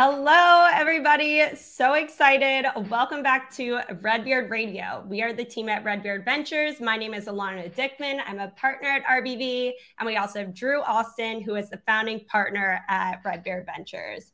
Hello, 0.00 0.68
everybody. 0.72 1.42
So 1.56 1.94
excited. 1.94 2.66
Welcome 2.88 3.20
back 3.20 3.52
to 3.56 3.80
Redbeard 4.00 4.48
Radio. 4.48 5.04
We 5.08 5.22
are 5.22 5.32
the 5.32 5.44
team 5.44 5.68
at 5.68 5.82
Redbeard 5.82 6.24
Ventures. 6.24 6.80
My 6.80 6.96
name 6.96 7.14
is 7.14 7.24
Elana 7.24 7.68
Dickman. 7.74 8.20
I'm 8.24 8.38
a 8.38 8.46
partner 8.50 8.90
at 8.90 9.04
RBV. 9.06 9.72
And 9.98 10.06
we 10.06 10.16
also 10.16 10.38
have 10.38 10.54
Drew 10.54 10.82
Austin, 10.82 11.40
who 11.40 11.56
is 11.56 11.68
the 11.68 11.82
founding 11.84 12.20
partner 12.26 12.80
at 12.88 13.22
Redbeard 13.24 13.66
Ventures. 13.66 14.30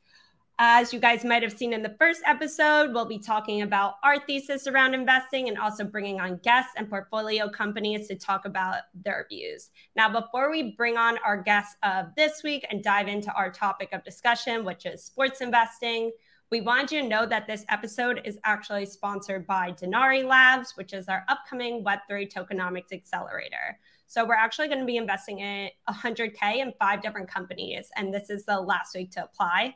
As 0.61 0.93
you 0.93 1.01
guys 1.01 1.25
might 1.25 1.43
have 1.43 1.59
seen 1.59 1.73
in 1.73 1.83
the 1.83 1.97
first 1.99 2.23
episode, 2.25 2.93
we'll 2.93 3.07
be 3.07 3.19
talking 3.19 3.63
about 3.63 3.95
our 4.05 4.21
thesis 4.21 4.69
around 4.69 4.95
investing 4.95 5.49
and 5.49 5.59
also 5.59 5.83
bringing 5.83 6.21
on 6.21 6.37
guests 6.45 6.71
and 6.77 6.89
portfolio 6.89 7.49
companies 7.49 8.07
to 8.07 8.15
talk 8.15 8.45
about 8.45 8.83
their 8.95 9.27
views. 9.29 9.71
Now, 9.97 10.09
before 10.09 10.53
we 10.53 10.77
bring 10.77 10.97
on 10.97 11.19
our 11.27 11.43
guests 11.43 11.75
of 11.83 12.15
this 12.17 12.45
week 12.45 12.65
and 12.71 12.85
dive 12.85 13.09
into 13.09 13.33
our 13.35 13.51
topic 13.51 13.89
of 13.93 14.05
discussion, 14.05 14.65
which 14.65 14.87
is 14.87 15.03
sports 15.03 15.41
investing, 15.41 16.13
we 16.53 16.61
want 16.61 16.93
you 16.93 17.03
to 17.03 17.09
know 17.09 17.27
that 17.27 17.49
this 17.49 17.65
episode 17.69 18.21
is 18.25 18.39
actually 18.45 18.87
sponsored 18.87 19.49
by 19.49 19.73
Denari 19.73 20.25
Labs, 20.25 20.77
which 20.77 20.93
is 20.93 21.09
our 21.09 21.25
upcoming 21.27 21.83
Web3 21.83 22.33
tokenomics 22.33 22.93
accelerator. 22.93 23.77
So 24.07 24.25
we're 24.25 24.35
actually 24.35 24.69
going 24.69 24.79
to 24.79 24.87
be 24.87 24.99
investing 24.99 25.41
in 25.41 25.71
100K 25.89 26.59
in 26.59 26.73
five 26.79 27.03
different 27.03 27.29
companies, 27.29 27.89
and 27.97 28.15
this 28.15 28.31
is 28.31 28.45
the 28.45 28.61
last 28.61 28.95
week 28.95 29.11
to 29.13 29.25
apply. 29.25 29.75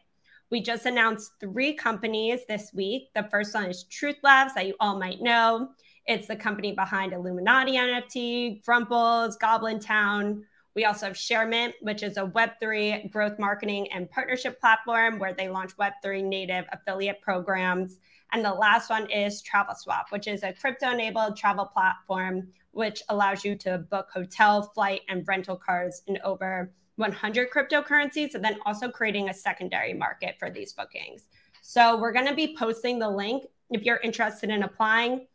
We 0.51 0.63
just 0.63 0.87
announced 0.87 1.33
three 1.41 1.75
companies 1.75 2.41
this 2.49 2.71
week. 2.73 3.09
The 3.15 3.29
first 3.31 3.55
one 3.55 3.67
is 3.67 3.85
Truth 3.85 4.17
Labs, 4.23 4.55
that 4.55 4.67
you 4.67 4.75
all 4.81 4.99
might 4.99 5.21
know. 5.21 5.69
It's 6.07 6.27
the 6.27 6.37
company 6.37 6.73
behind 6.73 7.13
Illuminati 7.13 7.73
NFT, 7.73 8.65
Grumples, 8.65 9.37
Goblin 9.37 9.79
Town. 9.79 10.43
We 10.75 10.87
also 10.87 11.07
have 11.07 11.17
ShareMint, 11.17 11.75
which 11.83 12.03
is 12.03 12.17
a 12.17 12.27
Web3 12.27 13.11
growth 13.11 13.39
marketing 13.39 13.93
and 13.93 14.11
partnership 14.11 14.59
platform 14.59 15.19
where 15.19 15.35
they 15.35 15.49
launch 15.49 15.77
Web3 15.77 16.25
native 16.25 16.65
affiliate 16.73 17.21
programs. 17.21 17.99
And 18.33 18.43
the 18.43 18.55
last 18.55 18.89
one 18.89 19.11
is 19.11 19.43
TravelSwap, 19.43 20.05
which 20.11 20.29
is 20.29 20.43
a 20.45 20.55
crypto 20.55 20.93
enabled 20.93 21.37
travel 21.37 21.67
platform 21.67 22.49
which 22.73 23.03
allows 23.09 23.45
you 23.45 23.57
to 23.57 23.79
book 23.79 24.09
hotel, 24.13 24.63
flight, 24.63 25.01
and 25.09 25.27
rental 25.27 25.57
cars 25.57 26.03
in 26.07 26.17
over 26.23 26.73
100 26.99 27.51
cryptocurrencies 27.51 28.35
and 28.35 28.45
then 28.45 28.59
also 28.67 28.89
creating 28.89 29.29
a 29.29 29.35
secondary 29.35 29.95
market 29.95 30.37
for 30.39 30.51
these 30.51 30.73
bookings. 30.73 31.29
So 31.63 31.97
we're 31.99 32.13
going 32.13 32.27
to 32.27 32.35
be 32.35 32.57
posting 32.57 32.99
the 32.99 33.09
link 33.09 33.45
if 33.71 33.83
you're 33.83 33.99
interested 33.99 34.51
in 34.51 34.63
applying 34.63 35.27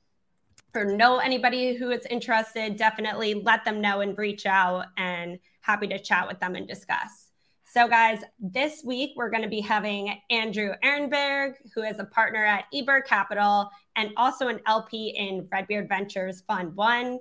or 0.75 0.85
know 0.85 1.19
anybody 1.19 1.75
who 1.75 1.91
is 1.91 2.05
interested, 2.07 2.77
definitely 2.77 3.35
let 3.35 3.63
them 3.63 3.79
know 3.79 4.01
and 4.01 4.17
reach 4.17 4.45
out 4.45 4.87
and 4.97 5.37
happy 5.61 5.87
to 5.87 5.99
chat 5.99 6.27
with 6.27 6.39
them 6.39 6.55
and 6.55 6.67
discuss. 6.67 7.29
So, 7.65 7.87
guys, 7.87 8.21
this 8.39 8.83
week 8.83 9.11
we're 9.15 9.29
going 9.29 9.43
to 9.43 9.49
be 9.49 9.61
having 9.61 10.19
Andrew 10.29 10.73
Ehrenburg, 10.83 11.55
who 11.73 11.81
is 11.81 11.99
a 11.99 12.05
partner 12.05 12.45
at 12.45 12.65
Eberg 12.73 13.05
Capital 13.05 13.69
and 13.95 14.11
also 14.17 14.47
an 14.47 14.59
LP 14.67 15.09
in 15.17 15.47
Redbeard 15.51 15.89
Ventures 15.89 16.41
Fund 16.41 16.75
One. 16.75 17.19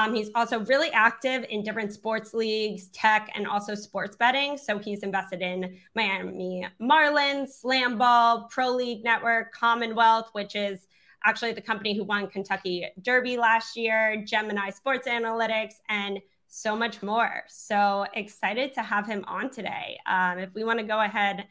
Um, 0.00 0.14
he's 0.14 0.30
also 0.34 0.60
really 0.60 0.90
active 0.92 1.44
in 1.50 1.62
different 1.62 1.92
sports 1.92 2.32
leagues, 2.32 2.88
tech, 2.88 3.30
and 3.34 3.46
also 3.46 3.74
sports 3.74 4.16
betting. 4.16 4.56
So 4.56 4.78
he's 4.78 5.02
invested 5.02 5.42
in 5.42 5.76
Miami 5.94 6.66
Marlins, 6.80 7.48
Slam 7.48 7.98
Ball, 7.98 8.48
Pro 8.50 8.70
League 8.70 9.04
Network, 9.04 9.52
Commonwealth, 9.52 10.30
which 10.32 10.56
is 10.56 10.86
actually 11.26 11.52
the 11.52 11.60
company 11.60 11.94
who 11.94 12.04
won 12.04 12.28
Kentucky 12.28 12.86
Derby 13.02 13.36
last 13.36 13.76
year, 13.76 14.24
Gemini 14.26 14.70
Sports 14.70 15.06
Analytics, 15.06 15.74
and 15.90 16.18
so 16.46 16.74
much 16.74 17.02
more. 17.02 17.42
So 17.48 18.06
excited 18.14 18.72
to 18.74 18.80
have 18.82 19.06
him 19.06 19.22
on 19.28 19.50
today. 19.50 19.98
Um, 20.06 20.38
if 20.38 20.54
we 20.54 20.64
want 20.64 20.78
to 20.78 20.86
go 20.86 20.98
ahead 21.02 21.44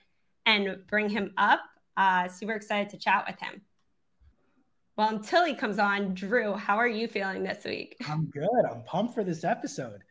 and 0.48 0.80
bring 0.88 1.08
him 1.08 1.34
up, 1.38 1.60
uh, 1.98 2.28
super 2.28 2.54
excited 2.54 2.90
to 2.90 2.98
chat 2.98 3.26
with 3.28 3.40
him. 3.40 3.62
Well, 5.00 5.16
until 5.16 5.46
he 5.46 5.54
comes 5.54 5.80
on, 5.80 6.14
Drew, 6.14 6.56
how 6.56 6.76
are 6.76 6.86
you 6.86 7.08
feeling 7.08 7.42
this 7.42 7.64
week? 7.64 7.96
I'm 8.10 8.26
good. 8.26 8.66
I'm 8.70 8.84
pumped 8.84 9.14
for 9.14 9.24
this 9.24 9.46
episode. 9.46 10.04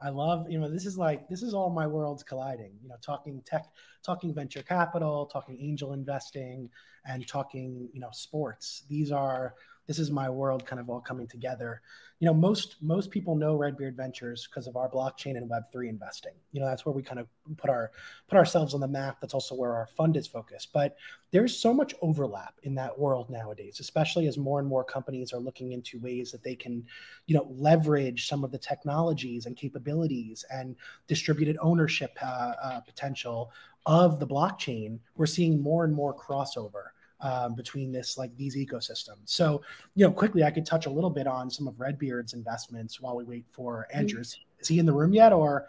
I 0.00 0.10
love, 0.10 0.48
you 0.48 0.60
know, 0.60 0.70
this 0.70 0.86
is 0.86 0.96
like 0.96 1.28
this 1.28 1.42
is 1.42 1.52
all 1.52 1.68
my 1.68 1.84
worlds 1.84 2.22
colliding. 2.22 2.70
You 2.80 2.88
know, 2.88 2.94
talking 3.02 3.42
tech, 3.44 3.66
talking 4.04 4.32
venture 4.32 4.62
capital, 4.62 5.26
talking 5.26 5.58
angel 5.60 5.94
investing, 5.94 6.70
and 7.04 7.26
talking, 7.26 7.88
you 7.92 7.98
know, 7.98 8.10
sports. 8.12 8.84
These 8.88 9.10
are 9.10 9.56
this 9.86 9.98
is 9.98 10.10
my 10.10 10.28
world 10.28 10.66
kind 10.66 10.80
of 10.80 10.90
all 10.90 11.00
coming 11.00 11.26
together. 11.26 11.82
You 12.18 12.26
know 12.26 12.34
most 12.34 12.76
most 12.80 13.10
people 13.10 13.36
know 13.36 13.54
redbeard 13.54 13.96
ventures 13.96 14.48
because 14.48 14.66
of 14.66 14.76
our 14.76 14.88
blockchain 14.88 15.36
and 15.36 15.50
web3 15.50 15.88
investing. 15.88 16.32
You 16.52 16.60
know 16.60 16.66
that's 16.66 16.86
where 16.86 16.94
we 16.94 17.02
kind 17.02 17.20
of 17.20 17.28
put 17.56 17.68
our 17.68 17.90
put 18.28 18.36
ourselves 18.38 18.72
on 18.72 18.80
the 18.80 18.88
map. 18.88 19.18
That's 19.20 19.34
also 19.34 19.54
where 19.54 19.74
our 19.74 19.86
fund 19.86 20.16
is 20.16 20.26
focused. 20.26 20.72
But 20.72 20.96
there's 21.30 21.56
so 21.56 21.74
much 21.74 21.94
overlap 22.00 22.54
in 22.62 22.74
that 22.76 22.98
world 22.98 23.28
nowadays 23.28 23.78
especially 23.80 24.26
as 24.26 24.38
more 24.38 24.58
and 24.58 24.68
more 24.68 24.84
companies 24.84 25.32
are 25.32 25.38
looking 25.38 25.72
into 25.72 26.00
ways 26.00 26.30
that 26.30 26.42
they 26.42 26.54
can 26.54 26.84
you 27.26 27.34
know 27.34 27.46
leverage 27.50 28.28
some 28.28 28.44
of 28.44 28.50
the 28.50 28.58
technologies 28.58 29.46
and 29.46 29.56
capabilities 29.56 30.44
and 30.50 30.76
distributed 31.06 31.58
ownership 31.60 32.16
uh, 32.22 32.52
uh, 32.62 32.80
potential 32.80 33.50
of 33.86 34.18
the 34.18 34.26
blockchain. 34.26 34.98
We're 35.16 35.26
seeing 35.26 35.60
more 35.60 35.84
and 35.84 35.94
more 35.94 36.14
crossover 36.14 36.88
um, 37.20 37.54
between 37.54 37.92
this 37.92 38.18
like 38.18 38.36
these 38.36 38.56
ecosystems. 38.56 39.26
So, 39.26 39.62
you 39.94 40.06
know, 40.06 40.12
quickly 40.12 40.44
I 40.44 40.50
could 40.50 40.66
touch 40.66 40.86
a 40.86 40.90
little 40.90 41.10
bit 41.10 41.26
on 41.26 41.50
some 41.50 41.66
of 41.66 41.78
Redbeard's 41.80 42.34
investments 42.34 43.00
while 43.00 43.16
we 43.16 43.24
wait 43.24 43.44
for 43.50 43.86
mm-hmm. 43.90 43.98
Andrew. 43.98 44.20
Mm-hmm. 44.20 44.60
Is 44.60 44.68
he 44.68 44.78
in 44.78 44.86
the 44.86 44.92
room 44.92 45.12
yet, 45.12 45.32
or 45.32 45.66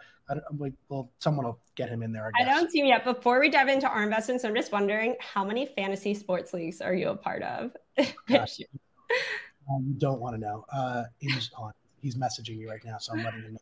like, 0.58 0.72
well, 0.88 1.10
someone 1.18 1.46
will 1.46 1.58
get 1.74 1.88
him 1.88 2.02
in 2.02 2.12
there? 2.12 2.30
I, 2.38 2.42
I, 2.42 2.44
don't 2.44 2.70
see 2.70 2.80
him 2.80 2.86
yet. 2.86 3.04
Before 3.04 3.40
we 3.40 3.50
dive 3.50 3.68
into 3.68 3.88
our 3.88 4.02
investments, 4.02 4.44
I'm 4.44 4.54
just 4.54 4.72
wondering 4.72 5.16
how 5.20 5.44
many 5.44 5.66
fantasy 5.66 6.14
sports 6.14 6.52
leagues 6.52 6.80
are 6.80 6.94
you 6.94 7.08
a 7.08 7.16
part 7.16 7.42
of? 7.42 7.76
Gosh, 8.26 8.60
um, 9.70 9.84
you 9.86 9.94
don't 9.98 10.20
want 10.20 10.36
to 10.36 10.40
know. 10.40 10.64
Uh, 10.72 11.04
he's 11.18 11.50
on. 11.56 11.72
He's 12.00 12.14
messaging 12.14 12.58
me 12.58 12.66
right 12.66 12.84
now, 12.84 12.96
so 12.98 13.12
I'm 13.12 13.24
letting 13.24 13.42
him 13.42 13.54
know 13.54 13.60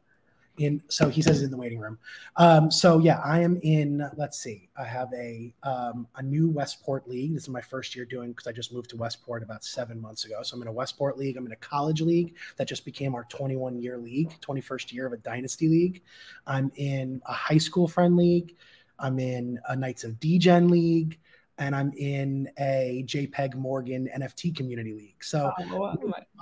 in 0.59 0.83
so 0.89 1.09
he 1.09 1.23
says 1.23 1.43
in 1.43 1.51
the 1.51 1.57
waiting 1.57 1.79
room. 1.79 1.99
Um, 2.37 2.71
so 2.71 2.99
yeah 2.99 3.21
i 3.25 3.41
am 3.41 3.59
in 3.63 4.09
let's 4.17 4.39
see 4.39 4.69
i 4.77 4.85
have 4.85 5.09
a 5.15 5.53
um, 5.63 6.07
a 6.17 6.23
new 6.23 6.49
westport 6.49 7.09
league. 7.09 7.35
This 7.35 7.45
is 7.45 7.49
my 7.49 7.61
first 7.61 7.95
year 7.95 8.05
doing 8.05 8.31
because 8.31 8.47
i 8.47 8.53
just 8.53 8.73
moved 8.73 8.91
to 8.91 8.97
westport 8.97 9.43
about 9.43 9.65
seven 9.65 10.01
months 10.01 10.25
ago. 10.25 10.43
So 10.43 10.57
i'm 10.57 10.63
in 10.63 10.69
a 10.69 10.73
westport 10.73 11.19
league. 11.19 11.37
I'm 11.37 11.47
in 11.47 11.53
a 11.53 11.57
college 11.57 12.01
league 12.01 12.35
that 12.57 12.69
just 12.69 12.85
became 12.85 13.15
our 13.15 13.25
21 13.25 13.81
year 13.81 13.99
league 13.99 14.33
21st 14.41 14.93
year 14.93 15.07
of 15.07 15.13
a 15.13 15.19
dynasty 15.19 15.69
league. 15.69 16.03
I'm 16.47 16.71
in 16.77 17.21
a 17.27 17.33
high 17.33 17.59
school 17.59 17.89
friend 17.89 18.17
league. 18.17 18.57
I'm 18.99 19.19
in 19.19 19.59
a 19.69 19.77
knights 19.77 20.05
of 20.05 20.19
degen 20.21 20.69
league. 20.69 21.19
And 21.59 21.75
I'm 21.75 21.93
in 21.97 22.51
a 22.59 23.03
JPEG 23.07 23.55
Morgan 23.55 24.11
NFT 24.15 24.55
community 24.55 24.93
league. 24.93 25.25
So 25.25 25.51
oh, 25.73 25.97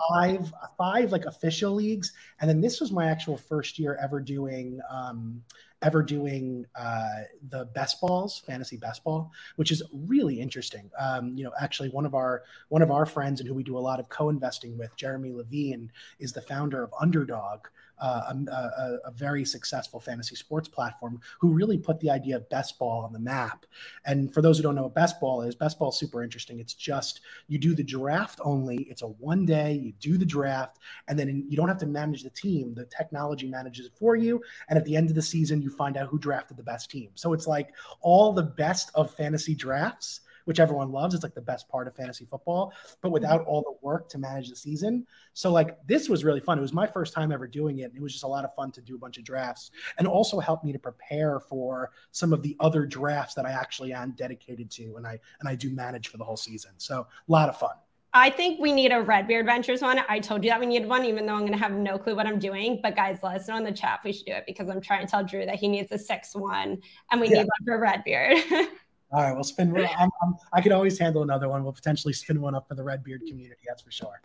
five, 0.09 0.53
five 0.77 1.13
like 1.13 1.25
official 1.25 1.73
leagues, 1.73 2.13
and 2.41 2.49
then 2.49 2.61
this 2.61 2.81
was 2.81 2.93
my 2.93 3.07
actual 3.07 3.37
first 3.37 3.79
year 3.79 3.99
ever 4.03 4.21
doing 4.21 4.81
um, 4.91 5.43
ever 5.85 6.03
doing 6.03 6.67
uh, 6.75 7.21
the 7.51 7.67
best 7.67 8.01
balls, 8.01 8.43
fantasy 8.47 8.77
best 8.77 9.05
ball, 9.05 9.31
which 9.57 9.71
is 9.71 9.83
really 9.93 10.41
interesting. 10.41 10.91
Um, 10.99 11.37
you 11.37 11.45
know, 11.45 11.53
actually, 11.61 11.91
one 11.91 12.07
of 12.07 12.15
our 12.15 12.43
one 12.71 12.83
of 12.83 12.91
our 12.91 13.07
friends 13.07 13.41
and 13.41 13.49
who 13.49 13.55
we 13.55 13.63
do 13.63 13.77
a 13.77 13.79
lot 13.79 14.01
of 14.01 14.09
co-investing 14.09 14.77
with, 14.77 14.97
Jeremy 14.97 15.31
Levine, 15.31 15.93
is 16.19 16.33
the 16.33 16.41
founder 16.41 16.83
of 16.83 16.93
Underdog, 16.99 17.67
uh, 18.01 18.33
a, 18.49 18.53
a, 18.53 18.99
a, 19.09 19.11
very 19.13 19.45
successful 19.45 20.01
fantasy 20.01 20.35
sports 20.35 20.69
platform 20.69 21.21
who 21.39 21.53
really 21.53 21.79
put 21.79 22.01
the 22.01 22.11
idea 22.11 22.37
of 22.37 22.49
best 22.49 22.79
ball 22.79 23.05
on 23.05 23.13
the 23.13 23.19
map. 23.19 23.67
And 24.05 24.35
for 24.35 24.43
those 24.43 24.57
who 24.57 24.63
don't 24.63 24.75
know 24.75 24.83
what 24.83 24.95
best 24.95 25.21
ball 25.21 25.43
is, 25.43 25.55
best 25.55 25.79
ball 25.79 25.91
is 25.91 25.97
super 25.97 26.23
interesting. 26.23 26.59
It's 26.59 26.75
just 26.75 27.21
you 27.47 27.59
do 27.59 27.75
the 27.75 27.85
draft 27.85 28.41
only. 28.45 28.79
It's 28.91 29.03
a 29.03 29.07
one 29.07 29.47
day, 29.47 29.75
you 29.75 29.93
do 30.01 30.19
the 30.19 30.27
draft, 30.27 30.79
and 31.09 31.19
then 31.19 31.47
you 31.49 31.57
don't 31.57 31.69
have 31.69 31.79
to 31.79 31.87
manage 31.87 32.25
the 32.25 32.31
team. 32.31 32.75
The 32.75 32.87
technology 32.87 33.47
manages 33.47 33.87
it 33.87 33.93
for 33.97 34.17
you. 34.17 34.43
And 34.69 34.79
at 34.79 34.85
the 34.85 34.97
end 34.97 35.09
of 35.09 35.15
the 35.15 35.23
season, 35.23 35.63
you 35.63 35.71
find 35.77 35.97
out 35.97 36.09
who 36.09 36.19
drafted 36.19 36.57
the 36.57 36.63
best 36.63 36.91
team. 36.91 37.11
So 37.15 37.33
it's 37.33 37.47
like 37.47 37.75
all 38.01 38.33
the 38.33 38.43
best 38.43 38.91
of 38.95 39.15
fantasy 39.15 39.55
drafts 39.55 40.21
which 40.45 40.61
everyone 40.61 40.93
loves. 40.93 41.15
It's 41.15 41.23
like 41.23 41.35
the 41.35 41.41
best 41.41 41.69
part 41.69 41.87
of 41.87 41.95
fantasy 41.95 42.25
football, 42.25 42.73
but 43.01 43.09
mm-hmm. 43.09 43.15
without 43.15 43.45
all 43.47 43.63
the 43.63 43.75
work 43.87 44.09
to 44.11 44.19
manage 44.19 44.51
the 44.51 44.57
season. 44.57 45.07
So 45.33 45.51
like 45.51 45.79
this 45.87 46.09
was 46.09 46.25
really 46.25 46.41
fun. 46.41 46.59
It 46.59 46.63
was 46.63 46.73
my 46.73 46.87
first 46.87 47.13
time 47.13 47.33
ever 47.33 47.47
doing 47.47 47.79
it. 47.79 47.85
And 47.85 47.97
it 47.97 48.03
was 48.03 48.13
just 48.13 48.25
a 48.25 48.29
lot 48.29 48.45
of 48.45 48.55
fun 48.55 48.71
to 48.73 48.81
do 48.81 48.95
a 48.95 48.99
bunch 48.99 49.19
of 49.19 49.25
drafts 49.25 49.71
and 49.99 50.07
also 50.07 50.41
helped 50.41 50.65
me 50.65 50.73
to 50.73 50.79
prepare 50.79 51.41
for 51.41 51.91
some 52.13 52.33
of 52.33 52.43
the 52.43 52.57
other 52.61 52.87
drafts 52.87 53.35
that 53.35 53.47
I 53.47 53.51
actually 53.51 53.93
am 53.93 54.13
dedicated 54.13 54.71
to 54.73 54.97
and 54.97 55.07
I 55.07 55.19
and 55.41 55.49
I 55.49 55.55
do 55.55 55.71
manage 55.71 56.09
for 56.09 56.19
the 56.19 56.25
whole 56.25 56.37
season. 56.37 56.73
So 56.77 57.01
a 57.01 57.33
lot 57.33 57.49
of 57.49 57.59
fun. 57.59 57.77
I 58.17 58.31
think 58.31 58.61
we 58.61 58.73
need 58.73 58.93
a 58.93 59.03
Redbeard 59.03 59.45
Ventures 59.45 59.83
one. 59.83 60.01
I 60.09 60.21
told 60.21 60.45
you 60.45 60.51
that 60.51 60.61
we 60.61 60.67
needed 60.67 60.89
one, 60.89 61.05
even 61.05 61.27
though 61.27 61.35
I'm 61.35 61.41
going 61.41 61.53
to 61.53 61.59
have 61.59 61.73
no 61.73 61.99
clue 61.99 62.15
what 62.15 62.29
I'm 62.29 62.39
doing. 62.39 62.79
But 62.81 62.95
guys, 62.95 63.19
let 63.25 63.41
us 63.41 63.49
know 63.49 63.57
in 63.57 63.65
the 63.65 63.73
chat 63.73 63.99
if 63.99 64.05
we 64.05 64.13
should 64.13 64.27
do 64.27 64.33
it 64.33 64.45
because 64.47 64.69
I'm 64.69 64.81
trying 64.81 65.05
to 65.05 65.11
tell 65.11 65.25
Drew 65.25 65.45
that 65.45 65.57
he 65.57 65.67
needs 65.67 65.91
a 65.91 65.99
six 65.99 66.33
one 66.35 66.81
and 67.11 67.21
we 67.21 67.29
yeah. 67.29 67.43
need 67.43 67.49
one 67.49 67.67
for 67.67 67.79
Redbeard. 67.81 68.39
All 69.11 69.23
right, 69.23 69.33
we'll 69.33 69.45
spin. 69.45 69.77
I'm, 69.77 70.11
I'm, 70.23 70.35
i 70.53 70.61
could 70.61 70.73
always 70.73 70.99
handle 70.99 71.23
another 71.23 71.49
one. 71.49 71.65
We'll 71.65 71.73
potentially 71.73 72.13
spin 72.13 72.41
one 72.41 72.55
up 72.55 72.69
for 72.69 72.75
the 72.77 72.85
Redbeard 72.85 73.23
community. 73.29 73.61
That's 73.67 73.83
for 73.83 73.91
sure. 73.91 74.21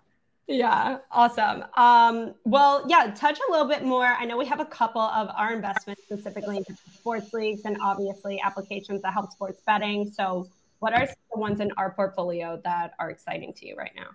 Yeah, 0.47 0.97
awesome. 1.11 1.63
Um, 1.75 2.33
well, 2.43 2.83
yeah, 2.87 3.11
touch 3.15 3.37
a 3.37 3.51
little 3.51 3.67
bit 3.67 3.83
more. 3.83 4.05
I 4.05 4.25
know 4.25 4.35
we 4.35 4.47
have 4.47 4.59
a 4.59 4.65
couple 4.65 5.01
of 5.01 5.29
our 5.35 5.53
investments 5.53 6.03
specifically 6.03 6.57
into 6.57 6.75
sports 6.91 7.33
leagues 7.33 7.61
and 7.65 7.77
obviously 7.83 8.41
applications 8.41 9.03
that 9.03 9.13
help 9.13 9.31
sports 9.31 9.61
betting. 9.65 10.11
So 10.11 10.47
what 10.79 10.93
are 10.93 11.05
the 11.05 11.39
ones 11.39 11.59
in 11.59 11.71
our 11.77 11.91
portfolio 11.91 12.59
that 12.63 12.93
are 12.99 13.09
exciting 13.09 13.53
to 13.53 13.67
you 13.67 13.75
right 13.75 13.93
now? 13.95 14.09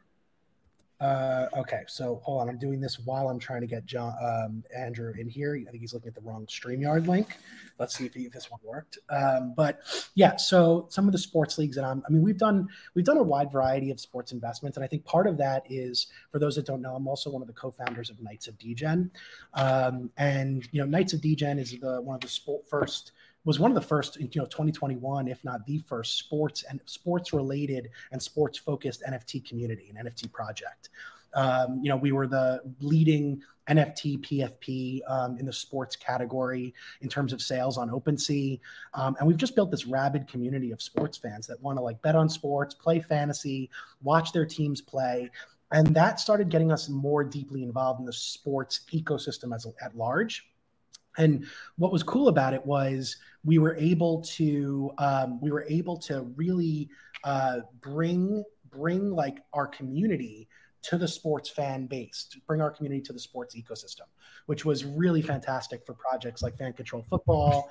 Uh, 1.01 1.49
okay, 1.59 1.83
so 1.87 2.21
hold 2.25 2.41
on. 2.41 2.49
I'm 2.49 2.59
doing 2.59 2.81
this 2.81 3.01
while 3.01 3.29
I'm 3.29 3.39
trying 3.39 3.61
to 3.61 3.67
get 3.67 3.85
John 3.85 4.15
um, 4.23 4.63
Andrew 4.75 5.13
in 5.19 5.29
here. 5.29 5.55
I 5.55 5.71
think 5.71 5.81
he's 5.83 5.93
looking 5.93 6.09
at 6.09 6.15
the 6.15 6.21
wrong 6.21 6.47
Streamyard 6.47 7.09
link. 7.09 7.37
Let's 7.79 7.97
see 7.97 8.07
if, 8.07 8.15
he, 8.15 8.23
if 8.23 8.33
this 8.33 8.51
one 8.51 8.61
worked. 8.63 8.99
Um, 9.11 9.55
but 9.57 9.81
yeah, 10.15 10.37
so 10.37 10.87
some 10.89 11.07
of 11.07 11.13
the 11.13 11.19
sports 11.19 11.59
leagues 11.59 11.77
that 11.77 11.85
I'm. 11.85 12.03
I 12.09 12.13
mean, 12.13 12.23
we've 12.23 12.39
done 12.39 12.69
we've 12.95 13.05
done 13.05 13.17
a 13.17 13.23
wide 13.23 13.51
variety 13.51 13.91
of 13.91 13.99
sports 13.99 14.31
investments, 14.31 14.77
and 14.77 14.85
I 14.85 14.87
think 14.87 15.05
part 15.05 15.27
of 15.27 15.37
that 15.39 15.65
is 15.69 16.07
for 16.31 16.39
those 16.39 16.55
that 16.57 16.65
don't 16.65 16.81
know, 16.81 16.95
I'm 16.95 17.09
also 17.09 17.29
one 17.29 17.43
of 17.43 17.49
the 17.49 17.55
co-founders 17.55 18.09
of 18.09 18.23
Knights 18.23 18.47
of 18.47 18.57
Degen, 18.57 19.11
um, 19.55 20.11
and 20.17 20.67
you 20.71 20.81
know, 20.81 20.87
Knights 20.87 21.13
of 21.13 21.21
Degen 21.21 21.59
is 21.59 21.79
the 21.79 22.01
one 22.01 22.15
of 22.15 22.21
the 22.21 22.29
sport 22.29 22.69
first 22.69 23.13
was 23.45 23.61
one 23.61 23.71
of 23.71 23.75
the 23.75 23.87
first, 23.87 24.19
you 24.19 24.29
know, 24.37 24.47
2021, 24.47 25.29
if 25.29 25.45
not 25.45 25.65
the 25.67 25.79
first 25.79 26.19
sports 26.19 26.65
and 26.69 26.81
sports 26.87 27.33
related 27.33 27.91
and 28.13 28.23
sports 28.23 28.59
focused 28.59 29.03
NFT 29.09 29.47
community 29.47 29.93
and 29.95 30.07
NFT 30.07 30.33
project. 30.33 30.91
Um, 31.35 31.81
you 31.83 31.89
know, 31.89 31.97
we 31.97 32.13
were 32.13 32.27
the 32.27 32.61
leading 32.81 33.43
NFT 33.69 34.21
PFP 34.21 35.01
um, 35.09 35.39
in 35.39 35.47
the 35.47 35.53
sports 35.53 35.97
category 35.97 36.75
in 37.01 37.09
terms 37.09 37.33
of 37.33 37.41
sales 37.43 37.77
on 37.77 37.91
OpenSea. 37.91 38.61
Um, 38.93 39.17
and 39.19 39.27
we've 39.27 39.37
just 39.37 39.57
built 39.57 39.71
this 39.71 39.87
rabid 39.87 40.29
community 40.29 40.71
of 40.71 40.81
sports 40.81 41.19
fans 41.19 41.47
that 41.47 41.61
want 41.63 41.79
to 41.79 41.83
like 41.83 42.01
bet 42.03 42.15
on 42.15 42.29
sports, 42.29 42.75
play 42.75 43.01
fantasy, 43.01 43.71
watch 44.03 44.33
their 44.33 44.47
teams 44.47 44.81
play. 44.81 45.31
And 45.73 45.89
that 45.95 46.21
started 46.21 46.51
getting 46.51 46.71
us 46.71 46.89
more 46.89 47.25
deeply 47.25 47.63
involved 47.63 48.01
in 48.01 48.07
the 48.07 48.13
sports 48.13 48.81
ecosystem 48.93 49.55
as 49.55 49.67
at 49.83 49.97
large. 49.97 50.47
And 51.19 51.47
what 51.77 51.93
was 51.93 52.03
cool 52.03 52.29
about 52.29 52.55
it 52.55 52.65
was 52.65 53.17
we 53.45 53.59
were 53.59 53.77
able 53.77 54.23
to 54.23 54.93
um, 54.99 55.41
we 55.41 55.51
were 55.51 55.65
able 55.69 55.97
to 55.99 56.23
really 56.37 56.89
uh, 57.23 57.61
bring 57.81 58.45
bring 58.71 59.11
like 59.11 59.39
our 59.53 59.67
community 59.67 60.49
to 60.83 60.99
the 60.99 61.09
sports 61.09 61.49
fan 61.49 61.87
base, 61.87 62.27
to 62.31 62.39
bring 62.47 62.61
our 62.61 62.71
community 62.71 63.01
to 63.01 63.13
the 63.13 63.19
sports 63.19 63.57
ecosystem, 63.57 64.07
which 64.47 64.65
was 64.65 64.85
really 64.85 65.23
fantastic 65.23 65.85
for 65.87 65.95
projects 65.95 66.43
like 66.43 66.59
Fan 66.59 66.75
Control 66.75 67.03
Football, 67.09 67.69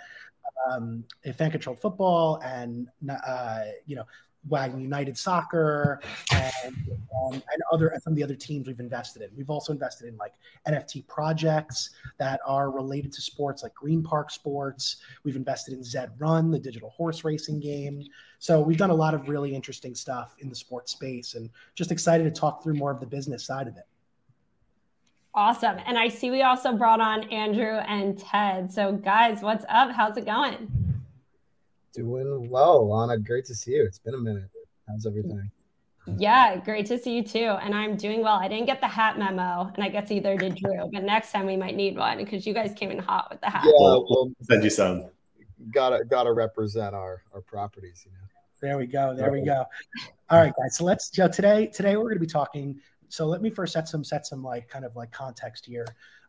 um, 0.72 1.04
Fan 1.38 1.52
Control 1.52 1.76
Football, 1.76 2.42
and 2.44 2.90
uh, 3.28 3.66
you 3.86 3.96
know 3.96 4.06
Wagon 4.48 4.80
United 4.80 5.18
Soccer 5.18 6.02
and, 6.32 6.76
um, 7.24 7.34
and 7.34 7.62
other 7.72 7.90
and 7.90 8.02
some 8.02 8.14
of 8.14 8.18
the 8.18 8.24
other 8.24 8.36
teams 8.36 8.68
we've 8.68 8.80
invested 8.80 9.22
in. 9.22 9.30
We've 9.36 9.50
also 9.50 9.72
invested 9.72 10.08
in 10.08 10.18
like 10.18 10.34
NFT 10.68 11.08
projects 11.08 11.92
that 12.18 12.40
are 12.46 12.70
related 12.70 13.12
to 13.14 13.22
sports, 13.22 13.64
like 13.64 13.74
Green 13.74 14.04
Park 14.04 14.32
Sports. 14.32 14.98
We've 15.24 15.36
invested 15.36 15.74
in 15.74 15.84
Zed 15.84 16.12
Run, 16.18 16.52
the 16.52 16.60
digital 16.60 16.90
horse 16.90 17.24
racing 17.24 17.60
game. 17.60 18.04
So 18.40 18.62
we've 18.62 18.78
done 18.78 18.90
a 18.90 18.96
lot 18.96 19.14
of 19.14 19.30
really 19.30 19.56
interesting 19.56 19.96
stuff 19.96 20.36
in 20.40 20.50
the 20.50 20.56
sports 20.56 20.92
space, 20.92 21.36
and 21.36 21.50
just 21.76 21.92
excited 21.92 22.24
to 22.26 22.32
talk 22.32 22.64
through 22.64 22.74
more 22.74 22.92
of 22.92 23.00
the 23.00 23.08
business 23.08 23.46
side 23.46 23.68
of 23.68 23.78
it. 23.78 23.86
Awesome. 25.36 25.78
And 25.88 25.98
I 25.98 26.10
see 26.10 26.30
we 26.30 26.44
also 26.44 26.74
brought 26.74 27.02
on 27.02 27.24
Andrew 27.30 27.78
and 27.78 28.18
Ted. 28.18 28.72
So, 28.72 28.94
guys, 28.94 29.42
what's 29.42 29.66
up? 29.68 29.92
How's 29.92 30.16
it 30.18 30.26
going? 30.26 30.93
Doing 31.94 32.50
well, 32.50 32.90
Lana. 32.90 33.20
Great 33.20 33.46
to 33.46 33.56
see 33.56 33.72
you. 33.72 33.84
It's 33.84 34.00
been 34.00 34.16
a 34.16 34.18
minute. 34.18 34.50
How's 34.88 35.06
everything? 35.06 35.52
Yeah, 36.18 36.58
great 36.58 36.86
to 36.88 36.98
see 36.98 37.16
you 37.16 37.24
too. 37.24 37.56
And 37.62 37.74
I'm 37.74 37.96
doing 37.96 38.22
well. 38.22 38.36
I 38.36 38.48
didn't 38.48 38.66
get 38.66 38.82
the 38.82 38.88
hat 38.88 39.18
memo, 39.18 39.72
and 39.74 39.84
I 39.84 39.90
guess 39.90 40.12
either 40.12 40.36
did 40.36 40.56
Drew. 40.56 40.90
But 40.92 41.04
next 41.04 41.32
time 41.32 41.46
we 41.46 41.56
might 41.56 41.76
need 41.76 41.96
one 41.96 42.18
because 42.18 42.46
you 42.46 42.54
guys 42.54 42.74
came 42.76 42.92
in 42.92 43.00
hot 43.00 43.28
with 43.30 43.42
the 43.42 43.50
hat. 43.50 43.64
Yeah, 43.66 43.72
we'll 43.78 44.34
send 44.42 44.64
you 44.64 44.70
some. 44.70 45.06
Gotta 45.72 46.04
gotta 46.04 46.34
represent 46.34 46.94
our 46.94 47.24
our 47.34 47.42
properties, 47.42 48.04
you 48.06 48.12
know. 48.12 48.18
There 48.60 48.78
we 48.78 48.88
go. 48.88 49.14
There 49.16 49.32
we 49.32 49.42
go. 49.42 49.66
All 50.30 50.40
right, 50.40 50.54
guys. 50.58 50.78
So 50.78 50.84
let's. 50.86 51.10
Joe, 51.10 51.28
today 51.28 51.68
today 51.68 51.96
we're 51.96 52.04
going 52.04 52.16
to 52.16 52.20
be 52.22 52.26
talking. 52.26 52.80
So 53.08 53.26
let 53.28 53.42
me 53.42 53.50
first 53.50 53.74
set 53.74 53.88
some 53.88 54.04
set 54.04 54.26
some 54.26 54.44
like 54.44 54.68
kind 54.68 54.84
of 54.84 54.96
like 54.96 55.12
context 55.12 55.66
here. 55.66 55.86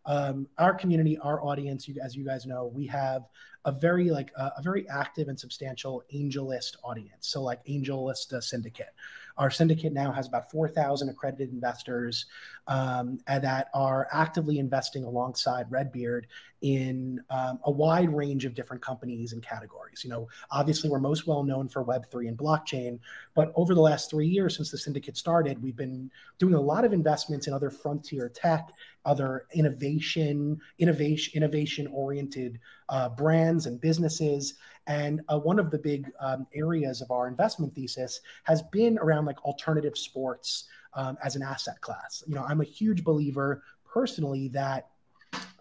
Um, 0.06 0.46
our 0.58 0.74
community, 0.74 1.16
our 1.18 1.42
audience, 1.42 1.88
you, 1.88 1.94
as 2.02 2.14
you 2.14 2.24
guys 2.24 2.44
know, 2.44 2.70
we 2.74 2.86
have 2.88 3.22
a 3.64 3.72
very 3.72 4.10
like 4.10 4.30
uh, 4.36 4.50
a 4.56 4.62
very 4.62 4.88
active 4.88 5.28
and 5.28 5.38
substantial 5.38 6.02
angelist 6.12 6.76
audience. 6.82 7.28
So 7.28 7.42
like 7.42 7.64
AngelList 7.66 8.32
uh, 8.32 8.40
syndicate. 8.40 8.94
Our 9.36 9.50
syndicate 9.50 9.92
now 9.92 10.12
has 10.12 10.28
about 10.28 10.50
4,000 10.50 11.08
accredited 11.08 11.52
investors 11.52 12.26
um, 12.66 13.18
that 13.26 13.68
are 13.74 14.08
actively 14.12 14.58
investing 14.58 15.04
alongside 15.04 15.70
Redbeard 15.70 16.26
in 16.62 17.22
um, 17.28 17.58
a 17.64 17.70
wide 17.70 18.14
range 18.14 18.46
of 18.46 18.54
different 18.54 18.82
companies 18.82 19.32
and 19.32 19.42
categories. 19.42 20.02
You 20.02 20.10
know, 20.10 20.28
obviously 20.50 20.88
we're 20.88 20.98
most 20.98 21.26
well 21.26 21.42
known 21.42 21.68
for 21.68 21.84
Web3 21.84 22.28
and 22.28 22.38
blockchain, 22.38 22.98
but 23.34 23.52
over 23.54 23.74
the 23.74 23.80
last 23.80 24.08
three 24.08 24.28
years 24.28 24.56
since 24.56 24.70
the 24.70 24.78
syndicate 24.78 25.16
started, 25.16 25.62
we've 25.62 25.76
been 25.76 26.10
doing 26.38 26.54
a 26.54 26.60
lot 26.60 26.84
of 26.84 26.92
investments 26.92 27.46
in 27.48 27.52
other 27.52 27.70
frontier 27.70 28.30
tech, 28.30 28.70
other 29.04 29.44
innovation, 29.52 30.58
innovation, 30.78 31.32
innovation 31.36 31.86
oriented 31.88 32.58
uh, 32.88 33.10
brands 33.10 33.66
and 33.66 33.80
businesses. 33.80 34.54
And 34.86 35.22
uh, 35.28 35.38
one 35.38 35.58
of 35.58 35.70
the 35.70 35.78
big 35.78 36.10
um, 36.20 36.46
areas 36.54 37.00
of 37.00 37.10
our 37.10 37.26
investment 37.26 37.74
thesis 37.74 38.20
has 38.44 38.62
been 38.62 38.98
around 38.98 39.24
like 39.24 39.42
alternative 39.44 39.96
sports 39.96 40.64
um, 40.94 41.16
as 41.24 41.36
an 41.36 41.42
asset 41.42 41.80
class. 41.80 42.22
You 42.26 42.34
know, 42.34 42.44
I'm 42.44 42.60
a 42.60 42.64
huge 42.64 43.02
believer 43.02 43.62
personally 43.84 44.48
that 44.48 44.88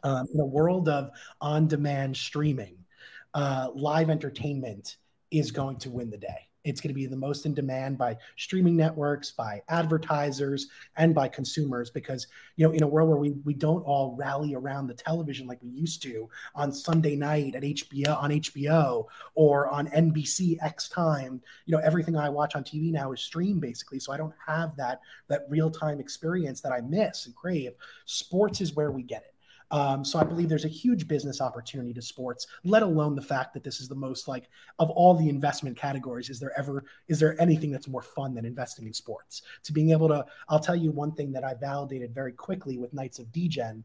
um, 0.03 0.27
in 0.33 0.39
a 0.39 0.45
world 0.45 0.89
of 0.89 1.11
on 1.39 1.67
demand 1.67 2.17
streaming, 2.17 2.77
uh, 3.33 3.69
live 3.73 4.09
entertainment 4.09 4.97
is 5.31 5.51
going 5.51 5.77
to 5.77 5.89
win 5.89 6.09
the 6.09 6.17
day. 6.17 6.49
It's 6.63 6.79
going 6.79 6.89
to 6.89 6.93
be 6.93 7.05
the 7.05 7.15
most 7.15 7.45
in 7.45 7.53
demand 7.53 7.97
by 7.97 8.17
streaming 8.37 8.77
networks, 8.77 9.31
by 9.31 9.61
advertisers, 9.69 10.67
and 10.97 11.13
by 11.13 11.27
consumers 11.27 11.89
because, 11.89 12.27
you 12.55 12.65
know, 12.65 12.73
in 12.73 12.83
a 12.83 12.87
world 12.87 13.09
where 13.09 13.17
we, 13.17 13.31
we 13.43 13.53
don't 13.53 13.81
all 13.83 14.15
rally 14.17 14.55
around 14.55 14.87
the 14.87 14.93
television 14.93 15.47
like 15.47 15.61
we 15.61 15.69
used 15.69 16.01
to 16.03 16.29
on 16.55 16.71
Sunday 16.71 17.15
night 17.15 17.55
at 17.55 17.63
HBO 17.63 18.21
on 18.21 18.29
HBO 18.31 19.05
or 19.35 19.67
on 19.67 19.87
NBC 19.87 20.57
X 20.61 20.89
time, 20.89 21.41
you 21.65 21.75
know, 21.75 21.81
everything 21.83 22.15
I 22.15 22.29
watch 22.29 22.55
on 22.55 22.63
TV 22.63 22.91
now 22.91 23.11
is 23.11 23.21
streamed 23.21 23.61
basically. 23.61 23.99
So 23.99 24.13
I 24.13 24.17
don't 24.17 24.33
have 24.45 24.75
that 24.77 25.01
that 25.27 25.45
real-time 25.49 25.99
experience 25.99 26.61
that 26.61 26.71
I 26.71 26.81
miss 26.81 27.25
and 27.25 27.35
crave. 27.35 27.73
Sports 28.05 28.61
is 28.61 28.73
where 28.73 28.91
we 28.91 29.03
get 29.03 29.23
it. 29.23 29.32
Um, 29.73 30.05
so 30.05 30.19
I 30.19 30.23
believe 30.23 30.49
there's 30.49 30.65
a 30.65 30.69
huge 30.69 31.07
business 31.07 31.41
opportunity 31.41 31.95
to 31.95 32.01
sports, 32.01 32.45
let 32.63 32.83
alone 32.83 33.15
the 33.15 33.23
fact 33.23 33.55
that 33.55 33.63
this 33.63 33.81
is 33.81 33.87
the 33.87 33.95
most 33.95 34.27
like 34.27 34.47
of 34.77 34.91
all 34.91 35.15
the 35.15 35.27
investment 35.27 35.75
categories. 35.75 36.29
Is 36.29 36.39
there 36.39 36.57
ever 36.57 36.85
is 37.07 37.19
there 37.19 37.35
anything 37.41 37.71
that's 37.71 37.87
more 37.87 38.03
fun 38.03 38.35
than 38.35 38.45
investing 38.45 38.85
in 38.85 38.93
sports? 38.93 39.41
To 39.63 39.73
being 39.73 39.89
able 39.89 40.07
to, 40.09 40.25
I'll 40.47 40.59
tell 40.59 40.75
you 40.75 40.91
one 40.91 41.11
thing 41.13 41.31
that 41.31 41.43
I 41.43 41.55
validated 41.55 42.13
very 42.13 42.33
quickly 42.33 42.77
with 42.77 42.93
Knights 42.93 43.17
of 43.17 43.31
Degen. 43.31 43.83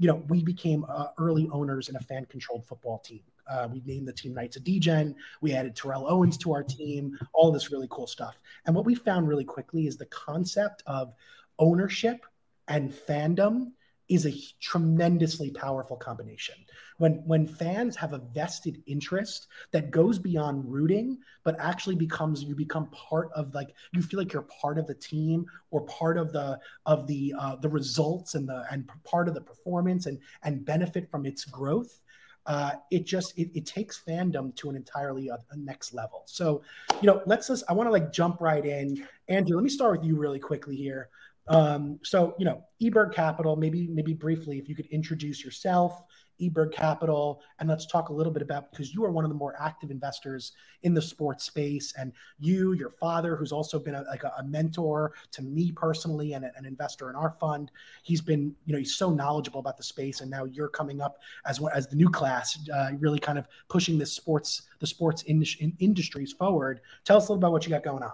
You 0.00 0.08
know, 0.08 0.24
we 0.28 0.42
became 0.42 0.84
uh, 0.88 1.06
early 1.18 1.48
owners 1.52 1.88
in 1.88 1.94
a 1.94 2.00
fan-controlled 2.00 2.66
football 2.66 2.98
team. 2.98 3.22
Uh, 3.48 3.68
we 3.72 3.80
named 3.86 4.08
the 4.08 4.12
team 4.12 4.34
Knights 4.34 4.56
of 4.56 4.64
Degen. 4.64 5.14
We 5.40 5.54
added 5.54 5.76
Terrell 5.76 6.06
Owens 6.08 6.36
to 6.38 6.52
our 6.52 6.64
team. 6.64 7.16
All 7.32 7.52
this 7.52 7.70
really 7.70 7.86
cool 7.90 8.08
stuff. 8.08 8.40
And 8.66 8.74
what 8.74 8.84
we 8.84 8.96
found 8.96 9.28
really 9.28 9.44
quickly 9.44 9.86
is 9.86 9.96
the 9.96 10.06
concept 10.06 10.82
of 10.86 11.14
ownership 11.60 12.26
and 12.66 12.90
fandom 12.90 13.70
is 14.08 14.26
a 14.26 14.34
tremendously 14.60 15.50
powerful 15.50 15.96
combination. 15.96 16.54
When 16.96 17.22
when 17.26 17.46
fans 17.46 17.94
have 17.96 18.12
a 18.12 18.18
vested 18.18 18.82
interest 18.86 19.48
that 19.72 19.90
goes 19.90 20.18
beyond 20.18 20.70
rooting, 20.70 21.18
but 21.44 21.56
actually 21.60 21.96
becomes 21.96 22.42
you 22.42 22.54
become 22.54 22.86
part 22.86 23.30
of 23.34 23.54
like 23.54 23.74
you 23.92 24.02
feel 24.02 24.18
like 24.18 24.32
you're 24.32 24.42
part 24.42 24.78
of 24.78 24.86
the 24.86 24.94
team 24.94 25.46
or 25.70 25.82
part 25.82 26.16
of 26.16 26.32
the 26.32 26.58
of 26.86 27.06
the 27.06 27.34
uh, 27.38 27.56
the 27.56 27.68
results 27.68 28.34
and 28.34 28.48
the 28.48 28.64
and 28.70 28.88
part 29.04 29.28
of 29.28 29.34
the 29.34 29.40
performance 29.40 30.06
and 30.06 30.18
and 30.42 30.64
benefit 30.64 31.10
from 31.10 31.26
its 31.26 31.44
growth. 31.44 32.02
Uh, 32.46 32.72
it 32.90 33.04
just 33.04 33.38
it, 33.38 33.50
it, 33.54 33.66
takes 33.66 34.00
fandom 34.08 34.56
to 34.56 34.70
an 34.70 34.76
entirely 34.76 35.30
uh, 35.30 35.36
next 35.54 35.92
level. 35.92 36.22
So, 36.24 36.62
you 37.02 37.06
know, 37.06 37.20
let's 37.26 37.48
just 37.48 37.62
I 37.68 37.74
want 37.74 37.88
to 37.88 37.92
like 37.92 38.10
jump 38.10 38.40
right 38.40 38.64
in. 38.64 39.06
Andrew, 39.28 39.56
let 39.56 39.64
me 39.64 39.68
start 39.68 39.98
with 39.98 40.08
you 40.08 40.16
really 40.16 40.38
quickly 40.38 40.74
here. 40.74 41.10
Um, 41.48 41.98
so, 42.02 42.34
you 42.38 42.44
know, 42.44 42.62
Eberg 42.82 43.14
Capital, 43.14 43.56
maybe, 43.56 43.86
maybe 43.88 44.12
briefly, 44.12 44.58
if 44.58 44.68
you 44.68 44.74
could 44.74 44.86
introduce 44.86 45.44
yourself, 45.44 46.04
Eberg 46.40 46.72
Capital, 46.72 47.42
and 47.58 47.68
let's 47.68 47.86
talk 47.86 48.10
a 48.10 48.12
little 48.12 48.32
bit 48.32 48.42
about 48.42 48.70
because 48.70 48.94
you 48.94 49.04
are 49.04 49.10
one 49.10 49.24
of 49.24 49.28
the 49.28 49.34
more 49.34 49.56
active 49.60 49.90
investors 49.90 50.52
in 50.82 50.94
the 50.94 51.02
sports 51.02 51.44
space, 51.44 51.92
and 51.98 52.12
you, 52.38 52.74
your 52.74 52.90
father, 52.90 53.34
who's 53.34 53.50
also 53.50 53.78
been 53.78 53.96
a, 53.96 54.02
like 54.02 54.22
a, 54.22 54.32
a 54.38 54.44
mentor 54.44 55.14
to 55.32 55.42
me 55.42 55.72
personally 55.72 56.34
and 56.34 56.44
a, 56.44 56.52
an 56.56 56.64
investor 56.64 57.10
in 57.10 57.16
our 57.16 57.30
fund. 57.40 57.72
He's 58.04 58.20
been, 58.20 58.54
you 58.66 58.72
know, 58.72 58.78
he's 58.78 58.94
so 58.94 59.10
knowledgeable 59.10 59.58
about 59.58 59.76
the 59.76 59.82
space, 59.82 60.20
and 60.20 60.30
now 60.30 60.44
you're 60.44 60.68
coming 60.68 61.00
up 61.00 61.18
as 61.44 61.60
as 61.74 61.88
the 61.88 61.96
new 61.96 62.08
class, 62.08 62.56
uh, 62.72 62.90
really 63.00 63.18
kind 63.18 63.38
of 63.38 63.48
pushing 63.68 63.98
this 63.98 64.12
sports 64.12 64.62
the 64.78 64.86
sports 64.86 65.22
in, 65.22 65.44
in 65.58 65.76
industries 65.80 66.32
forward. 66.32 66.80
Tell 67.04 67.16
us 67.16 67.28
a 67.28 67.32
little 67.32 67.38
about 67.38 67.52
what 67.52 67.64
you 67.64 67.70
got 67.70 67.82
going 67.82 68.04
on. 68.04 68.12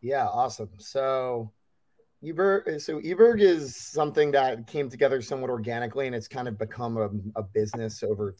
Yeah, 0.00 0.26
awesome. 0.26 0.70
So 0.78 1.50
Eberg, 2.24 2.80
so 2.80 3.00
Eberg 3.00 3.40
is 3.40 3.76
something 3.76 4.30
that 4.32 4.66
came 4.66 4.88
together 4.88 5.20
somewhat 5.20 5.50
organically, 5.50 6.06
and 6.06 6.16
it's 6.16 6.28
kind 6.28 6.48
of 6.48 6.58
become 6.58 6.96
a, 6.96 7.10
a 7.38 7.42
business 7.42 8.02
over 8.02 8.34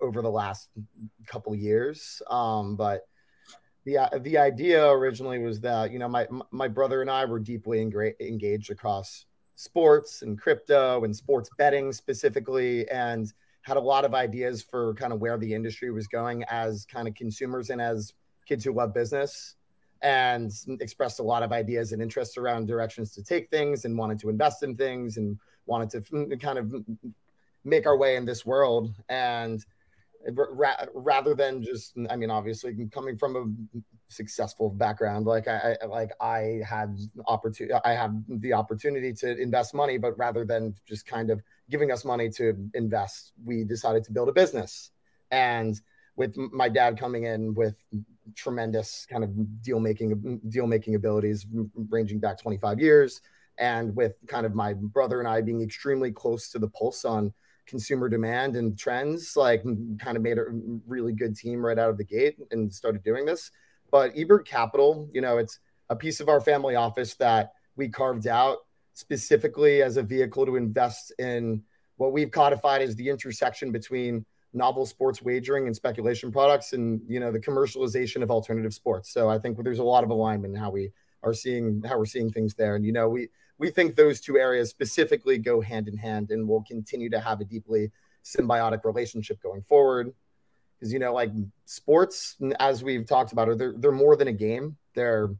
over 0.00 0.20
the 0.20 0.30
last 0.30 0.70
couple 1.26 1.54
years. 1.54 2.20
Um, 2.28 2.76
but 2.76 3.02
the 3.84 3.98
uh, 3.98 4.18
the 4.18 4.36
idea 4.36 4.84
originally 4.90 5.38
was 5.38 5.60
that 5.60 5.92
you 5.92 5.98
know 5.98 6.08
my 6.08 6.26
my 6.50 6.68
brother 6.68 7.02
and 7.02 7.10
I 7.10 7.24
were 7.24 7.38
deeply 7.38 7.80
engaged 7.80 8.70
across 8.70 9.26
sports 9.54 10.22
and 10.22 10.38
crypto 10.38 11.04
and 11.04 11.14
sports 11.14 11.50
betting 11.56 11.92
specifically, 11.92 12.88
and 12.90 13.32
had 13.62 13.76
a 13.76 13.80
lot 13.80 14.04
of 14.04 14.14
ideas 14.14 14.62
for 14.62 14.94
kind 14.94 15.12
of 15.12 15.20
where 15.20 15.38
the 15.38 15.54
industry 15.54 15.90
was 15.90 16.06
going 16.08 16.44
as 16.44 16.84
kind 16.86 17.06
of 17.06 17.14
consumers 17.14 17.70
and 17.70 17.80
as 17.80 18.12
kids 18.46 18.64
who 18.64 18.72
love 18.72 18.92
business, 18.92 19.54
and 20.02 20.52
expressed 20.80 21.20
a 21.20 21.22
lot 21.22 21.42
of 21.42 21.52
ideas 21.52 21.92
and 21.92 22.02
interests 22.02 22.36
around 22.36 22.66
directions 22.66 23.12
to 23.12 23.22
take 23.22 23.50
things, 23.50 23.84
and 23.84 23.96
wanted 23.96 24.18
to 24.20 24.28
invest 24.28 24.62
in 24.62 24.76
things, 24.76 25.16
and 25.16 25.38
wanted 25.66 25.90
to 25.90 26.36
kind 26.36 26.58
of 26.58 26.74
make 27.64 27.86
our 27.86 27.96
way 27.96 28.16
in 28.16 28.24
this 28.24 28.44
world. 28.46 28.94
And 29.08 29.64
ra- 30.32 30.86
rather 30.94 31.34
than 31.34 31.62
just 31.62 31.96
i 32.10 32.14
mean 32.14 32.30
obviously 32.30 32.76
coming 32.92 33.16
from 33.16 33.36
a 33.36 33.80
successful 34.12 34.68
background 34.68 35.24
like 35.24 35.48
i, 35.48 35.74
like 35.88 36.10
i 36.20 36.60
had 36.62 36.94
opportunity 37.26 37.72
i 37.86 37.94
have 37.94 38.12
the 38.28 38.52
opportunity 38.52 39.14
to 39.14 39.34
invest 39.40 39.72
money 39.72 39.96
but 39.96 40.18
rather 40.18 40.44
than 40.44 40.74
just 40.86 41.06
kind 41.06 41.30
of 41.30 41.40
giving 41.70 41.90
us 41.90 42.04
money 42.04 42.28
to 42.28 42.54
invest 42.74 43.32
we 43.44 43.64
decided 43.64 44.04
to 44.04 44.12
build 44.12 44.28
a 44.28 44.32
business. 44.32 44.90
And 45.30 45.80
with 46.16 46.36
my 46.36 46.68
dad 46.68 46.98
coming 46.98 47.24
in 47.24 47.54
with 47.54 47.76
tremendous 48.34 49.06
kind 49.10 49.24
of 49.24 49.62
deal 49.62 49.80
making 49.80 50.40
deal 50.48 50.66
making 50.66 50.94
abilities 50.94 51.46
ranging 51.88 52.18
back 52.18 52.40
25 52.40 52.80
years 52.80 53.20
and 53.58 53.94
with 53.94 54.14
kind 54.26 54.46
of 54.46 54.54
my 54.54 54.72
brother 54.74 55.20
and 55.20 55.28
I 55.28 55.42
being 55.42 55.62
extremely 55.62 56.10
close 56.10 56.48
to 56.50 56.58
the 56.58 56.68
pulse 56.68 57.04
on 57.04 57.32
consumer 57.66 58.08
demand 58.08 58.56
and 58.56 58.76
trends, 58.76 59.36
like 59.36 59.62
kind 59.98 60.16
of 60.16 60.22
made 60.22 60.38
a 60.38 60.44
really 60.86 61.12
good 61.12 61.36
team 61.36 61.64
right 61.64 61.78
out 61.78 61.90
of 61.90 61.98
the 61.98 62.04
gate 62.04 62.36
and 62.50 62.72
started 62.72 63.02
doing 63.04 63.24
this. 63.24 63.50
But 63.90 64.14
Eberg 64.14 64.44
Capital, 64.46 65.08
you 65.12 65.20
know, 65.20 65.38
it's 65.38 65.60
a 65.88 65.96
piece 65.96 66.20
of 66.20 66.28
our 66.28 66.40
family 66.40 66.74
office 66.74 67.14
that 67.16 67.52
we 67.76 67.88
carved 67.88 68.26
out 68.26 68.58
specifically 68.94 69.82
as 69.82 69.96
a 69.96 70.02
vehicle 70.02 70.46
to 70.46 70.56
invest 70.56 71.12
in 71.18 71.62
what 71.96 72.12
we've 72.12 72.30
codified 72.30 72.82
as 72.82 72.96
the 72.96 73.08
intersection 73.08 73.72
between 73.72 74.24
novel 74.52 74.84
sports 74.84 75.22
wagering 75.22 75.66
and 75.66 75.76
speculation 75.76 76.32
products 76.32 76.72
and 76.72 77.00
you 77.06 77.20
know 77.20 77.30
the 77.30 77.38
commercialization 77.38 78.22
of 78.22 78.30
alternative 78.30 78.74
sports 78.74 79.12
so 79.12 79.28
i 79.28 79.38
think 79.38 79.62
there's 79.62 79.78
a 79.78 79.84
lot 79.84 80.02
of 80.02 80.10
alignment 80.10 80.54
in 80.54 80.60
how 80.60 80.70
we 80.70 80.90
are 81.22 81.34
seeing 81.34 81.82
how 81.86 81.96
we're 81.96 82.04
seeing 82.04 82.30
things 82.30 82.54
there 82.54 82.74
and 82.74 82.84
you 82.84 82.92
know 82.92 83.08
we 83.08 83.28
we 83.60 83.70
think 83.70 83.94
those 83.94 84.20
two 84.20 84.38
areas 84.38 84.70
specifically 84.70 85.36
go 85.36 85.60
hand 85.60 85.86
in 85.86 85.96
hand 85.96 86.30
and 86.30 86.48
will 86.48 86.64
continue 86.64 87.10
to 87.10 87.20
have 87.20 87.42
a 87.42 87.44
deeply 87.44 87.92
symbiotic 88.24 88.84
relationship 88.84 89.40
going 89.42 89.60
forward. 89.60 90.12
Because 90.78 90.92
you 90.94 90.98
know, 90.98 91.12
like 91.12 91.30
sports, 91.66 92.36
as 92.58 92.82
we've 92.82 93.06
talked 93.06 93.32
about, 93.32 93.58
they're 93.58 93.74
they're 93.76 93.92
more 93.92 94.16
than 94.16 94.28
a 94.28 94.32
game. 94.32 94.78
They're 94.94 95.34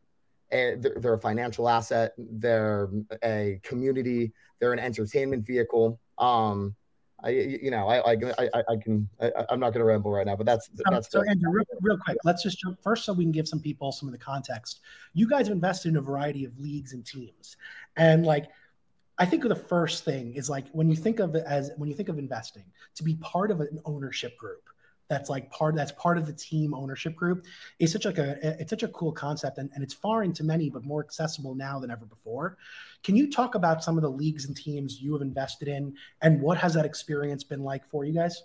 a, 0.53 0.77
they're, 0.77 0.97
they're 0.99 1.15
a 1.15 1.19
financial 1.19 1.67
asset. 1.67 2.13
They're 2.19 2.91
a 3.25 3.59
community. 3.63 4.33
They're 4.61 4.75
an 4.75 4.79
entertainment 4.79 5.47
vehicle. 5.47 5.99
Um, 6.19 6.77
I, 7.23 7.29
you 7.31 7.71
know, 7.71 7.89
I, 7.89 8.13
I, 8.13 8.17
I, 8.39 8.63
I 8.71 8.77
can, 8.77 9.09
I, 9.21 9.31
am 9.51 9.61
not 9.61 9.71
going 9.71 9.81
to 9.81 9.85
ramble 9.85 10.11
right 10.11 10.27
now, 10.27 10.37
but 10.37 10.47
that's, 10.47 10.71
so, 10.75 10.83
that's. 10.91 11.11
So, 11.11 11.23
Andrew, 11.29 11.53
real, 11.53 11.65
real, 11.83 11.99
quick, 11.99 12.17
let's 12.25 12.43
just 12.43 12.59
jump 12.59 12.83
first 12.83 13.05
so 13.05 13.13
we 13.13 13.25
can 13.25 13.33
give 13.33 13.49
some 13.49 13.61
people 13.61 13.93
some 13.93 14.09
of 14.09 14.13
the 14.13 14.19
context. 14.19 14.81
You 15.13 15.29
guys 15.29 15.49
have 15.49 15.55
invested 15.55 15.91
in 15.91 15.97
a 15.97 16.01
variety 16.01 16.45
of 16.45 16.59
leagues 16.59 16.93
and 16.93 17.05
teams, 17.05 17.57
and 17.97 18.25
like, 18.25 18.49
I 19.19 19.27
think 19.27 19.43
the 19.43 19.55
first 19.55 20.05
thing 20.05 20.35
is 20.35 20.49
like 20.49 20.67
when 20.73 20.89
you 20.89 20.97
think 20.97 21.21
of 21.21 21.35
it 21.35 21.45
as 21.47 21.71
when 21.77 21.89
you 21.89 21.95
think 21.95 22.09
of 22.09 22.19
investing, 22.19 22.65
to 22.95 23.03
be 23.03 23.17
part 23.17 23.51
of 23.51 23.61
an 23.61 23.81
ownership 23.85 24.37
group 24.39 24.63
that's 25.11 25.29
like 25.29 25.51
part 25.51 25.75
that's 25.75 25.93
part 25.93 26.17
of 26.17 26.25
the 26.25 26.33
team 26.33 26.73
ownership 26.73 27.15
group 27.15 27.45
is 27.81 27.93
such 27.93 28.07
like 28.07 28.17
a 28.17 28.39
it's 28.61 28.71
such 28.71 28.85
a 28.85 28.89
cool 28.89 29.13
concept 29.13 29.59
and, 29.59 29.69
and 29.75 29.83
it's 29.83 29.93
foreign 29.93 30.33
to 30.33 30.45
many 30.45 30.71
but 30.71 30.85
more 30.85 31.05
accessible 31.05 31.55
now 31.55 31.79
than 31.79 31.91
ever 31.91 32.07
before. 32.07 32.57
Can 33.03 33.17
you 33.17 33.31
talk 33.31 33.57
about 33.57 33.85
some 33.85 33.99
of 33.99 34.03
the 34.03 34.11
leagues 34.11 34.47
and 34.47 34.57
teams 34.57 35.03
you 35.03 35.13
have 35.13 35.21
invested 35.21 35.69
in 35.69 35.95
and 36.23 36.41
what 36.41 36.57
has 36.57 36.73
that 36.75 36.87
experience 36.87 37.45
been 37.45 37.63
like 37.63 37.85
for 37.91 38.05
you 38.05 38.15
guys? 38.15 38.45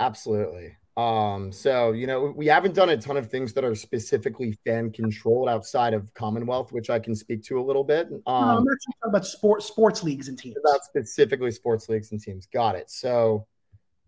Absolutely. 0.00 0.76
Um 0.96 1.52
so 1.52 1.92
you 1.92 2.06
know 2.06 2.32
we 2.34 2.46
haven't 2.46 2.74
done 2.74 2.88
a 2.88 2.96
ton 2.96 3.18
of 3.18 3.28
things 3.28 3.52
that 3.52 3.64
are 3.64 3.74
specifically 3.74 4.56
fan 4.64 4.92
controlled 4.92 5.48
outside 5.48 5.92
of 5.92 6.14
commonwealth 6.14 6.70
which 6.72 6.88
i 6.88 7.00
can 7.00 7.16
speak 7.16 7.42
to 7.44 7.60
a 7.60 7.62
little 7.62 7.84
bit. 7.84 8.06
Um 8.06 8.22
no, 8.26 8.32
i'm 8.32 8.56
um, 8.58 8.64
talking 8.64 9.08
about 9.08 9.26
sports 9.26 9.66
sports 9.66 10.02
leagues 10.02 10.28
and 10.28 10.38
teams. 10.38 10.56
about 10.56 10.84
specifically 10.84 11.50
sports 11.50 11.90
leagues 11.90 12.12
and 12.12 12.20
teams. 12.20 12.46
Got 12.46 12.76
it. 12.76 12.90
So 12.90 13.46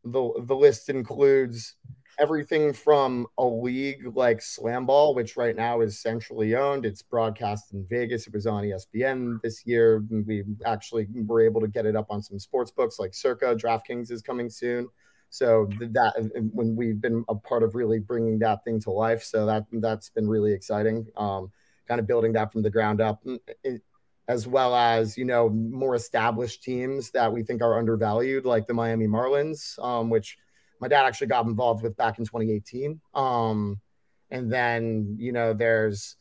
the 0.06 0.32
the 0.44 0.56
list 0.56 0.88
includes 0.88 1.74
everything 2.18 2.72
from 2.72 3.26
a 3.38 3.44
league 3.44 4.16
like 4.16 4.38
Slamball, 4.38 5.14
which 5.14 5.36
right 5.36 5.54
now 5.54 5.80
is 5.80 6.00
centrally 6.00 6.54
owned. 6.54 6.86
It's 6.86 7.02
broadcast 7.02 7.72
in 7.72 7.86
Vegas. 7.88 8.26
It 8.26 8.32
was 8.32 8.46
on 8.46 8.64
ESPN 8.64 9.40
this 9.42 9.66
year. 9.66 10.02
We 10.10 10.44
actually 10.64 11.08
were 11.12 11.42
able 11.42 11.60
to 11.60 11.68
get 11.68 11.86
it 11.86 11.96
up 11.96 12.06
on 12.10 12.22
some 12.22 12.38
sports 12.38 12.70
books 12.70 12.98
like 12.98 13.14
Circa. 13.14 13.54
DraftKings 13.56 14.10
is 14.10 14.22
coming 14.22 14.48
soon. 14.48 14.88
So 15.28 15.68
that 15.80 16.14
when 16.52 16.76
we've 16.76 17.00
been 17.00 17.24
a 17.28 17.34
part 17.34 17.62
of 17.62 17.74
really 17.74 17.98
bringing 17.98 18.38
that 18.38 18.64
thing 18.64 18.80
to 18.82 18.90
life, 18.90 19.22
so 19.22 19.44
that 19.44 19.66
that's 19.72 20.08
been 20.08 20.28
really 20.28 20.52
exciting. 20.52 21.06
Um, 21.16 21.50
kind 21.86 22.00
of 22.00 22.06
building 22.06 22.32
that 22.32 22.52
from 22.52 22.62
the 22.62 22.70
ground 22.70 23.00
up. 23.00 23.22
It, 23.62 23.82
as 24.28 24.46
well 24.46 24.74
as 24.74 25.16
you 25.16 25.24
know 25.24 25.48
more 25.48 25.94
established 25.94 26.62
teams 26.62 27.10
that 27.10 27.32
we 27.32 27.42
think 27.42 27.62
are 27.62 27.78
undervalued, 27.78 28.44
like 28.44 28.66
the 28.66 28.74
Miami 28.74 29.06
Marlins, 29.06 29.82
um, 29.82 30.10
which 30.10 30.38
my 30.80 30.88
dad 30.88 31.04
actually 31.04 31.28
got 31.28 31.46
involved 31.46 31.82
with 31.82 31.96
back 31.96 32.18
in 32.18 32.24
2018. 32.24 33.00
Um, 33.14 33.80
and 34.30 34.52
then 34.52 35.16
you 35.18 35.32
know 35.32 35.52
there's 35.52 36.16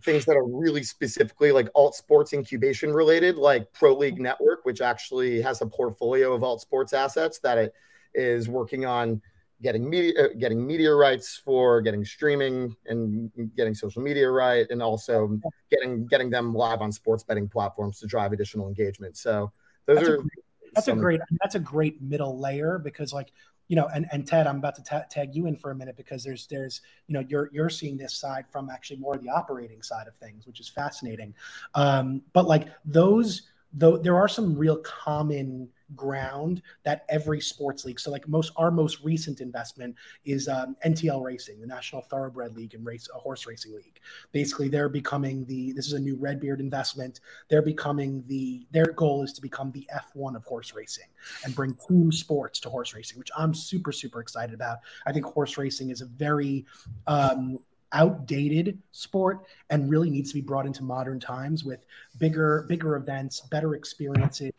things 0.00 0.24
that 0.24 0.36
are 0.36 0.46
really 0.46 0.82
specifically 0.82 1.52
like 1.52 1.68
alt 1.74 1.94
sports 1.94 2.32
incubation 2.32 2.92
related, 2.92 3.36
like 3.36 3.72
Pro 3.72 3.94
League 3.94 4.20
Network, 4.20 4.64
which 4.64 4.80
actually 4.80 5.42
has 5.42 5.60
a 5.60 5.66
portfolio 5.66 6.32
of 6.32 6.42
alt 6.42 6.60
sports 6.60 6.92
assets 6.92 7.38
that 7.40 7.58
it 7.58 7.74
is 8.14 8.48
working 8.48 8.84
on 8.84 9.20
getting 9.62 9.88
media 9.88 10.12
uh, 10.24 10.28
getting 10.38 10.66
media 10.66 10.92
rights 10.92 11.40
for 11.44 11.80
getting 11.80 12.04
streaming 12.04 12.76
and 12.86 13.30
getting 13.56 13.74
social 13.74 14.02
media 14.02 14.28
right 14.28 14.66
and 14.70 14.82
also 14.82 15.38
getting 15.70 16.06
getting 16.06 16.28
them 16.28 16.54
live 16.54 16.80
on 16.80 16.90
sports 16.90 17.22
betting 17.22 17.48
platforms 17.48 18.00
to 18.00 18.06
drive 18.06 18.32
additional 18.32 18.66
engagement. 18.66 19.16
So 19.16 19.52
those 19.86 19.96
that's 19.96 20.08
are 20.08 20.14
a 20.14 20.18
great, 20.18 20.30
that's 20.74 20.86
some... 20.86 20.98
a 20.98 21.00
great 21.00 21.20
that's 21.40 21.54
a 21.54 21.60
great 21.60 22.02
middle 22.02 22.38
layer 22.38 22.78
because 22.78 23.12
like 23.12 23.32
you 23.68 23.76
know 23.76 23.88
and, 23.94 24.06
and 24.12 24.26
ted 24.26 24.46
i'm 24.46 24.56
about 24.56 24.74
to 24.74 24.82
ta- 24.82 25.04
tag 25.08 25.34
you 25.34 25.46
in 25.46 25.56
for 25.56 25.70
a 25.70 25.74
minute 25.74 25.96
because 25.96 26.24
there's 26.24 26.46
there's 26.48 26.82
you 27.06 27.14
know 27.14 27.24
you're 27.28 27.48
you're 27.52 27.70
seeing 27.70 27.96
this 27.96 28.14
side 28.14 28.44
from 28.50 28.68
actually 28.68 28.98
more 28.98 29.16
the 29.16 29.28
operating 29.28 29.82
side 29.82 30.08
of 30.08 30.16
things 30.16 30.46
which 30.46 30.60
is 30.60 30.68
fascinating. 30.68 31.34
Um 31.74 32.22
but 32.32 32.46
like 32.46 32.68
those 32.84 33.42
though 33.72 33.96
there 33.96 34.16
are 34.16 34.28
some 34.28 34.56
real 34.56 34.76
common 34.76 35.68
ground 35.96 36.62
that 36.84 37.04
every 37.08 37.40
sports 37.40 37.84
league. 37.84 38.00
So, 38.00 38.10
like 38.10 38.28
most, 38.28 38.52
our 38.56 38.70
most 38.70 39.02
recent 39.02 39.40
investment 39.40 39.94
is 40.24 40.48
um, 40.48 40.76
NTL 40.84 41.22
Racing, 41.22 41.60
the 41.60 41.66
National 41.66 42.02
Thoroughbred 42.02 42.56
League 42.56 42.74
and 42.74 42.84
race 42.84 43.08
a 43.14 43.18
horse 43.18 43.46
racing 43.46 43.74
league. 43.74 44.00
Basically, 44.32 44.68
they're 44.68 44.88
becoming 44.88 45.44
the. 45.46 45.72
This 45.72 45.86
is 45.86 45.92
a 45.94 46.00
new 46.00 46.16
Redbeard 46.16 46.60
investment. 46.60 47.20
They're 47.48 47.62
becoming 47.62 48.24
the. 48.26 48.66
Their 48.70 48.86
goal 48.86 49.22
is 49.22 49.32
to 49.34 49.42
become 49.42 49.72
the 49.72 49.88
F1 49.94 50.36
of 50.36 50.44
horse 50.44 50.74
racing 50.74 51.08
and 51.44 51.54
bring 51.54 51.76
team 51.88 52.12
sports 52.12 52.60
to 52.60 52.70
horse 52.70 52.94
racing, 52.94 53.18
which 53.18 53.30
I'm 53.36 53.54
super 53.54 53.92
super 53.92 54.20
excited 54.20 54.54
about. 54.54 54.78
I 55.06 55.12
think 55.12 55.24
horse 55.24 55.58
racing 55.58 55.90
is 55.90 56.00
a 56.00 56.06
very 56.06 56.66
um, 57.06 57.58
outdated 57.92 58.78
sport 58.90 59.40
and 59.70 59.90
really 59.90 60.10
needs 60.10 60.30
to 60.30 60.34
be 60.34 60.40
brought 60.40 60.66
into 60.66 60.82
modern 60.82 61.20
times 61.20 61.64
with 61.64 61.84
bigger 62.18 62.64
bigger 62.68 62.96
events 62.96 63.40
better 63.50 63.74
experiences 63.74 64.52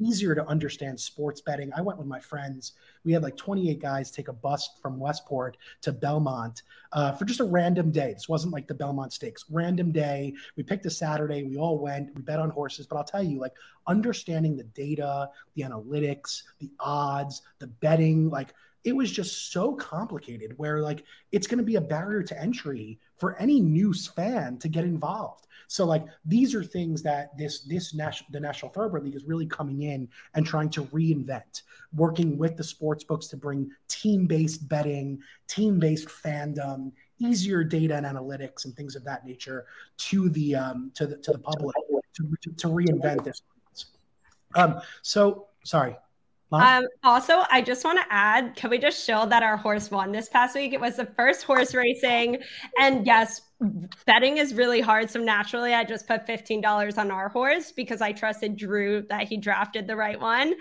easier 0.00 0.34
to 0.34 0.46
understand 0.46 0.98
sports 0.98 1.40
betting. 1.40 1.70
I 1.76 1.82
went 1.82 1.98
with 1.98 2.08
my 2.08 2.20
friends. 2.20 2.72
We 3.04 3.12
had 3.12 3.22
like 3.22 3.36
28 3.36 3.80
guys 3.80 4.10
take 4.10 4.28
a 4.28 4.32
bus 4.32 4.70
from 4.80 4.98
westport 4.98 5.56
to 5.82 5.92
belmont 5.92 6.62
uh, 6.92 7.12
for 7.12 7.24
just 7.24 7.40
a 7.40 7.44
random 7.44 7.90
day. 7.90 8.12
This 8.14 8.28
wasn't 8.28 8.52
like 8.52 8.66
the 8.66 8.74
belmont 8.74 9.12
stakes. 9.12 9.44
Random 9.50 9.92
day. 9.92 10.34
We 10.56 10.62
picked 10.62 10.86
a 10.86 10.90
saturday. 10.90 11.42
We 11.44 11.56
all 11.56 11.78
went. 11.78 12.14
We 12.14 12.22
bet 12.22 12.38
on 12.38 12.50
horses. 12.50 12.86
But 12.86 12.96
i'll 12.96 13.04
tell 13.04 13.22
you 13.22 13.38
like 13.38 13.52
understanding 13.86 14.56
the 14.56 14.64
data 14.64 15.28
the 15.54 15.62
analytics 15.62 16.42
the 16.58 16.70
odds 16.78 17.42
the 17.58 17.66
betting 17.66 18.30
like 18.30 18.54
it 18.84 18.96
was 18.96 19.10
just 19.10 19.52
so 19.52 19.74
complicated 19.74 20.54
where 20.56 20.80
like 20.80 21.04
it's 21.32 21.46
going 21.46 21.58
to 21.58 21.64
be 21.64 21.76
a 21.76 21.80
barrier 21.80 22.22
to 22.22 22.40
entry 22.40 22.98
for 23.16 23.36
any 23.36 23.60
new 23.60 23.92
fan 23.92 24.56
to 24.58 24.68
get 24.68 24.84
involved. 24.84 25.46
So 25.68 25.84
like 25.84 26.04
these 26.24 26.54
are 26.54 26.64
things 26.64 27.02
that 27.02 27.36
this 27.36 27.60
this 27.60 27.94
national 27.94 28.30
the 28.32 28.40
national 28.40 28.72
thoroughbred 28.72 29.04
league 29.04 29.14
is 29.14 29.24
really 29.24 29.46
coming 29.46 29.82
in 29.82 30.08
and 30.34 30.46
trying 30.46 30.70
to 30.70 30.84
reinvent 30.86 31.62
working 31.94 32.38
with 32.38 32.56
the 32.56 32.64
sports 32.64 33.04
books 33.04 33.26
to 33.28 33.36
bring 33.36 33.70
team-based 33.88 34.68
betting 34.68 35.20
team-based 35.46 36.08
fandom 36.08 36.92
easier 37.18 37.62
data 37.62 37.94
and 37.94 38.06
analytics 38.06 38.64
and 38.64 38.74
things 38.74 38.96
of 38.96 39.04
that 39.04 39.24
nature 39.26 39.66
to 39.98 40.28
the 40.30 40.54
um 40.54 40.90
to 40.94 41.06
the 41.06 41.16
to 41.18 41.32
the 41.32 41.38
public 41.38 41.76
to, 42.14 42.50
to, 42.56 42.66
reinvent 42.68 43.24
this. 43.24 43.42
Um 44.56 44.80
so 45.02 45.48
sorry 45.64 45.96
Um, 46.52 46.86
also, 47.04 47.44
I 47.50 47.62
just 47.62 47.84
want 47.84 47.98
to 47.98 48.04
add, 48.10 48.56
can 48.56 48.70
we 48.70 48.78
just 48.78 49.04
show 49.04 49.26
that 49.26 49.42
our 49.42 49.56
horse 49.56 49.90
won 49.90 50.12
this 50.12 50.28
past 50.28 50.54
week? 50.54 50.72
It 50.72 50.80
was 50.80 50.96
the 50.96 51.06
first 51.06 51.44
horse 51.44 51.74
racing. 51.74 52.38
And 52.78 53.06
yes, 53.06 53.42
betting 54.06 54.38
is 54.38 54.54
really 54.54 54.80
hard. 54.80 55.10
So 55.10 55.20
naturally, 55.20 55.74
I 55.74 55.84
just 55.84 56.08
put 56.08 56.26
$15 56.26 56.98
on 56.98 57.10
our 57.10 57.28
horse 57.28 57.72
because 57.72 58.00
I 58.00 58.12
trusted 58.12 58.56
Drew 58.56 59.02
that 59.08 59.28
he 59.28 59.36
drafted 59.36 59.86
the 59.86 59.96
right 59.96 60.20
one. 60.20 60.54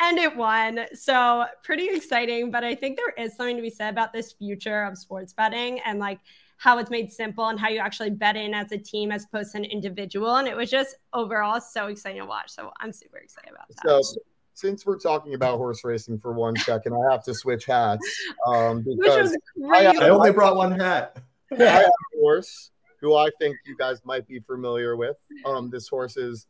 And 0.00 0.18
it 0.18 0.36
won. 0.36 0.80
So 0.94 1.44
pretty 1.62 1.88
exciting. 1.88 2.50
But 2.50 2.64
I 2.64 2.74
think 2.74 2.96
there 2.96 3.24
is 3.24 3.36
something 3.36 3.56
to 3.56 3.62
be 3.62 3.70
said 3.70 3.92
about 3.92 4.12
this 4.12 4.32
future 4.32 4.84
of 4.84 4.96
sports 4.96 5.32
betting 5.32 5.80
and 5.80 5.98
like 5.98 6.20
how 6.56 6.78
it's 6.78 6.90
made 6.90 7.12
simple 7.12 7.48
and 7.48 7.58
how 7.58 7.68
you 7.68 7.80
actually 7.80 8.10
bet 8.10 8.36
in 8.36 8.54
as 8.54 8.70
a 8.70 8.78
team 8.78 9.10
as 9.10 9.24
opposed 9.24 9.52
to 9.52 9.58
an 9.58 9.64
individual. 9.64 10.36
And 10.36 10.46
it 10.46 10.56
was 10.56 10.70
just 10.70 10.94
overall 11.12 11.60
so 11.60 11.88
exciting 11.88 12.20
to 12.20 12.26
watch. 12.26 12.50
So 12.50 12.70
I'm 12.80 12.92
super 12.92 13.18
excited 13.18 13.50
about 13.50 13.68
that. 13.68 14.04
So 14.04 14.20
since 14.54 14.84
we're 14.84 14.98
talking 14.98 15.34
about 15.34 15.56
horse 15.56 15.84
racing 15.84 16.18
for 16.18 16.32
one 16.32 16.56
second, 16.56 16.94
I 16.94 17.12
have 17.12 17.24
to 17.24 17.34
switch 17.34 17.64
hats. 17.64 18.06
Um, 18.46 18.84
because 18.98 19.36
I, 19.72 19.86
I, 19.86 20.08
only 20.08 20.32
brought 20.32 20.56
one 20.56 20.72
hat. 20.72 21.16
I 21.52 21.62
have 21.64 21.84
a 21.84 22.18
horse 22.20 22.70
who 23.00 23.16
I 23.16 23.28
think 23.40 23.56
you 23.66 23.76
guys 23.76 24.00
might 24.04 24.26
be 24.26 24.38
familiar 24.40 24.96
with. 24.96 25.16
Um, 25.44 25.70
this 25.70 25.88
horse 25.88 26.16
is 26.16 26.46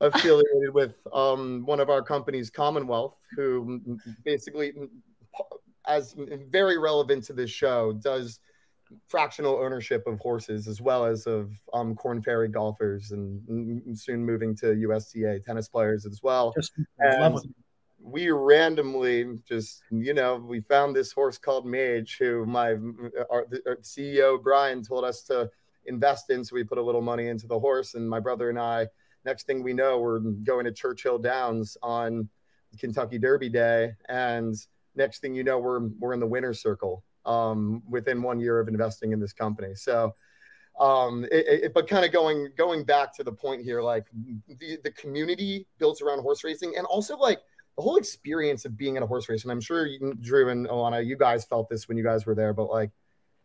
affiliated 0.00 0.72
with 0.72 0.96
um, 1.12 1.64
one 1.66 1.80
of 1.80 1.90
our 1.90 2.02
companies, 2.02 2.50
Commonwealth, 2.50 3.16
who 3.36 3.98
basically, 4.24 4.72
as 5.86 6.14
very 6.48 6.78
relevant 6.78 7.24
to 7.24 7.32
this 7.32 7.50
show, 7.50 7.92
does 7.92 8.40
fractional 9.08 9.56
ownership 9.56 10.06
of 10.06 10.18
horses 10.18 10.68
as 10.68 10.80
well 10.80 11.04
as 11.04 11.26
of 11.26 11.52
um, 11.72 11.94
Korn 11.94 12.22
Ferry 12.22 12.48
golfers 12.48 13.10
and 13.10 13.98
soon 13.98 14.24
moving 14.24 14.56
to 14.56 14.74
USTA 14.74 15.40
tennis 15.44 15.68
players 15.68 16.06
as 16.06 16.20
well. 16.22 16.54
we 18.04 18.30
randomly 18.30 19.38
just, 19.48 19.82
you 19.90 20.12
know, 20.12 20.36
we 20.36 20.60
found 20.60 20.94
this 20.94 21.10
horse 21.10 21.38
called 21.38 21.64
Mage, 21.64 22.16
who 22.18 22.44
my 22.44 22.72
our, 23.30 23.46
our 23.66 23.76
CEO 23.82 24.40
Brian 24.42 24.82
told 24.82 25.04
us 25.04 25.22
to 25.24 25.50
invest 25.86 26.28
in. 26.28 26.44
So 26.44 26.54
we 26.54 26.64
put 26.64 26.78
a 26.78 26.82
little 26.82 27.00
money 27.00 27.28
into 27.28 27.46
the 27.46 27.58
horse, 27.58 27.94
and 27.94 28.08
my 28.08 28.20
brother 28.20 28.50
and 28.50 28.58
I. 28.58 28.88
Next 29.24 29.46
thing 29.46 29.62
we 29.62 29.72
know, 29.72 29.98
we're 29.98 30.18
going 30.18 30.66
to 30.66 30.72
Churchill 30.72 31.18
Downs 31.18 31.78
on 31.82 32.28
Kentucky 32.78 33.18
Derby 33.18 33.48
Day, 33.48 33.92
and 34.08 34.54
next 34.94 35.20
thing 35.20 35.34
you 35.34 35.42
know, 35.42 35.58
we're 35.58 35.88
we're 35.98 36.12
in 36.12 36.20
the 36.20 36.26
winner's 36.26 36.60
circle 36.60 37.02
um, 37.26 37.82
within 37.88 38.22
one 38.22 38.40
year 38.40 38.60
of 38.60 38.68
investing 38.68 39.12
in 39.12 39.20
this 39.20 39.32
company. 39.32 39.74
So, 39.74 40.14
um, 40.80 41.24
it, 41.30 41.64
it, 41.64 41.74
but 41.74 41.88
kind 41.88 42.04
of 42.04 42.12
going 42.12 42.48
going 42.56 42.84
back 42.84 43.14
to 43.16 43.24
the 43.24 43.32
point 43.32 43.62
here, 43.62 43.80
like 43.80 44.06
the 44.48 44.78
the 44.82 44.90
community 44.92 45.66
built 45.78 46.02
around 46.02 46.20
horse 46.20 46.42
racing, 46.42 46.74
and 46.76 46.86
also 46.86 47.16
like 47.16 47.40
the 47.76 47.82
whole 47.82 47.96
experience 47.96 48.64
of 48.64 48.76
being 48.76 48.96
in 48.96 49.02
a 49.02 49.06
horse 49.06 49.28
race. 49.28 49.42
And 49.42 49.52
I'm 49.52 49.60
sure 49.60 49.86
you, 49.86 50.14
Drew 50.20 50.48
and 50.48 50.66
Elana, 50.66 51.04
you 51.04 51.16
guys 51.16 51.44
felt 51.44 51.68
this 51.68 51.88
when 51.88 51.96
you 51.96 52.04
guys 52.04 52.26
were 52.26 52.34
there, 52.34 52.52
but 52.52 52.70
like 52.70 52.90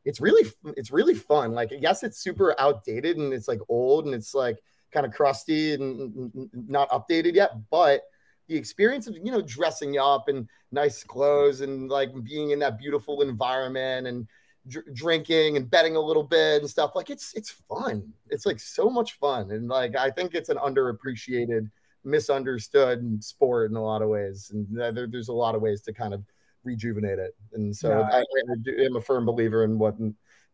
it's 0.06 0.20
really 0.20 0.50
it's 0.78 0.92
really 0.92 1.14
fun. 1.14 1.52
Like 1.52 1.72
yes, 1.78 2.04
it's 2.04 2.18
super 2.18 2.56
outdated 2.60 3.18
and 3.18 3.34
it's 3.34 3.48
like 3.48 3.60
old 3.70 4.06
and 4.06 4.14
it's 4.14 4.34
like 4.34 4.58
kind 4.92 5.06
of 5.06 5.14
crusty 5.14 5.74
and 5.74 6.32
not 6.54 6.90
updated 6.90 7.36
yet, 7.36 7.52
but 7.70 8.02
the 8.50 8.58
experience 8.58 9.08
of 9.08 9.16
you 9.16 9.32
know 9.32 9.42
dressing 9.42 9.98
up 9.98 10.28
in 10.28 10.50
nice 10.72 11.04
clothes 11.04 11.62
and 11.62 11.90
like 11.90 12.10
being 12.24 12.52
in 12.52 12.60
that 12.60 12.78
beautiful 12.78 13.22
environment 13.22 14.08
and 14.08 14.28
dr- 14.68 14.94
drinking 14.94 15.56
and 15.56 15.70
betting 15.70 15.96
a 15.96 16.00
little 16.00 16.24
bit 16.24 16.62
and 16.62 16.70
stuff 16.70 16.92
like 16.96 17.10
it's 17.10 17.34
it's 17.36 17.52
fun. 17.70 18.12
It's 18.30 18.46
like 18.46 18.60
so 18.60 18.90
much 18.90 19.14
fun. 19.14 19.52
And 19.52 19.70
like 19.70 19.96
i 19.96 20.10
think 20.10 20.34
it's 20.34 20.50
an 20.50 20.58
underappreciated 20.58 21.70
misunderstood 22.04 23.24
sport 23.24 23.70
in 23.70 23.78
a 23.78 23.84
lot 23.84 24.02
of 24.02 24.10
ways. 24.10 24.52
And 24.54 24.68
there, 24.72 25.08
there's 25.08 25.30
a 25.30 25.34
lot 25.34 25.56
of 25.56 25.62
ways 25.62 25.82
to 25.84 25.94
kind 25.94 26.14
of 26.14 26.24
rejuvenate 26.64 27.20
it. 27.20 27.36
And 27.54 27.76
so 27.76 28.00
yeah. 28.00 28.10
I, 28.12 28.20
I 28.20 28.86
am 28.86 28.96
a 28.96 29.02
firm 29.02 29.26
believer 29.26 29.64
in 29.64 29.78
what 29.78 29.96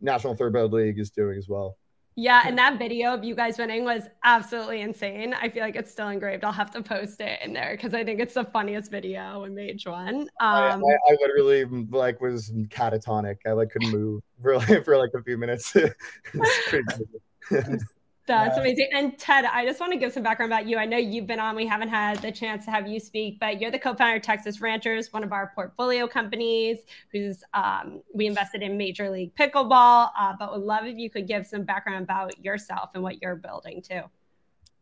national 0.01 0.34
third 0.34 0.53
thoroughbred 0.53 0.73
league 0.73 0.99
is 0.99 1.10
doing 1.10 1.38
as 1.38 1.47
well 1.47 1.77
yeah, 2.17 2.43
and 2.45 2.58
that 2.58 2.80
video 2.80 3.13
of 3.13 3.25
you 3.25 3.36
guys 3.36 3.58
winning 3.58 3.84
was 3.84 4.04
absolutely 4.23 4.80
insane. 4.82 5.34
I 5.34 5.49
feel 5.49 5.63
like 5.63 5.75
it's 5.75 5.91
still 5.91 6.08
engraved. 6.08 6.45
I'll 6.45 6.54
have 6.54 6.71
to 6.71 6.82
post 6.82 7.19
it 7.19 7.39
in 7.43 7.51
there 7.51 7.75
because 7.75 7.93
I 7.93 8.06
think 8.06 8.21
it's 8.21 8.36
the 8.36 8.45
funniest 8.45 8.89
video 8.89 9.41
when 9.41 9.54
Mage 9.54 9.86
won. 9.86 10.21
Um, 10.21 10.30
I, 10.39 10.78
I, 10.80 10.97
I, 11.10 11.17
literally 11.19 11.65
like 11.91 12.21
was 12.21 12.51
catatonic. 12.69 13.38
I 13.45 13.51
like 13.51 13.69
couldn't 13.71 13.91
move 13.91 14.21
for 14.41 14.58
like, 14.58 14.86
for 14.86 14.97
like 14.97 15.12
a 15.13 15.21
few 15.23 15.38
minutes. 15.38 15.75
That's 18.27 18.57
amazing. 18.57 18.89
And 18.91 19.17
Ted, 19.19 19.45
I 19.45 19.65
just 19.65 19.79
want 19.79 19.91
to 19.93 19.99
give 19.99 20.11
some 20.11 20.23
background 20.23 20.51
about 20.51 20.67
you. 20.67 20.77
I 20.77 20.85
know 20.85 20.97
you've 20.97 21.27
been 21.27 21.39
on, 21.39 21.55
we 21.55 21.67
haven't 21.67 21.89
had 21.89 22.21
the 22.21 22.31
chance 22.31 22.65
to 22.65 22.71
have 22.71 22.88
you 22.88 22.99
speak, 22.99 23.39
but 23.39 23.61
you're 23.61 23.69
the 23.69 23.77
co-founder 23.77 24.17
of 24.17 24.23
Texas 24.23 24.61
Ranchers, 24.61 25.13
one 25.13 25.23
of 25.23 25.31
our 25.31 25.51
portfolio 25.53 26.07
companies 26.07 26.79
who's 27.11 27.43
um, 27.53 28.01
we 28.13 28.25
invested 28.25 28.63
in 28.63 28.77
Major 28.77 29.09
League 29.11 29.35
Pickleball. 29.35 30.09
Uh, 30.17 30.33
but 30.39 30.51
would 30.51 30.61
love 30.61 30.85
if 30.85 30.97
you 30.97 31.09
could 31.09 31.27
give 31.27 31.45
some 31.45 31.63
background 31.63 32.03
about 32.03 32.43
yourself 32.43 32.89
and 32.95 33.03
what 33.03 33.21
you're 33.21 33.35
building 33.35 33.81
too. 33.81 34.01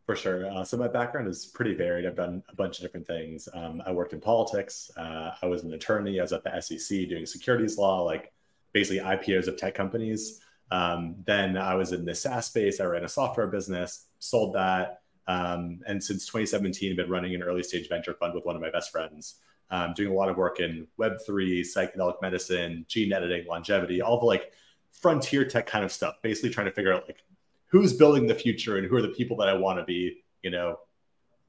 For 0.06 0.15
sure. 0.15 0.49
Uh, 0.49 0.63
so 0.63 0.75
my 0.77 0.88
background 0.88 1.27
is 1.27 1.45
pretty 1.45 1.73
varied. 1.73 2.06
I've 2.06 2.15
done 2.15 2.43
a 2.49 2.56
bunch 2.56 2.77
of 2.77 2.84
different 2.84 3.08
things. 3.08 3.47
Um, 3.53 3.82
I 3.86 3.91
worked 3.91 4.13
in 4.13 4.19
politics. 4.19 4.91
Uh, 4.97 5.32
I 5.41 5.45
was 5.47 5.63
an 5.63 5.73
attorney. 5.73 6.19
I 6.19 6.23
was 6.23 6.34
at 6.34 6.43
the 6.43 6.62
SEC 6.62 7.10
doing 7.10 7.25
securities 7.25 7.77
law, 7.77 8.01
like 8.01 8.34
basically 8.73 8.99
IPOs 8.99 9.47
of 9.47 9.56
tech 9.58 9.75
companies. 9.75 10.41
Um, 10.71 11.15
then 11.26 11.58
I 11.58 11.76
was 11.76 11.91
in 11.91 12.06
the 12.06 12.15
SaaS 12.15 12.47
space. 12.47 12.80
I 12.80 12.86
ran 12.86 13.04
a 13.04 13.10
software 13.10 13.47
business, 13.47 14.08
sold 14.19 14.56
that. 14.56 15.02
Um, 15.28 15.80
and 15.88 16.04
since 16.04 16.26
2017, 16.26 16.91
I've 16.91 16.97
been 16.97 17.10
running 17.10 17.36
an 17.36 17.43
early 17.43 17.63
stage 17.63 17.88
venture 17.88 18.13
fund 18.13 18.34
with 18.34 18.45
one 18.45 18.56
of 18.56 18.62
my 18.62 18.71
best 18.71 18.91
friends, 18.91 19.36
um, 19.69 19.93
doing 19.93 20.12
a 20.12 20.13
lot 20.13 20.30
of 20.30 20.38
work 20.38 20.60
in 20.60 20.88
Web3, 20.99 21.62
psychedelic 21.62 22.21
medicine, 22.21 22.86
gene 22.88 23.13
editing, 23.13 23.45
longevity, 23.47 24.02
all 24.02 24.19
the 24.19 24.26
like 24.26 24.52
frontier 24.91 25.45
tech 25.45 25.65
kind 25.65 25.86
of 25.86 25.91
stuff, 25.91 26.15
basically 26.21 26.49
trying 26.49 26.67
to 26.67 26.73
figure 26.73 26.93
out 26.93 27.06
like 27.08 27.23
who's 27.67 27.93
building 27.93 28.28
the 28.28 28.36
future 28.36 28.78
and 28.78 28.88
who 28.88 28.95
are 28.95 29.02
the 29.02 29.10
people 29.10 29.38
that 29.38 29.49
I 29.49 29.54
want 29.54 29.80
to 29.80 29.86
be, 29.86 30.23
you 30.43 30.52
know, 30.52 30.80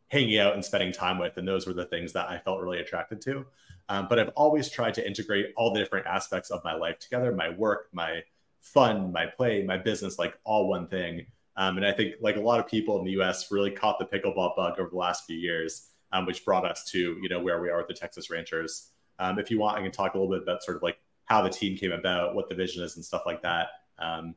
hanging 0.09 0.39
out 0.39 0.55
and 0.55 0.65
spending 0.65 0.93
time 0.93 1.19
with. 1.19 1.37
And 1.37 1.47
those 1.47 1.67
were 1.67 1.75
the 1.75 1.87
things 1.87 2.13
that 2.13 2.29
I 2.29 2.39
felt 2.39 2.61
really 2.61 2.79
attracted 2.79 3.21
to. 3.23 3.45
Um, 3.89 4.07
but 4.09 4.19
I've 4.19 4.31
always 4.31 4.71
tried 4.71 4.95
to 4.95 5.07
integrate 5.07 5.53
all 5.57 5.73
the 5.73 5.81
different 5.81 6.07
aspects 6.07 6.51
of 6.51 6.63
my 6.65 6.75
life 6.75 6.99
together 6.99 7.33
my 7.33 7.51
work, 7.51 7.89
my 7.93 8.23
fun, 8.65 9.13
my 9.13 9.27
play, 9.27 9.63
my 9.63 9.77
business, 9.77 10.19
like 10.19 10.35
all 10.45 10.69
one 10.69 10.89
thing. 10.89 11.27
Um, 11.57 11.77
and 11.77 11.87
I 11.87 11.93
think 11.93 12.15
like 12.21 12.37
a 12.37 12.41
lot 12.41 12.59
of 12.59 12.67
people 12.67 12.99
in 12.99 13.05
the 13.05 13.13
U.S. 13.13 13.53
really 13.53 13.71
caught 13.71 13.99
the 13.99 14.07
pickleball 14.07 14.57
bug 14.57 14.81
over 14.81 14.91
the 14.91 14.97
last 14.97 15.25
few 15.27 15.37
years, 15.37 15.91
um, 16.13 16.27
which 16.27 16.45
brought 16.45 16.69
us 16.69 16.85
to 16.91 16.99
you 16.99 17.29
know 17.29 17.41
where 17.41 17.61
we 17.61 17.71
are 17.71 17.79
with 17.79 17.87
the 17.87 17.95
Texas 17.95 18.31
Ranchers. 18.31 18.91
Um, 19.21 19.39
if 19.39 19.51
you 19.51 19.59
want, 19.59 19.79
I 19.79 19.83
can 19.83 19.93
talk 19.93 20.15
a 20.15 20.19
little 20.19 20.33
bit 20.33 20.43
about 20.43 20.65
sort 20.65 20.77
of 20.77 20.83
like 20.83 20.99
how 21.27 21.43
the 21.43 21.51
team 21.51 21.77
came 21.77 21.93
about, 21.93 22.35
what 22.35 22.49
the 22.49 22.57
vision 22.57 22.83
is, 22.83 22.97
and 22.97 23.05
stuff 23.05 23.23
like 23.25 23.43
that. 23.43 23.69
Um, 24.01 24.35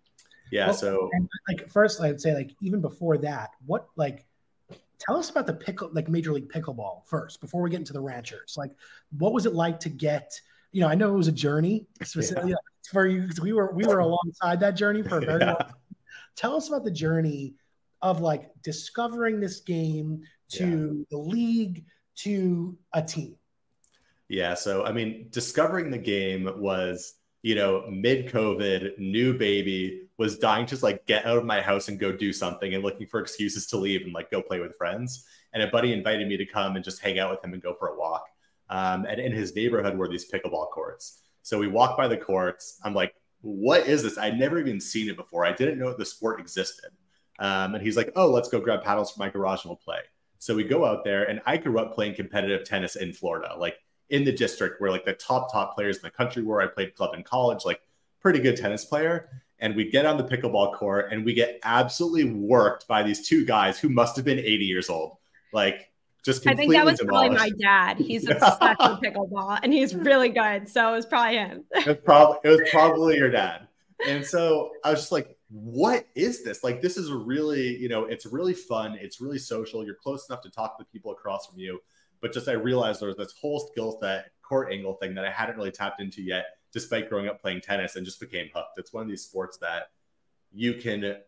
yeah. 0.52 0.68
Well, 0.68 0.76
so 0.76 1.10
like 1.48 1.70
first, 1.72 2.00
I'd 2.02 2.22
say 2.22 2.36
like 2.36 2.52
even 2.62 2.82
before 2.82 3.18
that, 3.20 3.52
what 3.66 3.88
like 3.96 4.28
tell 5.00 5.18
us 5.18 5.30
about 5.30 5.48
the 5.48 5.54
pickle 5.54 5.90
like 5.94 6.10
Major 6.10 6.34
League 6.34 6.50
Pickleball 6.50 7.06
first 7.06 7.42
before 7.42 7.62
we 7.62 7.70
get 7.70 7.80
into 7.80 7.94
the 7.94 8.02
Ranchers. 8.02 8.56
Like, 8.58 8.72
what 9.18 9.34
was 9.34 9.46
it 9.46 9.54
like 9.54 9.80
to 9.82 9.90
get? 9.90 10.40
You 10.72 10.82
know, 10.82 10.88
I 10.88 10.96
know 10.96 11.14
it 11.14 11.18
was 11.18 11.28
a 11.28 11.34
journey 11.34 11.88
specifically. 12.04 12.52
Yeah 12.52 12.58
for 12.88 13.06
you 13.06 13.30
we 13.42 13.54
were 13.54 13.72
we 13.74 13.86
were 13.86 14.00
alongside 14.08 14.60
that 14.60 14.72
journey 14.72 15.04
for 15.04 15.18
a 15.18 15.22
very 15.22 15.42
yeah. 15.42 15.48
long 15.48 15.58
time. 15.58 15.74
Tell 16.36 16.56
us 16.56 16.68
about 16.68 16.84
the 16.84 16.92
journey 16.92 17.56
of 18.02 18.22
like 18.22 18.52
discovering 18.64 19.40
this 19.40 19.60
game 19.62 20.22
to 20.50 20.98
yeah. 21.00 21.06
the 21.10 21.18
league 21.18 21.86
to 22.18 22.78
a 22.94 23.02
team. 23.02 23.36
Yeah, 24.30 24.54
so 24.54 24.86
I 24.86 24.92
mean, 24.92 25.28
discovering 25.32 25.90
the 25.90 25.98
game 25.98 26.50
was 26.58 27.16
you 27.42 27.56
know 27.56 27.86
mid 27.90 28.28
COVID, 28.28 28.98
new 28.98 29.38
baby, 29.38 30.08
was 30.18 30.38
dying 30.38 30.66
to 30.66 30.72
just 30.72 30.84
like 30.84 31.06
get 31.06 31.26
out 31.26 31.38
of 31.38 31.46
my 31.46 31.62
house 31.62 31.88
and 31.88 32.00
go 32.00 32.12
do 32.12 32.32
something, 32.32 32.74
and 32.74 32.84
looking 32.84 33.08
for 33.08 33.20
excuses 33.20 33.68
to 33.68 33.78
leave 33.78 34.02
and 34.04 34.14
like 34.14 34.32
go 34.32 34.42
play 34.42 34.60
with 34.60 34.76
friends. 34.78 35.26
And 35.54 35.64
a 35.64 35.68
buddy 35.68 35.94
invited 35.94 36.28
me 36.28 36.38
to 36.38 36.46
come 36.46 36.76
and 36.76 36.84
just 36.84 37.02
hang 37.02 37.20
out 37.20 37.32
with 37.32 37.44
him 37.44 37.54
and 37.54 37.62
go 37.62 37.74
for 37.74 37.88
a 37.88 37.98
walk. 37.98 38.28
Um, 38.70 39.06
and 39.06 39.20
in 39.20 39.32
his 39.32 39.56
neighborhood 39.56 39.98
were 39.98 40.08
these 40.08 40.30
pickleball 40.30 40.70
courts. 40.72 41.22
So 41.42 41.58
we 41.58 41.68
walk 41.68 41.96
by 41.96 42.08
the 42.08 42.18
courts. 42.18 42.80
I'm 42.84 42.94
like, 42.94 43.14
what 43.42 43.88
is 43.88 44.04
this? 44.04 44.18
I'd 44.18 44.38
never 44.38 44.60
even 44.60 44.82
seen 44.82 45.10
it 45.10 45.16
before. 45.16 45.46
I 45.46 45.54
didn't 45.54 45.80
know 45.80 45.94
the 45.94 46.06
sport 46.06 46.40
existed. 46.40 46.92
Um, 47.40 47.76
and 47.76 47.84
he's 47.84 47.96
like, 47.96 48.12
oh, 48.16 48.30
let's 48.30 48.50
go 48.50 48.60
grab 48.60 48.84
paddles 48.84 49.12
from 49.12 49.26
my 49.26 49.30
garage 49.30 49.64
and 49.64 49.70
we'll 49.70 49.78
play. 49.78 50.00
So 50.40 50.56
we 50.56 50.64
go 50.64 50.86
out 50.86 51.04
there, 51.04 51.24
and 51.24 51.42
I 51.46 51.58
grew 51.58 51.80
up 51.80 51.96
playing 51.96 52.16
competitive 52.16 52.64
tennis 52.64 52.96
in 52.96 53.12
Florida, 53.12 53.56
like 53.58 53.78
in 54.10 54.24
the 54.24 54.32
district 54.32 54.80
where 54.80 54.92
like 54.92 55.06
the 55.06 55.14
top 55.14 55.52
top 55.52 55.76
players 55.76 55.98
in 55.98 56.04
the 56.04 56.12
country 56.12 56.44
where 56.44 56.62
I 56.62 56.68
played 56.68 56.96
club 56.96 57.16
in 57.16 57.24
college, 57.24 57.66
like 57.66 57.82
pretty 58.22 58.40
good 58.40 58.58
tennis 58.58 58.86
player. 58.86 59.30
And 59.60 59.76
we 59.76 59.90
get 59.90 60.06
on 60.06 60.18
the 60.18 60.24
pickleball 60.24 60.76
court 60.76 61.12
and 61.12 61.26
we 61.26 61.34
get 61.34 61.60
absolutely 61.64 62.26
worked 62.26 62.88
by 62.88 63.02
these 63.02 63.28
two 63.28 63.44
guys 63.46 63.80
who 63.80 63.90
must 63.90 64.16
have 64.16 64.24
been 64.24 64.38
80 64.38 64.66
years 64.66 64.90
old. 64.90 65.18
Like 65.52 65.90
just 66.28 66.46
I 66.46 66.56
think 66.56 66.74
that 66.74 66.84
was 66.84 67.00
demolished. 67.00 67.38
probably 67.38 67.52
my 67.52 67.58
dad. 67.58 67.98
He's 67.98 68.28
obsessed 68.30 68.60
with 68.62 69.00
pickleball 69.02 69.60
and 69.64 69.72
he's 69.72 69.96
really 69.96 70.28
good. 70.28 70.68
So 70.68 70.90
it 70.90 70.92
was 70.98 71.06
probably 71.06 71.38
him. 71.38 71.64
it, 71.72 71.88
was 71.88 71.98
probably, 72.04 72.38
it 72.44 72.50
was 72.50 72.70
probably 72.70 73.16
your 73.16 73.32
dad. 73.32 73.70
And 74.06 74.26
so 74.26 74.72
I 74.84 74.92
was 74.92 75.00
just 75.00 75.14
like, 75.14 75.38
what 75.50 76.06
is 76.16 76.44
this? 76.44 76.66
Like, 76.66 76.82
this 76.82 76.98
is 76.98 77.14
really, 77.14 77.78
you 77.78 77.88
know, 77.88 78.04
it's 78.04 78.26
really 78.26 78.54
fun. 78.54 78.98
It's 79.00 79.22
really 79.22 79.40
social. 79.40 79.86
You're 79.86 79.96
close 79.96 80.28
enough 80.28 80.42
to 80.42 80.50
talk 80.50 80.78
to 80.80 80.86
people 80.86 81.14
across 81.14 81.48
from 81.48 81.60
you. 81.60 81.80
but 82.20 82.34
just 82.34 82.50
I 82.50 82.54
realized 82.54 83.00
there 83.00 83.08
was 83.08 83.18
this 83.18 83.34
whole 83.40 83.62
skill 83.72 83.98
set 84.02 84.32
court 84.42 84.74
angle 84.74 84.96
thing 84.96 85.16
that 85.16 85.24
I 85.24 85.32
hadn't 85.32 85.56
really 85.56 85.72
tapped 85.72 86.02
into 86.02 86.22
yet, 86.22 86.46
despite 86.74 87.08
growing 87.08 87.30
up 87.30 87.42
playing 87.42 87.62
tennis 87.62 87.96
and 87.96 88.06
just 88.06 88.20
became 88.20 88.50
hooked. 88.54 88.78
It's 88.78 88.92
one 88.92 89.04
of 89.04 89.10
these 89.10 89.24
sports 89.24 89.58
that 89.60 89.84
you 90.52 90.74
can 90.74 91.20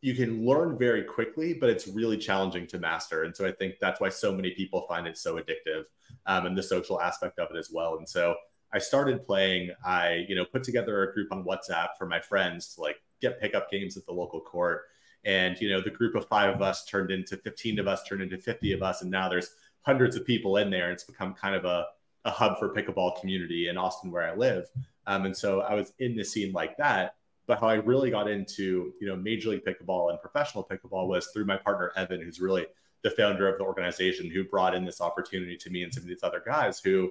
you 0.00 0.14
can 0.14 0.44
learn 0.44 0.78
very 0.78 1.02
quickly, 1.02 1.54
but 1.54 1.70
it's 1.70 1.88
really 1.88 2.16
challenging 2.16 2.66
to 2.68 2.78
master. 2.78 3.24
And 3.24 3.34
so 3.34 3.46
I 3.46 3.52
think 3.52 3.76
that's 3.80 4.00
why 4.00 4.08
so 4.08 4.32
many 4.32 4.50
people 4.50 4.86
find 4.88 5.06
it 5.06 5.16
so 5.16 5.36
addictive, 5.36 5.84
um, 6.26 6.46
and 6.46 6.56
the 6.56 6.62
social 6.62 7.00
aspect 7.00 7.38
of 7.38 7.48
it 7.50 7.58
as 7.58 7.70
well. 7.72 7.96
And 7.96 8.08
so 8.08 8.36
I 8.72 8.78
started 8.78 9.24
playing. 9.24 9.70
I 9.84 10.26
you 10.28 10.34
know 10.36 10.44
put 10.44 10.64
together 10.64 11.02
a 11.02 11.12
group 11.12 11.32
on 11.32 11.44
WhatsApp 11.44 11.88
for 11.98 12.06
my 12.06 12.20
friends 12.20 12.74
to 12.74 12.82
like 12.82 12.96
get 13.20 13.40
pickup 13.40 13.70
games 13.70 13.96
at 13.96 14.06
the 14.06 14.12
local 14.12 14.40
court. 14.40 14.82
And 15.24 15.58
you 15.60 15.70
know 15.70 15.80
the 15.80 15.90
group 15.90 16.14
of 16.14 16.28
five 16.28 16.54
of 16.54 16.62
us 16.62 16.84
turned 16.84 17.10
into 17.10 17.36
15 17.36 17.78
of 17.78 17.88
us, 17.88 18.04
turned 18.04 18.22
into 18.22 18.38
50 18.38 18.72
of 18.72 18.82
us, 18.82 19.02
and 19.02 19.10
now 19.10 19.28
there's 19.28 19.50
hundreds 19.82 20.16
of 20.16 20.26
people 20.26 20.56
in 20.58 20.70
there. 20.70 20.84
And 20.84 20.92
it's 20.92 21.04
become 21.04 21.34
kind 21.34 21.54
of 21.54 21.64
a 21.64 21.86
a 22.26 22.30
hub 22.30 22.58
for 22.58 22.74
pickleball 22.74 23.18
community 23.20 23.68
in 23.68 23.78
Austin 23.78 24.10
where 24.10 24.28
I 24.28 24.34
live. 24.34 24.66
Um, 25.06 25.26
and 25.26 25.36
so 25.36 25.60
I 25.60 25.74
was 25.74 25.92
in 26.00 26.16
the 26.16 26.24
scene 26.24 26.52
like 26.52 26.76
that. 26.76 27.14
But 27.46 27.60
how 27.60 27.68
I 27.68 27.74
really 27.74 28.10
got 28.10 28.28
into, 28.28 28.92
you 29.00 29.06
know, 29.06 29.16
Major 29.16 29.50
League 29.50 29.64
Pickleball 29.64 30.10
and 30.10 30.20
professional 30.20 30.64
pickleball 30.64 31.06
was 31.06 31.28
through 31.28 31.44
my 31.44 31.56
partner 31.56 31.92
Evan, 31.96 32.20
who's 32.20 32.40
really 32.40 32.66
the 33.02 33.10
founder 33.10 33.48
of 33.48 33.58
the 33.58 33.64
organization, 33.64 34.30
who 34.30 34.44
brought 34.44 34.74
in 34.74 34.84
this 34.84 35.00
opportunity 35.00 35.56
to 35.56 35.70
me 35.70 35.84
and 35.84 35.94
some 35.94 36.02
of 36.02 36.08
these 36.08 36.24
other 36.24 36.42
guys 36.44 36.80
who, 36.80 37.10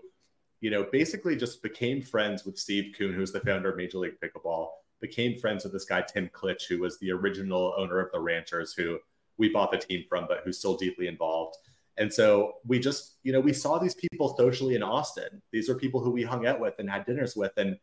you 0.59 0.69
know, 0.69 0.83
basically 0.91 1.35
just 1.37 1.63
became 1.63 2.01
friends 2.01 2.45
with 2.45 2.57
Steve 2.57 2.93
Kuhn, 2.97 3.13
who's 3.13 3.31
the 3.31 3.39
founder 3.39 3.69
of 3.69 3.77
Major 3.77 3.99
League 3.99 4.19
Pickleball, 4.21 4.67
became 4.99 5.37
friends 5.37 5.63
with 5.63 5.71
this 5.71 5.85
guy 5.85 6.01
Tim 6.01 6.29
Klitsch, 6.33 6.67
who 6.67 6.79
was 6.79 6.99
the 6.99 7.11
original 7.11 7.73
owner 7.77 7.99
of 7.99 8.11
the 8.11 8.19
Ranchers, 8.19 8.73
who 8.73 8.99
we 9.37 9.49
bought 9.49 9.71
the 9.71 9.77
team 9.77 10.03
from, 10.09 10.25
but 10.27 10.41
who's 10.43 10.57
still 10.57 10.75
deeply 10.75 11.07
involved. 11.07 11.55
And 11.97 12.13
so 12.13 12.55
we 12.65 12.79
just, 12.79 13.15
you 13.23 13.31
know, 13.31 13.39
we 13.39 13.53
saw 13.53 13.77
these 13.77 13.95
people 13.95 14.35
socially 14.35 14.75
in 14.75 14.83
Austin. 14.83 15.41
These 15.51 15.69
are 15.69 15.75
people 15.75 16.01
who 16.01 16.11
we 16.11 16.23
hung 16.23 16.45
out 16.45 16.59
with 16.59 16.73
and 16.79 16.89
had 16.89 17.05
dinners 17.05 17.35
with. 17.35 17.53
And 17.57 17.77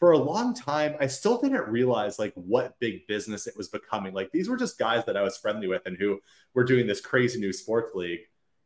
for 0.00 0.12
a 0.12 0.18
long 0.18 0.54
time, 0.54 0.96
I 0.98 1.06
still 1.06 1.40
didn't 1.40 1.68
realize 1.68 2.18
like 2.18 2.32
what 2.34 2.78
big 2.80 3.06
business 3.06 3.46
it 3.46 3.56
was 3.56 3.68
becoming. 3.68 4.12
Like 4.12 4.32
these 4.32 4.48
were 4.48 4.56
just 4.56 4.78
guys 4.78 5.04
that 5.04 5.16
I 5.16 5.22
was 5.22 5.36
friendly 5.36 5.68
with 5.68 5.82
and 5.86 5.96
who 5.96 6.18
were 6.54 6.64
doing 6.64 6.86
this 6.86 7.00
crazy 7.00 7.38
new 7.38 7.52
sports 7.52 7.94
league. 7.94 8.20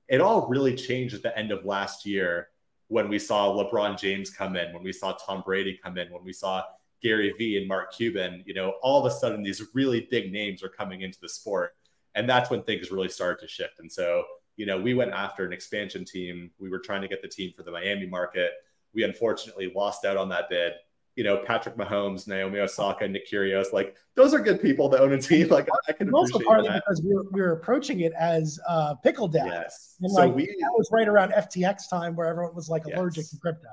It 0.08 0.20
all 0.20 0.48
really 0.48 0.74
changed 0.74 1.14
at 1.14 1.22
the 1.22 1.36
end 1.36 1.50
of 1.50 1.64
last 1.64 2.06
year 2.06 2.48
when 2.88 3.08
we 3.08 3.18
saw 3.18 3.48
LeBron 3.48 3.98
James 3.98 4.30
come 4.30 4.56
in, 4.56 4.72
when 4.72 4.82
we 4.82 4.92
saw 4.92 5.12
Tom 5.12 5.42
Brady 5.44 5.78
come 5.82 5.98
in, 5.98 6.10
when 6.12 6.24
we 6.24 6.32
saw 6.32 6.62
Gary 7.02 7.34
Vee 7.36 7.58
and 7.58 7.68
Mark 7.68 7.92
Cuban, 7.92 8.42
you 8.46 8.54
know, 8.54 8.74
all 8.82 9.04
of 9.04 9.12
a 9.12 9.14
sudden 9.14 9.42
these 9.42 9.62
really 9.74 10.06
big 10.10 10.32
names 10.32 10.62
are 10.62 10.68
coming 10.68 11.02
into 11.02 11.18
the 11.20 11.28
sport. 11.28 11.74
And 12.14 12.28
that's 12.28 12.48
when 12.48 12.62
things 12.62 12.90
really 12.92 13.08
started 13.08 13.40
to 13.42 13.48
shift. 13.48 13.80
And 13.80 13.90
so 13.90 14.24
you 14.56 14.66
know, 14.66 14.80
we 14.80 14.94
went 14.94 15.12
after 15.12 15.44
an 15.44 15.52
expansion 15.52 16.04
team. 16.04 16.50
We 16.58 16.70
were 16.70 16.78
trying 16.78 17.02
to 17.02 17.08
get 17.08 17.22
the 17.22 17.28
team 17.28 17.52
for 17.52 17.62
the 17.62 17.70
Miami 17.70 18.06
market. 18.06 18.52
We 18.94 19.02
unfortunately 19.02 19.72
lost 19.74 20.04
out 20.04 20.16
on 20.16 20.28
that 20.28 20.48
bid. 20.48 20.72
You 21.16 21.24
know, 21.24 21.38
Patrick 21.46 21.76
Mahomes, 21.76 22.26
Naomi 22.26 22.58
Osaka, 22.58 23.06
Nick 23.06 23.30
Kyrgios, 23.30 23.72
like 23.72 23.96
those 24.16 24.34
are 24.34 24.40
good 24.40 24.60
people 24.60 24.88
that 24.88 25.00
own 25.00 25.12
a 25.12 25.20
team. 25.20 25.48
Like 25.54 25.68
I 25.88 25.92
can 25.92 26.12
also 26.12 26.40
partly 26.40 26.68
that. 26.68 26.82
because 26.84 27.02
we 27.02 27.14
were, 27.14 27.24
we 27.30 27.40
were 27.40 27.52
approaching 27.52 28.00
it 28.00 28.12
as 28.18 28.58
uh, 28.68 28.94
pickle 28.96 29.28
death. 29.28 29.46
Yes. 29.46 29.96
And 30.00 30.10
so 30.10 30.22
like, 30.22 30.34
we, 30.34 30.46
that 30.46 30.72
was 30.76 30.88
right 30.92 31.06
around 31.06 31.32
FTX 31.32 31.88
time 31.88 32.16
where 32.16 32.26
everyone 32.26 32.54
was 32.54 32.68
like 32.68 32.82
yes. 32.86 32.98
allergic 32.98 33.28
to 33.30 33.38
crypto. 33.38 33.68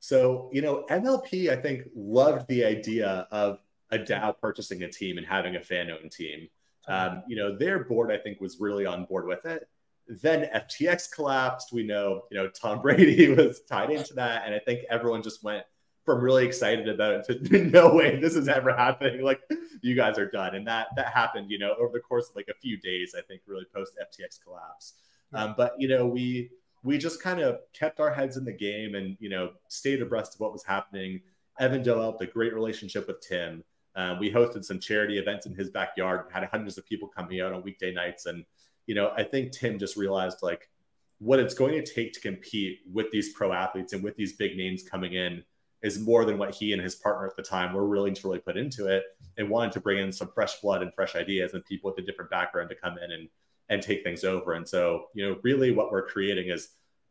So, 0.00 0.48
you 0.52 0.62
know, 0.62 0.84
MLP, 0.90 1.50
I 1.50 1.56
think, 1.56 1.82
loved 1.94 2.46
the 2.48 2.64
idea 2.64 3.26
of 3.30 3.58
a 3.90 3.98
DAO 3.98 4.34
purchasing 4.40 4.82
a 4.82 4.88
team 4.88 5.18
and 5.18 5.26
having 5.26 5.56
a 5.56 5.60
fan 5.60 5.90
owned 5.90 6.12
team. 6.12 6.48
Um, 6.86 7.22
you 7.28 7.36
know, 7.36 7.56
their 7.56 7.84
board, 7.84 8.10
I 8.10 8.16
think, 8.16 8.40
was 8.40 8.58
really 8.60 8.86
on 8.86 9.04
board 9.04 9.26
with 9.26 9.44
it. 9.44 9.68
Then 10.06 10.48
FTX 10.54 11.12
collapsed. 11.12 11.72
We 11.72 11.82
know, 11.82 12.22
you 12.30 12.38
know, 12.38 12.48
Tom 12.48 12.80
Brady 12.82 13.28
was 13.34 13.60
tied 13.68 13.90
into 13.90 14.14
that. 14.14 14.46
And 14.46 14.54
I 14.54 14.58
think 14.58 14.84
everyone 14.88 15.22
just 15.22 15.44
went 15.44 15.64
from 16.08 16.22
really 16.22 16.46
excited 16.46 16.88
about 16.88 17.28
it 17.28 17.44
to 17.44 17.58
no 17.70 17.94
way 17.94 18.18
this 18.18 18.34
is 18.34 18.48
ever 18.48 18.74
happening. 18.74 19.20
Like 19.22 19.42
you 19.82 19.94
guys 19.94 20.18
are 20.18 20.30
done. 20.30 20.54
And 20.54 20.66
that 20.66 20.88
that 20.96 21.08
happened, 21.08 21.50
you 21.50 21.58
know, 21.58 21.74
over 21.78 21.92
the 21.92 22.00
course 22.00 22.30
of 22.30 22.36
like 22.36 22.48
a 22.48 22.54
few 22.54 22.78
days, 22.78 23.14
I 23.16 23.20
think, 23.20 23.42
really 23.46 23.66
post 23.74 23.92
FTX 24.00 24.42
collapse. 24.42 24.94
Um, 25.34 25.54
but 25.54 25.74
you 25.78 25.86
know, 25.86 26.06
we 26.06 26.48
we 26.82 26.96
just 26.96 27.22
kind 27.22 27.40
of 27.40 27.58
kept 27.74 28.00
our 28.00 28.10
heads 28.10 28.38
in 28.38 28.46
the 28.46 28.52
game 28.52 28.94
and 28.94 29.18
you 29.20 29.28
know 29.28 29.50
stayed 29.68 30.00
abreast 30.00 30.34
of 30.34 30.40
what 30.40 30.50
was 30.50 30.64
happening. 30.64 31.20
Evan 31.60 31.82
developed 31.82 32.22
a 32.22 32.26
great 32.26 32.54
relationship 32.54 33.06
with 33.06 33.20
Tim. 33.20 33.62
Um, 33.94 34.18
we 34.18 34.30
hosted 34.30 34.64
some 34.64 34.80
charity 34.80 35.18
events 35.18 35.44
in 35.44 35.54
his 35.54 35.68
backyard, 35.68 36.26
had 36.32 36.44
hundreds 36.44 36.78
of 36.78 36.86
people 36.86 37.08
coming 37.08 37.42
out 37.42 37.52
on 37.52 37.62
weekday 37.62 37.92
nights, 37.92 38.24
and 38.24 38.46
you 38.86 38.94
know, 38.94 39.12
I 39.14 39.24
think 39.24 39.52
Tim 39.52 39.78
just 39.78 39.98
realized 39.98 40.38
like 40.40 40.70
what 41.18 41.38
it's 41.38 41.52
going 41.52 41.72
to 41.72 41.94
take 41.94 42.14
to 42.14 42.20
compete 42.20 42.78
with 42.90 43.10
these 43.10 43.34
pro 43.34 43.52
athletes 43.52 43.92
and 43.92 44.02
with 44.02 44.16
these 44.16 44.32
big 44.32 44.56
names 44.56 44.82
coming 44.82 45.12
in 45.12 45.44
is 45.82 46.00
more 46.00 46.24
than 46.24 46.38
what 46.38 46.54
he 46.54 46.72
and 46.72 46.82
his 46.82 46.96
partner 46.96 47.26
at 47.26 47.36
the 47.36 47.42
time 47.42 47.72
were 47.72 47.88
willing 47.88 48.14
to 48.14 48.26
really 48.26 48.40
put 48.40 48.56
into 48.56 48.86
it 48.86 49.04
and 49.36 49.48
wanted 49.48 49.72
to 49.72 49.80
bring 49.80 49.98
in 49.98 50.12
some 50.12 50.30
fresh 50.34 50.60
blood 50.60 50.82
and 50.82 50.92
fresh 50.94 51.14
ideas 51.14 51.54
and 51.54 51.64
people 51.64 51.90
with 51.90 52.02
a 52.02 52.06
different 52.06 52.30
background 52.30 52.68
to 52.68 52.74
come 52.74 52.98
in 52.98 53.12
and 53.12 53.28
and 53.68 53.82
take 53.82 54.02
things 54.02 54.24
over. 54.24 54.54
And 54.54 54.66
so, 54.66 55.06
you 55.14 55.26
know, 55.28 55.36
really 55.42 55.72
what 55.72 55.92
we're 55.92 56.06
creating 56.06 56.48
is, 56.48 56.68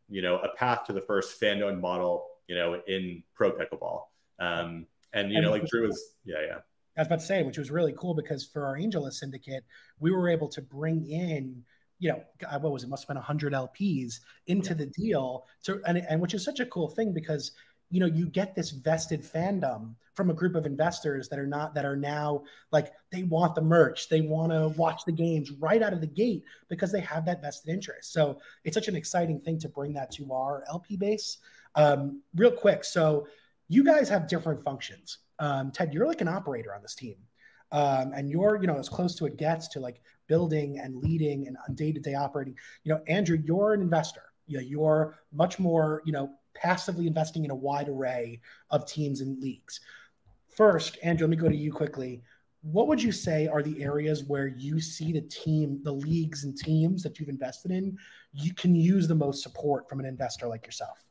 you 0.09 0.21
know, 0.21 0.39
a 0.39 0.49
path 0.55 0.85
to 0.85 0.93
the 0.93 1.01
first 1.01 1.39
fan 1.39 1.61
owned 1.61 1.79
model, 1.79 2.25
you 2.47 2.55
know, 2.55 2.81
in 2.87 3.23
pro 3.35 3.51
pickleball. 3.51 4.03
Um, 4.39 4.87
and 5.13 5.31
you 5.31 5.37
and 5.37 5.45
know, 5.45 5.51
like 5.51 5.65
Drew 5.65 5.87
was, 5.87 6.15
yeah, 6.25 6.41
yeah. 6.45 6.57
I 6.97 7.01
was 7.01 7.07
about 7.07 7.19
to 7.19 7.25
say, 7.25 7.43
which 7.43 7.59
was 7.59 7.69
really 7.69 7.93
cool 7.97 8.15
because 8.15 8.43
for 8.43 8.65
our 8.65 8.75
AngelList 8.75 9.13
syndicate, 9.13 9.63
we 9.99 10.11
were 10.11 10.29
able 10.29 10.49
to 10.49 10.61
bring 10.61 11.05
in, 11.05 11.63
you 11.99 12.09
know, 12.09 12.23
what 12.59 12.71
was 12.71 12.83
it? 12.83 12.89
Must 12.89 13.03
have 13.03 13.07
been 13.07 13.17
100 13.17 13.53
LPs 13.53 14.19
into 14.47 14.73
the 14.73 14.87
deal. 14.87 15.45
To, 15.65 15.79
and, 15.85 15.99
and 16.09 16.19
which 16.19 16.33
is 16.33 16.43
such 16.43 16.59
a 16.59 16.65
cool 16.65 16.89
thing 16.89 17.13
because, 17.13 17.51
you 17.89 17.99
know, 17.99 18.05
you 18.05 18.27
get 18.27 18.55
this 18.55 18.71
vested 18.71 19.23
fandom 19.23 19.95
from 20.13 20.29
a 20.29 20.33
group 20.33 20.55
of 20.55 20.65
investors 20.65 21.29
that 21.29 21.37
are 21.39 21.47
not, 21.47 21.75
that 21.75 21.85
are 21.85 21.95
now 21.95 22.43
like, 22.71 22.91
they 23.11 23.23
want 23.23 23.55
the 23.55 23.61
merch, 23.61 24.09
they 24.09 24.21
want 24.21 24.51
to 24.51 24.69
watch 24.77 25.05
the 25.05 25.11
games 25.11 25.51
right 25.51 25.83
out 25.83 25.93
of 25.93 26.01
the 26.01 26.07
gate 26.07 26.43
because 26.69 26.91
they 26.91 27.01
have 27.01 27.25
that 27.25 27.41
vested 27.41 27.73
interest. 27.73 28.11
So 28.11 28.39
it's 28.63 28.73
such 28.73 28.87
an 28.87 28.95
exciting 28.95 29.39
thing 29.39 29.59
to 29.59 29.69
bring 29.69 29.93
that 29.93 30.11
to 30.13 30.33
our 30.33 30.63
LP 30.67 30.97
base. 30.97 31.37
Um, 31.75 32.23
real 32.35 32.51
quick. 32.51 32.83
So, 32.83 33.27
you 33.69 33.83
guys 33.83 34.07
have 34.07 34.29
different 34.29 34.63
functions 34.63 35.17
um, 35.39 35.71
Ted, 35.71 35.93
you're 35.93 36.07
like 36.07 36.21
an 36.21 36.27
operator 36.27 36.73
on 36.73 36.81
this 36.81 36.95
team. 36.95 37.15
Um, 37.71 38.13
and 38.15 38.29
you're, 38.29 38.57
you 38.61 38.67
know, 38.67 38.77
as 38.77 38.87
close 38.87 39.15
to 39.15 39.25
it 39.25 39.37
gets 39.37 39.67
to 39.69 39.79
like 39.79 40.01
building 40.27 40.79
and 40.79 40.95
leading 40.95 41.47
and 41.47 41.75
day 41.75 41.91
to 41.91 41.99
day 41.99 42.13
operating. 42.13 42.55
You 42.83 42.93
know, 42.93 43.01
Andrew, 43.07 43.37
you're 43.43 43.73
an 43.73 43.81
investor. 43.81 44.23
You 44.47 44.57
know, 44.57 44.63
you're 44.63 45.15
much 45.33 45.59
more, 45.59 46.01
you 46.05 46.13
know, 46.13 46.31
passively 46.61 47.07
investing 47.07 47.45
in 47.45 47.51
a 47.51 47.55
wide 47.55 47.89
array 47.89 48.41
of 48.69 48.85
teams 48.85 49.21
and 49.21 49.41
leagues. 49.41 49.79
First, 50.55 50.97
Andrew, 51.03 51.27
let 51.27 51.31
me 51.31 51.37
go 51.37 51.49
to 51.49 51.55
you 51.55 51.71
quickly. 51.71 52.21
What 52.63 52.87
would 52.87 53.01
you 53.01 53.11
say 53.11 53.47
are 53.47 53.61
the 53.61 53.81
areas 53.83 54.23
where 54.23 54.47
you 54.47 54.79
see 54.79 55.13
the 55.13 55.21
team, 55.21 55.79
the 55.83 55.91
leagues 55.91 56.43
and 56.43 56.57
teams 56.57 57.03
that 57.03 57.19
you've 57.19 57.29
invested 57.29 57.71
in, 57.71 57.97
you 58.33 58.53
can 58.53 58.75
use 58.75 59.07
the 59.07 59.15
most 59.15 59.43
support 59.43 59.87
from 59.87 59.99
an 59.99 60.05
investor 60.05 60.47
like 60.47 60.65
yourself? 60.65 61.05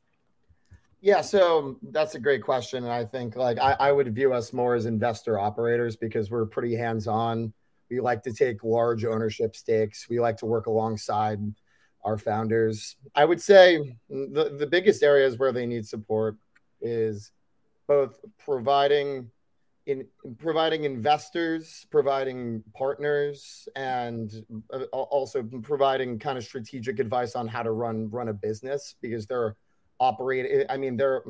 Yeah, 1.00 1.20
so 1.20 1.78
that's 1.92 2.16
a 2.16 2.20
great 2.20 2.42
question. 2.42 2.82
And 2.82 2.92
I 2.92 3.04
think 3.04 3.36
like 3.36 3.58
I, 3.58 3.76
I 3.78 3.92
would 3.92 4.12
view 4.14 4.32
us 4.32 4.52
more 4.52 4.74
as 4.74 4.86
investor 4.86 5.38
operators 5.38 5.96
because 5.96 6.30
we're 6.30 6.46
pretty 6.46 6.74
hands-on. 6.74 7.52
We 7.88 8.00
like 8.00 8.22
to 8.24 8.32
take 8.32 8.64
large 8.64 9.04
ownership 9.04 9.54
stakes. 9.54 10.08
We 10.08 10.18
like 10.18 10.38
to 10.38 10.46
work 10.46 10.66
alongside 10.66 11.40
our 12.06 12.16
founders. 12.16 12.96
I 13.14 13.24
would 13.24 13.42
say 13.42 13.98
the, 14.08 14.56
the 14.58 14.66
biggest 14.66 15.02
areas 15.02 15.38
where 15.38 15.52
they 15.52 15.66
need 15.66 15.86
support 15.86 16.36
is 16.80 17.32
both 17.86 18.24
providing 18.38 19.30
in 19.86 20.04
providing 20.38 20.82
investors, 20.82 21.86
providing 21.90 22.62
partners, 22.74 23.68
and 23.76 24.44
uh, 24.72 24.82
also 24.92 25.44
providing 25.62 26.18
kind 26.18 26.36
of 26.36 26.42
strategic 26.42 26.98
advice 26.98 27.36
on 27.36 27.46
how 27.46 27.62
to 27.62 27.70
run 27.70 28.10
run 28.10 28.28
a 28.28 28.32
business 28.32 28.96
because 29.00 29.26
they're 29.26 29.56
operate. 30.00 30.46
Eh, 30.48 30.64
I 30.68 30.76
mean, 30.76 30.96
they're 30.96 31.22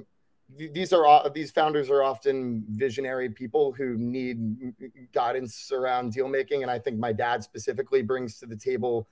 these 0.57 0.93
are 0.93 1.29
these 1.31 1.51
founders 1.51 1.91
are 1.91 2.03
often 2.03 2.65
visionary 2.71 3.29
people 3.29 3.73
who 3.73 3.97
need 3.99 4.73
guidance 5.12 5.71
around 5.73 6.12
deal 6.12 6.29
making, 6.29 6.62
and 6.62 6.71
I 6.71 6.79
think 6.79 6.99
my 6.99 7.12
dad 7.12 7.43
specifically 7.43 8.03
brings 8.03 8.39
to 8.39 8.47
the 8.47 8.57
table 8.57 9.07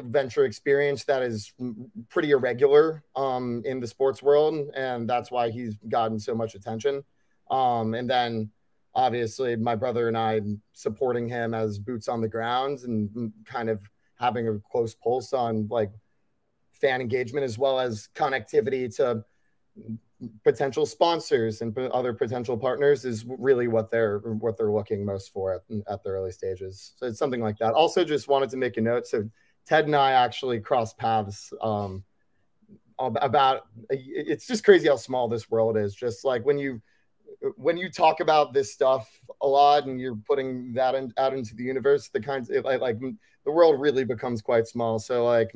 venture 0.00 0.44
experience 0.44 1.04
that 1.04 1.22
is 1.22 1.52
pretty 2.08 2.30
irregular 2.30 3.04
um, 3.16 3.62
in 3.64 3.80
the 3.80 3.86
sports 3.86 4.22
world, 4.22 4.70
and 4.74 5.08
that's 5.08 5.30
why 5.30 5.50
he's 5.50 5.76
gotten 5.88 6.18
so 6.18 6.34
much 6.34 6.54
attention. 6.54 7.02
Um, 7.50 7.94
and 7.94 8.08
then 8.08 8.50
obviously 8.94 9.56
my 9.56 9.74
brother 9.74 10.08
and 10.08 10.16
I 10.16 10.40
supporting 10.72 11.28
him 11.28 11.54
as 11.54 11.78
boots 11.78 12.08
on 12.08 12.20
the 12.20 12.28
ground 12.28 12.80
and 12.80 13.32
kind 13.44 13.70
of 13.70 13.82
having 14.16 14.48
a 14.48 14.58
close 14.70 14.94
pulse 14.94 15.32
on 15.32 15.66
like 15.70 15.90
fan 16.72 17.00
engagement 17.00 17.44
as 17.44 17.58
well 17.58 17.80
as 17.80 18.08
connectivity 18.14 18.94
to 18.96 19.24
potential 20.44 20.86
sponsors 20.86 21.62
and 21.62 21.76
other 21.92 22.12
potential 22.12 22.56
partners 22.56 23.04
is 23.04 23.24
really 23.26 23.66
what 23.66 23.90
they're 23.90 24.18
what 24.18 24.56
they're 24.56 24.70
looking 24.70 25.04
most 25.04 25.32
for 25.32 25.54
at, 25.54 25.62
at 25.88 26.02
the 26.02 26.10
early 26.10 26.30
stages. 26.30 26.92
So 26.96 27.06
it's 27.06 27.18
something 27.18 27.40
like 27.40 27.58
that. 27.58 27.74
Also, 27.74 28.04
just 28.04 28.28
wanted 28.28 28.50
to 28.50 28.56
make 28.56 28.76
a 28.76 28.80
note. 28.80 29.06
So 29.06 29.28
Ted 29.66 29.86
and 29.86 29.96
I 29.96 30.12
actually 30.12 30.60
crossed 30.60 30.98
paths 30.98 31.52
um, 31.60 32.04
about 32.98 33.66
it's 33.90 34.46
just 34.46 34.64
crazy 34.64 34.88
how 34.88 34.96
small 34.96 35.28
this 35.28 35.50
world 35.50 35.76
is. 35.76 35.94
Just 35.94 36.24
like 36.24 36.44
when 36.44 36.58
you 36.58 36.80
when 37.56 37.76
you 37.76 37.90
talk 37.90 38.20
about 38.20 38.52
this 38.52 38.72
stuff 38.72 39.08
a 39.40 39.46
lot 39.46 39.86
and 39.86 40.00
you're 40.00 40.18
putting 40.28 40.72
that 40.74 40.94
in, 40.94 41.12
out 41.16 41.32
into 41.32 41.54
the 41.56 41.64
universe, 41.64 42.08
the 42.08 42.20
kinds 42.20 42.50
of, 42.50 42.64
like, 42.64 42.80
like 42.80 43.00
the 43.00 43.50
world 43.50 43.80
really 43.80 44.04
becomes 44.04 44.42
quite 44.42 44.66
small. 44.66 44.98
So 44.98 45.24
like 45.24 45.52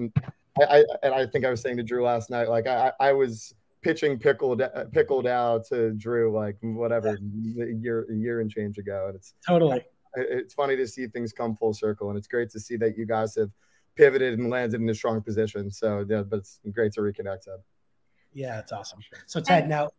I, 0.58 0.64
I, 0.64 0.84
and 1.02 1.14
I 1.14 1.26
think 1.26 1.44
I 1.44 1.50
was 1.50 1.60
saying 1.60 1.76
to 1.76 1.82
Drew 1.82 2.04
last 2.04 2.30
night, 2.30 2.48
like 2.48 2.66
I, 2.66 2.92
I 2.98 3.12
was 3.12 3.54
pitching 3.82 4.18
pickled 4.18 4.62
pickled 4.92 5.26
out 5.26 5.66
to 5.66 5.92
Drew 5.92 6.32
like 6.32 6.56
whatever 6.62 7.10
a 7.10 7.72
year 7.72 8.06
a 8.10 8.14
year 8.14 8.40
and 8.40 8.50
change 8.50 8.78
ago, 8.78 9.06
and 9.08 9.16
it's 9.16 9.34
totally 9.46 9.84
it's 10.16 10.54
funny 10.54 10.76
to 10.76 10.88
see 10.88 11.06
things 11.06 11.32
come 11.32 11.54
full 11.54 11.74
circle, 11.74 12.08
and 12.08 12.18
it's 12.18 12.26
great 12.26 12.50
to 12.50 12.58
see 12.58 12.76
that 12.76 12.96
you 12.96 13.06
guys 13.06 13.36
have 13.36 13.50
pivoted 13.96 14.38
and 14.38 14.50
landed 14.50 14.80
in 14.80 14.88
a 14.88 14.94
strong 14.94 15.22
position. 15.22 15.70
So 15.70 16.04
yeah, 16.08 16.22
but 16.22 16.38
it's 16.38 16.60
great 16.72 16.92
to 16.92 17.00
reconnect. 17.00 17.42
Ted. 17.42 17.60
Yeah, 18.32 18.58
it's 18.58 18.72
awesome. 18.72 19.00
So 19.26 19.40
Ted, 19.40 19.68
now 19.68 19.90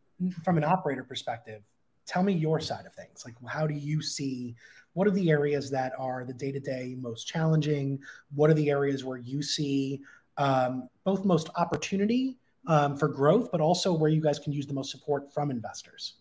from 0.44 0.58
an 0.58 0.64
operator 0.64 1.04
perspective, 1.04 1.62
tell 2.06 2.24
me 2.24 2.34
your 2.34 2.60
side 2.60 2.86
of 2.86 2.94
things. 2.94 3.24
Like, 3.26 3.36
how 3.48 3.68
do 3.68 3.74
you 3.74 4.02
see? 4.02 4.56
What 4.94 5.08
are 5.08 5.12
the 5.12 5.30
areas 5.30 5.70
that 5.72 5.94
are 6.00 6.26
the 6.26 6.34
day 6.34 6.52
to 6.52 6.60
day 6.60 6.96
most 6.98 7.28
challenging? 7.28 8.00
What 8.34 8.50
are 8.50 8.56
the 8.56 8.70
areas 8.70 9.04
where 9.04 9.18
you 9.18 9.42
see 9.42 10.02
um, 10.38 10.90
both 11.04 11.26
most 11.26 11.50
opportunity 11.56 12.38
um, 12.68 12.98
for 12.98 13.08
growth, 13.08 13.50
but 13.52 13.62
also 13.62 13.94
where 13.94 14.10
you 14.10 14.22
guys 14.22 14.40
can 14.40 14.54
use 14.54 14.66
the 14.66 14.74
most 14.74 14.92
support 14.92 15.32
from 15.34 15.52
investors? 15.52 16.16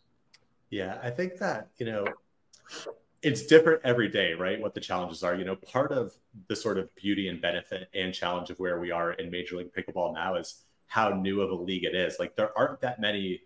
Yeah, 0.71 0.99
I 1.03 1.11
think 1.11 1.39
that, 1.39 1.69
you 1.79 1.87
know, 1.87 2.07
it's 3.23 3.47
different 3.47 3.81
every 3.85 4.09
day, 4.09 4.35
right? 4.35 4.61
What 4.61 4.75
the 4.75 4.81
challenges 4.81 5.23
are. 5.23 5.35
You 5.35 5.45
know, 5.45 5.57
part 5.57 5.93
of 5.93 6.13
the 6.49 6.57
sort 6.57 6.79
of 6.79 6.95
beauty 6.95 7.29
and 7.29 7.41
benefit 7.41 7.89
and 7.95 8.13
challenge 8.13 8.51
of 8.51 8.59
where 8.59 8.79
we 8.79 8.91
are 8.91 9.13
in 9.13 9.31
Major 9.31 9.57
League 9.57 9.73
Pickleball 9.73 10.15
now 10.15 10.37
is 10.37 10.63
how 10.87 11.11
new 11.11 11.41
of 11.41 11.51
a 11.51 11.55
league 11.55 11.85
it 11.85 11.95
is. 11.95 12.19
Like, 12.19 12.37
there 12.37 12.57
aren't 12.57 12.81
that 12.81 13.01
many 13.01 13.41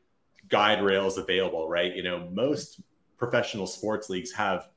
guide 0.49 0.83
rails 0.83 1.19
available, 1.19 1.69
right? 1.69 1.95
You 1.95 2.03
know, 2.03 2.29
most 2.33 2.81
professional 3.17 3.67
sports 3.67 4.11
leagues 4.11 4.33
have 4.33 4.69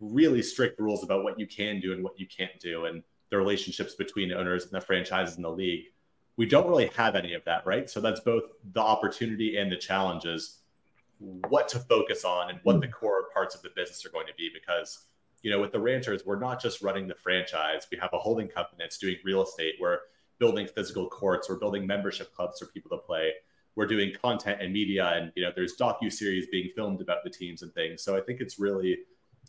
really 0.00 0.42
strict 0.42 0.78
rules 0.80 1.04
about 1.04 1.24
what 1.24 1.38
you 1.38 1.46
can 1.46 1.80
do 1.80 1.92
and 1.92 2.02
what 2.02 2.18
you 2.18 2.26
can't 2.26 2.58
do. 2.60 2.86
And 2.86 3.02
the 3.34 3.38
relationships 3.38 3.94
between 3.94 4.32
owners 4.32 4.62
and 4.62 4.72
the 4.72 4.80
franchises 4.80 5.36
in 5.36 5.42
the 5.42 5.50
league. 5.50 5.86
We 6.36 6.46
don't 6.46 6.68
really 6.68 6.86
have 6.96 7.16
any 7.16 7.34
of 7.34 7.44
that, 7.44 7.66
right? 7.66 7.90
So 7.90 8.00
that's 8.00 8.20
both 8.20 8.44
the 8.72 8.80
opportunity 8.80 9.56
and 9.56 9.70
the 9.70 9.76
challenges, 9.76 10.58
what 11.18 11.68
to 11.70 11.80
focus 11.80 12.24
on 12.24 12.50
and 12.50 12.60
what 12.62 12.80
the 12.80 12.86
hmm. 12.86 12.92
core 12.92 13.23
parts 13.34 13.54
of 13.54 13.62
the 13.62 13.70
business 13.74 14.06
are 14.06 14.10
going 14.10 14.28
to 14.28 14.34
be. 14.38 14.48
Because, 14.54 15.06
you 15.42 15.50
know, 15.50 15.60
with 15.60 15.72
the 15.72 15.80
ranchers, 15.80 16.24
we're 16.24 16.38
not 16.38 16.62
just 16.62 16.80
running 16.80 17.08
the 17.08 17.14
franchise. 17.16 17.86
We 17.90 17.98
have 17.98 18.10
a 18.12 18.18
holding 18.18 18.48
company 18.48 18.78
that's 18.78 18.98
doing 18.98 19.16
real 19.24 19.42
estate. 19.42 19.74
We're 19.80 19.98
building 20.38 20.66
physical 20.66 21.08
courts. 21.08 21.48
We're 21.48 21.58
building 21.58 21.86
membership 21.86 22.34
clubs 22.34 22.58
for 22.58 22.66
people 22.66 22.90
to 22.96 22.98
play. 22.98 23.32
We're 23.76 23.86
doing 23.86 24.12
content 24.22 24.62
and 24.62 24.72
media, 24.72 25.06
and 25.14 25.32
you 25.34 25.42
know, 25.42 25.50
there's 25.54 25.76
docu 25.76 26.12
series 26.12 26.46
being 26.46 26.70
filmed 26.76 27.00
about 27.00 27.24
the 27.24 27.30
teams 27.30 27.62
and 27.62 27.74
things. 27.74 28.02
So 28.02 28.16
I 28.16 28.20
think 28.20 28.40
it's 28.40 28.58
really, 28.58 28.98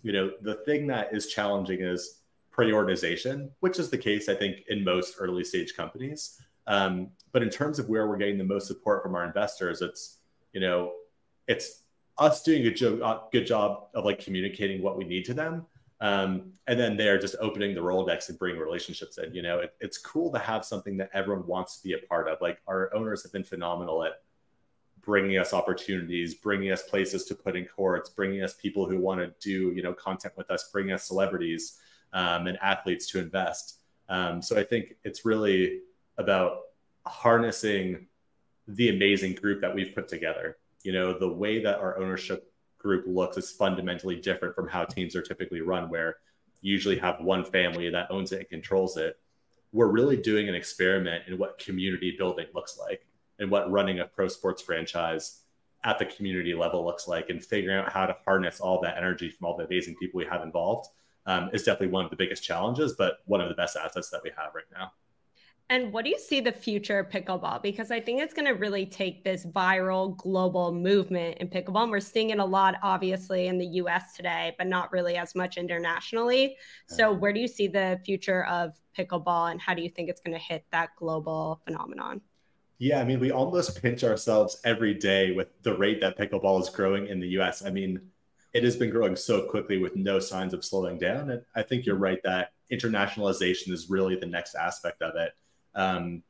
you 0.02 0.12
know, 0.14 0.32
the 0.42 0.56
thing 0.66 0.88
that 0.88 1.14
is 1.14 1.28
challenging 1.28 1.82
is 1.82 2.22
prioritization, 2.52 3.52
which 3.60 3.78
is 3.78 3.90
the 3.90 3.98
case, 3.98 4.28
I 4.30 4.34
think, 4.34 4.64
in 4.70 4.84
most 4.84 5.16
early 5.20 5.44
stage 5.44 5.76
companies. 5.76 6.42
Um, 6.68 7.12
but 7.32 7.44
in 7.44 7.50
terms 7.50 7.78
of 7.78 7.90
where 7.90 8.08
we're 8.08 8.18
getting 8.18 8.40
the 8.40 8.44
most 8.44 8.68
support 8.68 9.04
from 9.04 9.14
our 9.14 9.26
investors, 9.26 9.82
it's, 9.82 10.18
you 10.54 10.62
know, 10.62 10.94
it's 11.48 11.84
us 12.18 12.44
doing 12.44 12.66
a 12.66 12.72
jo- 12.72 13.02
uh, 13.02 13.22
good 13.32 13.46
job 13.46 13.88
of 13.94 14.06
like 14.06 14.20
communicating 14.20 14.82
what 14.82 14.98
we 14.98 15.04
need 15.04 15.26
to 15.26 15.34
them. 15.34 15.66
Um, 16.02 16.54
and 16.68 16.80
then 16.80 16.98
they're 16.98 17.18
just 17.18 17.36
opening 17.40 17.74
the 17.74 17.82
Rolodex 17.82 18.30
and 18.30 18.38
bringing 18.38 18.60
relationships 18.60 19.18
in. 19.18 19.34
You 19.34 19.42
know, 19.42 19.60
it, 19.60 19.74
it's 19.80 19.98
cool 19.98 20.32
to 20.32 20.40
have 20.40 20.66
something 20.66 20.98
that 20.98 21.10
everyone 21.14 21.48
wants 21.48 21.78
to 21.78 21.84
be 21.84 21.94
a 21.94 21.98
part 22.08 22.28
of. 22.28 22.40
Like 22.42 22.60
our 22.68 22.94
owners 22.94 23.24
have 23.24 23.32
been 23.32 23.44
phenomenal 23.44 24.04
at 24.04 24.22
bringing 25.02 25.38
us 25.38 25.54
opportunities, 25.54 26.34
bringing 26.36 26.72
us 26.72 26.84
places 26.84 27.26
to 27.26 27.36
put 27.36 27.56
in 27.56 27.66
courts, 27.66 28.10
bringing 28.10 28.44
us 28.44 28.56
people 28.56 28.90
who 28.90 29.00
want 29.00 29.22
to 29.22 29.34
do, 29.40 29.72
you 29.74 29.84
know, 29.84 29.94
content 29.94 30.34
with 30.36 30.50
us, 30.50 30.70
bringing 30.72 30.94
us 30.94 31.04
celebrities 31.04 31.78
um, 32.14 32.48
and 32.48 32.58
athletes 32.62 33.08
to 33.08 33.20
invest. 33.20 33.80
Um, 34.10 34.42
so 34.42 34.58
I 34.58 34.64
think 34.64 34.96
it's 35.04 35.26
really 35.26 35.82
about 36.18 36.62
harnessing 37.06 38.08
the 38.68 38.90
amazing 38.90 39.34
group 39.34 39.62
that 39.62 39.74
we've 39.74 39.94
put 39.94 40.08
together. 40.08 40.58
You 40.86 40.94
know, 40.94 41.18
the 41.18 41.32
way 41.32 41.62
that 41.64 41.80
our 41.80 41.98
ownership 41.98 42.52
group 42.78 43.06
looks 43.08 43.38
is 43.38 43.52
fundamentally 43.52 44.16
different 44.18 44.56
from 44.56 44.68
how 44.68 44.86
teams 44.86 45.16
are 45.16 45.22
typically 45.22 45.62
run, 45.62 45.90
where 45.90 46.18
you 46.62 46.72
usually 46.72 46.98
have 47.00 47.20
one 47.20 47.44
family 47.44 47.90
that 47.90 48.12
owns 48.12 48.32
it 48.32 48.40
and 48.40 48.50
controls 48.50 48.96
it. 48.98 49.18
We're 49.74 49.92
really 49.92 50.18
doing 50.18 50.48
an 50.48 50.56
experiment 50.56 51.24
in 51.28 51.38
what 51.38 51.58
community 51.58 52.16
building 52.18 52.48
looks 52.54 52.78
like 52.78 53.06
and 53.40 53.50
what 53.52 53.70
running 53.72 54.00
a 54.00 54.06
pro 54.06 54.28
sports 54.28 54.62
franchise 54.62 55.42
at 55.84 56.00
the 56.00 56.06
community 56.06 56.54
level 56.54 56.86
looks 56.86 57.08
like 57.08 57.30
and 57.30 57.44
figuring 57.44 57.78
out 57.78 57.92
how 57.92 58.06
to 58.06 58.16
harness 58.26 58.60
all 58.60 58.82
that 58.82 58.98
energy 58.98 59.30
from 59.30 59.46
all 59.46 59.58
the 59.58 59.66
amazing 59.66 59.96
people 59.96 60.18
we 60.18 60.26
have 60.26 60.42
involved 60.42 60.90
um, 61.26 61.50
is 61.54 61.64
definitely 61.64 61.88
one 61.88 62.06
of 62.06 62.12
the 62.12 62.18
biggest 62.18 62.44
challenges, 62.44 62.94
but 62.94 63.20
one 63.26 63.42
of 63.42 63.50
the 63.50 63.56
best 63.56 63.76
assets 63.76 64.10
that 64.10 64.22
we 64.24 64.32
have 64.38 64.54
right 64.56 64.66
now. 64.74 64.92
And 65.70 65.92
what 65.92 66.06
do 66.06 66.12
you 66.12 66.20
see 66.20 66.42
the 66.42 66.52
future 66.52 67.00
of 67.00 67.10
pickleball? 67.10 67.64
Because 67.64 67.90
I 67.90 68.00
think 68.00 68.22
it's 68.22 68.36
going 68.36 68.46
to 68.46 68.54
really 68.54 68.86
take 68.86 69.24
this 69.24 69.46
viral 69.48 70.16
global 70.16 70.72
movement 70.72 71.40
in 71.40 71.48
pickleball. 71.48 71.84
And 71.84 71.92
we're 71.92 72.00
seeing 72.00 72.30
it 72.30 72.38
a 72.38 72.46
lot, 72.46 72.76
obviously, 72.84 73.48
in 73.48 73.58
the 73.58 73.66
US 73.66 74.14
today, 74.14 74.54
but 74.60 74.68
not 74.68 74.92
really 74.92 75.18
as 75.18 75.34
much 75.34 75.58
internationally. 75.58 76.56
So, 76.88 77.12
where 77.12 77.34
do 77.34 77.40
you 77.40 77.48
see 77.48 77.68
the 77.68 78.00
future 78.06 78.46
of 78.46 78.80
pickleball 78.96 79.52
and 79.52 79.60
how 79.60 79.74
do 79.74 79.82
you 79.82 79.90
think 79.90 80.08
it's 80.08 80.22
going 80.22 80.38
to 80.38 80.44
hit 80.44 80.66
that 80.72 80.90
global 80.98 81.62
phenomenon? 81.66 82.22
Yeah, 82.78 83.00
I 83.00 83.04
mean, 83.04 83.20
we 83.20 83.32
almost 83.32 83.82
pinch 83.82 84.04
ourselves 84.04 84.62
every 84.66 84.94
day 84.94 85.32
with 85.32 85.48
the 85.64 85.76
rate 85.76 86.00
that 86.02 86.18
pickleball 86.18 86.62
is 86.62 86.70
growing 86.70 87.08
in 87.08 87.20
the 87.20 87.40
US. 87.40 87.66
I 87.66 87.72
mean, 87.72 88.02
it 88.54 88.64
has 88.64 88.76
been 88.76 88.92
growing 88.92 89.16
so 89.16 89.48
quickly 89.48 89.80
with 89.80 89.96
no 89.96 90.20
signs 90.20 90.54
of 90.54 90.64
slowing 90.64 91.00
down. 91.00 91.32
And 91.32 91.42
I 91.56 91.64
think 91.64 91.86
you're 91.86 91.96
mm-hmm. 91.96 92.04
right 92.04 92.20
that 92.24 92.52
internationalization 92.72 93.72
is 93.72 93.90
really 93.90 94.16
the 94.16 94.26
next 94.28 94.56
aspect 94.56 95.02
of 95.02 95.16
it. 95.16 95.34
Um, 95.76 96.24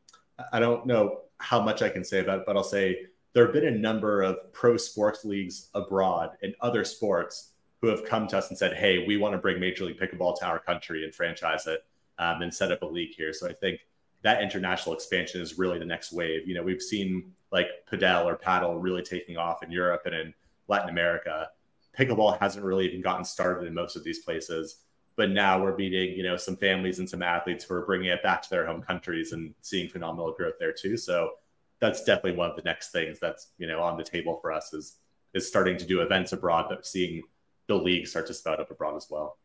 I 0.52 0.60
don't 0.60 0.86
know 0.86 1.22
how 1.38 1.62
much 1.62 1.82
I 1.82 1.90
can 1.90 2.04
say 2.04 2.20
about 2.20 2.40
it, 2.40 2.46
but 2.46 2.58
I'll 2.58 2.64
say 2.64 3.06
there 3.34 3.46
have 3.46 3.54
been 3.54 3.68
a 3.68 3.78
number 3.78 4.22
of 4.22 4.52
pro 4.54 4.78
sports 4.78 5.26
leagues 5.26 5.70
abroad 5.74 6.32
in 6.42 6.54
other 6.62 6.84
sports 6.84 7.52
who 7.82 7.88
have 7.88 8.06
come 8.06 8.28
to 8.30 8.38
us 8.38 8.50
and 8.50 8.58
said, 8.58 8.74
"Hey, 8.74 9.06
we 9.06 9.18
want 9.18 9.34
to 9.34 9.38
bring 9.38 9.60
Major 9.60 9.86
League 9.86 10.00
Pickleball 10.00 10.38
to 10.40 10.46
our 10.46 10.60
country 10.60 11.04
and 11.04 11.14
franchise 11.14 11.68
it 11.68 11.86
um, 12.18 12.42
and 12.42 12.54
set 12.54 12.72
up 12.72 12.82
a 12.82 12.86
league 12.86 13.14
here." 13.16 13.34
So 13.34 13.48
I 13.48 13.54
think 13.54 13.82
that 14.24 14.42
international 14.42 14.96
expansion 14.96 15.42
is 15.42 15.58
really 15.58 15.80
the 15.80 15.86
next 15.86 16.12
wave. 16.12 16.48
You 16.48 16.56
know, 16.56 16.64
we've 16.64 16.82
seen 16.82 17.34
like 17.52 17.68
padel 17.90 18.26
or 18.26 18.36
paddle 18.36 18.80
really 18.80 19.04
taking 19.04 19.38
off 19.38 19.62
in 19.64 19.72
Europe 19.72 20.02
and 20.06 20.16
in 20.16 20.34
Latin 20.68 20.90
America 20.90 21.50
pickleball 21.98 22.38
hasn't 22.40 22.66
really 22.66 22.88
even 22.88 23.02
gotten 23.02 23.24
started 23.24 23.68
in 23.68 23.74
most 23.74 23.96
of 23.96 24.04
these 24.04 24.20
places. 24.20 24.78
But 25.18 25.32
now 25.32 25.62
we're 25.62 25.76
meeting, 25.78 26.18
you 26.18 26.24
know, 26.24 26.36
some 26.36 26.58
families 26.58 27.00
and 27.00 27.10
some 27.10 27.22
athletes 27.22 27.64
who 27.64 27.74
are 27.76 27.86
bringing 27.86 28.10
it 28.10 28.22
back 28.22 28.42
to 28.42 28.50
their 28.50 28.66
home 28.66 28.82
countries 28.82 29.32
and 29.32 29.54
seeing 29.62 29.90
phenomenal 29.90 30.34
growth 30.34 30.56
there 30.60 30.74
too. 30.74 30.98
So 30.98 31.32
that's 31.80 32.04
definitely 32.04 32.34
one 32.34 32.50
of 32.50 32.56
the 32.56 32.64
next 32.64 32.92
things 32.92 33.20
that's 33.20 33.50
you 33.58 33.68
know 33.68 33.82
on 33.82 33.98
the 33.98 34.04
table 34.04 34.40
for 34.42 34.52
us 34.52 34.74
is 34.74 34.98
is 35.34 35.48
starting 35.48 35.78
to 35.78 35.86
do 35.86 36.02
events 36.02 36.32
abroad, 36.32 36.68
but 36.70 36.86
seeing 36.86 37.22
the 37.68 37.76
league 37.76 38.08
start 38.08 38.28
to 38.28 38.34
spout 38.34 38.60
up 38.60 38.72
abroad 38.72 38.96
as 38.96 39.08
well. 39.10 39.38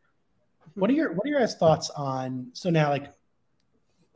What 0.75 0.89
are 0.89 0.93
your 0.93 1.13
what 1.13 1.25
are 1.25 1.29
your 1.29 1.39
guys' 1.39 1.55
thoughts 1.55 1.89
on 1.91 2.49
so 2.53 2.69
now 2.69 2.89
like 2.89 3.11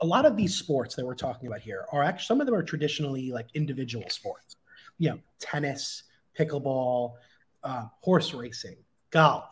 a 0.02 0.06
lot 0.06 0.26
of 0.26 0.36
these 0.36 0.56
sports 0.56 0.96
that 0.96 1.06
we're 1.06 1.15
talking 1.15 1.48
about 1.48 1.62
here 1.62 1.86
are 1.91 2.04
actually 2.04 2.26
some 2.26 2.41
of 2.41 2.48
them 2.48 2.56
are 2.56 2.63
traditionally 2.63 3.32
like 3.32 3.48
individual 3.54 4.10
sports. 4.10 4.58
You 4.98 5.10
know, 5.10 5.20
tennis, 5.39 6.04
pickleball, 6.38 7.13
uh, 7.63 7.86
horse 8.02 8.34
racing, 8.34 8.78
golf. 9.10 9.46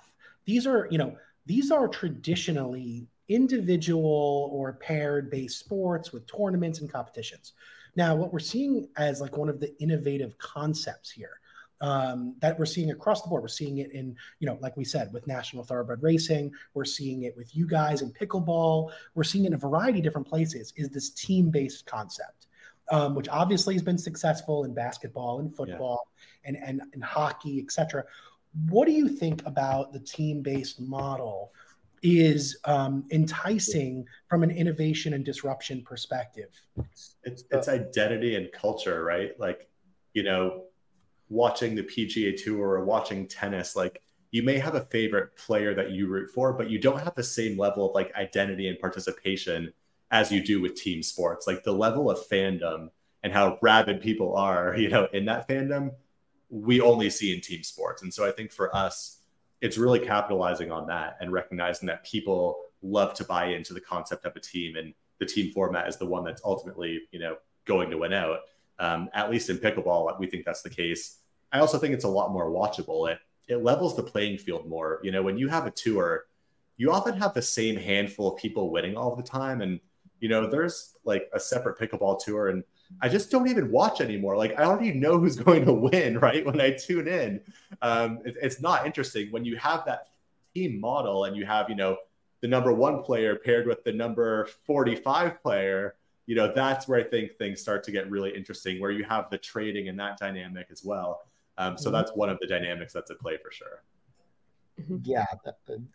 These 0.46 0.68
are, 0.68 0.88
you 0.89 0.98
know, 0.98 1.18
these 1.45 1.71
are 1.71 1.88
traditionally 1.88 3.08
individual 3.29 4.49
or 4.51 4.73
paired 4.73 5.29
based 5.29 5.60
sports 5.60 6.12
with 6.12 6.25
tournaments 6.27 6.79
and 6.79 6.91
competitions. 6.91 7.53
Now, 7.95 8.15
what 8.15 8.34
we're 8.34 8.39
seeing 8.39 8.88
as 8.97 9.21
like 9.21 9.38
one 9.38 9.49
of 9.49 9.60
the 9.60 9.75
innovative 9.82 10.38
concepts 10.38 11.12
here 11.12 11.39
um, 11.82 12.36
that 12.39 12.58
we're 12.58 12.65
seeing 12.65 12.91
across 12.91 13.21
the 13.21 13.27
board. 13.27 13.41
We're 13.41 13.49
seeing 13.49 13.79
it 13.79 13.91
in, 13.91 14.15
you 14.39 14.47
know, 14.47 14.58
like 14.62 14.77
we 14.77 14.86
said, 14.86 15.12
with 15.12 15.27
National 15.27 15.63
Thoroughbred 15.63 16.01
Racing. 16.01 16.51
We're 16.73 16.86
seeing 16.86 17.23
it 17.23 17.36
with 17.36 17.56
you 17.56 17.67
guys 17.67 18.01
in 18.01 18.12
pickleball. 18.12 18.91
We're 19.15 19.23
seeing 19.23 19.45
it 19.45 19.47
in 19.47 19.53
a 19.53 19.58
variety 19.58 19.99
of 19.99 20.03
different 20.03 20.27
places. 20.27 20.73
Is 20.75 20.89
this 20.89 21.10
team 21.10 21.49
based 21.49 21.86
concept? 21.86 22.47
um, 22.91 23.15
which 23.15 23.29
obviously 23.29 23.73
has 23.75 23.84
been 23.84 23.97
successful 23.97 24.65
in 24.65 24.73
basketball 24.73 25.39
and 25.39 25.56
football 25.56 26.08
yeah. 26.43 26.49
and, 26.49 26.58
and, 26.58 26.82
and 26.93 27.03
hockey, 27.03 27.60
etc. 27.60 28.03
What 28.70 28.86
do 28.88 28.92
you 28.92 29.08
think 29.08 29.46
about 29.46 29.94
the 29.94 30.00
team-based 30.00 30.80
model 30.80 31.52
is 32.04 32.58
um, 32.66 33.06
enticing 33.12 34.06
from 34.28 34.44
an 34.44 34.52
innovation 34.52 35.13
and 35.13 35.24
disruption 35.24 35.82
perspective? 35.82 36.50
It's, 37.24 37.46
it's 37.50 37.68
identity 37.68 38.36
and 38.36 38.52
culture, 38.52 39.04
right? 39.04 39.32
Like, 39.39 39.70
you 40.13 40.24
know, 40.24 40.66
watching 41.30 41.76
the 41.76 41.84
PGA 41.84 42.36
Tour 42.42 42.70
or 42.70 42.86
watching 42.86 43.28
tennis, 43.28 43.76
like 43.76 44.02
you 44.32 44.44
may 44.44 44.58
have 44.58 44.76
a 44.76 44.82
favorite 44.82 45.36
player 45.38 45.74
that 45.76 45.92
you 45.92 46.08
root 46.08 46.30
for, 46.30 46.54
but 46.54 46.70
you 46.70 46.80
don't 46.80 47.00
have 47.00 47.16
the 47.16 47.24
same 47.24 47.58
level 47.58 47.89
of 47.89 47.96
like 47.96 48.13
identity 48.16 48.68
and 48.68 48.80
participation 48.80 49.72
as 50.12 50.32
you 50.32 50.44
do 50.44 50.62
with 50.62 50.76
team 50.76 51.02
sports. 51.02 51.48
Like 51.48 51.63
the 51.63 51.72
level 51.72 52.10
of 52.10 52.20
fandom 52.28 52.89
and 53.24 53.32
how 53.32 53.58
rabid 53.62 54.02
people 54.02 54.36
are, 54.36 54.76
you 54.78 54.89
know, 54.89 55.08
in 55.13 55.26
that 55.26 55.48
fandom, 55.48 55.92
we 56.54 56.80
only 56.82 57.10
see 57.10 57.34
in 57.34 57.42
team 57.42 57.63
sports. 57.63 58.04
And 58.04 58.13
so 58.13 58.28
I 58.28 58.32
think 58.32 58.52
for 58.52 58.74
us, 58.76 59.18
it's 59.62 59.78
really 59.78 60.00
capitalizing 60.00 60.72
on 60.72 60.86
that 60.88 61.18
and 61.20 61.32
recognizing 61.32 61.88
that 61.88 62.06
people 62.06 62.58
love 62.84 63.13
to 63.16 63.24
buy 63.24 63.46
into 63.46 63.74
the 63.74 63.82
concept 63.82 64.26
of 64.26 64.36
a 64.36 64.39
team 64.39 64.76
and 64.76 64.94
the 65.20 65.26
team 65.26 65.52
format 65.52 65.88
is 65.88 65.98
the 65.98 66.06
one 66.06 66.24
that's 66.24 66.42
ultimately, 66.46 67.02
you 67.12 67.20
know, 67.20 67.38
going 67.66 67.89
to 67.89 67.98
win 67.98 68.13
out. 68.13 68.39
Um, 68.78 69.10
at 69.13 69.32
least 69.32 69.50
in 69.50 69.58
pickleball, 69.58 70.20
we 70.20 70.28
think 70.28 70.46
that's 70.46 70.62
the 70.62 70.70
case. 70.70 71.20
I 71.52 71.60
also 71.60 71.78
think 71.78 71.94
it's 71.94 72.04
a 72.04 72.10
lot 72.10 72.32
more 72.32 72.50
watchable. 72.50 73.10
It 73.10 73.20
it 73.48 73.58
levels 73.58 73.96
the 73.96 74.04
playing 74.04 74.38
field 74.38 74.68
more. 74.68 75.00
You 75.04 75.12
know, 75.12 75.22
when 75.22 75.38
you 75.38 75.48
have 75.50 75.66
a 75.68 75.72
tour, 75.72 76.26
you 76.78 76.92
often 76.92 77.16
have 77.18 77.34
the 77.34 77.42
same 77.42 77.76
handful 77.76 78.34
of 78.34 78.39
people 78.39 78.72
winning 78.72 78.96
all 78.96 79.16
the 79.16 79.24
time, 79.24 79.62
and 79.62 79.80
you 80.20 80.30
know, 80.30 80.50
there's 80.50 80.96
like 81.04 81.30
a 81.34 81.39
separate 81.39 81.78
pickleball 81.78 82.24
tour, 82.24 82.50
and 82.50 82.63
I 83.01 83.10
just 83.10 83.32
don't 83.32 83.47
even 83.47 83.71
watch 83.71 84.01
anymore. 84.01 84.38
Like 84.38 84.58
I 84.60 84.63
already 84.63 84.93
know 84.93 85.19
who's 85.19 85.36
going 85.47 85.65
to 85.65 85.73
win, 85.73 86.19
right? 86.19 86.45
When 86.45 86.60
I 86.62 86.71
tune 86.71 87.08
in, 87.08 87.41
um, 87.82 88.19
it, 88.25 88.36
it's 88.41 88.62
not 88.62 88.86
interesting 88.86 89.32
when 89.32 89.45
you 89.45 89.58
have 89.58 89.86
that 89.86 90.10
team 90.53 90.79
model 90.79 91.25
and 91.25 91.36
you 91.36 91.45
have, 91.45 91.69
you 91.69 91.75
know, 91.75 91.97
the 92.41 92.47
number 92.47 92.73
one 92.73 93.03
player 93.03 93.36
paired 93.36 93.67
with 93.67 93.84
the 93.84 93.93
number 93.93 94.49
45 94.65 95.41
player, 95.41 95.95
you 96.25 96.36
know, 96.36 96.51
that's 96.53 96.88
where 96.88 96.99
I 96.99 97.03
think 97.03 97.38
things 97.38 97.62
start 97.62 97.84
to 97.86 97.91
get 97.91 98.10
really 98.10 98.36
interesting, 98.36 98.79
where 98.79 98.91
you 98.91 99.03
have 99.06 99.29
the 99.29 99.38
trading 99.38 99.88
and 99.88 99.99
that 99.99 100.17
dynamic 100.17 100.67
as 100.71 100.84
well. 100.84 101.23
Um, 101.58 101.77
so 101.77 101.86
mm-hmm. 101.86 101.93
that's 101.93 102.12
one 102.12 102.29
of 102.29 102.39
the 102.39 102.47
dynamics 102.47 102.93
that's 102.93 103.12
at 103.12 103.19
play 103.19 103.38
for 103.38 103.51
sure. 103.51 103.84
Mm-hmm. 104.84 104.98
Yeah, 105.04 105.26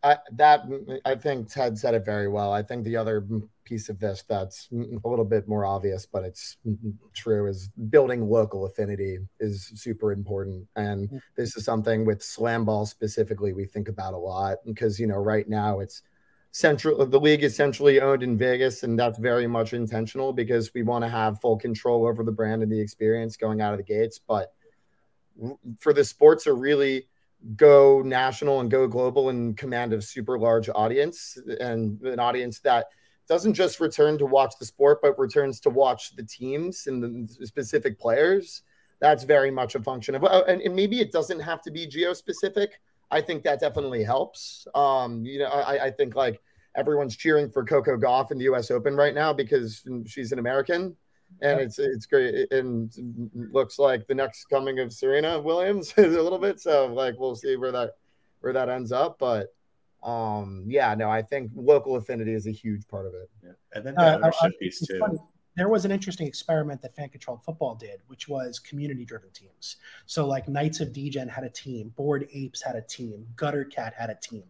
I, 0.03 0.17
that 0.33 0.67
mm, 0.67 0.87
mm, 0.87 0.99
I 1.05 1.15
think 1.15 1.51
Ted 1.51 1.79
said 1.79 1.95
it 1.95 2.05
very 2.05 2.29
well. 2.29 2.53
I 2.53 2.63
think 2.63 2.85
the 2.85 2.97
other 2.97 3.21
mm, 3.23 3.47
piece 3.65 3.89
of 3.89 3.99
this 3.99 4.25
that's 4.27 4.69
a 4.73 5.09
little 5.09 5.25
bit 5.25 5.47
more 5.47 5.65
obvious, 5.65 6.07
but 6.07 6.25
it's 6.25 6.57
true, 7.15 7.47
is 7.47 7.69
building 7.91 8.29
local 8.29 8.65
affinity 8.67 9.19
is 9.41 9.71
super 9.75 10.13
important. 10.13 10.67
And 10.77 11.21
this 11.37 11.57
is 11.57 11.65
something 11.65 12.07
with 12.07 12.23
slam 12.23 12.65
ball 12.65 12.87
specifically 12.87 13.53
we 13.53 13.67
think 13.67 13.89
about 13.89 14.15
a 14.15 14.19
lot 14.19 14.59
because 14.65 14.99
you 14.99 15.07
know 15.07 15.17
right 15.17 15.49
now 15.49 15.81
it's 15.81 16.03
central 16.53 17.03
uh, 17.03 17.05
the 17.05 17.21
league 17.21 17.45
is 17.45 17.55
centrally 17.55 18.01
owned 18.01 18.23
in 18.23 18.39
Vegas, 18.39 18.83
and 18.85 18.99
that's 18.99 19.19
very 19.19 19.47
much 19.47 19.75
intentional 19.75 20.33
because 20.33 20.73
we 20.73 20.83
want 20.83 21.05
to 21.05 21.11
have 21.11 21.41
full 21.41 21.59
control 21.59 22.07
over 22.07 22.25
the 22.25 22.33
brand 22.33 22.63
and 22.63 22.73
the 22.73 22.81
experience 22.81 23.37
going 23.37 23.61
out 23.61 23.73
of 23.73 23.79
the 23.79 23.85
gates. 23.85 24.19
But 24.19 24.53
for 25.79 25.93
the 25.93 26.05
sports 26.05 26.47
are 26.47 26.57
really 26.57 27.07
go 27.57 28.03
national 28.03 28.61
and 28.61 28.71
go 28.71 28.87
global 28.87 29.29
and 29.29 29.57
command 29.57 29.93
a 29.93 30.03
super 30.03 30.39
large 30.39 30.69
audience 30.75 31.39
and 31.61 32.01
an 32.03 32.19
audience 32.19 32.59
that 32.61 32.87
doesn't 33.29 33.55
just 33.55 33.79
return 33.79 34.19
to 34.19 34.27
watch 34.27 34.55
the 34.59 34.65
sport, 34.65 35.01
but 35.03 35.19
returns 35.19 35.61
to 35.61 35.71
watch 35.71 36.17
the 36.17 36.23
teams 36.23 36.87
and 36.87 37.29
the 37.29 37.47
specific 37.47 37.99
players. 37.99 38.63
That's 39.01 39.23
very 39.23 39.51
much 39.51 39.75
a 39.75 39.81
function 39.81 40.15
of, 40.15 40.25
and, 40.25 40.61
and 40.63 40.75
maybe 40.75 41.01
it 41.01 41.13
doesn't 41.13 41.41
have 41.41 41.63
to 41.63 41.71
be 41.71 41.87
geo 41.87 42.15
specific. 42.15 42.81
I 43.11 43.21
think 43.21 43.45
that 43.45 43.61
definitely 43.61 44.03
helps. 44.03 44.67
Um, 44.75 45.25
you 45.25 45.39
know, 45.39 45.47
I, 45.47 45.87
I 45.87 45.91
think 45.91 46.15
like 46.17 46.41
everyone's 46.75 47.17
cheering 47.17 47.51
for 47.51 47.65
Coco 47.65 47.97
Gauff 47.97 48.33
in 48.33 48.39
the 48.39 48.45
U.S. 48.45 48.71
Open 48.71 48.97
right 48.97 49.15
now 49.15 49.33
because 49.33 49.85
she's 50.07 50.33
an 50.33 50.39
American, 50.39 50.97
and 51.41 51.61
it's 51.61 51.79
it's 51.79 52.07
great 52.07 52.51
and 52.53 52.93
looks 53.53 53.79
like 53.79 54.07
the 54.07 54.15
next 54.15 54.47
coming 54.47 54.81
of 54.81 54.93
Serena 54.93 55.41
Williams 55.41 55.93
is 55.97 56.17
a 56.17 56.23
little 56.23 56.39
bit. 56.39 56.61
So 56.61 56.87
like 56.87 57.19
we'll 57.19 57.37
see 57.37 57.57
where 57.57 57.73
that 57.73 57.93
where 58.41 58.53
that 58.53 58.69
ends 58.69 58.93
up, 58.93 59.19
but 59.19 59.55
um 60.05 60.63
yeah 60.69 60.95
no 60.95 61.11
i 61.11 61.21
think 61.21 61.51
local 61.57 61.97
affinity 61.97 62.33
is 62.33 62.47
a 62.47 62.53
huge 62.53 62.87
part 62.87 63.05
of 63.05 63.15
it 63.15 63.29
yeah. 63.43 63.51
and 63.75 63.85
then 63.85 63.97
the 63.97 64.01
uh, 64.01 64.15
ownership 64.15 64.57
piece 64.61 64.79
too 64.87 64.97
funny 64.97 65.19
there 65.59 65.69
was 65.69 65.85
an 65.85 65.91
interesting 65.91 66.29
experiment 66.29 66.81
that 66.83 66.95
fan 66.95 67.09
controlled 67.09 67.43
football 67.43 67.75
did, 67.75 67.99
which 68.07 68.29
was 68.29 68.61
community 68.61 69.05
driven 69.05 69.29
teams. 69.33 69.79
So, 70.07 70.25
like 70.25 70.49
Knights 70.49 70.79
of 70.79 70.93
Degen 70.93 71.29
had 71.29 71.43
a 71.43 71.51
team, 71.51 71.93
Bored 71.97 72.29
Apes 72.33 72.63
had 72.63 72.77
a 72.77 72.81
team, 72.81 73.27
Gutter 73.35 73.65
Cat 73.65 73.93
had 73.99 74.09
a 74.09 74.15
team. 74.15 74.45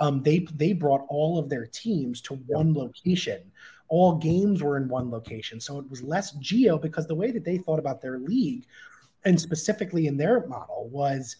Um, 0.00 0.20
they 0.20 0.48
they 0.56 0.72
brought 0.72 1.06
all 1.08 1.38
of 1.38 1.48
their 1.48 1.64
teams 1.64 2.20
to 2.22 2.34
one 2.48 2.74
location. 2.74 3.52
All 3.88 4.16
games 4.16 4.62
were 4.62 4.76
in 4.76 4.88
one 4.88 5.10
location, 5.10 5.60
so 5.60 5.78
it 5.78 5.88
was 5.88 6.02
less 6.02 6.32
geo 6.32 6.78
because 6.78 7.06
the 7.06 7.14
way 7.14 7.30
that 7.30 7.44
they 7.44 7.58
thought 7.58 7.78
about 7.78 8.00
their 8.00 8.18
league, 8.18 8.66
and 9.24 9.40
specifically 9.40 10.06
in 10.06 10.16
their 10.16 10.46
model, 10.46 10.88
was 10.92 11.36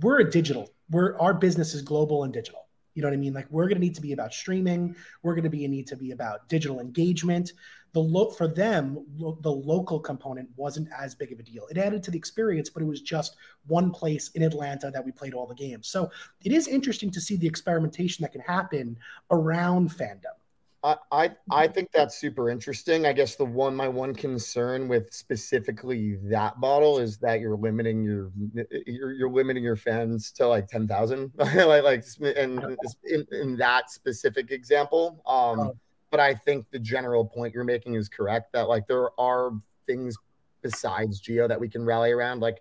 we're 0.00 0.20
a 0.20 0.30
digital. 0.30 0.70
We're 0.90 1.18
our 1.18 1.34
business 1.34 1.74
is 1.74 1.82
global 1.82 2.24
and 2.24 2.32
digital. 2.32 2.66
You 2.94 3.02
know 3.02 3.08
what 3.08 3.14
I 3.14 3.18
mean? 3.18 3.32
Like 3.32 3.46
we're 3.50 3.68
going 3.68 3.76
to 3.76 3.80
need 3.80 3.94
to 3.94 4.00
be 4.00 4.12
about 4.12 4.34
streaming. 4.34 4.96
We're 5.22 5.34
going 5.34 5.44
to 5.44 5.50
be 5.50 5.66
need 5.68 5.86
to 5.86 5.96
be 5.96 6.10
about 6.10 6.48
digital 6.48 6.80
engagement 6.80 7.52
the 7.92 8.00
lo- 8.00 8.30
for 8.30 8.48
them 8.48 9.04
lo- 9.16 9.38
the 9.42 9.50
local 9.50 9.98
component 9.98 10.48
wasn't 10.56 10.88
as 10.96 11.14
big 11.14 11.32
of 11.32 11.38
a 11.38 11.42
deal. 11.42 11.66
It 11.68 11.78
added 11.78 12.02
to 12.04 12.10
the 12.10 12.18
experience, 12.18 12.70
but 12.70 12.82
it 12.82 12.86
was 12.86 13.00
just 13.00 13.36
one 13.66 13.90
place 13.90 14.28
in 14.30 14.42
Atlanta 14.42 14.90
that 14.90 15.04
we 15.04 15.12
played 15.12 15.34
all 15.34 15.46
the 15.46 15.54
games. 15.54 15.88
So 15.88 16.10
it 16.44 16.52
is 16.52 16.68
interesting 16.68 17.10
to 17.12 17.20
see 17.20 17.36
the 17.36 17.46
experimentation 17.46 18.22
that 18.22 18.32
can 18.32 18.40
happen 18.42 18.96
around 19.30 19.90
fandom. 19.90 20.37
I, 20.84 20.96
I 21.10 21.30
I 21.50 21.66
think 21.66 21.90
that's 21.92 22.18
super 22.18 22.50
interesting. 22.50 23.04
I 23.04 23.12
guess 23.12 23.34
the 23.34 23.44
one 23.44 23.74
my 23.74 23.88
one 23.88 24.14
concern 24.14 24.86
with 24.86 25.12
specifically 25.12 26.16
that 26.24 26.58
model 26.58 26.98
is 26.98 27.18
that 27.18 27.40
you're 27.40 27.56
limiting 27.56 28.04
your 28.04 28.30
you're, 28.86 29.12
you're 29.12 29.30
limiting 29.30 29.64
your 29.64 29.76
fans 29.76 30.30
to 30.32 30.46
like 30.46 30.68
ten 30.68 30.86
thousand, 30.86 31.32
like 31.36 31.82
like 31.82 32.04
and 32.36 32.76
in, 33.04 33.26
in 33.32 33.56
that 33.56 33.90
specific 33.90 34.52
example. 34.52 35.20
Um, 35.26 35.60
oh 35.60 35.76
but 36.10 36.20
I 36.20 36.34
think 36.34 36.66
the 36.70 36.78
general 36.78 37.24
point 37.24 37.54
you're 37.54 37.64
making 37.64 37.94
is 37.94 38.08
correct 38.08 38.52
that 38.52 38.68
like 38.68 38.86
there 38.86 39.08
are 39.20 39.52
things 39.86 40.16
besides 40.62 41.20
Geo 41.20 41.46
that 41.48 41.60
we 41.60 41.68
can 41.68 41.84
rally 41.84 42.12
around. 42.12 42.40
Like 42.40 42.58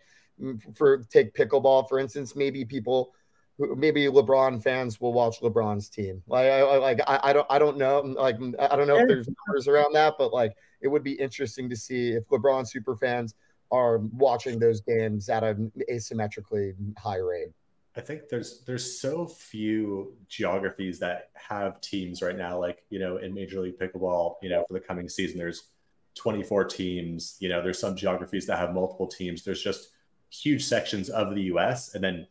for 0.76 1.04
take 1.10 1.34
pickleball, 1.34 1.88
for 1.88 2.00
instance, 2.00 2.36
maybe 2.36 2.66
people 2.66 3.14
maybe 3.60 4.06
LeBron 4.06 4.62
fans 4.62 5.02
will 5.02 5.14
watch 5.14 5.42
LeBron's 5.42 5.90
team. 5.90 6.22
Like 6.28 6.50
I 6.50 6.78
like 6.78 7.00
I, 7.08 7.20
I 7.24 7.34
don't 7.34 7.48
I 7.50 7.60
don't 7.60 7.78
know 7.78 8.02
like 8.02 8.36
I 8.60 8.76
don't 8.76 8.88
know 8.88 8.98
if 8.98 9.08
there's 9.08 9.28
numbers 9.48 9.68
around 9.68 9.94
that, 9.94 10.16
but 10.18 10.34
like 10.34 10.56
it 10.82 10.88
would 10.88 11.04
be 11.04 11.14
interesting 11.14 11.70
to 11.70 11.76
see 11.76 12.12
if 12.12 12.28
LeBron 12.30 12.68
super 12.68 12.96
fans 12.96 13.36
are 13.72 13.98
watching 13.98 14.60
those 14.60 14.82
games 14.82 15.30
at 15.30 15.44
an 15.44 15.72
asymmetrically 15.92 16.74
high 16.98 17.18
rate. 17.18 17.50
I 17.96 18.02
think 18.02 18.30
there's 18.30 18.64
there's 18.66 19.00
so 19.00 19.26
few 19.26 20.14
geographies 20.30 21.00
that 21.00 21.32
have 21.34 21.82
teams 21.82 22.22
right 22.22 22.38
now. 22.38 22.60
Like 22.60 22.86
you 22.90 23.00
know, 23.00 23.18
in 23.18 23.34
Major 23.34 23.60
League 23.60 23.80
Pickleball, 23.80 24.36
you 24.44 24.50
know, 24.50 24.64
for 24.68 24.76
the 24.76 24.80
coming 24.80 25.10
season, 25.10 25.40
there's 25.40 25.70
24 26.14 26.66
teams. 26.66 27.38
You 27.40 27.50
know, 27.50 27.62
there's 27.64 27.80
some 27.80 27.96
geographies 27.96 28.46
that 28.46 28.60
have 28.60 28.74
multiple 28.74 29.08
teams. 29.08 29.44
There's 29.44 29.64
just 29.64 29.90
huge 30.30 30.64
sections 30.66 31.10
of 31.10 31.34
the 31.34 31.44
U.S. 31.44 31.96
and 31.96 32.04
then 32.04 32.28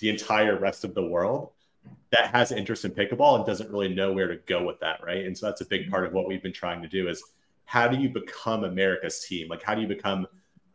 the 0.00 0.08
entire 0.08 0.58
rest 0.58 0.84
of 0.84 0.94
the 0.94 1.06
world 1.06 1.50
that 2.10 2.34
has 2.34 2.52
interest 2.52 2.84
in 2.84 2.90
pickleball 2.90 3.36
and 3.36 3.46
doesn't 3.46 3.70
really 3.70 3.88
know 3.88 4.12
where 4.12 4.26
to 4.26 4.36
go 4.46 4.64
with 4.64 4.80
that, 4.80 5.02
right? 5.02 5.24
And 5.24 5.36
so 5.36 5.46
that's 5.46 5.60
a 5.60 5.66
big 5.66 5.88
part 5.90 6.04
of 6.04 6.12
what 6.12 6.26
we've 6.26 6.42
been 6.42 6.52
trying 6.52 6.82
to 6.82 6.88
do 6.88 7.08
is 7.08 7.22
how 7.64 7.86
do 7.86 7.96
you 7.96 8.08
become 8.08 8.64
America's 8.64 9.24
team? 9.24 9.48
Like 9.48 9.62
how 9.62 9.74
do 9.74 9.80
you 9.80 9.86
become 9.86 10.26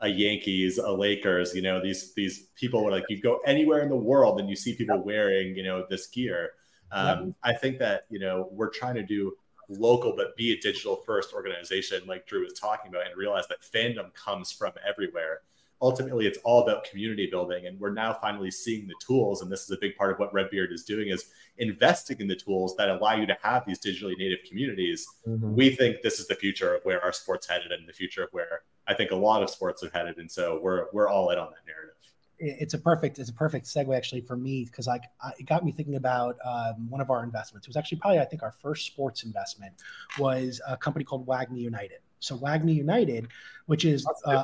a 0.02 0.08
Yankees, 0.08 0.78
a 0.78 0.92
Lakers, 0.92 1.54
you 1.54 1.62
know, 1.62 1.82
these 1.82 2.14
these 2.14 2.48
people 2.56 2.84
were 2.84 2.92
like 2.92 3.06
you 3.10 3.22
go 3.22 3.40
anywhere 3.46 3.82
in 3.82 3.90
the 3.90 3.96
world 3.96 4.40
and 4.40 4.50
you 4.50 4.56
see 4.56 4.76
people 4.76 5.02
wearing, 5.04 5.56
you 5.56 5.64
know, 5.64 5.86
this 5.90 6.08
gear. 6.08 6.52
Um, 6.92 7.36
I 7.44 7.52
think 7.52 7.80
that, 7.80 8.06
you 8.10 8.20
know, 8.20 8.48
we're 8.52 8.70
trying 8.70 8.96
to 8.96 9.04
do 9.04 9.34
local 9.68 10.16
but 10.16 10.38
be 10.38 10.54
a 10.54 10.58
digital 10.60 10.98
first 11.06 11.34
organization 11.34 12.04
like 12.08 12.28
Drew 12.28 12.44
was 12.44 12.54
talking 12.54 12.90
about 12.90 13.08
and 13.08 13.18
realize 13.18 13.48
that 13.48 13.62
fandom 13.62 14.14
comes 14.14 14.52
from 14.52 14.74
everywhere. 14.88 15.42
Ultimately, 15.82 16.26
it's 16.26 16.40
all 16.44 16.64
about 16.64 16.86
community 16.86 17.28
building 17.30 17.68
and 17.68 17.80
we're 17.80 17.94
now 17.94 18.14
finally 18.14 18.52
seeing 18.52 18.88
the 18.88 18.96
tools 19.06 19.42
and 19.42 19.52
this 19.52 19.64
is 19.64 19.72
a 19.72 19.78
big 19.80 19.96
part 19.96 20.12
of 20.12 20.20
what 20.20 20.34
Redbeard 20.34 20.72
is 20.72 20.84
doing 20.84 21.10
is 21.10 21.26
investing 21.58 22.20
in 22.20 22.28
the 22.28 22.36
tools 22.36 22.76
that 22.78 22.90
allow 22.90 23.16
you 23.16 23.26
to 23.26 23.38
have 23.42 23.66
these 23.66 23.80
digitally 23.80 24.18
native 24.18 24.40
communities. 24.48 25.08
Mm-hmm. 25.28 25.56
We 25.56 25.70
think 25.70 26.02
this 26.02 26.20
is 26.20 26.28
the 26.28 26.36
future 26.36 26.76
of 26.76 26.84
where 26.84 27.04
our 27.04 27.14
sports 27.14 27.48
headed 27.48 27.72
and 27.72 27.88
the 27.88 27.94
future 27.94 28.24
of 28.24 28.30
where 28.32 28.62
I 28.88 28.94
think 28.94 29.12
a 29.12 29.16
lot 29.16 29.42
of 29.44 29.50
sports 29.50 29.82
have 29.84 29.94
headed, 29.94 30.18
and 30.18 30.30
so 30.30 30.60
we're 30.62 30.86
we're 30.94 31.10
all 31.10 31.30
in 31.32 31.40
on 31.40 31.48
that 31.48 31.66
narrative. 31.66 31.96
It's 32.38 32.74
a 32.74 32.78
perfect 32.78 33.18
it's 33.18 33.30
a 33.30 33.34
perfect 33.34 33.66
segue 33.66 33.96
actually 33.96 34.22
for 34.22 34.36
me 34.36 34.66
because 34.66 34.88
like 34.88 35.04
it 35.40 35.46
got 35.46 35.64
me 35.64 35.72
thinking 35.72 35.96
about 35.96 36.38
um, 36.46 36.90
one 36.90 37.02
of 37.02 37.10
our 37.10 37.24
investments. 37.24 37.66
It 37.66 37.70
was 37.70 37.78
actually 37.78 38.00
probably 38.00 38.20
I 38.20 38.26
think 38.26 38.44
our 38.44 38.52
first 38.52 38.86
sports 38.86 39.24
investment 39.24 39.74
was 40.20 40.62
a 40.68 40.76
company 40.78 41.06
called 41.06 41.26
WAGMI 41.26 41.60
United. 41.60 42.00
So 42.20 42.38
WAGMI 42.38 42.76
United, 42.76 43.30
which 43.68 43.86
is 43.86 44.06
uh, 44.26 44.44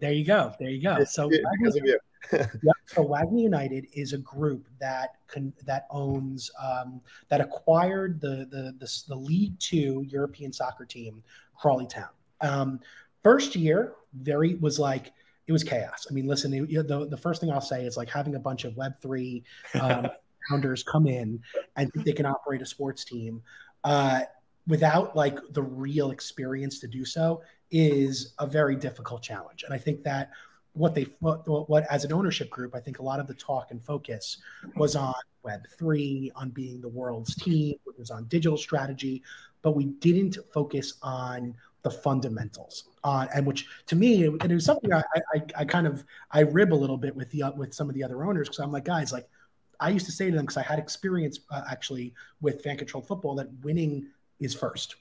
there 0.00 0.12
you 0.12 0.24
go, 0.24 0.52
there 0.58 0.70
you 0.70 0.82
go. 0.82 1.04
So 1.04 1.28
WAGMI, 1.28 1.94
yeah, 2.32 2.72
so 2.86 3.04
WAGMI 3.04 3.42
United 3.42 3.86
is 3.92 4.12
a 4.12 4.18
group 4.18 4.66
that 4.80 5.16
can 5.28 5.52
that 5.64 5.86
owns 5.90 6.50
um, 6.60 7.00
that 7.28 7.40
acquired 7.40 8.20
the, 8.20 8.46
the 8.50 8.74
the 8.78 9.02
the 9.08 9.16
League 9.16 9.58
Two 9.58 10.04
European 10.08 10.52
soccer 10.52 10.84
team 10.84 11.22
Crawley 11.56 11.86
Town. 11.86 12.10
Um, 12.40 12.80
First 13.22 13.56
year, 13.56 13.94
very 14.14 14.54
was 14.54 14.78
like 14.78 15.12
it 15.46 15.52
was 15.52 15.64
chaos. 15.64 16.06
I 16.08 16.14
mean, 16.14 16.26
listen, 16.26 16.54
it, 16.54 16.88
the 16.88 17.06
the 17.08 17.16
first 17.16 17.40
thing 17.40 17.50
I'll 17.50 17.60
say 17.60 17.84
is 17.84 17.96
like 17.96 18.08
having 18.08 18.36
a 18.36 18.38
bunch 18.38 18.64
of 18.64 18.76
Web 18.76 18.92
three 19.02 19.44
um, 19.80 20.06
founders 20.48 20.82
come 20.82 21.06
in 21.06 21.40
and 21.76 21.90
they 21.94 22.12
can 22.12 22.26
operate 22.26 22.62
a 22.62 22.66
sports 22.66 23.04
team 23.04 23.42
uh, 23.84 24.20
without 24.66 25.16
like 25.16 25.38
the 25.50 25.62
real 25.62 26.10
experience 26.10 26.78
to 26.80 26.86
do 26.86 27.04
so 27.04 27.42
is 27.70 28.34
a 28.38 28.46
very 28.46 28.76
difficult 28.76 29.22
challenge. 29.22 29.64
And 29.64 29.74
I 29.74 29.78
think 29.78 30.02
that 30.04 30.30
what 30.72 30.94
they 30.94 31.06
what, 31.20 31.46
what 31.68 31.84
as 31.90 32.04
an 32.04 32.12
ownership 32.12 32.50
group, 32.50 32.74
I 32.74 32.80
think 32.80 32.98
a 32.98 33.02
lot 33.02 33.20
of 33.20 33.26
the 33.26 33.34
talk 33.34 33.70
and 33.70 33.82
focus 33.82 34.38
was 34.76 34.96
on 34.96 35.14
Web 35.42 35.66
three, 35.78 36.30
on 36.36 36.50
being 36.50 36.80
the 36.80 36.88
world's 36.88 37.34
team, 37.34 37.76
it 37.86 37.98
was 37.98 38.10
on 38.10 38.24
digital 38.26 38.56
strategy, 38.56 39.22
but 39.62 39.72
we 39.72 39.86
didn't 39.86 40.38
focus 40.52 40.94
on 41.02 41.54
the 41.82 41.90
fundamentals 41.90 42.84
on 43.04 43.28
and 43.34 43.46
which 43.46 43.66
to 43.86 43.94
me 43.94 44.24
it, 44.24 44.44
it 44.44 44.50
was 44.52 44.64
something 44.64 44.92
I, 44.92 45.02
I, 45.34 45.42
I 45.58 45.64
kind 45.64 45.86
of 45.86 46.04
I 46.32 46.40
rib 46.40 46.72
a 46.72 46.74
little 46.74 46.96
bit 46.96 47.14
with 47.14 47.30
the 47.30 47.44
with 47.56 47.72
some 47.72 47.88
of 47.88 47.94
the 47.94 48.02
other 48.02 48.24
owners 48.24 48.48
because 48.48 48.58
I'm 48.58 48.72
like 48.72 48.84
guys 48.84 49.12
like 49.12 49.28
I 49.78 49.90
used 49.90 50.06
to 50.06 50.12
say 50.12 50.28
to 50.28 50.36
them 50.36 50.44
because 50.44 50.56
I 50.56 50.62
had 50.62 50.80
experience 50.80 51.38
uh, 51.50 51.62
actually 51.70 52.14
with 52.40 52.62
fan 52.62 52.76
controlled 52.76 53.06
football 53.06 53.36
that 53.36 53.48
winning 53.62 54.08
is 54.40 54.54
first 54.54 54.96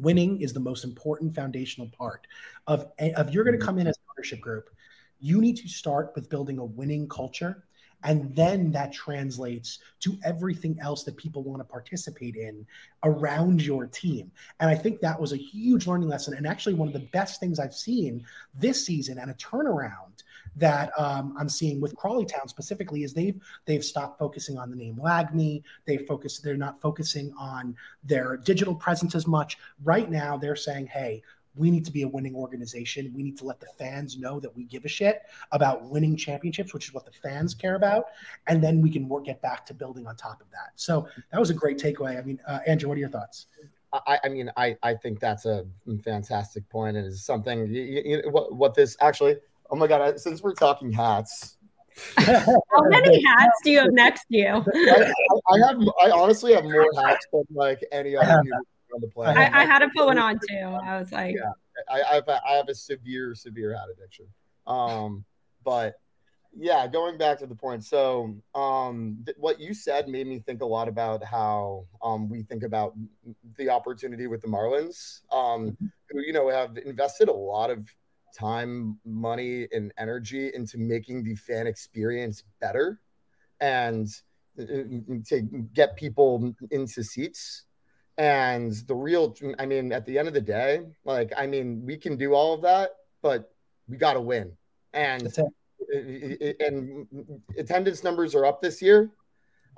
winning 0.00 0.40
is 0.40 0.52
the 0.52 0.60
most 0.60 0.84
important 0.84 1.34
foundational 1.34 1.88
part 1.88 2.26
of 2.66 2.86
if 2.98 3.30
you're 3.30 3.44
going 3.44 3.52
to 3.52 3.58
mm-hmm. 3.58 3.66
come 3.66 3.78
in 3.78 3.86
as 3.86 3.96
an 3.96 4.04
ownership 4.16 4.40
group 4.40 4.70
you 5.20 5.40
need 5.40 5.56
to 5.56 5.68
start 5.68 6.12
with 6.14 6.28
building 6.30 6.58
a 6.58 6.64
winning 6.64 7.08
culture 7.08 7.64
and 8.02 8.34
then 8.34 8.72
that 8.72 8.92
translates 8.92 9.78
to 10.00 10.16
everything 10.24 10.78
else 10.80 11.04
that 11.04 11.16
people 11.16 11.42
want 11.42 11.60
to 11.60 11.64
participate 11.64 12.34
in 12.36 12.66
around 13.04 13.62
your 13.62 13.86
team 13.86 14.30
and 14.60 14.70
i 14.70 14.74
think 14.74 15.00
that 15.00 15.20
was 15.20 15.32
a 15.32 15.36
huge 15.36 15.86
learning 15.86 16.08
lesson 16.08 16.34
and 16.34 16.46
actually 16.46 16.74
one 16.74 16.88
of 16.88 16.94
the 16.94 17.08
best 17.12 17.40
things 17.40 17.58
i've 17.58 17.74
seen 17.74 18.24
this 18.54 18.84
season 18.84 19.18
and 19.18 19.30
a 19.30 19.34
turnaround 19.34 20.19
that 20.56 20.90
um, 20.98 21.34
I'm 21.38 21.48
seeing 21.48 21.80
with 21.80 21.94
Crawley 21.96 22.26
Town 22.26 22.48
specifically 22.48 23.04
is 23.04 23.14
they've 23.14 23.40
they've 23.66 23.84
stopped 23.84 24.18
focusing 24.18 24.58
on 24.58 24.70
the 24.70 24.76
name 24.76 24.96
WAGMI. 24.96 25.62
They 25.86 25.98
focus 25.98 26.38
they're 26.38 26.56
not 26.56 26.80
focusing 26.80 27.32
on 27.38 27.76
their 28.04 28.36
digital 28.36 28.74
presence 28.74 29.14
as 29.14 29.26
much. 29.26 29.58
Right 29.82 30.10
now, 30.10 30.36
they're 30.36 30.56
saying, 30.56 30.86
hey, 30.86 31.22
we 31.56 31.70
need 31.70 31.84
to 31.84 31.92
be 31.92 32.02
a 32.02 32.08
winning 32.08 32.34
organization. 32.34 33.12
We 33.14 33.22
need 33.22 33.36
to 33.38 33.44
let 33.44 33.60
the 33.60 33.66
fans 33.78 34.18
know 34.18 34.40
that 34.40 34.54
we 34.54 34.64
give 34.64 34.84
a 34.84 34.88
shit 34.88 35.22
about 35.52 35.88
winning 35.88 36.16
championships, 36.16 36.72
which 36.72 36.86
is 36.86 36.94
what 36.94 37.04
the 37.04 37.12
fans 37.12 37.54
care 37.54 37.74
about, 37.74 38.06
and 38.46 38.62
then 38.62 38.80
we 38.80 38.90
can 38.90 39.08
work 39.08 39.24
get 39.24 39.42
back 39.42 39.66
to 39.66 39.74
building 39.74 40.06
on 40.06 40.16
top 40.16 40.40
of 40.40 40.50
that. 40.52 40.72
So 40.76 41.08
that 41.32 41.38
was 41.38 41.50
a 41.50 41.54
great 41.54 41.78
takeaway. 41.78 42.18
I 42.18 42.22
mean, 42.22 42.40
uh, 42.46 42.60
Andrew, 42.66 42.88
what 42.88 42.96
are 42.96 43.00
your 43.00 43.10
thoughts? 43.10 43.46
I, 43.92 44.20
I, 44.22 44.28
mean, 44.28 44.50
I, 44.56 44.76
I 44.82 44.94
think 44.94 45.18
that's 45.18 45.46
a 45.46 45.66
fantastic 46.04 46.68
point, 46.68 46.96
and 46.96 47.04
is 47.04 47.24
something 47.24 47.66
you, 47.66 47.82
you, 47.82 48.30
what, 48.30 48.54
what 48.54 48.74
this 48.74 48.96
actually 49.00 49.36
Oh 49.70 49.76
my 49.76 49.86
god! 49.86 50.18
Since 50.18 50.42
we're 50.42 50.54
talking 50.54 50.92
hats, 50.92 51.56
how 52.16 52.82
many 52.88 53.22
hats 53.24 53.58
do 53.64 53.70
you 53.70 53.78
have 53.78 53.92
next 53.92 54.26
to 54.26 54.36
you? 54.36 54.64
I, 54.74 55.12
I, 55.52 55.66
have. 55.66 55.80
I 56.02 56.10
honestly 56.10 56.54
have 56.54 56.64
more 56.64 56.86
hats 57.04 57.26
than 57.32 57.44
like 57.50 57.84
any 57.92 58.16
other 58.16 58.42
on 58.94 59.00
the 59.00 59.08
planet. 59.08 59.36
I, 59.36 59.62
I, 59.62 59.64
had 59.64 59.80
to 59.80 59.88
put 59.94 60.06
one 60.06 60.18
on 60.18 60.38
too. 60.48 60.78
I 60.84 60.98
was 60.98 61.12
like, 61.12 61.34
yeah, 61.36 61.52
I, 61.88 62.02
I 62.02 62.14
have. 62.14 62.28
A, 62.28 62.40
I 62.46 62.52
have 62.54 62.68
a 62.68 62.74
severe, 62.74 63.34
severe 63.34 63.72
hat 63.74 63.86
addiction. 63.92 64.26
Um, 64.66 65.24
but 65.64 65.96
yeah, 66.56 66.86
going 66.86 67.16
back 67.16 67.38
to 67.38 67.46
the 67.46 67.54
point. 67.54 67.84
So, 67.84 68.34
um, 68.54 69.18
th- 69.24 69.36
what 69.38 69.60
you 69.60 69.72
said 69.72 70.08
made 70.08 70.26
me 70.26 70.40
think 70.40 70.62
a 70.62 70.66
lot 70.66 70.88
about 70.88 71.22
how 71.24 71.86
um, 72.02 72.28
we 72.28 72.42
think 72.42 72.62
about 72.62 72.94
the 73.56 73.70
opportunity 73.70 74.26
with 74.26 74.42
the 74.42 74.48
Marlins, 74.48 75.20
um, 75.32 75.70
mm-hmm. 75.70 75.86
who 76.10 76.20
you 76.20 76.32
know 76.32 76.48
have 76.48 76.76
invested 76.78 77.28
a 77.28 77.32
lot 77.32 77.70
of 77.70 77.86
time, 78.34 78.98
money, 79.04 79.66
and 79.72 79.92
energy 79.98 80.50
into 80.54 80.78
making 80.78 81.24
the 81.24 81.34
fan 81.34 81.66
experience 81.66 82.44
better 82.60 83.00
and 83.60 84.08
uh, 84.58 84.64
to 85.26 85.68
get 85.72 85.96
people 85.96 86.54
into 86.70 87.02
seats. 87.02 87.64
And 88.18 88.72
the 88.86 88.94
real, 88.94 89.34
I 89.58 89.66
mean, 89.66 89.92
at 89.92 90.04
the 90.04 90.18
end 90.18 90.28
of 90.28 90.34
the 90.34 90.40
day, 90.40 90.82
like, 91.04 91.32
I 91.36 91.46
mean, 91.46 91.82
we 91.84 91.96
can 91.96 92.16
do 92.16 92.34
all 92.34 92.52
of 92.52 92.62
that, 92.62 92.90
but 93.22 93.52
we 93.88 93.96
got 93.96 94.14
to 94.14 94.20
win. 94.20 94.52
And 94.92 95.32
and 95.90 97.06
attendance 97.56 98.04
numbers 98.04 98.34
are 98.34 98.44
up 98.44 98.60
this 98.60 98.82
year. 98.82 99.10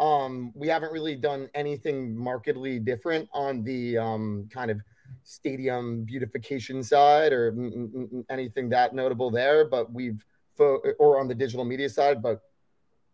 Um, 0.00 0.52
we 0.54 0.68
haven't 0.68 0.92
really 0.92 1.16
done 1.16 1.48
anything 1.54 2.16
markedly 2.16 2.78
different 2.78 3.28
on 3.32 3.62
the 3.62 3.98
um, 3.98 4.48
kind 4.50 4.70
of 4.70 4.80
stadium 5.24 6.04
beautification 6.04 6.82
side 6.82 7.32
or 7.32 7.54
anything 8.30 8.68
that 8.70 8.94
notable 8.94 9.30
there, 9.30 9.64
but 9.68 9.92
we've 9.92 10.24
or 10.58 11.18
on 11.18 11.28
the 11.28 11.34
digital 11.34 11.64
media 11.64 11.88
side, 11.88 12.22
but 12.22 12.40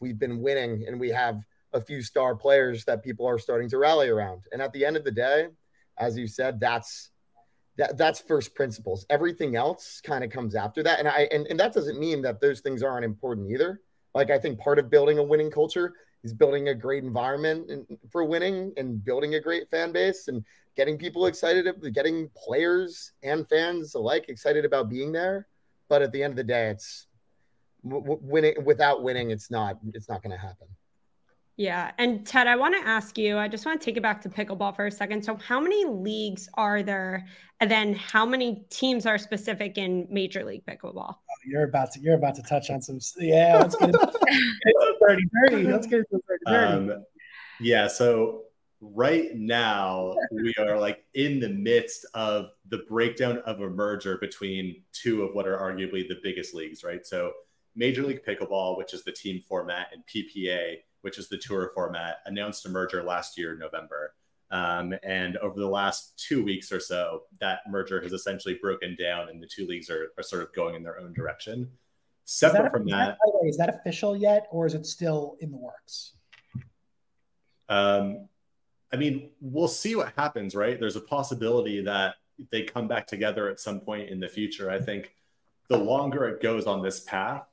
we've 0.01 0.18
been 0.18 0.41
winning 0.41 0.84
and 0.86 0.99
we 0.99 1.09
have 1.09 1.45
a 1.72 1.80
few 1.80 2.03
star 2.03 2.34
players 2.34 2.84
that 2.84 3.03
people 3.03 3.26
are 3.26 3.39
starting 3.39 3.68
to 3.68 3.78
rally 3.78 4.09
around. 4.09 4.43
And 4.53 4.62
at 4.62 4.72
the 4.72 4.84
end 4.84 4.97
of 4.97 5.05
the 5.05 5.11
day, 5.11 5.49
as 5.99 6.16
you 6.16 6.26
said, 6.26 6.61
that's 6.61 7.11
that 7.76 7.97
that's 7.97 8.20
first 8.20 8.55
principles. 8.55 9.07
Everything 9.09 9.57
else 9.57 10.01
kind 10.03 10.24
of 10.24 10.30
comes 10.30 10.55
after 10.55 10.82
that. 10.82 10.99
And 10.99 11.09
I 11.09 11.28
and, 11.30 11.47
and 11.47 11.59
that 11.61 11.72
doesn't 11.72 11.99
mean 11.99 12.22
that 12.22 12.41
those 12.41 12.61
things 12.61 12.82
aren't 12.82 13.05
important 13.05 13.51
either. 13.51 13.80
Like 14.14 14.30
I 14.30 14.39
think 14.39 14.59
part 14.59 14.78
of 14.78 14.91
building 14.91 15.18
a 15.18 15.22
winning 15.22 15.51
culture 15.51 15.95
is 16.24 16.34
building 16.34 16.68
a 16.68 16.74
great 16.74 17.04
environment 17.04 17.70
for 18.10 18.24
winning 18.24 18.72
and 18.76 19.04
building 19.04 19.34
a 19.34 19.40
great 19.40 19.68
fan 19.68 19.92
base 19.92 20.28
and 20.28 20.44
getting 20.76 20.98
people 20.98 21.26
excited, 21.26 21.66
getting 21.92 22.28
players 22.36 23.12
and 23.22 23.48
fans 23.48 23.94
alike 23.94 24.26
excited 24.28 24.64
about 24.64 24.88
being 24.88 25.12
there. 25.12 25.46
But 25.88 26.02
at 26.02 26.12
the 26.12 26.22
end 26.22 26.32
of 26.32 26.36
the 26.36 26.44
day, 26.44 26.70
it's 26.70 27.06
winning 27.82 28.54
without 28.64 29.02
winning. 29.02 29.30
It's 29.30 29.50
not. 29.50 29.78
It's 29.94 30.08
not 30.08 30.22
going 30.22 30.32
to 30.32 30.38
happen. 30.38 30.68
Yeah. 31.56 31.90
And 31.98 32.24
Ted, 32.24 32.46
I 32.46 32.54
want 32.54 32.76
to 32.80 32.88
ask 32.88 33.18
you, 33.18 33.36
I 33.36 33.48
just 33.48 33.66
want 33.66 33.80
to 33.80 33.84
take 33.84 33.96
it 33.96 34.02
back 34.02 34.20
to 34.22 34.28
pickleball 34.28 34.76
for 34.76 34.86
a 34.86 34.92
second. 34.92 35.24
So, 35.24 35.34
how 35.36 35.58
many 35.58 35.84
leagues 35.84 36.48
are 36.54 36.84
there? 36.84 37.26
And 37.58 37.68
then 37.68 37.94
how 37.94 38.24
many 38.24 38.64
teams 38.70 39.06
are 39.06 39.18
specific 39.18 39.76
in 39.76 40.06
Major 40.08 40.44
League 40.44 40.64
Pickleball? 40.64 41.16
You're 41.45 41.64
about 41.64 41.93
to 41.93 42.01
you're 42.01 42.14
about 42.14 42.34
to 42.36 42.43
touch 42.43 42.70
on 42.70 42.82
some 42.82 42.99
yeah, 43.18 43.59
let's 43.59 43.76
get 43.76 43.89
into 43.89 44.97
30 45.01 45.22
30. 45.49 45.64
Let's 45.64 45.86
get 45.86 45.99
into 46.01 46.22
30 46.28 46.45
30. 46.47 46.91
Um, 46.93 47.05
yeah, 47.61 47.86
so 47.86 48.43
right 48.80 49.34
now 49.34 50.14
we 50.32 50.55
are 50.59 50.78
like 50.78 51.05
in 51.14 51.41
the 51.41 51.49
midst 51.49 52.07
of 52.14 52.51
the 52.68 52.84
breakdown 52.89 53.39
of 53.39 53.61
a 53.61 53.68
merger 53.68 54.18
between 54.18 54.82
two 54.93 55.22
of 55.22 55.34
what 55.34 55.47
are 55.49 55.59
arguably 55.59 56.07
the 56.07 56.18
biggest 56.22 56.55
leagues, 56.55 56.84
right? 56.84 57.05
So 57.07 57.32
Major 57.74 58.03
League 58.03 58.24
Pickleball, 58.24 58.76
which 58.76 58.95
is 58.95 59.05
the 59.05 59.12
team 59.12 59.41
format, 59.41 59.89
and 59.93 60.03
PPA, 60.07 60.76
which 61.03 61.18
is 61.18 61.28
the 61.28 61.39
tour 61.39 61.70
format, 61.74 62.18
announced 62.26 62.66
a 62.66 62.68
merger 62.68 63.03
last 63.03 63.39
year, 63.39 63.57
November. 63.57 64.14
Um, 64.51 64.94
and 65.03 65.36
over 65.38 65.59
the 65.59 65.68
last 65.68 66.18
two 66.18 66.42
weeks 66.42 66.72
or 66.72 66.80
so, 66.80 67.24
that 67.40 67.61
merger 67.68 68.01
has 68.01 68.12
essentially 68.12 68.59
broken 68.61 68.96
down, 68.99 69.28
and 69.28 69.42
the 69.42 69.46
two 69.46 69.66
leagues 69.66 69.90
are, 69.90 70.09
are 70.16 70.22
sort 70.22 70.42
of 70.42 70.53
going 70.55 70.74
in 70.74 70.82
their 70.82 70.99
own 70.99 71.12
direction. 71.12 71.70
Separate 72.24 72.64
that, 72.64 72.72
from 72.72 72.86
that, 72.86 73.18
that 73.24 73.49
is 73.49 73.57
that 73.59 73.68
official 73.68 74.16
yet, 74.16 74.46
or 74.51 74.66
is 74.66 74.74
it 74.74 74.86
still 74.86 75.36
in 75.40 75.51
the 75.51 75.57
works? 75.57 76.12
Um, 77.68 78.28
I 78.92 78.96
mean, 78.96 79.30
we'll 79.40 79.68
see 79.68 79.96
what 79.96 80.12
happens, 80.16 80.55
right? 80.55 80.78
There's 80.78 80.96
a 80.96 81.01
possibility 81.01 81.82
that 81.82 82.14
they 82.51 82.62
come 82.62 82.88
back 82.88 83.07
together 83.07 83.49
at 83.49 83.61
some 83.61 83.80
point 83.80 84.09
in 84.09 84.20
the 84.20 84.28
future. 84.28 84.70
I 84.70 84.80
think 84.80 85.14
the 85.68 85.76
longer 85.76 86.24
it 86.26 86.42
goes 86.42 86.66
on 86.66 86.82
this 86.82 87.01
path, 87.01 87.44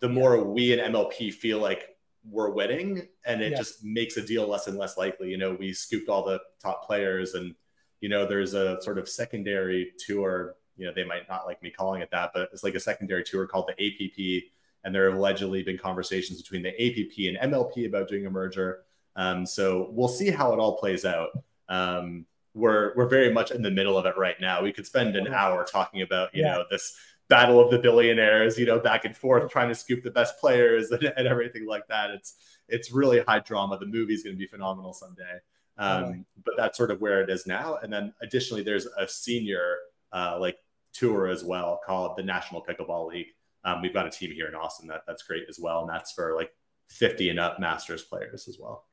the 0.00 0.08
more 0.08 0.42
we 0.42 0.72
in 0.72 0.92
MLP 0.92 1.32
feel 1.32 1.58
like 1.58 1.95
we're 2.30 2.50
winning, 2.50 3.08
and 3.24 3.40
it 3.40 3.56
just 3.56 3.84
makes 3.84 4.16
a 4.16 4.22
deal 4.22 4.48
less 4.48 4.66
and 4.66 4.76
less 4.76 4.96
likely. 4.96 5.30
You 5.30 5.38
know, 5.38 5.54
we 5.54 5.72
scooped 5.72 6.08
all 6.08 6.24
the 6.24 6.40
top 6.62 6.86
players, 6.86 7.34
and 7.34 7.54
you 8.00 8.08
know, 8.08 8.26
there's 8.26 8.54
a 8.54 8.80
sort 8.82 8.98
of 8.98 9.08
secondary 9.08 9.92
tour. 9.98 10.54
You 10.76 10.86
know, 10.86 10.92
they 10.94 11.04
might 11.04 11.28
not 11.28 11.46
like 11.46 11.62
me 11.62 11.70
calling 11.70 12.02
it 12.02 12.10
that, 12.10 12.32
but 12.34 12.50
it's 12.52 12.64
like 12.64 12.74
a 12.74 12.80
secondary 12.80 13.24
tour 13.24 13.46
called 13.46 13.68
the 13.68 13.72
APP, 13.72 14.44
and 14.84 14.94
there 14.94 15.08
have 15.08 15.18
allegedly 15.18 15.62
been 15.62 15.78
conversations 15.78 16.42
between 16.42 16.62
the 16.62 16.70
APP 16.70 17.36
and 17.40 17.52
MLP 17.52 17.86
about 17.86 18.08
doing 18.08 18.26
a 18.26 18.30
merger. 18.30 18.84
Um, 19.14 19.46
so 19.46 19.88
we'll 19.92 20.08
see 20.08 20.30
how 20.30 20.52
it 20.52 20.58
all 20.58 20.76
plays 20.76 21.04
out. 21.04 21.30
Um, 21.68 22.26
we're 22.54 22.94
we're 22.96 23.08
very 23.08 23.32
much 23.32 23.50
in 23.50 23.62
the 23.62 23.70
middle 23.70 23.96
of 23.98 24.06
it 24.06 24.16
right 24.16 24.40
now. 24.40 24.62
We 24.62 24.72
could 24.72 24.86
spend 24.86 25.14
an 25.14 25.32
hour 25.32 25.64
talking 25.64 26.02
about 26.02 26.34
you 26.34 26.42
yeah. 26.42 26.52
know 26.52 26.64
this 26.70 26.96
battle 27.28 27.60
of 27.60 27.70
the 27.70 27.78
billionaires, 27.78 28.58
you 28.58 28.66
know, 28.66 28.78
back 28.78 29.04
and 29.04 29.16
forth 29.16 29.50
trying 29.50 29.68
to 29.68 29.74
scoop 29.74 30.02
the 30.02 30.10
best 30.10 30.38
players 30.38 30.90
and, 30.90 31.04
and 31.16 31.26
everything 31.26 31.66
like 31.66 31.86
that. 31.88 32.10
It's 32.10 32.34
it's 32.68 32.92
really 32.92 33.20
high 33.20 33.40
drama. 33.40 33.78
The 33.78 33.86
movie's 33.86 34.22
going 34.22 34.34
to 34.34 34.38
be 34.38 34.46
phenomenal 34.46 34.92
someday. 34.92 35.38
Um, 35.78 36.24
But 36.44 36.54
that's 36.56 36.76
sort 36.76 36.90
of 36.90 37.00
where 37.00 37.20
it 37.20 37.30
is 37.30 37.46
now. 37.46 37.78
And 37.82 37.92
then 37.92 38.12
additionally, 38.22 38.62
there's 38.62 38.86
a 38.86 39.06
senior 39.06 39.76
uh, 40.12 40.38
like 40.40 40.58
tour 40.92 41.28
as 41.28 41.44
well 41.44 41.80
called 41.84 42.16
the 42.16 42.22
National 42.22 42.64
Pickleball 42.64 43.08
League. 43.08 43.28
Um, 43.64 43.82
we've 43.82 43.92
got 43.92 44.06
a 44.06 44.10
team 44.10 44.30
here 44.30 44.46
in 44.46 44.54
Austin 44.54 44.88
that 44.88 45.02
that's 45.06 45.22
great 45.22 45.44
as 45.48 45.58
well, 45.58 45.80
and 45.80 45.90
that's 45.90 46.12
for 46.12 46.34
like 46.34 46.52
50 46.88 47.30
and 47.30 47.40
up 47.40 47.58
masters 47.58 48.02
players 48.02 48.48
as 48.48 48.58
well. 48.58 48.84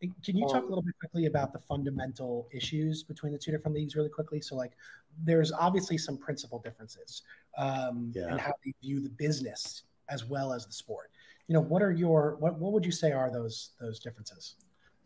Can 0.00 0.36
you 0.36 0.46
talk 0.46 0.62
a 0.62 0.66
little 0.66 0.82
bit 0.82 0.94
quickly 1.00 1.26
about 1.26 1.52
the 1.52 1.58
fundamental 1.58 2.48
issues 2.52 3.02
between 3.02 3.32
the 3.32 3.38
two 3.38 3.50
different 3.50 3.76
leagues, 3.76 3.96
really 3.96 4.08
quickly? 4.08 4.40
So, 4.40 4.54
like, 4.54 4.72
there's 5.24 5.50
obviously 5.50 5.98
some 5.98 6.16
principal 6.16 6.60
differences 6.60 7.22
um, 7.58 8.12
yeah. 8.14 8.32
in 8.32 8.38
how 8.38 8.52
they 8.64 8.72
view 8.80 9.00
the 9.00 9.10
business 9.10 9.82
as 10.08 10.24
well 10.24 10.52
as 10.52 10.64
the 10.64 10.72
sport. 10.72 11.10
You 11.48 11.54
know, 11.54 11.60
what 11.60 11.82
are 11.82 11.92
your 11.92 12.36
what 12.38 12.58
what 12.58 12.72
would 12.72 12.84
you 12.84 12.92
say 12.92 13.12
are 13.12 13.30
those 13.30 13.72
those 13.80 13.98
differences? 13.98 14.56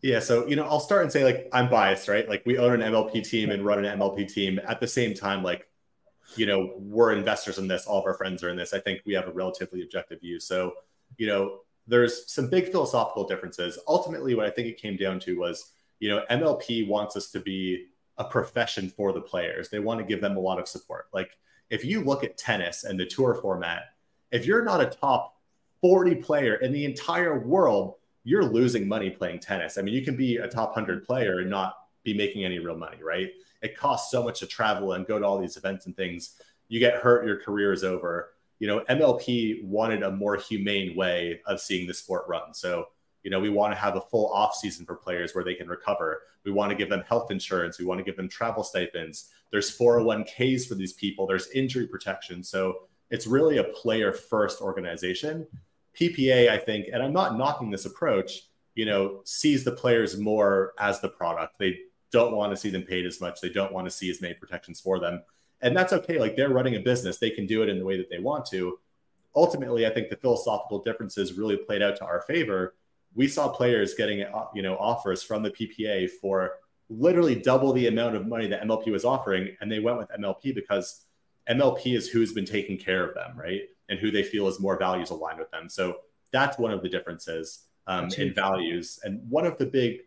Yeah, 0.01 0.19
so 0.19 0.45
you 0.47 0.55
know, 0.55 0.63
I'll 0.65 0.79
start 0.79 1.03
and 1.03 1.11
say 1.11 1.23
like 1.23 1.49
I'm 1.51 1.69
biased, 1.69 2.07
right? 2.07 2.27
Like 2.27 2.43
we 2.45 2.57
own 2.57 2.81
an 2.81 2.93
MLP 2.93 3.27
team 3.27 3.49
and 3.49 3.65
run 3.65 3.83
an 3.83 3.99
MLP 3.99 4.31
team. 4.31 4.59
At 4.67 4.79
the 4.79 4.87
same 4.87 5.13
time, 5.13 5.43
like 5.43 5.67
you 6.35 6.45
know, 6.45 6.73
we're 6.77 7.13
investors 7.13 7.57
in 7.57 7.67
this, 7.67 7.85
all 7.85 7.99
of 7.99 8.05
our 8.05 8.13
friends 8.13 8.43
are 8.43 8.49
in 8.49 8.57
this. 8.57 8.73
I 8.73 8.79
think 8.79 9.01
we 9.05 9.13
have 9.13 9.27
a 9.27 9.31
relatively 9.31 9.81
objective 9.81 10.21
view. 10.21 10.39
So, 10.39 10.73
you 11.17 11.27
know, 11.27 11.59
there's 11.85 12.31
some 12.31 12.49
big 12.49 12.71
philosophical 12.71 13.27
differences. 13.27 13.77
Ultimately, 13.87 14.35
what 14.35 14.45
I 14.45 14.49
think 14.49 14.67
it 14.67 14.81
came 14.81 14.95
down 14.95 15.19
to 15.21 15.37
was, 15.37 15.71
you 15.99 16.09
know, 16.09 16.23
MLP 16.31 16.87
wants 16.87 17.15
us 17.17 17.29
to 17.31 17.39
be 17.39 17.87
a 18.17 18.23
profession 18.23 18.89
for 18.89 19.11
the 19.11 19.21
players. 19.21 19.69
They 19.69 19.79
want 19.79 19.99
to 19.99 20.05
give 20.05 20.21
them 20.21 20.37
a 20.37 20.39
lot 20.39 20.59
of 20.59 20.67
support. 20.67 21.07
Like 21.13 21.31
if 21.69 21.83
you 21.83 22.01
look 22.01 22.23
at 22.23 22.37
tennis 22.37 22.83
and 22.83 22.99
the 22.99 23.05
tour 23.05 23.35
format, 23.35 23.83
if 24.31 24.45
you're 24.45 24.63
not 24.63 24.81
a 24.81 24.85
top 24.85 25.37
40 25.81 26.15
player 26.15 26.55
in 26.55 26.71
the 26.71 26.85
entire 26.85 27.39
world, 27.39 27.95
you're 28.23 28.45
losing 28.45 28.87
money 28.87 29.09
playing 29.09 29.39
tennis. 29.39 29.77
I 29.77 29.81
mean, 29.81 29.93
you 29.93 30.03
can 30.03 30.15
be 30.15 30.37
a 30.37 30.47
top 30.47 30.69
100 30.69 31.05
player 31.05 31.39
and 31.39 31.49
not 31.49 31.75
be 32.03 32.13
making 32.13 32.45
any 32.45 32.59
real 32.59 32.77
money, 32.77 33.03
right? 33.03 33.31
It 33.61 33.77
costs 33.77 34.11
so 34.11 34.23
much 34.23 34.39
to 34.39 34.47
travel 34.47 34.93
and 34.93 35.05
go 35.05 35.19
to 35.19 35.25
all 35.25 35.39
these 35.39 35.57
events 35.57 35.85
and 35.85 35.95
things. 35.95 36.35
You 36.67 36.79
get 36.79 36.95
hurt, 36.95 37.25
your 37.25 37.37
career 37.37 37.73
is 37.73 37.83
over. 37.83 38.31
You 38.59 38.67
know, 38.67 38.79
MLP 38.89 39.63
wanted 39.65 40.03
a 40.03 40.11
more 40.11 40.37
humane 40.37 40.95
way 40.95 41.41
of 41.45 41.59
seeing 41.59 41.85
the 41.87 41.93
sport 41.93 42.25
run. 42.27 42.53
So, 42.53 42.87
you 43.23 43.31
know, 43.31 43.39
we 43.39 43.49
want 43.49 43.73
to 43.73 43.79
have 43.79 43.95
a 43.95 44.01
full 44.01 44.31
off 44.31 44.55
season 44.55 44.85
for 44.85 44.95
players 44.95 45.33
where 45.33 45.43
they 45.43 45.53
can 45.53 45.67
recover. 45.67 46.23
We 46.45 46.51
want 46.51 46.71
to 46.71 46.77
give 46.77 46.89
them 46.89 47.03
health 47.07 47.31
insurance. 47.31 47.79
We 47.79 47.85
want 47.85 47.99
to 47.99 48.03
give 48.03 48.17
them 48.17 48.29
travel 48.29 48.63
stipends. 48.63 49.29
There's 49.53 49.77
401ks 49.77 50.67
for 50.67 50.73
these 50.73 50.93
people. 50.93 51.27
There's 51.27 51.51
injury 51.51 51.85
protection. 51.85 52.43
So 52.43 52.87
it's 53.11 53.27
really 53.27 53.59
a 53.59 53.65
player 53.65 54.11
first 54.11 54.61
organization. 54.61 55.45
PPA, 55.97 56.49
I 56.49 56.57
think, 56.57 56.87
and 56.91 57.03
I'm 57.03 57.13
not 57.13 57.37
knocking 57.37 57.69
this 57.69 57.85
approach, 57.85 58.47
you 58.73 58.85
know, 58.87 59.21
sees 59.25 59.63
the 59.63 59.71
players 59.71 60.17
more 60.17 60.73
as 60.79 60.99
the 61.01 61.09
product. 61.09 61.59
They 61.59 61.77
don't 62.11 62.35
want 62.35 62.51
to 62.51 62.57
see 62.57 62.71
them 62.71 62.81
paid 62.81 63.05
as 63.05 63.21
much. 63.21 63.41
They 63.41 63.49
don't 63.49 63.71
want 63.71 63.85
to 63.85 63.91
see 63.91 64.09
as 64.09 64.21
many 64.21 64.33
protections 64.33 64.81
for 64.81 64.99
them. 64.99 65.21
And 65.61 65.77
that's 65.77 65.93
okay. 65.93 66.17
Like 66.17 66.35
they're 66.35 66.49
running 66.49 66.75
a 66.75 66.79
business, 66.79 67.19
they 67.19 67.29
can 67.29 67.45
do 67.45 67.61
it 67.61 67.69
in 67.69 67.77
the 67.77 67.85
way 67.85 67.95
that 67.97 68.09
they 68.09 68.17
want 68.17 68.47
to. 68.47 68.79
Ultimately, 69.35 69.85
I 69.85 69.91
think 69.91 70.09
the 70.09 70.17
philosophical 70.17 70.81
differences 70.81 71.33
really 71.33 71.57
played 71.57 71.83
out 71.83 71.95
to 71.97 72.05
our 72.05 72.21
favor. 72.21 72.73
We 73.13 73.27
saw 73.27 73.49
players 73.49 73.93
getting, 73.93 74.23
uh, 74.23 74.45
you 74.55 74.63
know, 74.63 74.77
offers 74.77 75.21
from 75.21 75.43
the 75.43 75.51
PPA 75.51 76.09
for 76.09 76.53
literally 76.89 77.35
double 77.35 77.73
the 77.73 77.87
amount 77.87 78.15
of 78.15 78.27
money 78.27 78.47
that 78.47 78.63
MLP 78.63 78.91
was 78.91 79.05
offering, 79.05 79.55
and 79.61 79.71
they 79.71 79.79
went 79.79 79.97
with 79.97 80.09
MLP 80.09 80.53
because 80.53 81.05
MLP 81.49 81.95
is 81.95 82.09
who's 82.09 82.33
been 82.33 82.45
taking 82.45 82.77
care 82.77 83.07
of 83.07 83.15
them, 83.15 83.37
right? 83.37 83.61
And 83.89 83.99
who 83.99 84.11
they 84.11 84.23
feel 84.23 84.47
is 84.47 84.59
more 84.59 84.77
values 84.77 85.09
aligned 85.09 85.39
with 85.39 85.51
them. 85.51 85.69
So 85.69 85.97
that's 86.31 86.57
one 86.57 86.71
of 86.71 86.81
the 86.81 86.89
differences 86.89 87.65
um, 87.87 88.09
in 88.17 88.33
values. 88.33 88.99
And 89.03 89.21
one 89.29 89.45
of 89.45 89.57
the 89.57 89.65
big 89.65 89.99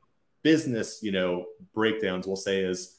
business, 0.43 1.01
you 1.03 1.13
know, 1.13 1.47
breakdowns 1.75 2.27
we'll 2.27 2.37
say 2.37 2.61
is, 2.61 2.99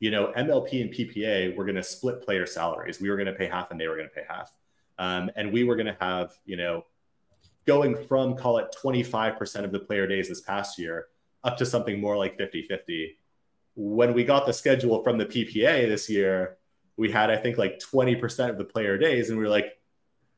you 0.00 0.10
know, 0.10 0.32
MLP 0.36 0.80
and 0.80 0.92
PPA 0.92 1.56
were 1.56 1.64
going 1.64 1.76
to 1.76 1.82
split 1.82 2.22
player 2.22 2.46
salaries. 2.46 3.00
We 3.00 3.10
were 3.10 3.16
going 3.16 3.26
to 3.26 3.32
pay 3.32 3.46
half 3.46 3.70
and 3.70 3.80
they 3.80 3.88
were 3.88 3.96
going 3.96 4.08
to 4.08 4.14
pay 4.14 4.24
half. 4.28 4.54
Um, 4.98 5.30
and 5.36 5.52
we 5.52 5.64
were 5.64 5.76
going 5.76 5.86
to 5.86 5.96
have, 6.00 6.32
you 6.44 6.56
know, 6.56 6.84
going 7.66 7.96
from 8.06 8.36
call 8.36 8.58
it 8.58 8.74
25% 8.82 9.64
of 9.64 9.72
the 9.72 9.78
player 9.78 10.06
days 10.06 10.28
this 10.28 10.40
past 10.40 10.78
year 10.78 11.08
up 11.44 11.56
to 11.58 11.66
something 11.66 12.00
more 12.00 12.16
like 12.16 12.36
50 12.36 12.62
50. 12.62 13.18
When 13.74 14.12
we 14.12 14.24
got 14.24 14.46
the 14.46 14.52
schedule 14.52 15.02
from 15.04 15.18
the 15.18 15.26
PPA 15.26 15.88
this 15.88 16.10
year, 16.10 16.58
we 16.96 17.10
had, 17.10 17.30
I 17.30 17.36
think, 17.36 17.58
like 17.58 17.78
20% 17.78 18.50
of 18.50 18.58
the 18.58 18.64
player 18.64 18.98
days. 18.98 19.30
And 19.30 19.38
we 19.38 19.44
were 19.44 19.50
like, 19.50 19.78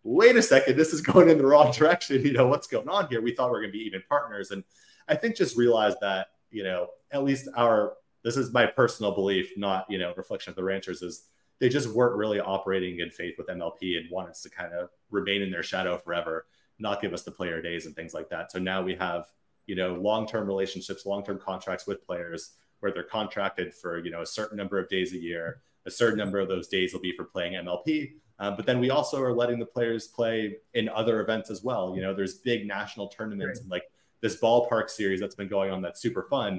wait 0.02 0.36
a 0.36 0.42
second, 0.42 0.76
this 0.76 0.92
is 0.92 1.00
going 1.00 1.30
in 1.30 1.38
the 1.38 1.46
wrong 1.46 1.72
direction. 1.72 2.22
You 2.24 2.32
know, 2.32 2.46
what's 2.46 2.66
going 2.66 2.88
on 2.88 3.08
here? 3.08 3.22
We 3.22 3.34
thought 3.34 3.48
we 3.48 3.52
were 3.52 3.60
going 3.60 3.72
to 3.72 3.78
be 3.78 3.84
even 3.84 4.02
partners. 4.08 4.50
And 4.50 4.62
I 5.08 5.14
think 5.16 5.36
just 5.36 5.56
realized 5.56 5.98
that, 6.02 6.28
you 6.50 6.62
know, 6.62 6.88
at 7.10 7.24
least 7.24 7.48
our, 7.56 7.94
this 8.22 8.36
is 8.36 8.52
my 8.52 8.66
personal 8.66 9.12
belief, 9.12 9.52
not, 9.56 9.86
you 9.88 9.98
know, 9.98 10.12
reflection 10.16 10.50
of 10.50 10.56
the 10.56 10.64
ranchers 10.64 11.00
is 11.00 11.24
they 11.58 11.68
just 11.68 11.88
weren't 11.88 12.16
really 12.16 12.40
operating 12.40 13.00
in 13.00 13.10
faith 13.10 13.34
with 13.38 13.48
MLP 13.48 13.96
and 13.96 14.10
wanted 14.10 14.30
us 14.30 14.42
to 14.42 14.50
kind 14.50 14.72
of 14.74 14.90
remain 15.10 15.42
in 15.42 15.50
their 15.50 15.62
shadow 15.62 15.96
forever, 15.96 16.46
not 16.78 17.00
give 17.00 17.14
us 17.14 17.22
the 17.22 17.30
player 17.30 17.62
days 17.62 17.86
and 17.86 17.96
things 17.96 18.14
like 18.14 18.28
that. 18.30 18.52
So 18.52 18.58
now 18.58 18.82
we 18.82 18.94
have, 18.96 19.26
you 19.70 19.76
know, 19.76 19.94
long-term 19.94 20.48
relationships, 20.48 21.06
long-term 21.06 21.38
contracts 21.38 21.86
with 21.86 22.04
players 22.04 22.56
where 22.80 22.90
they're 22.90 23.04
contracted 23.04 23.72
for, 23.72 24.00
you 24.04 24.10
know, 24.10 24.20
a 24.20 24.26
certain 24.26 24.56
number 24.56 24.80
of 24.80 24.88
days 24.88 25.12
a 25.12 25.16
year. 25.16 25.62
A 25.86 25.90
certain 25.92 26.18
number 26.18 26.40
of 26.40 26.48
those 26.48 26.66
days 26.66 26.92
will 26.92 27.00
be 27.00 27.14
for 27.16 27.24
playing 27.24 27.52
MLP. 27.52 28.14
Uh, 28.40 28.50
but 28.50 28.66
then 28.66 28.80
we 28.80 28.90
also 28.90 29.22
are 29.22 29.32
letting 29.32 29.60
the 29.60 29.66
players 29.66 30.08
play 30.08 30.56
in 30.74 30.88
other 30.88 31.20
events 31.20 31.50
as 31.50 31.62
well. 31.62 31.94
You 31.94 32.02
know, 32.02 32.12
there's 32.12 32.38
big 32.38 32.66
national 32.66 33.06
tournaments 33.08 33.60
right. 33.60 33.62
and 33.62 33.70
like 33.70 33.84
this 34.22 34.40
ballpark 34.40 34.90
series 34.90 35.20
that's 35.20 35.36
been 35.36 35.48
going 35.48 35.70
on 35.70 35.82
that's 35.82 36.00
super 36.00 36.26
fun. 36.28 36.58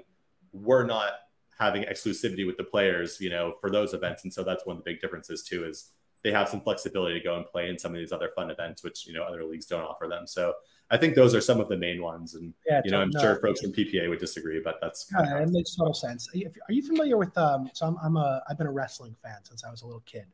We're 0.54 0.86
not 0.86 1.12
having 1.60 1.84
exclusivity 1.84 2.48
with 2.48 2.56
the 2.56 2.64
players, 2.64 3.20
you 3.20 3.30
know, 3.30 3.56
for 3.60 3.70
those 3.70 3.94
events. 3.94 4.24
And 4.24 4.34
so 4.34 4.42
that's 4.42 4.66
one 4.66 4.78
of 4.78 4.84
the 4.86 4.90
big 4.90 5.02
differences 5.02 5.44
too, 5.44 5.66
is 5.66 5.92
they 6.24 6.32
have 6.32 6.48
some 6.48 6.62
flexibility 6.62 7.20
to 7.20 7.24
go 7.24 7.36
and 7.36 7.46
play 7.46 7.68
in 7.68 7.78
some 7.78 7.94
of 7.94 8.00
these 8.00 8.14
other 8.14 8.30
fun 8.38 8.52
events, 8.52 8.86
which, 8.86 9.06
you 9.06 9.14
know, 9.14 9.24
other 9.24 9.44
leagues 9.44 9.66
don't 9.66 9.84
offer 9.84 10.08
them. 10.08 10.26
So 10.28 10.54
I 10.92 10.98
think 10.98 11.16
those 11.16 11.34
are 11.34 11.42
some 11.42 11.60
of 11.60 11.70
the 11.70 11.78
main 11.78 12.02
ones. 12.02 12.36
And, 12.36 12.54
yeah, 12.68 12.82
you 12.86 12.92
know, 12.92 13.02
I'm 13.02 13.10
no, 13.12 13.20
sure 13.20 13.40
folks 13.42 13.62
from 13.62 13.72
PPA 13.72 14.10
would 14.10 14.20
disagree, 14.20 14.62
but 14.64 14.80
that's. 14.82 15.06
Kind 15.06 15.28
yeah, 15.28 15.38
of 15.38 15.50
it 15.50 15.52
makes 15.52 15.76
total 15.76 15.94
sense. 15.94 16.30
Are 16.36 16.74
you 16.74 16.82
familiar 16.86 17.18
with, 17.18 17.36
um, 17.38 17.70
so 17.74 17.88
I'm, 17.88 17.98
I'm 18.04 18.18
a, 18.18 18.44
I've 18.50 18.58
been 18.58 18.68
a 18.68 18.72
wrestling 18.72 19.16
fan 19.24 19.38
since 19.44 19.64
I 19.64 19.72
was 19.72 19.82
a 19.82 19.86
little 19.86 20.04
kid 20.06 20.26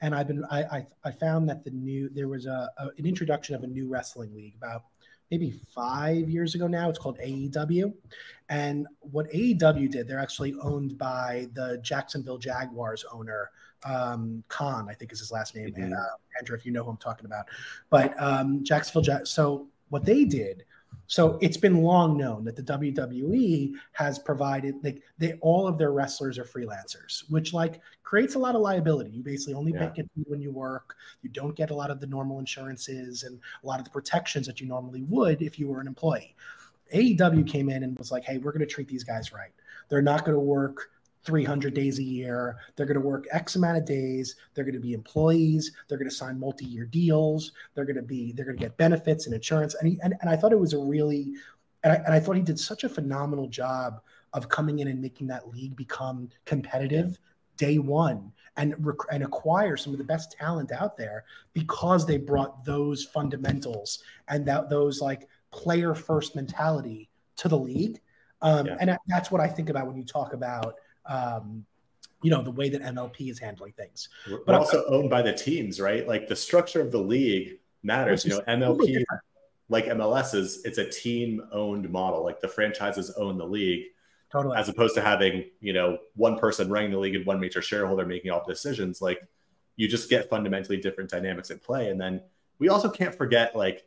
and 0.00 0.14
I've 0.14 0.28
been 0.28 0.44
I, 0.50 0.62
I, 0.62 0.86
I 1.04 1.10
found 1.10 1.48
that 1.48 1.64
the 1.64 1.70
new 1.70 2.08
there 2.10 2.28
was 2.28 2.46
a, 2.46 2.70
a, 2.78 2.86
an 2.98 3.06
introduction 3.06 3.54
of 3.54 3.62
a 3.62 3.66
new 3.66 3.88
wrestling 3.88 4.34
league 4.34 4.54
about 4.56 4.84
maybe 5.30 5.60
five 5.74 6.28
years 6.30 6.54
ago 6.54 6.66
now. 6.66 6.88
It's 6.88 6.98
called 6.98 7.18
AEW, 7.18 7.92
and 8.48 8.86
what 9.00 9.30
AEW 9.30 9.90
did, 9.90 10.08
they're 10.08 10.20
actually 10.20 10.54
owned 10.62 10.96
by 10.98 11.48
the 11.54 11.78
Jacksonville 11.82 12.38
Jaguars 12.38 13.04
owner 13.12 13.50
um, 13.84 14.42
Khan, 14.48 14.88
I 14.88 14.94
think 14.94 15.12
is 15.12 15.20
his 15.20 15.30
last 15.30 15.54
name. 15.54 15.70
Mm-hmm. 15.70 15.82
And, 15.82 15.94
uh, 15.94 16.16
Andrew, 16.38 16.56
if 16.56 16.64
you 16.64 16.72
know 16.72 16.84
who 16.84 16.90
I'm 16.90 16.96
talking 16.96 17.26
about, 17.26 17.46
but 17.90 18.14
um, 18.22 18.64
Jacksonville. 18.64 19.02
Jag- 19.02 19.26
so 19.26 19.66
what 19.90 20.04
they 20.04 20.24
did 20.24 20.64
so 21.08 21.38
it's 21.40 21.56
been 21.56 21.82
long 21.82 22.18
known 22.18 22.44
that 22.44 22.54
the 22.54 22.62
WWE 22.62 23.72
has 23.92 24.18
provided 24.18 24.74
like 24.84 25.02
they 25.16 25.32
all 25.40 25.66
of 25.66 25.78
their 25.78 25.90
wrestlers 25.90 26.38
are 26.38 26.44
freelancers, 26.44 27.24
which 27.30 27.54
like 27.54 27.80
creates 28.02 28.34
a 28.34 28.38
lot 28.38 28.54
of 28.54 28.60
liability. 28.60 29.10
You 29.10 29.22
basically 29.22 29.54
only 29.54 29.72
yeah. 29.72 29.88
get 29.88 30.06
when 30.26 30.42
you 30.42 30.52
work. 30.52 30.96
You 31.22 31.30
don't 31.30 31.56
get 31.56 31.70
a 31.70 31.74
lot 31.74 31.90
of 31.90 32.00
the 32.00 32.06
normal 32.06 32.38
insurances 32.38 33.22
and 33.22 33.40
a 33.64 33.66
lot 33.66 33.78
of 33.78 33.86
the 33.86 33.90
protections 33.90 34.46
that 34.46 34.60
you 34.60 34.66
normally 34.66 35.02
would 35.04 35.40
if 35.40 35.58
you 35.58 35.68
were 35.68 35.80
an 35.80 35.86
employee. 35.86 36.36
AEW 36.94 37.46
came 37.48 37.70
in 37.70 37.82
and 37.84 37.98
was 37.98 38.12
like, 38.12 38.24
"Hey, 38.24 38.36
we're 38.36 38.52
going 38.52 38.60
to 38.60 38.66
treat 38.66 38.88
these 38.88 39.04
guys 39.04 39.32
right. 39.32 39.52
They're 39.88 40.02
not 40.02 40.26
going 40.26 40.34
to 40.34 40.40
work 40.40 40.90
300 41.24 41.74
days 41.74 41.98
a 41.98 42.02
year. 42.02 42.56
They're 42.76 42.86
going 42.86 43.00
to 43.00 43.06
work 43.06 43.26
X 43.30 43.56
amount 43.56 43.78
of 43.78 43.84
days. 43.84 44.36
They're 44.54 44.64
going 44.64 44.74
to 44.74 44.80
be 44.80 44.94
employees. 44.94 45.72
They're 45.88 45.98
going 45.98 46.10
to 46.10 46.14
sign 46.14 46.38
multi-year 46.38 46.86
deals. 46.86 47.52
They're 47.74 47.84
going 47.84 47.96
to 47.96 48.02
be, 48.02 48.32
they're 48.32 48.44
going 48.44 48.56
to 48.56 48.62
get 48.62 48.76
benefits 48.76 49.26
and 49.26 49.34
insurance. 49.34 49.74
And, 49.74 49.90
he, 49.90 49.98
and, 50.02 50.14
and 50.20 50.30
I 50.30 50.36
thought 50.36 50.52
it 50.52 50.60
was 50.60 50.72
a 50.72 50.78
really, 50.78 51.34
and 51.84 51.92
I, 51.92 51.96
and 51.96 52.14
I 52.14 52.20
thought 52.20 52.36
he 52.36 52.42
did 52.42 52.58
such 52.58 52.84
a 52.84 52.88
phenomenal 52.88 53.48
job 53.48 54.00
of 54.32 54.48
coming 54.48 54.78
in 54.80 54.88
and 54.88 55.00
making 55.00 55.26
that 55.28 55.48
league 55.48 55.76
become 55.76 56.28
competitive 56.44 57.18
day 57.56 57.78
one 57.78 58.32
and, 58.56 58.74
rec- 58.84 59.12
and 59.12 59.22
acquire 59.22 59.76
some 59.76 59.92
of 59.92 59.98
the 59.98 60.04
best 60.04 60.32
talent 60.32 60.72
out 60.72 60.96
there 60.96 61.24
because 61.52 62.06
they 62.06 62.18
brought 62.18 62.64
those 62.64 63.04
fundamentals 63.04 64.02
and 64.28 64.46
that 64.46 64.68
those 64.68 65.00
like 65.00 65.28
player 65.50 65.94
first 65.94 66.36
mentality 66.36 67.08
to 67.36 67.48
the 67.48 67.58
league. 67.58 68.00
Um, 68.42 68.66
yeah. 68.66 68.76
And 68.80 68.98
that's 69.06 69.30
what 69.30 69.40
I 69.40 69.48
think 69.48 69.70
about 69.70 69.86
when 69.86 69.96
you 69.96 70.04
talk 70.04 70.32
about 70.32 70.76
um, 71.08 71.64
you 72.22 72.30
know 72.30 72.42
the 72.42 72.50
way 72.50 72.68
that 72.68 72.82
MLP 72.82 73.30
is 73.30 73.38
handling 73.38 73.72
things. 73.72 74.08
But 74.26 74.46
We're 74.46 74.54
also 74.54 74.84
I, 74.84 74.88
owned 74.88 75.10
by 75.10 75.22
the 75.22 75.32
teams, 75.32 75.80
right? 75.80 76.06
Like 76.06 76.28
the 76.28 76.36
structure 76.36 76.80
of 76.80 76.92
the 76.92 76.98
league 76.98 77.58
matters. 77.82 78.24
You 78.24 78.32
know, 78.32 78.40
MLP, 78.48 79.02
like 79.68 79.86
MLS, 79.86 80.34
is 80.34 80.64
it's 80.64 80.78
a 80.78 80.88
team-owned 80.88 81.90
model. 81.90 82.24
Like 82.24 82.40
the 82.40 82.48
franchises 82.48 83.10
own 83.12 83.38
the 83.38 83.46
league, 83.46 83.86
totally. 84.30 84.56
As 84.56 84.68
opposed 84.68 84.94
to 84.96 85.00
having 85.00 85.44
you 85.60 85.72
know 85.72 85.98
one 86.14 86.38
person 86.38 86.68
running 86.68 86.90
the 86.90 86.98
league 86.98 87.14
and 87.14 87.26
one 87.26 87.40
major 87.40 87.62
shareholder 87.62 88.04
making 88.04 88.30
all 88.30 88.42
the 88.46 88.52
decisions. 88.52 89.00
Like 89.00 89.20
you 89.78 89.88
just 89.88 90.10
get 90.10 90.28
fundamentally 90.28 90.76
different 90.76 91.08
dynamics 91.08 91.50
at 91.50 91.62
play. 91.62 91.88
And 91.88 92.00
then 92.00 92.20
we 92.58 92.68
also 92.68 92.90
can't 92.90 93.14
forget 93.14 93.54
like 93.54 93.84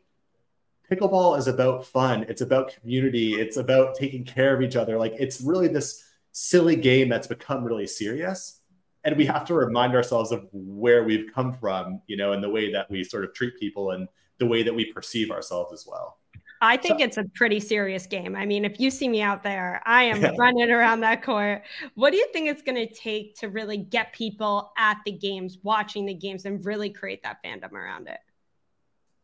pickleball 0.90 1.38
is 1.38 1.48
about 1.48 1.86
fun. 1.86 2.26
It's 2.30 2.42
about 2.42 2.74
community. 2.74 3.34
It's 3.34 3.58
about 3.58 3.96
taking 3.96 4.24
care 4.24 4.56
of 4.56 4.62
each 4.62 4.78
other. 4.78 4.98
Like 4.98 5.14
it's 5.20 5.42
really 5.42 5.68
this 5.68 6.04
silly 6.32 6.76
game 6.76 7.10
that's 7.10 7.28
become 7.28 7.64
really 7.64 7.88
serious 7.88 8.62
and 9.04 9.18
we 9.18 9.26
have 9.26 9.44
to 9.46 9.54
remind 9.54 9.96
ourselves 9.96 10.32
of 10.32 10.48
where 10.52 11.04
we've 11.04 11.30
come 11.34 11.54
from 11.54 12.02
you 12.08 12.18
know 12.18 12.34
and 12.34 12.44
the 12.44 12.50
way 12.50 12.72
that 12.72 12.90
we 12.90 13.04
sort 13.04 13.24
of 13.24 13.34
treat 13.34 13.58
people 13.60 13.92
and 13.92 14.08
the 14.38 14.46
way 14.46 14.64
that 14.64 14.74
we 14.74 14.92
perceive 14.92 15.32
ourselves 15.32 15.74
as 15.74 15.86
well 15.88 16.18
I 16.64 16.78
think 16.78 17.00
so, 17.00 17.06
it's 17.06 17.18
a 17.18 17.24
pretty 17.34 17.60
serious 17.60 18.06
game. 18.06 18.36
I 18.36 18.46
mean, 18.46 18.66
if 18.66 18.80
you 18.80 18.92
see 18.92 19.10
me 19.10 19.24
out 19.24 19.42
there, 19.42 19.82
I 19.84 20.04
am 20.04 20.22
yeah. 20.22 20.34
running 20.38 20.70
around 20.70 21.00
that 21.00 21.24
court. 21.24 21.64
What 21.96 22.12
do 22.12 22.18
you 22.18 22.28
think 22.32 22.50
it's 22.50 22.62
going 22.62 22.76
to 22.76 22.94
take 22.94 23.36
to 23.40 23.50
really 23.50 23.78
get 23.78 24.14
people 24.14 24.72
at 24.78 24.98
the 25.04 25.12
games, 25.12 25.58
watching 25.64 26.06
the 26.06 26.14
games, 26.14 26.46
and 26.46 26.64
really 26.64 26.92
create 26.92 27.24
that 27.24 27.38
fandom 27.44 27.72
around 27.72 28.08
it? 28.08 28.20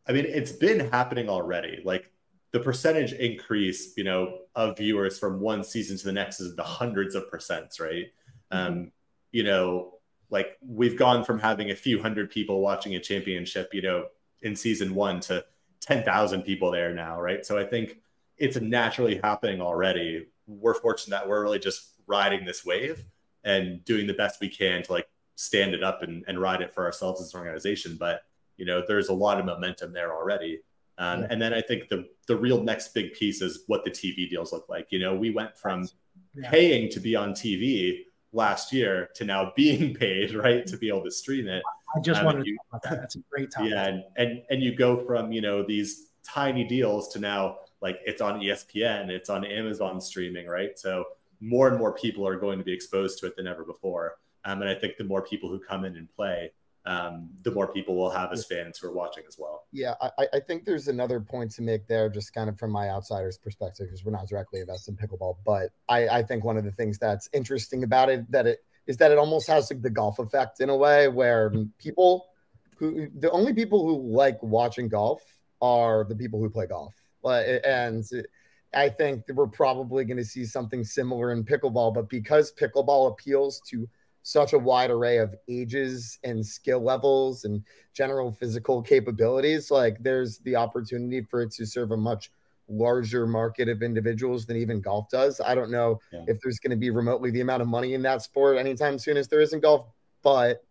I 0.08 0.12
mean, 0.12 0.24
it's 0.26 0.50
been 0.50 0.80
happening 0.90 1.28
already. 1.28 1.80
Like 1.84 2.10
the 2.52 2.60
percentage 2.60 3.12
increase, 3.12 3.94
you 3.96 4.04
know, 4.04 4.38
of 4.54 4.76
viewers 4.76 5.18
from 5.18 5.40
one 5.40 5.62
season 5.62 5.98
to 5.98 6.04
the 6.04 6.12
next 6.12 6.40
is 6.40 6.56
the 6.56 6.62
hundreds 6.62 7.14
of 7.14 7.30
percents, 7.30 7.80
right? 7.80 8.06
Mm-hmm. 8.52 8.56
Um, 8.56 8.92
you 9.32 9.42
know, 9.42 9.94
like 10.30 10.56
we've 10.66 10.98
gone 10.98 11.24
from 11.24 11.38
having 11.38 11.70
a 11.70 11.76
few 11.76 12.00
hundred 12.00 12.30
people 12.30 12.60
watching 12.60 12.94
a 12.94 13.00
championship, 13.00 13.70
you 13.72 13.82
know, 13.82 14.06
in 14.42 14.56
season 14.56 14.94
one 14.94 15.20
to 15.20 15.44
10,000 15.80 16.42
people 16.42 16.70
there 16.70 16.94
now, 16.94 17.20
right? 17.20 17.44
So 17.44 17.58
I 17.58 17.64
think 17.64 17.98
it's 18.36 18.60
naturally 18.60 19.20
happening 19.22 19.60
already. 19.60 20.26
We're 20.46 20.74
fortunate 20.74 21.16
that 21.16 21.28
we're 21.28 21.42
really 21.42 21.58
just 21.58 21.92
riding 22.06 22.44
this 22.44 22.64
wave 22.64 23.04
and 23.44 23.84
doing 23.84 24.06
the 24.06 24.14
best 24.14 24.40
we 24.40 24.48
can 24.48 24.82
to 24.82 24.92
like 24.92 25.08
stand 25.34 25.74
it 25.74 25.82
up 25.82 26.02
and, 26.02 26.24
and 26.28 26.40
ride 26.40 26.62
it 26.62 26.72
for 26.72 26.84
ourselves 26.84 27.20
as 27.20 27.32
an 27.32 27.40
organization. 27.40 27.96
But 27.98 28.22
you 28.56 28.66
know, 28.66 28.82
there's 28.86 29.08
a 29.08 29.14
lot 29.14 29.38
of 29.38 29.46
momentum 29.46 29.92
there 29.92 30.12
already. 30.14 30.60
Um, 30.98 31.24
and 31.30 31.40
then 31.40 31.54
I 31.54 31.62
think 31.62 31.88
the 31.88 32.08
the 32.26 32.36
real 32.36 32.62
next 32.62 32.92
big 32.92 33.12
piece 33.12 33.40
is 33.40 33.64
what 33.68 33.84
the 33.84 33.90
TV 33.90 34.28
deals 34.28 34.52
look 34.52 34.68
like. 34.68 34.88
You 34.90 34.98
know, 34.98 35.14
we 35.14 35.30
went 35.30 35.56
from 35.56 35.88
yeah. 36.34 36.50
paying 36.50 36.90
to 36.90 37.00
be 37.00 37.14
on 37.14 37.32
TV 37.32 38.00
last 38.32 38.72
year 38.72 39.08
to 39.14 39.24
now 39.24 39.52
being 39.56 39.94
paid, 39.94 40.34
right, 40.34 40.66
to 40.66 40.76
be 40.76 40.88
able 40.88 41.04
to 41.04 41.10
stream 41.10 41.46
it. 41.46 41.62
I 41.96 42.00
just 42.00 42.20
um, 42.20 42.26
wanted 42.26 42.46
you, 42.46 42.54
to 42.54 42.58
talk 42.58 42.66
about 42.70 42.90
that. 42.90 43.00
That's 43.00 43.16
a 43.16 43.20
great 43.30 43.50
topic. 43.50 43.70
Yeah, 43.70 43.86
and, 43.86 44.04
and 44.16 44.42
and 44.50 44.62
you 44.62 44.74
go 44.74 44.98
from 45.04 45.32
you 45.32 45.40
know 45.40 45.62
these 45.62 46.08
tiny 46.24 46.64
deals 46.64 47.08
to 47.12 47.20
now 47.20 47.58
like 47.80 48.00
it's 48.04 48.20
on 48.20 48.40
ESPN, 48.40 49.08
it's 49.08 49.30
on 49.30 49.44
Amazon 49.44 50.00
streaming, 50.00 50.46
right? 50.46 50.78
So 50.78 51.04
more 51.40 51.68
and 51.68 51.78
more 51.78 51.92
people 51.92 52.26
are 52.26 52.36
going 52.36 52.58
to 52.58 52.64
be 52.64 52.72
exposed 52.72 53.18
to 53.20 53.26
it 53.26 53.36
than 53.36 53.46
ever 53.46 53.64
before. 53.64 54.16
Um, 54.44 54.62
and 54.62 54.70
I 54.70 54.74
think 54.74 54.96
the 54.96 55.04
more 55.04 55.22
people 55.22 55.48
who 55.48 55.60
come 55.60 55.84
in 55.84 55.96
and 55.96 56.08
play, 56.14 56.52
um, 56.88 57.28
the 57.42 57.50
more 57.50 57.70
people 57.70 57.94
will 57.94 58.08
have 58.08 58.32
as 58.32 58.46
fans 58.46 58.78
who 58.78 58.88
are 58.88 58.92
watching 58.92 59.22
as 59.28 59.36
well. 59.38 59.66
Yeah, 59.72 59.94
I, 60.00 60.26
I, 60.32 60.40
think 60.40 60.64
there's 60.64 60.88
another 60.88 61.20
point 61.20 61.50
to 61.52 61.62
make 61.62 61.86
there, 61.86 62.08
just 62.08 62.32
kind 62.32 62.48
of 62.48 62.58
from 62.58 62.70
my 62.70 62.88
outsider's 62.88 63.36
perspective, 63.36 63.88
because 63.88 64.06
we're 64.06 64.12
not 64.12 64.26
directly 64.26 64.60
invested 64.60 64.98
in 64.98 65.08
pickleball. 65.08 65.36
But 65.44 65.70
I, 65.90 66.08
I 66.08 66.22
think 66.22 66.44
one 66.44 66.56
of 66.56 66.64
the 66.64 66.72
things 66.72 66.98
that's 66.98 67.28
interesting 67.34 67.84
about 67.84 68.08
it 68.08 68.30
that 68.32 68.46
it 68.46 68.64
is 68.86 68.96
that 68.96 69.12
it 69.12 69.18
almost 69.18 69.46
has 69.48 69.70
like 69.70 69.82
the 69.82 69.90
golf 69.90 70.18
effect 70.18 70.60
in 70.60 70.70
a 70.70 70.76
way, 70.76 71.08
where 71.08 71.52
people 71.78 72.28
who 72.78 73.08
the 73.18 73.30
only 73.32 73.52
people 73.52 73.84
who 73.86 74.10
like 74.10 74.42
watching 74.42 74.88
golf 74.88 75.20
are 75.60 76.04
the 76.04 76.16
people 76.16 76.40
who 76.40 76.48
play 76.48 76.66
golf. 76.66 76.94
And 77.22 78.02
I 78.72 78.88
think 78.88 79.24
we're 79.28 79.46
probably 79.46 80.06
going 80.06 80.16
to 80.16 80.24
see 80.24 80.46
something 80.46 80.84
similar 80.84 81.32
in 81.32 81.44
pickleball, 81.44 81.92
but 81.92 82.08
because 82.08 82.50
pickleball 82.52 83.10
appeals 83.10 83.60
to 83.68 83.86
such 84.28 84.52
a 84.52 84.58
wide 84.58 84.90
array 84.90 85.16
of 85.16 85.34
ages 85.48 86.18
and 86.22 86.44
skill 86.44 86.80
levels 86.80 87.46
and 87.46 87.64
general 87.94 88.30
physical 88.30 88.82
capabilities, 88.82 89.70
like 89.70 89.96
there's 90.02 90.36
the 90.40 90.54
opportunity 90.54 91.22
for 91.22 91.40
it 91.40 91.50
to 91.50 91.64
serve 91.64 91.92
a 91.92 91.96
much 91.96 92.30
larger 92.68 93.26
market 93.26 93.70
of 93.70 93.82
individuals 93.82 94.44
than 94.44 94.58
even 94.58 94.82
golf 94.82 95.08
does. 95.08 95.40
I 95.40 95.54
don't 95.54 95.70
know 95.70 95.98
yeah. 96.12 96.24
if 96.28 96.38
there's 96.42 96.58
going 96.58 96.72
to 96.72 96.76
be 96.76 96.90
remotely 96.90 97.30
the 97.30 97.40
amount 97.40 97.62
of 97.62 97.68
money 97.68 97.94
in 97.94 98.02
that 98.02 98.20
sport 98.20 98.58
anytime 98.58 98.98
soon 98.98 99.16
as 99.16 99.28
there 99.28 99.40
is 99.40 99.54
in 99.54 99.60
golf, 99.60 99.86
but 100.22 100.62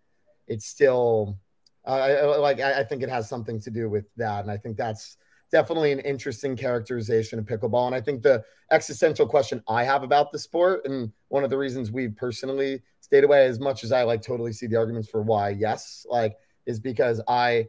it's 0.48 0.68
still 0.68 1.40
uh, 1.84 1.94
I, 1.94 2.38
like 2.38 2.60
I, 2.60 2.82
I 2.82 2.84
think 2.84 3.02
it 3.02 3.10
has 3.10 3.28
something 3.28 3.60
to 3.62 3.72
do 3.72 3.90
with 3.90 4.06
that, 4.18 4.42
and 4.42 4.52
I 4.52 4.58
think 4.58 4.78
that's 4.78 5.18
definitely 5.52 5.92
an 5.92 6.00
interesting 6.00 6.56
characterization 6.56 7.40
of 7.40 7.46
pickleball. 7.46 7.88
And 7.88 7.96
I 7.96 8.02
think 8.02 8.22
the 8.22 8.44
existential 8.72 9.28
question 9.28 9.64
I 9.68 9.84
have 9.84 10.04
about 10.04 10.32
the 10.32 10.40
sport, 10.40 10.86
and 10.86 11.12
one 11.30 11.44
of 11.44 11.50
the 11.50 11.58
reasons 11.58 11.92
we 11.92 12.10
personally 12.10 12.82
stayed 13.00 13.24
away 13.24 13.46
as 13.46 13.60
much 13.60 13.84
as 13.84 13.92
I 13.92 14.04
like 14.04 14.22
totally 14.22 14.54
see 14.54 14.68
the 14.68 14.76
arguments 14.76 15.10
for 15.10 15.22
why 15.22 15.50
yes, 15.50 16.06
like 16.10 16.38
is 16.66 16.80
because 16.80 17.22
I 17.28 17.68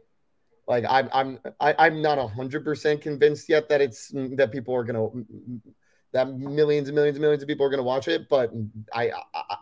like 0.67 0.85
I'm 0.87 1.09
I'm 1.11 1.39
I, 1.59 1.71
am 1.71 1.75
i 1.79 1.87
am 1.87 2.01
not 2.01 2.17
a 2.17 2.27
hundred 2.27 2.63
percent 2.63 3.01
convinced 3.01 3.49
yet 3.49 3.69
that 3.69 3.81
it's 3.81 4.09
that 4.13 4.51
people 4.51 4.75
are 4.75 4.83
gonna 4.83 5.07
that 6.11 6.29
millions 6.37 6.87
and 6.89 6.95
millions 6.95 7.17
and 7.17 7.21
millions 7.21 7.43
of 7.43 7.47
people 7.47 7.65
are 7.65 7.69
gonna 7.69 7.83
watch 7.83 8.07
it, 8.07 8.27
but 8.29 8.51
I 8.93 9.11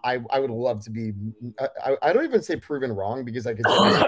I 0.03 0.19
I 0.29 0.39
would 0.39 0.49
love 0.51 0.83
to 0.85 0.89
be 0.89 1.13
I, 1.59 1.97
I 2.01 2.13
don't 2.13 2.23
even 2.23 2.41
say 2.41 2.55
proven 2.55 2.91
wrong 2.91 3.25
because 3.25 3.47
I 3.47 3.53
could 3.53 3.65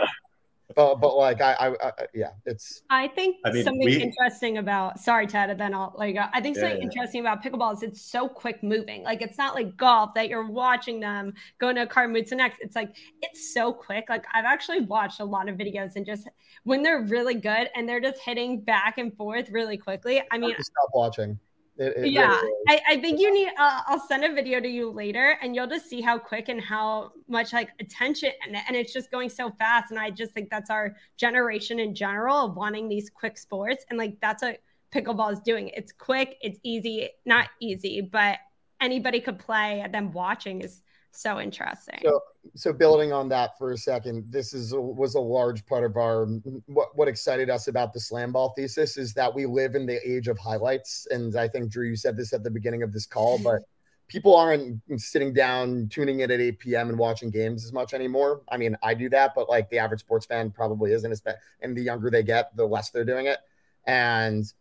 but 0.75 0.95
but 0.95 1.15
like 1.15 1.41
I, 1.41 1.53
I, 1.53 1.87
I, 1.87 1.91
yeah, 2.13 2.31
it's. 2.45 2.83
I 2.89 3.07
think 3.07 3.37
I 3.43 3.51
mean, 3.51 3.63
something 3.63 3.85
we, 3.85 4.01
interesting 4.01 4.59
about 4.59 4.99
sorry 4.99 5.25
Ted, 5.25 5.49
and 5.49 5.59
then 5.59 5.73
I'll 5.73 5.93
like 5.97 6.15
uh, 6.15 6.27
I 6.31 6.41
think 6.41 6.57
something 6.57 6.77
yeah, 6.77 6.83
interesting 6.83 7.21
about 7.21 7.43
pickleball 7.43 7.73
is 7.73 7.83
it's 7.83 8.01
so 8.01 8.27
quick 8.27 8.61
moving. 8.61 9.03
Like 9.03 9.21
it's 9.21 9.37
not 9.37 9.55
like 9.55 9.75
golf 9.77 10.13
that 10.13 10.29
you're 10.29 10.47
watching 10.47 10.99
them 10.99 11.33
go 11.59 11.69
into 11.69 11.81
a 11.81 11.87
car 11.87 12.07
move 12.07 12.27
to 12.27 12.35
next. 12.35 12.59
It's 12.61 12.75
like 12.75 12.95
it's 13.21 13.53
so 13.53 13.73
quick. 13.73 14.05
Like 14.09 14.25
I've 14.33 14.45
actually 14.45 14.81
watched 14.81 15.19
a 15.19 15.25
lot 15.25 15.49
of 15.49 15.55
videos 15.55 15.95
and 15.95 16.05
just 16.05 16.27
when 16.63 16.83
they're 16.83 17.01
really 17.01 17.35
good 17.35 17.69
and 17.75 17.89
they're 17.89 18.01
just 18.01 18.21
hitting 18.21 18.61
back 18.61 18.99
and 18.99 19.15
forth 19.17 19.49
really 19.49 19.77
quickly. 19.77 20.21
I 20.31 20.37
mean, 20.37 20.55
stop 20.59 20.89
watching. 20.93 21.39
It, 21.79 21.93
it 21.95 22.11
yeah, 22.11 22.39
really 22.41 22.53
I, 22.67 22.81
I 22.89 23.01
think 23.01 23.21
you 23.21 23.33
need. 23.33 23.49
Uh, 23.57 23.81
I'll 23.87 24.05
send 24.05 24.25
a 24.25 24.33
video 24.33 24.59
to 24.59 24.67
you 24.67 24.91
later, 24.91 25.37
and 25.41 25.55
you'll 25.55 25.67
just 25.67 25.89
see 25.89 26.01
how 26.01 26.19
quick 26.19 26.49
and 26.49 26.59
how 26.59 27.13
much 27.29 27.53
like 27.53 27.69
attention, 27.79 28.31
and, 28.45 28.57
and 28.67 28.75
it's 28.75 28.91
just 28.91 29.09
going 29.11 29.29
so 29.29 29.49
fast. 29.57 29.91
And 29.91 29.99
I 29.99 30.09
just 30.09 30.33
think 30.33 30.49
that's 30.49 30.69
our 30.69 30.95
generation 31.15 31.79
in 31.79 31.95
general 31.95 32.47
of 32.47 32.57
wanting 32.57 32.89
these 32.89 33.09
quick 33.09 33.37
sports, 33.37 33.85
and 33.89 33.97
like 33.97 34.19
that's 34.21 34.43
what 34.43 34.61
pickleball 34.93 35.31
is 35.31 35.39
doing. 35.39 35.69
It's 35.69 35.93
quick, 35.93 36.37
it's 36.41 36.59
easy, 36.63 37.09
not 37.25 37.47
easy, 37.61 38.01
but 38.01 38.39
anybody 38.81 39.21
could 39.21 39.39
play. 39.39 39.79
And 39.79 39.93
then 39.93 40.11
watching 40.11 40.61
is 40.61 40.81
so 41.11 41.39
interesting. 41.39 41.99
So, 42.03 42.21
so 42.55 42.73
building 42.73 43.11
on 43.11 43.29
that 43.29 43.57
for 43.57 43.71
a 43.71 43.77
second, 43.77 44.25
this 44.29 44.53
is 44.53 44.73
a, 44.73 44.79
was 44.79 45.15
a 45.15 45.19
large 45.19 45.65
part 45.65 45.83
of 45.83 45.97
our 45.97 46.25
what 46.67 46.95
what 46.95 47.07
excited 47.07 47.49
us 47.49 47.67
about 47.67 47.93
the 47.93 47.99
slam 47.99 48.31
ball 48.31 48.53
thesis 48.55 48.97
is 48.97 49.13
that 49.13 49.33
we 49.33 49.45
live 49.45 49.75
in 49.75 49.85
the 49.85 49.99
age 50.09 50.27
of 50.27 50.37
highlights, 50.37 51.07
and 51.11 51.35
I 51.35 51.47
think 51.47 51.71
Drew, 51.71 51.87
you 51.87 51.95
said 51.95 52.15
this 52.15 52.33
at 52.33 52.43
the 52.43 52.51
beginning 52.51 52.83
of 52.83 52.93
this 52.93 53.05
call, 53.05 53.39
but 53.43 53.61
people 54.07 54.35
aren't 54.35 54.81
sitting 54.97 55.33
down 55.33 55.87
tuning 55.89 56.21
in 56.21 56.31
at 56.31 56.39
8 56.39 56.59
p.m. 56.59 56.89
and 56.89 56.97
watching 56.97 57.29
games 57.29 57.63
as 57.63 57.71
much 57.71 57.93
anymore. 57.93 58.41
I 58.49 58.57
mean, 58.57 58.75
I 58.81 58.95
do 58.95 59.07
that, 59.09 59.33
but 59.35 59.47
like 59.47 59.69
the 59.69 59.77
average 59.77 60.01
sports 60.01 60.25
fan 60.25 60.49
probably 60.49 60.91
isn't. 60.93 61.21
And 61.61 61.77
the 61.77 61.81
younger 61.81 62.09
they 62.09 62.23
get, 62.23 62.55
the 62.57 62.65
less 62.65 62.89
they're 62.89 63.05
doing 63.05 63.27
it, 63.27 63.37
and 63.85 64.51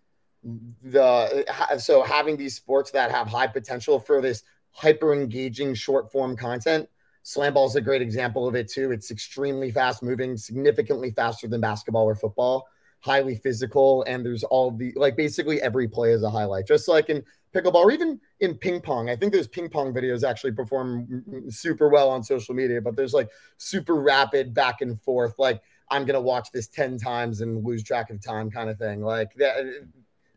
the 0.82 1.44
so 1.78 2.02
having 2.02 2.36
these 2.36 2.54
sports 2.54 2.90
that 2.92 3.10
have 3.10 3.26
high 3.26 3.46
potential 3.46 3.98
for 3.98 4.20
this 4.22 4.44
hyper 4.72 5.12
engaging 5.12 5.74
short 5.74 6.10
form 6.12 6.36
content. 6.36 6.88
Slam 7.22 7.54
ball 7.54 7.66
is 7.66 7.76
a 7.76 7.80
great 7.80 8.00
example 8.00 8.48
of 8.48 8.54
it 8.54 8.70
too. 8.70 8.90
It's 8.90 9.10
extremely 9.10 9.70
fast 9.70 10.02
moving, 10.02 10.36
significantly 10.36 11.10
faster 11.10 11.46
than 11.46 11.60
basketball 11.60 12.04
or 12.04 12.14
football, 12.14 12.66
highly 13.00 13.34
physical, 13.34 14.02
and 14.04 14.24
there's 14.24 14.44
all 14.44 14.70
the 14.70 14.92
like 14.96 15.16
basically 15.16 15.60
every 15.60 15.88
play 15.88 16.12
is 16.12 16.22
a 16.22 16.30
highlight. 16.30 16.66
Just 16.66 16.88
like 16.88 17.10
in 17.10 17.22
pickleball 17.54 17.74
or 17.74 17.90
even 17.90 18.20
in 18.40 18.54
ping 18.54 18.80
pong. 18.80 19.10
I 19.10 19.16
think 19.16 19.32
those 19.32 19.48
ping 19.48 19.68
pong 19.68 19.92
videos 19.92 20.26
actually 20.26 20.52
perform 20.52 21.24
super 21.50 21.88
well 21.88 22.10
on 22.10 22.22
social 22.22 22.54
media, 22.54 22.80
but 22.80 22.96
there's 22.96 23.14
like 23.14 23.30
super 23.56 23.96
rapid 23.96 24.54
back 24.54 24.80
and 24.80 25.00
forth. 25.02 25.34
Like 25.38 25.62
I'm 25.90 26.04
gonna 26.04 26.20
watch 26.20 26.50
this 26.52 26.68
10 26.68 26.98
times 26.98 27.40
and 27.40 27.64
lose 27.64 27.82
track 27.82 28.10
of 28.10 28.22
time 28.22 28.50
kind 28.50 28.70
of 28.70 28.78
thing. 28.78 29.02
Like 29.02 29.34
that 29.36 29.86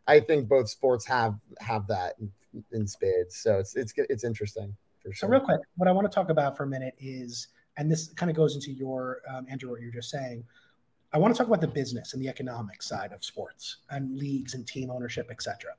I 0.06 0.20
think 0.20 0.48
both 0.48 0.68
sports 0.68 1.06
have 1.06 1.34
have 1.60 1.86
that 1.88 2.14
in 2.72 2.86
spades. 2.86 3.36
So 3.36 3.58
it's 3.58 3.76
it's 3.76 3.92
it's 3.96 4.24
interesting. 4.24 4.74
Sure. 5.04 5.14
So 5.14 5.28
real 5.28 5.40
quick, 5.40 5.60
what 5.76 5.88
I 5.88 5.92
want 5.92 6.10
to 6.10 6.14
talk 6.14 6.30
about 6.30 6.56
for 6.56 6.62
a 6.62 6.66
minute 6.66 6.94
is, 6.98 7.48
and 7.76 7.90
this 7.90 8.08
kind 8.12 8.30
of 8.30 8.36
goes 8.36 8.54
into 8.54 8.72
your 8.72 9.20
um, 9.28 9.46
Andrew, 9.50 9.70
what 9.70 9.80
you're 9.80 9.92
just 9.92 10.10
saying. 10.10 10.44
I 11.12 11.18
want 11.18 11.34
to 11.34 11.38
talk 11.38 11.46
about 11.46 11.60
the 11.60 11.68
business 11.68 12.14
and 12.14 12.22
the 12.22 12.28
economic 12.28 12.82
side 12.82 13.12
of 13.12 13.22
sports 13.22 13.78
and 13.90 14.16
leagues 14.16 14.54
and 14.54 14.66
team 14.66 14.90
ownership, 14.90 15.28
etc. 15.30 15.72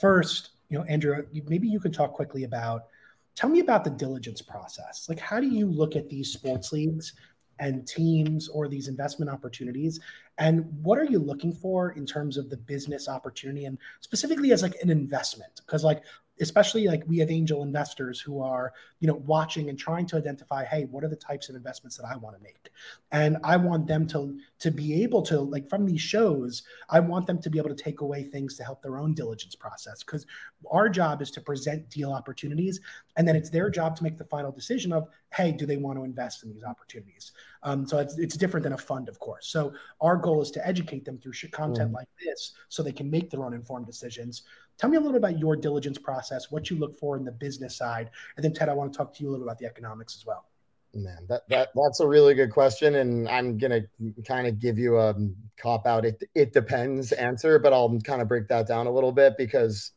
First, 0.00 0.50
you 0.70 0.78
know, 0.78 0.84
Andrew, 0.84 1.24
maybe 1.46 1.68
you 1.68 1.78
could 1.78 1.94
talk 1.94 2.12
quickly 2.12 2.44
about. 2.44 2.86
Tell 3.34 3.48
me 3.48 3.60
about 3.60 3.84
the 3.84 3.90
diligence 3.90 4.42
process. 4.42 5.06
Like, 5.08 5.18
how 5.18 5.40
do 5.40 5.46
you 5.46 5.66
look 5.66 5.96
at 5.96 6.08
these 6.08 6.32
sports 6.32 6.72
leagues 6.72 7.14
and 7.58 7.86
teams 7.86 8.48
or 8.48 8.68
these 8.68 8.88
investment 8.88 9.30
opportunities? 9.30 10.00
And 10.38 10.64
what 10.82 10.98
are 10.98 11.04
you 11.04 11.18
looking 11.18 11.52
for 11.52 11.90
in 11.92 12.06
terms 12.06 12.36
of 12.36 12.50
the 12.50 12.56
business 12.56 13.08
opportunity 13.08 13.66
and 13.66 13.78
specifically 14.00 14.52
as 14.52 14.62
like 14.62 14.76
an 14.82 14.90
investment? 14.90 15.60
Because 15.64 15.84
like 15.84 16.02
especially 16.40 16.88
like 16.88 17.02
we 17.06 17.18
have 17.18 17.30
angel 17.30 17.62
investors 17.62 18.18
who 18.20 18.40
are 18.40 18.72
you 19.00 19.06
know 19.06 19.22
watching 19.26 19.68
and 19.68 19.78
trying 19.78 20.06
to 20.06 20.16
identify 20.16 20.64
hey 20.64 20.84
what 20.90 21.04
are 21.04 21.08
the 21.08 21.16
types 21.16 21.50
of 21.50 21.54
investments 21.54 21.96
that 21.96 22.06
i 22.06 22.16
want 22.16 22.36
to 22.36 22.42
make? 22.42 22.70
And 23.10 23.36
i 23.44 23.56
want 23.56 23.86
them 23.86 24.06
to 24.08 24.38
to 24.62 24.70
be 24.70 25.02
able 25.02 25.22
to 25.22 25.40
like 25.40 25.68
from 25.68 25.84
these 25.84 26.00
shows 26.00 26.62
i 26.88 27.00
want 27.00 27.26
them 27.26 27.42
to 27.42 27.50
be 27.50 27.58
able 27.58 27.68
to 27.68 27.74
take 27.74 28.00
away 28.00 28.22
things 28.22 28.56
to 28.56 28.62
help 28.62 28.80
their 28.80 28.96
own 28.96 29.12
diligence 29.12 29.56
process 29.56 30.04
because 30.04 30.24
our 30.70 30.88
job 30.88 31.20
is 31.20 31.32
to 31.32 31.40
present 31.40 31.88
deal 31.90 32.12
opportunities 32.12 32.78
and 33.16 33.26
then 33.26 33.34
it's 33.34 33.50
their 33.50 33.68
job 33.68 33.96
to 33.96 34.04
make 34.04 34.16
the 34.16 34.24
final 34.24 34.52
decision 34.52 34.92
of 34.92 35.08
hey 35.34 35.50
do 35.50 35.66
they 35.66 35.78
want 35.78 35.98
to 35.98 36.04
invest 36.04 36.44
in 36.44 36.52
these 36.52 36.62
opportunities 36.62 37.32
um, 37.64 37.84
so 37.84 37.98
it's, 37.98 38.16
it's 38.18 38.36
different 38.36 38.62
than 38.62 38.72
a 38.72 38.78
fund 38.78 39.08
of 39.08 39.18
course 39.18 39.48
so 39.48 39.72
our 40.00 40.16
goal 40.16 40.40
is 40.40 40.52
to 40.52 40.64
educate 40.64 41.04
them 41.04 41.18
through 41.18 41.32
content 41.50 41.90
mm. 41.90 41.94
like 41.94 42.08
this 42.24 42.52
so 42.68 42.84
they 42.84 42.92
can 42.92 43.10
make 43.10 43.30
their 43.30 43.42
own 43.44 43.54
informed 43.54 43.86
decisions 43.86 44.42
Tell 44.78 44.88
me 44.88 44.96
a 44.96 45.00
little 45.00 45.12
bit 45.12 45.18
about 45.18 45.38
your 45.38 45.54
diligence 45.54 45.98
process, 45.98 46.50
what 46.50 46.70
you 46.70 46.76
look 46.76 46.98
for 46.98 47.16
in 47.16 47.24
the 47.24 47.30
business 47.30 47.76
side, 47.76 48.10
and 48.36 48.42
then 48.42 48.52
Ted, 48.52 48.68
I 48.68 48.72
want 48.72 48.92
to 48.92 48.96
talk 48.96 49.14
to 49.14 49.22
you 49.22 49.28
a 49.28 49.32
little 49.32 49.46
about 49.46 49.58
the 49.58 49.66
economics 49.66 50.16
as 50.16 50.26
well. 50.26 50.46
Man, 50.94 51.26
that, 51.28 51.48
that 51.48 51.70
that's 51.74 52.00
a 52.00 52.06
really 52.06 52.34
good 52.34 52.50
question, 52.50 52.96
and 52.96 53.26
I'm 53.26 53.56
gonna 53.56 53.80
kind 54.26 54.46
of 54.46 54.58
give 54.58 54.78
you 54.78 54.98
a 54.98 55.14
cop 55.56 55.86
out. 55.86 56.04
It 56.04 56.22
it 56.34 56.52
depends 56.52 57.12
answer, 57.12 57.58
but 57.58 57.72
I'll 57.72 57.98
kind 58.00 58.20
of 58.20 58.28
break 58.28 58.46
that 58.48 58.68
down 58.68 58.86
a 58.86 58.92
little 58.92 59.12
bit 59.12 59.38
because 59.38 59.92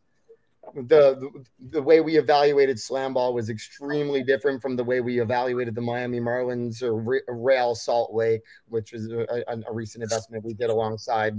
the, 0.73 1.29
the 1.69 1.81
way 1.81 2.01
we 2.01 2.17
evaluated 2.17 2.79
slam 2.79 3.13
ball 3.13 3.33
was 3.33 3.49
extremely 3.49 4.23
different 4.23 4.61
from 4.61 4.75
the 4.75 4.83
way 4.83 5.01
we 5.01 5.19
evaluated 5.19 5.75
the 5.75 5.81
Miami 5.81 6.19
Marlins 6.19 6.81
or 6.81 7.21
Real 7.27 7.75
Salt 7.75 8.13
Lake, 8.13 8.41
which 8.67 8.93
is 8.93 9.11
a, 9.11 9.43
a 9.47 9.73
recent 9.73 10.03
investment 10.03 10.43
we 10.43 10.53
did 10.53 10.69
alongside 10.69 11.35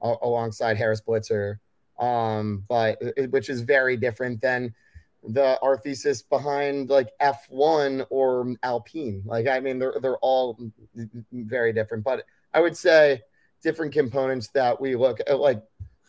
alongside 0.00 0.76
Harris 0.76 1.00
Blitzer, 1.00 1.58
um, 1.98 2.64
but 2.68 3.00
which 3.30 3.48
is 3.48 3.60
very 3.60 3.96
different 3.96 4.40
than 4.40 4.74
the 5.22 5.58
our 5.60 5.76
thesis 5.76 6.22
behind 6.22 6.90
like 6.90 7.08
F1 7.20 8.06
or 8.10 8.54
Alpine. 8.62 9.22
Like 9.24 9.48
I 9.48 9.60
mean, 9.60 9.78
they're 9.78 9.94
they're 10.00 10.18
all 10.18 10.58
very 11.32 11.72
different, 11.72 12.04
but 12.04 12.24
I 12.54 12.60
would 12.60 12.76
say 12.76 13.22
different 13.62 13.92
components 13.92 14.48
that 14.54 14.80
we 14.80 14.96
look 14.96 15.20
at. 15.26 15.38
Like 15.38 15.62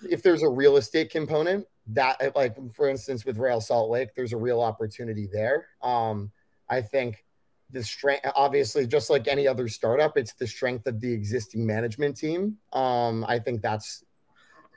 if 0.09 0.21
there's 0.21 0.43
a 0.43 0.49
real 0.49 0.77
estate 0.77 1.09
component, 1.09 1.65
that 1.87 2.35
like 2.35 2.55
for 2.73 2.89
instance 2.89 3.25
with 3.25 3.37
Real 3.37 3.61
Salt 3.61 3.89
Lake, 3.89 4.09
there's 4.15 4.33
a 4.33 4.37
real 4.37 4.61
opportunity 4.61 5.27
there. 5.31 5.67
Um, 5.81 6.31
I 6.69 6.81
think 6.81 7.23
the 7.71 7.83
strength 7.83 8.25
obviously 8.35 8.87
just 8.87 9.09
like 9.09 9.27
any 9.27 9.47
other 9.47 9.67
startup 9.67 10.17
it's 10.17 10.33
the 10.33 10.47
strength 10.47 10.87
of 10.87 11.01
the 11.01 11.11
existing 11.11 11.65
management 11.65 12.15
team 12.15 12.57
um 12.73 13.25
i 13.27 13.37
think 13.37 13.61
that's 13.61 14.03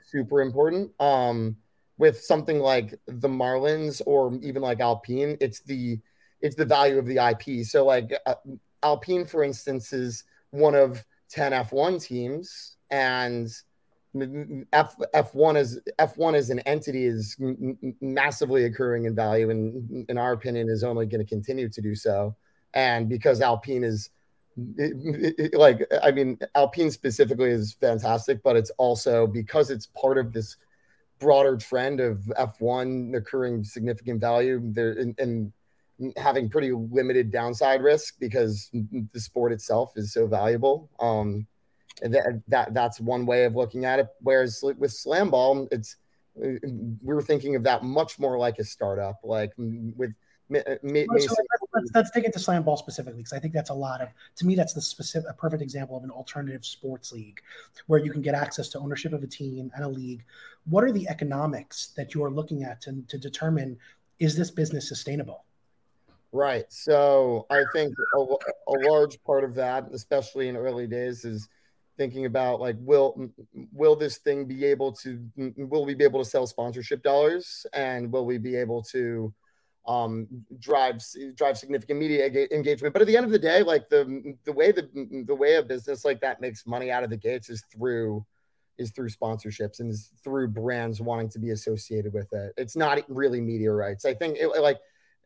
super 0.05 0.41
important 0.41 0.91
um 0.99 1.55
with 2.01 2.19
something 2.19 2.57
like 2.57 2.99
the 3.05 3.27
marlins 3.29 4.01
or 4.07 4.33
even 4.41 4.59
like 4.63 4.79
alpine 4.79 5.37
it's 5.39 5.61
the 5.61 5.99
it's 6.41 6.55
the 6.55 6.65
value 6.65 6.97
of 6.97 7.05
the 7.05 7.19
ip 7.29 7.63
so 7.63 7.85
like 7.85 8.11
uh, 8.25 8.33
alpine 8.81 9.23
for 9.23 9.43
instance 9.43 9.93
is 9.93 10.23
one 10.49 10.73
of 10.73 11.05
10 11.29 11.51
f1 11.51 12.03
teams 12.03 12.75
and 12.89 13.51
F 14.73 14.97
F1 15.15 15.57
is 15.57 15.79
F1 15.97 16.33
as 16.35 16.49
an 16.49 16.59
entity 16.59 17.05
is 17.05 17.37
massively 18.01 18.65
occurring 18.65 19.05
in 19.05 19.15
value, 19.15 19.49
and 19.49 20.05
in 20.09 20.17
our 20.17 20.33
opinion, 20.33 20.67
is 20.67 20.83
only 20.83 21.05
going 21.05 21.25
to 21.25 21.29
continue 21.29 21.69
to 21.69 21.81
do 21.81 21.95
so. 21.95 22.35
And 22.73 23.07
because 23.07 23.39
Alpine 23.39 23.85
is 23.85 24.09
it, 24.77 25.35
it, 25.37 25.53
like, 25.57 25.87
I 26.03 26.11
mean, 26.11 26.37
Alpine 26.55 26.91
specifically 26.91 27.51
is 27.51 27.71
fantastic, 27.71 28.43
but 28.43 28.57
it's 28.57 28.71
also 28.71 29.27
because 29.27 29.69
it's 29.69 29.85
part 29.87 30.17
of 30.17 30.33
this 30.33 30.57
broader 31.21 31.55
trend 31.55 32.01
of 32.01 32.17
F1 32.37 33.15
occurring 33.15 33.63
significant 33.63 34.19
value 34.19 34.59
there 34.63 34.91
and, 34.91 35.17
and 35.19 35.53
having 36.17 36.49
pretty 36.49 36.71
limited 36.71 37.31
downside 37.31 37.81
risk 37.81 38.15
because 38.19 38.69
the 38.73 39.19
sport 39.19 39.51
itself 39.53 39.93
is 39.95 40.11
so 40.11 40.27
valuable. 40.27 40.89
Um, 40.99 41.47
that, 42.01 42.41
that 42.47 42.73
that's 42.73 42.99
one 42.99 43.25
way 43.25 43.45
of 43.45 43.55
looking 43.55 43.85
at 43.85 43.99
it. 43.99 44.07
Whereas 44.21 44.63
with 44.77 44.91
slam 44.91 45.29
ball, 45.29 45.67
it's 45.71 45.97
we 46.33 47.13
are 47.13 47.21
thinking 47.21 47.55
of 47.55 47.63
that 47.63 47.83
much 47.83 48.17
more 48.17 48.37
like 48.37 48.59
a 48.59 48.63
startup, 48.65 49.19
like 49.23 49.53
with. 49.57 50.13
Me, 50.51 50.59
uh, 50.67 50.75
me, 50.83 51.05
so 51.07 51.15
let's, 51.17 51.37
let's, 51.73 51.91
let's 51.95 52.11
dig 52.11 52.25
into 52.25 52.37
slam 52.37 52.63
ball 52.63 52.75
specifically 52.75 53.19
because 53.19 53.31
I 53.31 53.39
think 53.39 53.53
that's 53.53 53.69
a 53.69 53.73
lot 53.73 54.01
of 54.01 54.09
to 54.35 54.45
me 54.45 54.53
that's 54.53 54.73
the 54.73 54.81
specific 54.81 55.29
a 55.29 55.33
perfect 55.33 55.61
example 55.61 55.95
of 55.95 56.03
an 56.03 56.11
alternative 56.11 56.65
sports 56.65 57.13
league 57.13 57.39
where 57.87 58.01
you 58.01 58.11
can 58.11 58.21
get 58.21 58.35
access 58.35 58.67
to 58.69 58.79
ownership 58.79 59.13
of 59.13 59.23
a 59.23 59.27
team 59.27 59.71
and 59.73 59.85
a 59.85 59.87
league. 59.87 60.25
What 60.65 60.83
are 60.83 60.91
the 60.91 61.07
economics 61.07 61.93
that 61.95 62.13
you 62.13 62.21
are 62.25 62.29
looking 62.29 62.63
at 62.63 62.81
to, 62.81 63.01
to 63.07 63.17
determine 63.17 63.77
is 64.19 64.35
this 64.35 64.51
business 64.51 64.89
sustainable? 64.89 65.45
Right. 66.33 66.65
So 66.67 67.45
I 67.49 67.63
think 67.73 67.93
a, 68.15 68.19
a 68.19 68.75
large 68.89 69.23
part 69.23 69.45
of 69.45 69.55
that, 69.55 69.87
especially 69.93 70.49
in 70.49 70.57
early 70.57 70.85
days, 70.85 71.23
is 71.23 71.47
thinking 71.97 72.25
about 72.25 72.59
like 72.59 72.75
will 72.79 73.29
will 73.71 73.95
this 73.95 74.17
thing 74.17 74.45
be 74.45 74.65
able 74.65 74.91
to 74.91 75.23
will 75.55 75.85
we 75.85 75.93
be 75.93 76.03
able 76.03 76.21
to 76.21 76.29
sell 76.29 76.45
sponsorship 76.45 77.03
dollars 77.03 77.65
and 77.73 78.11
will 78.11 78.25
we 78.25 78.37
be 78.37 78.55
able 78.57 78.81
to 78.81 79.33
um 79.87 80.27
drive 80.59 81.01
drive 81.35 81.57
significant 81.57 81.99
media 81.99 82.25
engagement. 82.51 82.93
But 82.93 83.01
at 83.01 83.07
the 83.07 83.17
end 83.17 83.25
of 83.25 83.31
the 83.31 83.39
day 83.39 83.63
like 83.63 83.89
the 83.89 84.35
the 84.45 84.53
way 84.53 84.71
the 84.71 84.87
the 85.27 85.35
way 85.35 85.55
a 85.55 85.63
business 85.63 86.05
like 86.05 86.21
that 86.21 86.39
makes 86.39 86.67
money 86.67 86.91
out 86.91 87.03
of 87.03 87.09
the 87.09 87.17
gates 87.17 87.49
is 87.49 87.63
through 87.73 88.25
is 88.77 88.91
through 88.91 89.09
sponsorships 89.09 89.79
and 89.79 89.89
is 89.89 90.11
through 90.23 90.49
brands 90.49 91.01
wanting 91.01 91.29
to 91.29 91.39
be 91.39 91.51
associated 91.51 92.13
with 92.13 92.31
it. 92.33 92.53
It's 92.57 92.75
not 92.75 92.99
really 93.09 93.41
media 93.41 93.71
rights. 93.71 94.05
I 94.05 94.13
think 94.13 94.37
it, 94.37 94.47
like 94.61 94.79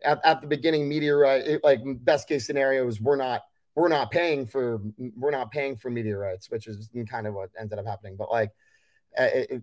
at, 0.04 0.20
at 0.24 0.42
the 0.42 0.48
beginning 0.48 0.88
media 0.88 1.16
right 1.16 1.62
like 1.64 1.82
best 1.84 2.28
case 2.28 2.46
scenarios 2.46 3.02
we're 3.02 3.16
not 3.16 3.44
we're 3.76 3.90
not 3.90 4.10
paying 4.10 4.46
for 4.46 4.82
we're 5.18 5.32
not 5.32 5.52
paying 5.52 5.76
for 5.76 5.90
media 5.90 6.18
rights, 6.18 6.50
which 6.50 6.68
is 6.68 6.90
kind 7.10 7.28
of 7.28 7.34
what 7.34 7.50
ended 7.60 7.78
up 7.78 7.86
happening. 7.86 8.16
But 8.16 8.32
like 8.32 8.52
it, 9.18 9.62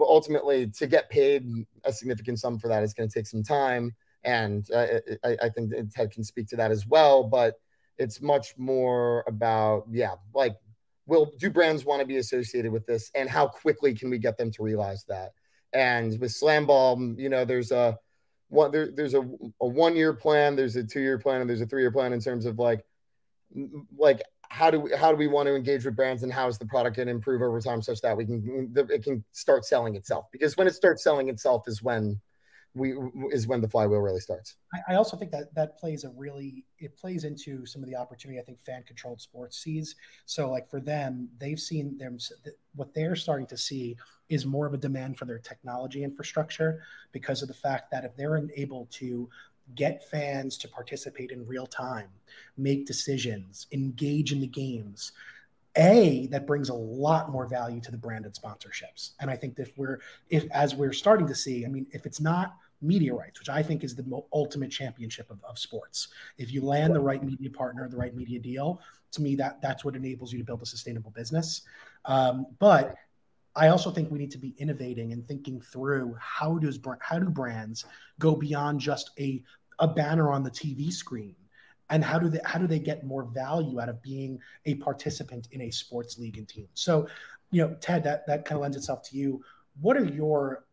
ultimately, 0.00 0.66
to 0.66 0.86
get 0.86 1.08
paid 1.10 1.46
a 1.84 1.92
significant 1.92 2.40
sum 2.40 2.58
for 2.58 2.68
that 2.68 2.82
is 2.82 2.92
going 2.92 3.08
to 3.08 3.14
take 3.14 3.26
some 3.26 3.44
time, 3.44 3.94
and 4.26 4.68
uh, 4.72 4.86
I, 5.24 5.36
I, 5.44 5.48
think 5.48 5.72
Ted 5.94 6.10
can 6.10 6.24
speak 6.24 6.48
to 6.48 6.56
that 6.56 6.72
as 6.72 6.86
well. 6.86 7.22
But 7.22 7.54
it's 7.96 8.20
much 8.20 8.54
more 8.58 9.24
about 9.26 9.84
yeah, 9.90 10.16
like 10.34 10.56
will 11.06 11.32
do 11.38 11.48
brands 11.48 11.84
want 11.84 12.00
to 12.00 12.06
be 12.06 12.16
associated 12.18 12.72
with 12.72 12.84
this, 12.86 13.10
and 13.14 13.30
how 13.30 13.46
quickly 13.46 13.94
can 13.94 14.10
we 14.10 14.18
get 14.18 14.36
them 14.36 14.50
to 14.52 14.62
realize 14.62 15.04
that? 15.08 15.32
And 15.72 16.18
with 16.20 16.32
Slamball, 16.32 17.18
you 17.18 17.28
know, 17.28 17.44
there's 17.44 17.70
a 17.70 17.98
one 18.48 18.72
there, 18.72 18.90
there's 18.92 19.14
a, 19.14 19.20
a 19.60 19.66
one 19.66 19.96
year 19.96 20.12
plan, 20.12 20.56
there's 20.56 20.76
a 20.76 20.84
two 20.84 21.00
year 21.00 21.18
plan, 21.18 21.40
and 21.40 21.48
there's 21.48 21.60
a 21.60 21.66
three 21.66 21.82
year 21.82 21.92
plan 21.92 22.12
in 22.12 22.20
terms 22.20 22.46
of 22.46 22.58
like 22.58 22.84
like 23.96 24.22
how 24.48 24.70
do 24.70 24.80
we 24.80 24.90
how 24.96 25.10
do 25.10 25.16
we 25.16 25.28
want 25.28 25.46
to 25.46 25.54
engage 25.54 25.84
with 25.84 25.96
brands 25.96 26.22
and 26.24 26.32
how 26.32 26.48
is 26.48 26.58
the 26.58 26.66
product 26.66 26.96
going 26.96 27.06
to 27.06 27.14
improve 27.14 27.42
over 27.42 27.60
time 27.60 27.80
such 27.80 28.00
that 28.00 28.16
we 28.16 28.26
can 28.26 28.72
it 28.90 29.02
can 29.02 29.24
start 29.32 29.64
selling 29.64 29.94
itself 29.94 30.26
because 30.32 30.56
when 30.56 30.66
it 30.66 30.74
starts 30.74 31.02
selling 31.02 31.28
itself 31.28 31.62
is 31.66 31.82
when 31.82 32.20
we 32.76 32.94
is 33.32 33.46
when 33.46 33.60
the 33.60 33.68
flywheel 33.68 34.00
really 34.00 34.20
starts 34.20 34.56
i 34.88 34.94
also 34.94 35.16
think 35.16 35.30
that 35.30 35.54
that 35.54 35.78
plays 35.78 36.04
a 36.04 36.10
really 36.10 36.64
it 36.78 36.96
plays 36.96 37.24
into 37.24 37.64
some 37.64 37.82
of 37.82 37.88
the 37.88 37.96
opportunity 37.96 38.38
i 38.38 38.42
think 38.42 38.58
fan 38.60 38.82
controlled 38.82 39.20
sports 39.20 39.58
sees 39.58 39.96
so 40.26 40.50
like 40.50 40.68
for 40.68 40.80
them 40.80 41.28
they've 41.38 41.60
seen 41.60 41.96
them 41.98 42.18
what 42.74 42.92
they're 42.94 43.16
starting 43.16 43.46
to 43.46 43.56
see 43.56 43.96
is 44.28 44.44
more 44.44 44.66
of 44.66 44.74
a 44.74 44.78
demand 44.78 45.16
for 45.16 45.24
their 45.24 45.38
technology 45.38 46.02
infrastructure 46.02 46.82
because 47.12 47.42
of 47.42 47.48
the 47.48 47.54
fact 47.54 47.90
that 47.90 48.04
if 48.04 48.16
they're 48.16 48.40
able 48.56 48.86
to 48.90 49.28
get 49.74 50.08
fans 50.08 50.56
to 50.58 50.68
participate 50.68 51.32
in 51.32 51.46
real 51.46 51.66
time, 51.66 52.08
make 52.56 52.86
decisions, 52.86 53.66
engage 53.72 54.32
in 54.32 54.40
the 54.40 54.46
games. 54.46 55.12
A 55.78 56.26
that 56.28 56.46
brings 56.46 56.70
a 56.70 56.74
lot 56.74 57.30
more 57.30 57.46
value 57.46 57.80
to 57.82 57.90
the 57.90 57.98
branded 57.98 58.34
sponsorships. 58.34 59.10
And 59.20 59.30
I 59.30 59.36
think 59.36 59.58
if 59.58 59.76
we're 59.76 59.98
if 60.30 60.46
as 60.50 60.74
we're 60.74 60.92
starting 60.92 61.26
to 61.26 61.34
see, 61.34 61.66
I 61.66 61.68
mean, 61.68 61.86
if 61.90 62.06
it's 62.06 62.20
not 62.20 62.56
media 62.82 63.14
rights, 63.14 63.38
which 63.38 63.48
I 63.48 63.62
think 63.62 63.84
is 63.84 63.94
the 63.94 64.04
ultimate 64.32 64.70
championship 64.70 65.30
of, 65.30 65.42
of 65.44 65.58
sports. 65.58 66.08
If 66.38 66.52
you 66.52 66.62
land 66.62 66.94
the 66.94 67.00
right 67.00 67.22
media 67.22 67.50
partner, 67.50 67.88
the 67.88 67.96
right 67.96 68.14
media 68.14 68.38
deal, 68.38 68.80
to 69.12 69.22
me 69.22 69.34
that 69.36 69.60
that's 69.62 69.84
what 69.84 69.96
enables 69.96 70.32
you 70.32 70.38
to 70.38 70.44
build 70.44 70.62
a 70.62 70.66
sustainable 70.66 71.10
business. 71.10 71.62
Um, 72.04 72.46
but 72.58 72.96
I 73.54 73.68
also 73.68 73.90
think 73.90 74.10
we 74.10 74.18
need 74.18 74.30
to 74.32 74.38
be 74.38 74.54
innovating 74.58 75.12
and 75.12 75.26
thinking 75.26 75.60
through 75.60 76.16
how 76.20 76.58
does 76.58 76.78
how 77.00 77.18
do 77.18 77.30
brands 77.30 77.86
go 78.18 78.34
beyond 78.36 78.80
just 78.80 79.10
a 79.18 79.42
a 79.78 79.88
banner 79.88 80.30
on 80.30 80.42
the 80.42 80.50
TV 80.50 80.92
screen 80.92 81.34
and 81.90 82.04
how 82.04 82.18
do 82.18 82.28
they 82.28 82.40
how 82.44 82.58
do 82.58 82.66
they 82.66 82.78
get 82.78 83.04
more 83.04 83.24
value 83.24 83.80
out 83.80 83.88
of 83.88 84.02
being 84.02 84.38
a 84.66 84.74
participant 84.76 85.48
in 85.52 85.62
a 85.62 85.70
sports 85.70 86.18
league 86.18 86.36
and 86.38 86.48
team 86.48 86.68
so 86.74 87.06
you 87.50 87.62
know 87.62 87.74
ted 87.80 88.02
that 88.02 88.26
that 88.26 88.44
kind 88.44 88.56
of 88.56 88.62
lends 88.62 88.76
itself 88.76 89.02
to 89.02 89.16
you 89.16 89.42
what 89.80 89.96
are 89.96 90.04
your 90.04 90.65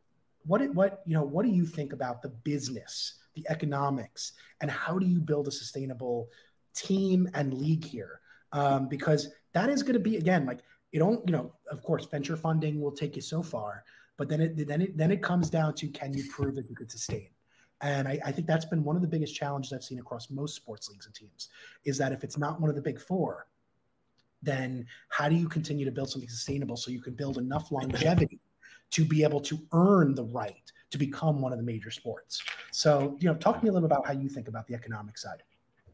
what 0.46 0.62
what 0.74 1.02
you 1.06 1.14
know 1.14 1.24
what 1.24 1.46
do 1.46 1.52
you 1.52 1.66
think 1.66 1.94
about 1.94 2.22
the 2.22 2.30
business 2.30 3.16
the 3.36 3.46
economics 3.50 4.34
and 4.62 4.70
how 4.70 5.00
do 5.00 5.06
you 5.06 5.20
build 5.20 5.48
a 5.48 5.52
sustainable 5.52 6.30
team 6.76 7.30
and 7.34 7.54
league 7.54 7.84
here 7.84 8.20
um, 8.52 8.88
because 8.88 9.30
that 9.54 9.70
is 9.70 9.82
going 9.82 9.94
to 9.94 10.00
be 10.00 10.18
again 10.18 10.46
like 10.46 10.60
you 10.94 11.00
don't, 11.00 11.28
you 11.28 11.34
know, 11.34 11.52
of 11.72 11.82
course, 11.84 12.06
venture 12.06 12.38
funding 12.38 12.80
will 12.80 12.92
take 12.92 13.16
you 13.16 13.22
so 13.22 13.42
far, 13.42 13.84
but 14.16 14.30
then 14.30 14.40
it 14.40 14.68
then 14.68 14.82
it 14.82 14.96
then 14.96 15.12
it 15.12 15.22
comes 15.22 15.50
down 15.50 15.74
to 15.76 15.88
can 15.88 16.14
you 16.14 16.24
prove 16.30 16.56
that 16.56 16.70
you 16.70 16.76
could 16.76 16.92
sustain? 16.92 17.30
And 17.82 18.08
I, 18.08 18.20
I, 18.24 18.32
think 18.32 18.48
that's 18.48 18.64
been 18.64 18.82
one 18.82 18.96
of 18.96 19.02
the 19.02 19.10
biggest 19.10 19.36
challenges 19.36 19.74
I've 19.74 19.84
seen 19.84 20.00
across 20.00 20.30
most 20.30 20.56
sports 20.56 20.88
leagues 20.90 21.06
and 21.06 21.14
teams 21.14 21.50
is 21.84 21.98
that 21.98 22.14
if 22.14 22.24
it's 22.24 22.38
not 22.38 22.62
one 22.62 22.70
of 22.70 22.78
the 22.78 22.82
big 22.82 23.02
four, 23.02 23.48
then 24.42 24.86
how 25.10 25.28
do 25.28 25.36
you 25.36 25.50
continue 25.50 25.84
to 25.84 25.92
build 25.92 26.10
something 26.10 26.30
sustainable 26.30 26.78
so 26.78 26.92
you 26.92 27.02
can 27.02 27.14
build 27.14 27.38
enough 27.38 27.74
longevity 27.74 28.40
to 28.94 29.04
be 29.06 29.24
able 29.24 29.42
to 29.42 29.60
earn 29.74 30.16
the 30.16 30.24
right 30.24 30.72
to 30.92 30.98
become 30.98 31.42
one 31.42 31.52
of 31.52 31.58
the 31.58 31.64
major 31.64 31.92
sports? 31.92 32.42
So, 32.72 33.18
you 33.20 33.28
know, 33.28 33.36
talk 33.36 33.60
to 33.60 33.64
me 33.64 33.70
a 33.70 33.74
little 33.74 33.88
about 33.88 34.06
how 34.08 34.14
you 34.14 34.30
think 34.30 34.48
about 34.48 34.68
the 34.68 34.76
economic 34.76 35.18
side. 35.18 35.44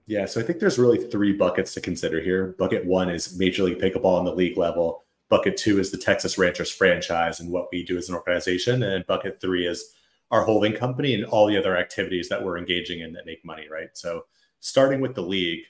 Yeah, 0.05 0.25
so 0.25 0.41
I 0.41 0.43
think 0.43 0.59
there's 0.59 0.79
really 0.79 0.97
three 0.97 1.33
buckets 1.33 1.73
to 1.75 1.81
consider 1.81 2.19
here. 2.19 2.55
Bucket 2.57 2.85
one 2.85 3.09
is 3.09 3.37
Major 3.37 3.63
League 3.63 3.79
Pickleball 3.79 4.17
on 4.17 4.25
the 4.25 4.33
league 4.33 4.57
level. 4.57 5.05
Bucket 5.29 5.55
two 5.55 5.79
is 5.79 5.91
the 5.91 5.97
Texas 5.97 6.37
Ranchers 6.37 6.71
franchise 6.71 7.39
and 7.39 7.51
what 7.51 7.67
we 7.71 7.85
do 7.85 7.97
as 7.97 8.09
an 8.09 8.15
organization. 8.15 8.83
And 8.83 9.05
bucket 9.05 9.39
three 9.39 9.67
is 9.67 9.93
our 10.31 10.43
holding 10.43 10.73
company 10.73 11.13
and 11.13 11.25
all 11.25 11.47
the 11.47 11.57
other 11.57 11.77
activities 11.77 12.27
that 12.29 12.43
we're 12.43 12.57
engaging 12.57 13.01
in 13.01 13.13
that 13.13 13.25
make 13.25 13.45
money, 13.45 13.67
right? 13.71 13.89
So 13.93 14.25
starting 14.59 14.99
with 14.99 15.15
the 15.15 15.21
league, 15.21 15.63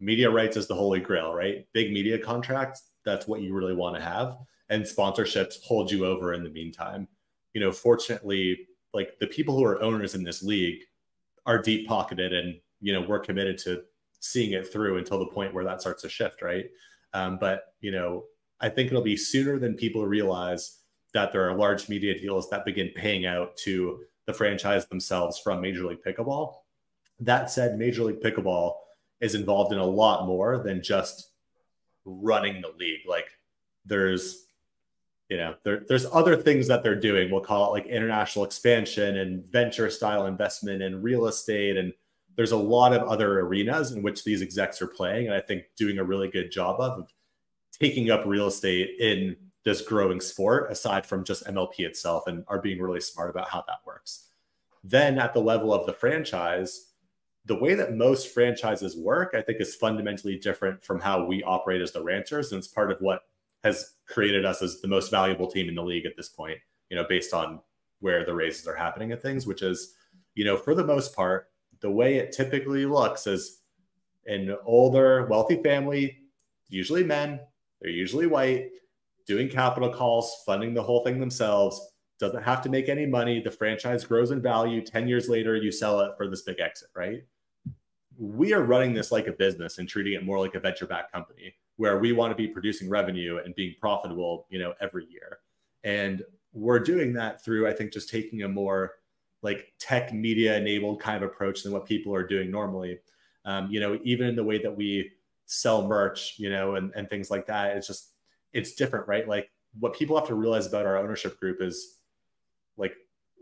media 0.00 0.30
rights 0.30 0.56
is 0.56 0.66
the 0.66 0.74
holy 0.74 1.00
grail, 1.00 1.34
right? 1.34 1.66
Big 1.72 1.92
media 1.92 2.18
contracts, 2.18 2.84
that's 3.04 3.28
what 3.28 3.40
you 3.40 3.54
really 3.54 3.74
want 3.74 3.94
to 3.96 4.02
have. 4.02 4.36
And 4.68 4.82
sponsorships 4.82 5.62
hold 5.62 5.90
you 5.90 6.06
over 6.06 6.34
in 6.34 6.42
the 6.42 6.50
meantime. 6.50 7.06
You 7.54 7.60
know, 7.60 7.72
fortunately, 7.72 8.66
like 8.92 9.18
the 9.20 9.28
people 9.28 9.56
who 9.56 9.64
are 9.64 9.80
owners 9.80 10.14
in 10.14 10.24
this 10.24 10.42
league 10.42 10.80
are 11.44 11.62
deep 11.62 11.86
pocketed 11.86 12.32
and 12.32 12.56
you 12.80 12.92
know 12.92 13.00
we're 13.00 13.20
committed 13.20 13.58
to 13.58 13.82
seeing 14.20 14.52
it 14.52 14.70
through 14.72 14.98
until 14.98 15.18
the 15.18 15.26
point 15.26 15.54
where 15.54 15.64
that 15.64 15.80
starts 15.80 16.02
to 16.02 16.08
shift 16.08 16.42
right? 16.42 16.66
Um, 17.12 17.38
but 17.38 17.74
you 17.80 17.92
know 17.92 18.24
i 18.60 18.68
think 18.68 18.88
it'll 18.88 19.02
be 19.02 19.16
sooner 19.16 19.58
than 19.58 19.74
people 19.74 20.06
realize 20.06 20.78
that 21.16 21.32
there 21.32 21.48
are 21.48 21.56
large 21.56 21.88
media 21.88 22.18
deals 22.18 22.50
that 22.50 22.64
begin 22.64 22.90
paying 22.94 23.24
out 23.24 23.56
to 23.56 24.00
the 24.26 24.34
franchise 24.34 24.86
themselves 24.86 25.38
from 25.38 25.60
major 25.60 25.86
league 25.86 26.02
pickleball. 26.06 26.56
That 27.20 27.50
said 27.50 27.78
major 27.78 28.02
league 28.02 28.20
pickleball 28.20 28.74
is 29.20 29.34
involved 29.34 29.72
in 29.72 29.78
a 29.78 29.84
lot 29.84 30.26
more 30.26 30.58
than 30.58 30.82
just 30.82 31.30
running 32.04 32.60
the 32.60 32.72
league. 32.78 33.00
Like 33.08 33.28
there's 33.86 34.45
you 35.28 35.36
know 35.36 35.54
there, 35.64 35.84
there's 35.88 36.06
other 36.12 36.36
things 36.36 36.68
that 36.68 36.82
they're 36.82 37.00
doing. 37.00 37.30
We'll 37.30 37.40
call 37.40 37.68
it 37.68 37.78
like 37.78 37.86
international 37.86 38.44
expansion 38.44 39.18
and 39.18 39.44
venture 39.46 39.90
style 39.90 40.26
investment 40.26 40.82
and 40.82 41.02
real 41.02 41.26
estate. 41.26 41.76
And 41.76 41.92
there's 42.36 42.52
a 42.52 42.56
lot 42.56 42.92
of 42.92 43.02
other 43.08 43.40
arenas 43.40 43.92
in 43.92 44.02
which 44.02 44.22
these 44.22 44.42
execs 44.42 44.80
are 44.80 44.86
playing 44.86 45.26
and 45.26 45.34
i 45.34 45.40
think 45.40 45.64
doing 45.76 45.98
a 45.98 46.04
really 46.04 46.28
good 46.28 46.52
job 46.52 46.80
of, 46.80 47.00
of 47.00 47.08
taking 47.72 48.10
up 48.10 48.24
real 48.24 48.46
estate 48.46 48.90
in 49.00 49.36
this 49.64 49.80
growing 49.80 50.20
sport 50.20 50.70
aside 50.70 51.04
from 51.04 51.24
just 51.24 51.44
mlp 51.46 51.78
itself 51.78 52.26
and 52.26 52.44
are 52.46 52.60
being 52.60 52.80
really 52.80 53.00
smart 53.00 53.30
about 53.30 53.48
how 53.48 53.64
that 53.66 53.78
works. 53.84 54.28
Then 54.84 55.18
at 55.18 55.34
the 55.34 55.40
level 55.40 55.74
of 55.74 55.86
the 55.86 55.92
franchise 55.92 56.92
the 57.46 57.58
way 57.58 57.74
that 57.74 57.94
most 57.94 58.32
franchises 58.32 58.96
work 58.96 59.34
i 59.34 59.42
think 59.42 59.60
is 59.60 59.74
fundamentally 59.74 60.36
different 60.36 60.82
from 60.84 61.00
how 61.00 61.24
we 61.24 61.42
operate 61.42 61.80
as 61.80 61.92
the 61.92 62.02
ranchers 62.02 62.52
and 62.52 62.58
it's 62.58 62.68
part 62.68 62.92
of 62.92 62.98
what 63.00 63.22
has 63.64 63.94
created 64.06 64.44
us 64.44 64.62
as 64.62 64.80
the 64.80 64.88
most 64.88 65.10
valuable 65.10 65.50
team 65.50 65.68
in 65.68 65.74
the 65.74 65.82
league 65.82 66.06
at 66.06 66.16
this 66.16 66.28
point, 66.28 66.58
you 66.90 66.96
know, 66.96 67.04
based 67.08 67.34
on 67.34 67.60
where 68.00 68.24
the 68.24 68.34
raises 68.34 68.66
are 68.66 68.76
happening 68.76 69.12
and 69.12 69.20
things, 69.20 69.46
which 69.46 69.62
is, 69.62 69.94
you 70.34 70.44
know, 70.44 70.56
for 70.56 70.74
the 70.74 70.84
most 70.84 71.14
part, 71.14 71.50
the 71.80 71.90
way 71.90 72.16
it 72.16 72.32
typically 72.32 72.86
looks 72.86 73.26
is 73.26 73.62
an 74.26 74.56
older, 74.64 75.26
wealthy 75.26 75.62
family, 75.62 76.18
usually 76.68 77.04
men, 77.04 77.40
they're 77.80 77.90
usually 77.90 78.26
white, 78.26 78.70
doing 79.26 79.48
capital 79.48 79.92
calls, 79.92 80.42
funding 80.46 80.74
the 80.74 80.82
whole 80.82 81.04
thing 81.04 81.18
themselves, 81.18 81.92
doesn't 82.18 82.42
have 82.42 82.62
to 82.62 82.68
make 82.68 82.88
any 82.88 83.06
money. 83.06 83.40
The 83.40 83.50
franchise 83.50 84.04
grows 84.04 84.30
in 84.30 84.40
value. 84.40 84.80
10 84.80 85.06
years 85.06 85.28
later, 85.28 85.56
you 85.56 85.70
sell 85.70 86.00
it 86.00 86.12
for 86.16 86.28
this 86.28 86.42
big 86.42 86.60
exit, 86.60 86.88
right? 86.94 87.24
We 88.18 88.54
are 88.54 88.62
running 88.62 88.94
this 88.94 89.12
like 89.12 89.26
a 89.26 89.32
business 89.32 89.78
and 89.78 89.88
treating 89.88 90.14
it 90.14 90.24
more 90.24 90.38
like 90.38 90.54
a 90.54 90.60
venture 90.60 90.86
backed 90.86 91.12
company 91.12 91.54
where 91.76 91.98
we 91.98 92.12
want 92.12 92.30
to 92.30 92.36
be 92.36 92.48
producing 92.48 92.88
revenue 92.88 93.38
and 93.44 93.54
being 93.54 93.74
profitable, 93.80 94.46
you 94.50 94.58
know, 94.58 94.74
every 94.80 95.06
year. 95.10 95.38
And 95.84 96.22
we're 96.52 96.80
doing 96.80 97.12
that 97.14 97.44
through, 97.44 97.68
I 97.68 97.72
think, 97.72 97.92
just 97.92 98.08
taking 98.08 98.42
a 98.42 98.48
more 98.48 98.92
like 99.42 99.72
tech 99.78 100.12
media 100.12 100.56
enabled 100.56 101.00
kind 101.00 101.22
of 101.22 101.30
approach 101.30 101.62
than 101.62 101.72
what 101.72 101.84
people 101.84 102.14
are 102.14 102.26
doing 102.26 102.50
normally. 102.50 102.98
Um, 103.44 103.68
you 103.70 103.78
know, 103.78 103.98
even 104.02 104.26
in 104.26 104.36
the 104.36 104.42
way 104.42 104.60
that 104.62 104.76
we 104.76 105.12
sell 105.44 105.86
merch, 105.86 106.34
you 106.38 106.50
know, 106.50 106.74
and, 106.74 106.92
and 106.96 107.08
things 107.08 107.30
like 107.30 107.46
that, 107.46 107.76
it's 107.76 107.86
just, 107.86 108.12
it's 108.52 108.74
different, 108.74 109.06
right? 109.06 109.28
Like 109.28 109.50
what 109.78 109.94
people 109.94 110.16
have 110.18 110.26
to 110.28 110.34
realize 110.34 110.66
about 110.66 110.86
our 110.86 110.96
ownership 110.96 111.38
group 111.38 111.60
is 111.60 111.98
like, 112.76 112.94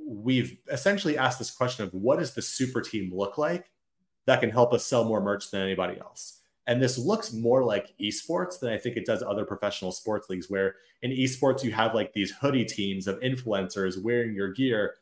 we've 0.06 0.58
essentially 0.70 1.16
asked 1.16 1.38
this 1.38 1.50
question 1.50 1.86
of 1.86 1.94
what 1.94 2.18
does 2.18 2.34
the 2.34 2.42
super 2.42 2.82
team 2.82 3.10
look 3.14 3.38
like 3.38 3.70
that 4.26 4.40
can 4.40 4.50
help 4.50 4.74
us 4.74 4.84
sell 4.84 5.04
more 5.04 5.20
merch 5.22 5.50
than 5.50 5.62
anybody 5.62 5.98
else? 6.00 6.40
And 6.66 6.80
this 6.80 6.96
looks 6.96 7.32
more 7.32 7.62
like 7.62 7.94
esports 8.00 8.58
than 8.58 8.72
I 8.72 8.78
think 8.78 8.96
it 8.96 9.04
does 9.04 9.22
other 9.22 9.44
professional 9.44 9.92
sports 9.92 10.30
leagues, 10.30 10.48
where 10.48 10.76
in 11.02 11.10
esports, 11.10 11.62
you 11.62 11.72
have 11.72 11.94
like 11.94 12.12
these 12.12 12.30
hoodie 12.30 12.64
teams 12.64 13.06
of 13.06 13.20
influencers 13.20 14.02
wearing 14.02 14.34
your 14.34 14.52
gear. 14.52 14.94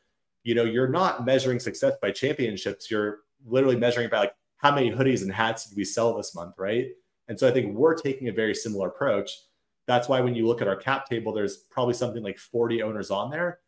You 0.43 0.57
know, 0.57 0.65
you're 0.65 0.89
not 0.89 1.25
measuring 1.25 1.61
success 1.61 1.95
by 2.03 2.11
championships. 2.11 2.91
You're 2.91 3.21
literally 3.47 3.77
measuring 3.77 4.09
by 4.09 4.19
like 4.19 4.35
how 4.57 4.75
many 4.75 4.91
hoodies 4.91 5.23
and 5.23 5.33
hats 5.33 5.67
did 5.67 5.77
we 5.77 5.85
sell 5.85 6.17
this 6.17 6.35
month, 6.35 6.55
right? 6.59 6.89
And 7.29 7.39
so 7.39 7.49
I 7.49 7.53
think 7.53 7.77
we're 7.77 7.95
taking 7.95 8.29
a 8.29 8.33
very 8.33 8.55
similar 8.55 8.89
approach. 8.89 9.31
That's 9.87 10.09
why 10.09 10.21
when 10.21 10.35
you 10.35 10.47
look 10.47 10.63
at 10.63 10.69
our 10.69 10.77
cap 10.77 11.07
table, 11.07 11.33
there's 11.33 11.59
probably 11.71 11.95
something 11.95 12.23
like 12.23 12.39
40 12.39 12.83
owners 12.83 13.11
on 13.11 13.31
there. 13.31 13.61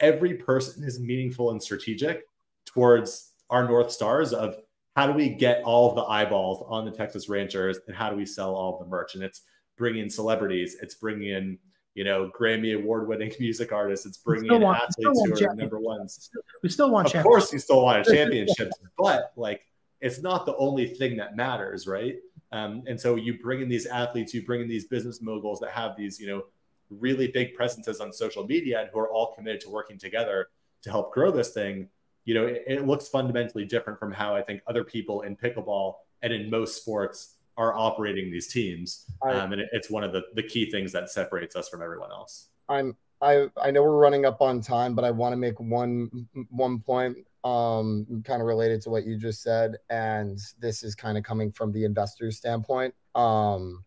Every 0.00 0.34
person 0.34 0.84
is 0.84 1.00
meaningful 1.00 1.50
and 1.50 1.62
strategic 1.62 2.24
towards 2.64 3.32
our 3.50 3.66
North 3.66 3.90
Stars 3.90 4.32
of 4.32 4.56
how 4.94 5.06
do 5.06 5.12
we 5.12 5.30
get 5.30 5.62
all 5.64 5.88
of 5.88 5.96
the 5.96 6.02
eyeballs 6.02 6.64
on 6.68 6.84
the 6.84 6.90
Texas 6.90 7.28
Ranchers 7.28 7.78
and 7.86 7.96
how 7.96 8.10
do 8.10 8.16
we 8.16 8.26
sell 8.26 8.54
all 8.54 8.74
of 8.74 8.80
the 8.80 8.90
merch? 8.90 9.14
And 9.14 9.24
it's 9.24 9.42
bringing 9.76 10.10
celebrities, 10.10 10.76
it's 10.82 10.94
bringing 10.94 11.28
in, 11.28 11.58
you 11.94 12.04
know, 12.04 12.30
Grammy 12.38 12.76
award 12.76 13.08
winning 13.08 13.32
music 13.40 13.72
artists, 13.72 14.06
it's 14.06 14.18
bringing 14.18 14.52
in 14.52 14.60
want, 14.60 14.82
athletes 14.82 15.40
who 15.40 15.46
are 15.46 15.54
number 15.54 15.80
ones. 15.80 16.30
We 16.62 16.68
still 16.68 16.90
want, 16.90 17.14
of 17.14 17.22
course, 17.22 17.52
we 17.52 17.58
still 17.58 17.82
want 17.82 18.06
a 18.06 18.14
championship, 18.14 18.70
but 18.98 19.32
like 19.36 19.62
it's 20.00 20.20
not 20.20 20.44
the 20.44 20.56
only 20.56 20.86
thing 20.86 21.16
that 21.16 21.36
matters, 21.36 21.86
right? 21.86 22.16
Um, 22.50 22.82
and 22.86 23.00
so 23.00 23.14
you 23.16 23.38
bring 23.40 23.62
in 23.62 23.68
these 23.68 23.86
athletes, 23.86 24.34
you 24.34 24.44
bring 24.44 24.60
in 24.60 24.68
these 24.68 24.86
business 24.86 25.22
moguls 25.22 25.58
that 25.60 25.70
have 25.70 25.96
these, 25.96 26.20
you 26.20 26.26
know, 26.26 26.42
really 26.90 27.28
big 27.28 27.54
presences 27.54 28.00
on 28.00 28.12
social 28.12 28.44
media 28.46 28.80
and 28.80 28.90
who 28.92 28.98
are 28.98 29.10
all 29.10 29.32
committed 29.34 29.62
to 29.62 29.70
working 29.70 29.98
together 29.98 30.48
to 30.82 30.90
help 30.90 31.14
grow 31.14 31.30
this 31.30 31.52
thing 31.52 31.88
you 32.24 32.34
know, 32.34 32.46
it, 32.46 32.64
it 32.66 32.86
looks 32.86 33.08
fundamentally 33.08 33.64
different 33.64 33.98
from 33.98 34.12
how 34.12 34.34
I 34.34 34.42
think 34.42 34.62
other 34.66 34.84
people 34.84 35.22
in 35.22 35.36
pickleball 35.36 35.94
and 36.22 36.32
in 36.32 36.50
most 36.50 36.76
sports 36.76 37.36
are 37.56 37.74
operating 37.74 38.30
these 38.30 38.48
teams. 38.48 39.04
Um, 39.22 39.52
and 39.52 39.60
it, 39.60 39.68
it's 39.72 39.90
one 39.90 40.04
of 40.04 40.12
the, 40.12 40.22
the 40.34 40.42
key 40.42 40.70
things 40.70 40.92
that 40.92 41.10
separates 41.10 41.56
us 41.56 41.68
from 41.68 41.82
everyone 41.82 42.10
else. 42.10 42.48
I'm 42.68 42.96
I 43.20 43.48
I 43.60 43.70
know 43.70 43.82
we're 43.82 43.96
running 43.96 44.24
up 44.24 44.42
on 44.42 44.60
time, 44.60 44.94
but 44.94 45.04
I 45.04 45.10
want 45.10 45.32
to 45.32 45.36
make 45.36 45.58
one 45.60 46.28
one 46.50 46.80
point 46.80 47.16
um 47.44 48.22
kind 48.24 48.40
of 48.40 48.46
related 48.46 48.80
to 48.82 48.90
what 48.90 49.04
you 49.04 49.16
just 49.16 49.42
said 49.42 49.76
and 49.90 50.38
this 50.60 50.84
is 50.84 50.94
kind 50.94 51.18
of 51.18 51.24
coming 51.24 51.50
from 51.50 51.72
the 51.72 51.84
investor 51.84 52.30
standpoint. 52.30 52.94
Um 53.14 53.84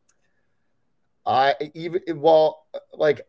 I 1.25 1.55
even 1.73 2.01
well 2.15 2.65
like 2.93 3.21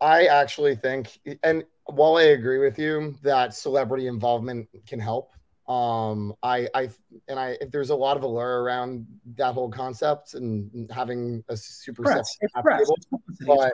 I 0.00 0.26
actually 0.26 0.76
think 0.76 1.18
and 1.42 1.64
while 1.86 2.16
I 2.16 2.24
agree 2.24 2.58
with 2.58 2.78
you 2.78 3.16
that 3.22 3.54
celebrity 3.54 4.06
involvement 4.06 4.68
can 4.86 5.00
help, 5.00 5.32
um, 5.68 6.34
I, 6.42 6.68
I, 6.74 6.90
and 7.28 7.38
I, 7.38 7.56
if 7.60 7.70
there's 7.70 7.90
a 7.90 7.94
lot 7.94 8.16
of 8.16 8.22
allure 8.22 8.62
around 8.62 9.06
that 9.36 9.54
whole 9.54 9.70
concept 9.70 10.34
and 10.34 10.90
having 10.90 11.44
a 11.48 11.56
super 11.56 12.02
press, 12.02 12.36
table, 12.54 12.96
but 13.46 13.72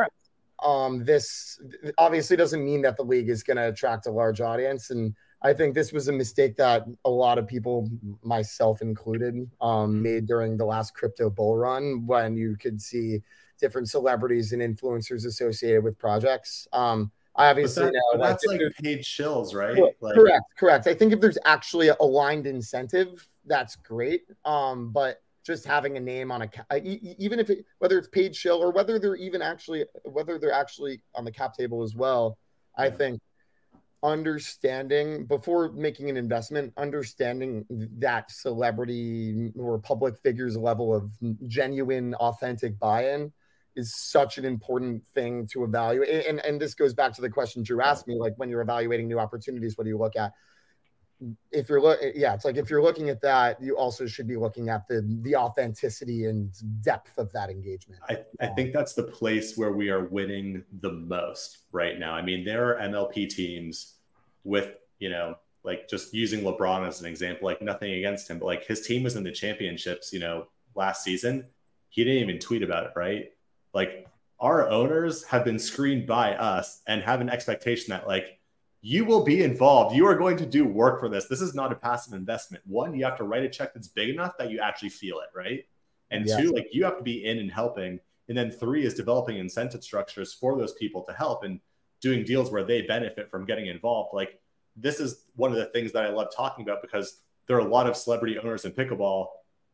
um, 0.64 1.04
this 1.04 1.60
obviously 1.96 2.36
doesn't 2.36 2.64
mean 2.64 2.82
that 2.82 2.96
the 2.96 3.02
league 3.02 3.28
is 3.28 3.42
going 3.42 3.56
to 3.56 3.68
attract 3.68 4.06
a 4.06 4.10
large 4.10 4.40
audience. 4.40 4.90
And 4.90 5.14
I 5.42 5.52
think 5.52 5.74
this 5.74 5.92
was 5.92 6.08
a 6.08 6.12
mistake 6.12 6.56
that 6.56 6.84
a 7.04 7.10
lot 7.10 7.38
of 7.38 7.46
people, 7.46 7.88
myself 8.22 8.82
included, 8.82 9.48
um, 9.60 10.02
made 10.02 10.26
during 10.26 10.56
the 10.56 10.64
last 10.64 10.94
crypto 10.94 11.30
bull 11.30 11.56
run 11.56 12.06
when 12.06 12.36
you 12.36 12.56
could 12.56 12.82
see 12.82 13.22
different 13.60 13.88
celebrities 13.88 14.52
and 14.52 14.62
influencers 14.62 15.26
associated 15.26 15.82
with 15.82 15.98
projects. 15.98 16.66
Um, 16.72 17.12
I 17.38 17.50
obviously 17.50 17.84
that, 17.84 17.92
know 17.94 18.20
that's 18.20 18.44
like, 18.44 18.60
paid 18.82 19.00
shills, 19.00 19.54
right? 19.54 19.80
like, 20.00 20.14
correct, 20.14 20.44
correct. 20.58 20.86
I 20.88 20.94
think 20.94 21.12
if 21.12 21.20
there's 21.20 21.38
actually 21.44 21.88
a 21.88 21.96
aligned 22.00 22.46
incentive, 22.46 23.24
that's 23.46 23.76
great. 23.76 24.22
Um, 24.44 24.90
but 24.90 25.22
just 25.46 25.64
having 25.64 25.96
a 25.96 26.00
name 26.00 26.30
on 26.32 26.42
a 26.42 26.80
even 26.82 27.38
if 27.38 27.48
it, 27.48 27.64
whether 27.78 27.96
it's 27.96 28.08
paid 28.08 28.34
shill 28.34 28.58
or 28.58 28.70
whether 28.70 28.98
they're 28.98 29.16
even 29.16 29.40
actually 29.40 29.84
whether 30.04 30.38
they're 30.38 30.52
actually 30.52 31.00
on 31.14 31.24
the 31.24 31.32
cap 31.32 31.54
table 31.54 31.82
as 31.82 31.94
well, 31.94 32.36
yeah. 32.76 32.86
I 32.86 32.90
think 32.90 33.20
understanding 34.02 35.24
before 35.24 35.70
making 35.72 36.10
an 36.10 36.16
investment, 36.16 36.72
understanding 36.76 37.64
that 37.98 38.30
celebrity 38.30 39.52
or 39.56 39.78
public 39.78 40.18
figures 40.18 40.56
level 40.56 40.94
of 40.94 41.10
genuine, 41.46 42.14
authentic 42.16 42.78
buy-in 42.78 43.32
is 43.78 43.94
such 43.94 44.38
an 44.38 44.44
important 44.44 45.06
thing 45.14 45.46
to 45.52 45.62
evaluate. 45.62 46.26
And, 46.26 46.44
and 46.44 46.60
this 46.60 46.74
goes 46.74 46.92
back 46.92 47.12
to 47.14 47.20
the 47.20 47.30
question 47.30 47.62
Drew 47.62 47.80
asked 47.80 48.08
me, 48.08 48.16
like 48.18 48.34
when 48.36 48.50
you're 48.50 48.60
evaluating 48.60 49.06
new 49.06 49.20
opportunities, 49.20 49.78
what 49.78 49.84
do 49.84 49.90
you 49.90 49.98
look 49.98 50.16
at? 50.16 50.32
If 51.50 51.68
you're 51.68 51.80
look, 51.80 52.00
yeah, 52.14 52.34
it's 52.34 52.44
like 52.44 52.56
if 52.56 52.70
you're 52.70 52.82
looking 52.82 53.08
at 53.08 53.20
that, 53.22 53.62
you 53.62 53.76
also 53.76 54.06
should 54.06 54.28
be 54.28 54.36
looking 54.36 54.68
at 54.68 54.86
the 54.88 55.02
the 55.22 55.34
authenticity 55.34 56.26
and 56.26 56.52
depth 56.82 57.18
of 57.18 57.32
that 57.32 57.50
engagement. 57.50 58.00
I, 58.08 58.18
I 58.40 58.46
think 58.48 58.72
that's 58.72 58.94
the 58.94 59.04
place 59.04 59.56
where 59.56 59.72
we 59.72 59.90
are 59.90 60.04
winning 60.04 60.64
the 60.80 60.92
most 60.92 61.58
right 61.72 61.98
now. 61.98 62.14
I 62.14 62.22
mean, 62.22 62.44
there 62.44 62.68
are 62.68 62.80
MLP 62.88 63.28
teams 63.28 63.94
with, 64.44 64.74
you 65.00 65.10
know, 65.10 65.36
like 65.64 65.88
just 65.88 66.14
using 66.14 66.42
LeBron 66.42 66.86
as 66.86 67.00
an 67.00 67.06
example, 67.06 67.46
like 67.46 67.62
nothing 67.62 67.92
against 67.94 68.30
him, 68.30 68.38
but 68.38 68.46
like 68.46 68.64
his 68.64 68.86
team 68.86 69.02
was 69.02 69.16
in 69.16 69.24
the 69.24 69.32
championships, 69.32 70.12
you 70.12 70.20
know, 70.20 70.46
last 70.76 71.02
season. 71.02 71.46
He 71.90 72.04
didn't 72.04 72.22
even 72.22 72.38
tweet 72.38 72.62
about 72.62 72.86
it, 72.86 72.92
right? 72.94 73.32
Like 73.74 74.08
our 74.40 74.68
owners 74.68 75.24
have 75.24 75.44
been 75.44 75.58
screened 75.58 76.06
by 76.06 76.34
us 76.34 76.82
and 76.86 77.02
have 77.02 77.20
an 77.20 77.28
expectation 77.28 77.90
that 77.90 78.06
like 78.06 78.38
you 78.80 79.04
will 79.04 79.24
be 79.24 79.42
involved. 79.42 79.96
You 79.96 80.06
are 80.06 80.14
going 80.14 80.36
to 80.36 80.46
do 80.46 80.64
work 80.64 81.00
for 81.00 81.08
this. 81.08 81.26
This 81.26 81.40
is 81.40 81.54
not 81.54 81.72
a 81.72 81.74
passive 81.74 82.14
investment. 82.14 82.62
One, 82.66 82.94
you 82.94 83.04
have 83.04 83.16
to 83.18 83.24
write 83.24 83.42
a 83.42 83.48
check 83.48 83.74
that's 83.74 83.88
big 83.88 84.10
enough 84.10 84.38
that 84.38 84.50
you 84.50 84.60
actually 84.60 84.90
feel 84.90 85.18
it, 85.18 85.28
right? 85.34 85.64
And 86.10 86.26
yeah. 86.26 86.40
two, 86.40 86.50
like 86.52 86.68
you 86.72 86.84
have 86.84 86.96
to 86.96 87.02
be 87.02 87.24
in 87.24 87.38
and 87.38 87.50
helping. 87.50 87.98
And 88.28 88.38
then 88.38 88.50
three 88.50 88.84
is 88.84 88.94
developing 88.94 89.38
incentive 89.38 89.82
structures 89.82 90.32
for 90.32 90.56
those 90.56 90.74
people 90.74 91.02
to 91.04 91.12
help 91.12 91.44
and 91.44 91.60
doing 92.00 92.24
deals 92.24 92.50
where 92.52 92.64
they 92.64 92.82
benefit 92.82 93.30
from 93.30 93.46
getting 93.46 93.66
involved. 93.66 94.10
Like 94.14 94.40
this 94.76 95.00
is 95.00 95.24
one 95.34 95.50
of 95.50 95.58
the 95.58 95.66
things 95.66 95.92
that 95.92 96.04
I 96.04 96.10
love 96.10 96.28
talking 96.34 96.64
about 96.64 96.82
because 96.82 97.20
there 97.46 97.56
are 97.56 97.66
a 97.66 97.68
lot 97.68 97.88
of 97.88 97.96
celebrity 97.96 98.38
owners 98.38 98.64
in 98.64 98.72
pickleball 98.72 99.26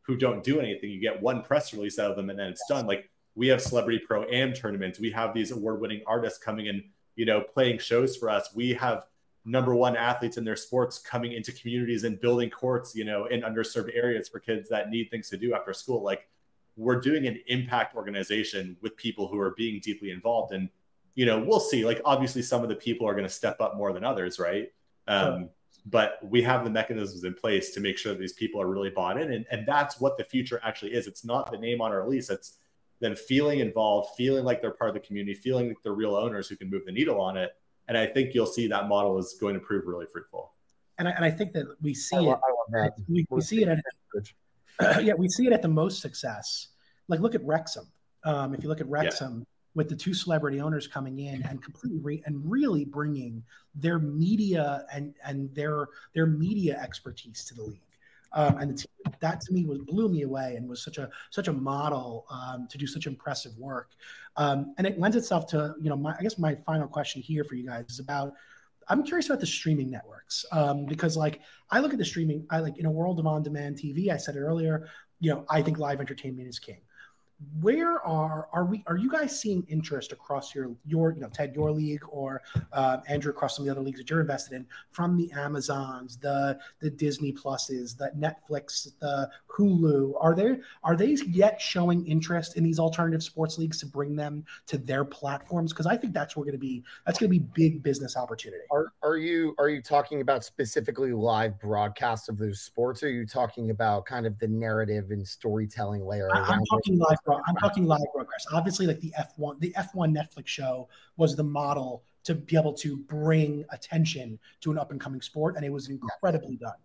who 0.02 0.16
don't 0.16 0.42
do 0.42 0.60
anything. 0.60 0.90
You 0.90 1.00
get 1.00 1.20
one 1.20 1.42
press 1.42 1.74
release 1.74 1.98
out 1.98 2.10
of 2.10 2.16
them 2.16 2.30
and 2.30 2.38
then 2.38 2.48
it's 2.48 2.64
done. 2.68 2.86
Like 2.86 3.10
we 3.34 3.48
have 3.48 3.60
celebrity 3.60 4.00
pro 4.06 4.24
am 4.24 4.52
tournaments. 4.52 5.00
We 5.00 5.10
have 5.10 5.34
these 5.34 5.50
award 5.50 5.80
winning 5.80 6.02
artists 6.06 6.38
coming 6.38 6.66
in, 6.66 6.84
you 7.16 7.26
know, 7.26 7.40
playing 7.40 7.78
shows 7.78 8.16
for 8.16 8.30
us. 8.30 8.50
We 8.54 8.74
have 8.74 9.06
number 9.44 9.74
one 9.74 9.96
athletes 9.96 10.36
in 10.36 10.44
their 10.44 10.56
sports 10.56 10.98
coming 10.98 11.32
into 11.32 11.52
communities 11.52 12.04
and 12.04 12.20
building 12.20 12.48
courts, 12.50 12.94
you 12.94 13.04
know, 13.04 13.26
in 13.26 13.42
underserved 13.42 13.90
areas 13.94 14.28
for 14.28 14.40
kids 14.40 14.68
that 14.70 14.90
need 14.90 15.10
things 15.10 15.28
to 15.30 15.36
do 15.36 15.54
after 15.54 15.72
school. 15.72 16.02
Like 16.02 16.28
we're 16.76 17.00
doing 17.00 17.26
an 17.26 17.40
impact 17.48 17.94
organization 17.94 18.76
with 18.80 18.96
people 18.96 19.28
who 19.28 19.38
are 19.38 19.54
being 19.56 19.80
deeply 19.80 20.10
involved. 20.10 20.52
And, 20.52 20.70
you 21.14 21.26
know, 21.26 21.38
we'll 21.38 21.60
see. 21.60 21.84
Like 21.84 22.00
obviously 22.04 22.42
some 22.42 22.62
of 22.62 22.68
the 22.68 22.74
people 22.74 23.06
are 23.06 23.12
going 23.12 23.26
to 23.26 23.32
step 23.32 23.60
up 23.60 23.76
more 23.76 23.92
than 23.92 24.04
others, 24.04 24.38
right? 24.38 24.72
Um. 25.08 25.50
But 25.86 26.18
we 26.22 26.40
have 26.40 26.64
the 26.64 26.70
mechanisms 26.70 27.24
in 27.24 27.34
place 27.34 27.74
to 27.74 27.80
make 27.80 27.98
sure 27.98 28.14
that 28.14 28.18
these 28.18 28.32
people 28.32 28.58
are 28.58 28.66
really 28.66 28.88
bought 28.88 29.20
in. 29.20 29.32
And, 29.32 29.44
and 29.50 29.68
that's 29.68 30.00
what 30.00 30.16
the 30.16 30.24
future 30.24 30.58
actually 30.64 30.94
is. 30.94 31.06
It's 31.06 31.26
not 31.26 31.50
the 31.52 31.58
name 31.58 31.82
on 31.82 31.92
our 31.92 32.08
lease 32.08 32.30
It's 32.30 32.54
them 33.00 33.16
feeling 33.16 33.60
involved, 33.60 34.10
feeling 34.16 34.44
like 34.44 34.60
they're 34.60 34.70
part 34.70 34.90
of 34.90 34.94
the 34.94 35.00
community, 35.00 35.34
feeling 35.34 35.68
like 35.68 35.76
they're 35.82 35.92
real 35.92 36.16
owners 36.16 36.48
who 36.48 36.56
can 36.56 36.70
move 36.70 36.82
the 36.86 36.92
needle 36.92 37.20
on 37.20 37.36
it. 37.36 37.52
And 37.88 37.98
I 37.98 38.06
think 38.06 38.34
you'll 38.34 38.46
see 38.46 38.66
that 38.68 38.88
model 38.88 39.18
is 39.18 39.36
going 39.40 39.54
to 39.54 39.60
prove 39.60 39.86
really 39.86 40.06
fruitful. 40.06 40.52
And 40.98 41.08
I, 41.08 41.10
and 41.12 41.24
I 41.24 41.30
think 41.30 41.52
that 41.52 41.66
we 41.82 41.92
see 41.92 42.16
I 42.16 42.36
it. 42.72 42.92
We, 43.08 43.26
we 43.28 43.40
see 43.40 43.62
it 43.62 43.68
at, 43.68 43.78
yeah, 45.04 45.14
we 45.14 45.28
see 45.28 45.46
it 45.46 45.52
at 45.52 45.62
the 45.62 45.68
most 45.68 46.00
success. 46.00 46.68
Like 47.08 47.20
look 47.20 47.34
at 47.34 47.44
Wrexham. 47.44 47.86
Um, 48.24 48.54
if 48.54 48.62
you 48.62 48.68
look 48.68 48.80
at 48.80 48.88
Wrexham, 48.88 49.38
yeah 49.40 49.44
with 49.74 49.88
the 49.88 49.96
two 49.96 50.14
celebrity 50.14 50.60
owners 50.60 50.86
coming 50.86 51.18
in 51.18 51.42
and 51.42 51.62
completely 51.62 51.98
re- 51.98 52.22
and 52.26 52.40
really 52.50 52.84
bringing 52.84 53.42
their 53.74 53.98
media 53.98 54.86
and 54.92 55.14
and 55.24 55.52
their 55.54 55.88
their 56.14 56.26
media 56.26 56.78
expertise 56.80 57.44
to 57.44 57.54
the 57.54 57.62
league. 57.62 57.80
Um, 58.34 58.58
and 58.58 58.78
team, 58.78 59.14
that 59.20 59.40
to 59.42 59.52
me 59.52 59.64
was 59.64 59.78
blew 59.78 60.08
me 60.08 60.22
away 60.22 60.56
and 60.56 60.68
was 60.68 60.82
such 60.82 60.98
a 60.98 61.08
such 61.30 61.48
a 61.48 61.52
model 61.52 62.26
um, 62.30 62.66
to 62.68 62.78
do 62.78 62.86
such 62.86 63.06
impressive 63.06 63.56
work. 63.58 63.90
Um, 64.36 64.74
and 64.76 64.86
it 64.86 64.98
lends 64.98 65.16
itself 65.16 65.46
to 65.48 65.74
you 65.80 65.88
know 65.88 65.96
my, 65.96 66.14
I 66.18 66.22
guess 66.22 66.38
my 66.38 66.54
final 66.54 66.88
question 66.88 67.22
here 67.22 67.44
for 67.44 67.54
you 67.54 67.66
guys 67.66 67.86
is 67.88 68.00
about 68.00 68.34
I'm 68.88 69.02
curious 69.02 69.26
about 69.26 69.40
the 69.40 69.46
streaming 69.46 69.90
networks 69.90 70.44
um, 70.52 70.86
because 70.86 71.16
like 71.16 71.40
I 71.70 71.80
look 71.80 71.92
at 71.92 71.98
the 71.98 72.04
streaming 72.04 72.46
I 72.50 72.58
like 72.58 72.78
in 72.78 72.86
a 72.86 72.90
world 72.90 73.18
of 73.18 73.26
on 73.26 73.42
demand 73.42 73.76
TV 73.76 74.10
I 74.10 74.16
said 74.16 74.36
it 74.36 74.40
earlier 74.40 74.88
you 75.20 75.30
know 75.30 75.44
I 75.48 75.62
think 75.62 75.78
live 75.78 76.00
entertainment 76.00 76.48
is 76.48 76.58
king 76.58 76.80
where 77.60 78.00
are 78.06 78.48
are 78.52 78.64
we 78.64 78.82
are 78.86 78.96
you 78.96 79.10
guys 79.10 79.38
seeing 79.38 79.64
interest 79.68 80.12
across 80.12 80.54
your 80.54 80.70
your 80.86 81.12
you 81.12 81.20
know 81.20 81.28
ted 81.28 81.54
your 81.54 81.72
league 81.72 82.02
or 82.08 82.42
uh, 82.72 82.98
andrew 83.08 83.30
across 83.30 83.56
some 83.56 83.62
of 83.62 83.66
the 83.66 83.72
other 83.72 83.80
leagues 83.80 83.98
that 83.98 84.08
you're 84.08 84.20
invested 84.20 84.54
in 84.54 84.66
from 84.90 85.16
the 85.16 85.30
amazons 85.32 86.16
the 86.18 86.58
the 86.80 86.90
disney 86.90 87.32
pluses 87.32 87.96
the 87.96 88.10
netflix 88.16 88.88
the 89.00 89.28
hulu? 89.56 90.14
Are 90.20 90.34
there 90.34 90.60
are 90.82 90.96
they 90.96 91.16
yet 91.28 91.60
showing 91.60 92.06
interest 92.06 92.56
in 92.56 92.64
these 92.64 92.78
alternative 92.78 93.22
sports 93.22 93.58
leagues 93.58 93.78
to 93.80 93.86
bring 93.86 94.16
them 94.16 94.44
to 94.66 94.78
their 94.78 95.04
platforms? 95.04 95.72
Because 95.72 95.86
i 95.86 95.96
think 95.96 96.12
that's 96.12 96.36
where 96.36 96.44
going 96.44 96.52
to 96.52 96.58
be 96.58 96.84
that's 97.06 97.18
going 97.18 97.30
to 97.30 97.38
be 97.38 97.46
big 97.54 97.82
business 97.82 98.16
opportunity. 98.16 98.64
Are, 98.70 98.92
are 99.02 99.16
you 99.16 99.54
are 99.58 99.68
you 99.68 99.82
talking 99.82 100.20
about 100.20 100.44
specifically 100.44 101.12
live 101.12 101.58
broadcasts 101.60 102.28
of 102.28 102.38
those 102.38 102.60
sports 102.60 103.02
or 103.02 103.06
are 103.06 103.10
you 103.10 103.26
talking 103.26 103.70
about 103.70 104.06
kind 104.06 104.26
of 104.26 104.38
the 104.38 104.48
narrative 104.48 105.10
and 105.10 105.26
storytelling 105.26 106.04
layer 106.06 106.28
I, 106.34 106.40
i'm 106.40 106.64
talking 106.66 106.98
live 106.98 107.18
I'm 107.46 107.56
talking 107.56 107.86
live 107.86 108.00
broadcast. 108.12 108.48
Obviously, 108.52 108.86
like 108.86 109.00
the 109.00 109.12
F1, 109.18 109.60
the 109.60 109.74
F1 109.78 110.16
Netflix 110.16 110.46
show 110.46 110.88
was 111.16 111.36
the 111.36 111.44
model 111.44 112.02
to 112.24 112.34
be 112.34 112.56
able 112.56 112.72
to 112.72 112.96
bring 112.96 113.64
attention 113.70 114.38
to 114.60 114.70
an 114.70 114.78
up 114.78 114.90
and 114.90 115.00
coming 115.00 115.20
sport, 115.20 115.56
and 115.56 115.64
it 115.64 115.72
was 115.72 115.88
incredibly 115.88 116.56
done. 116.56 116.76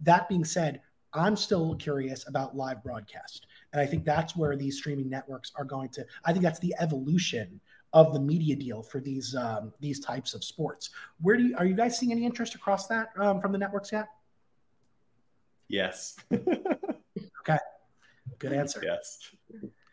That 0.00 0.28
being 0.28 0.44
said, 0.44 0.80
I'm 1.14 1.36
still 1.36 1.74
curious 1.76 2.26
about 2.28 2.56
live 2.56 2.82
broadcast, 2.82 3.46
and 3.72 3.80
I 3.80 3.86
think 3.86 4.04
that's 4.04 4.36
where 4.36 4.56
these 4.56 4.78
streaming 4.78 5.10
networks 5.10 5.52
are 5.56 5.64
going 5.64 5.90
to. 5.90 6.06
I 6.24 6.32
think 6.32 6.42
that's 6.42 6.60
the 6.60 6.74
evolution 6.78 7.60
of 7.92 8.14
the 8.14 8.20
media 8.20 8.56
deal 8.56 8.82
for 8.82 9.00
these 9.00 9.34
um, 9.34 9.72
these 9.80 10.00
types 10.00 10.34
of 10.34 10.42
sports. 10.42 10.90
Where 11.20 11.36
do 11.36 11.44
you, 11.44 11.56
are 11.56 11.66
you 11.66 11.74
guys 11.74 11.98
seeing 11.98 12.12
any 12.12 12.24
interest 12.24 12.54
across 12.54 12.86
that 12.88 13.10
um, 13.16 13.40
from 13.40 13.52
the 13.52 13.58
networks 13.58 13.92
yet? 13.92 14.08
Yes. 15.68 16.16
okay. 16.32 17.58
Good 18.38 18.52
answer. 18.52 18.80
Yes. 18.84 19.18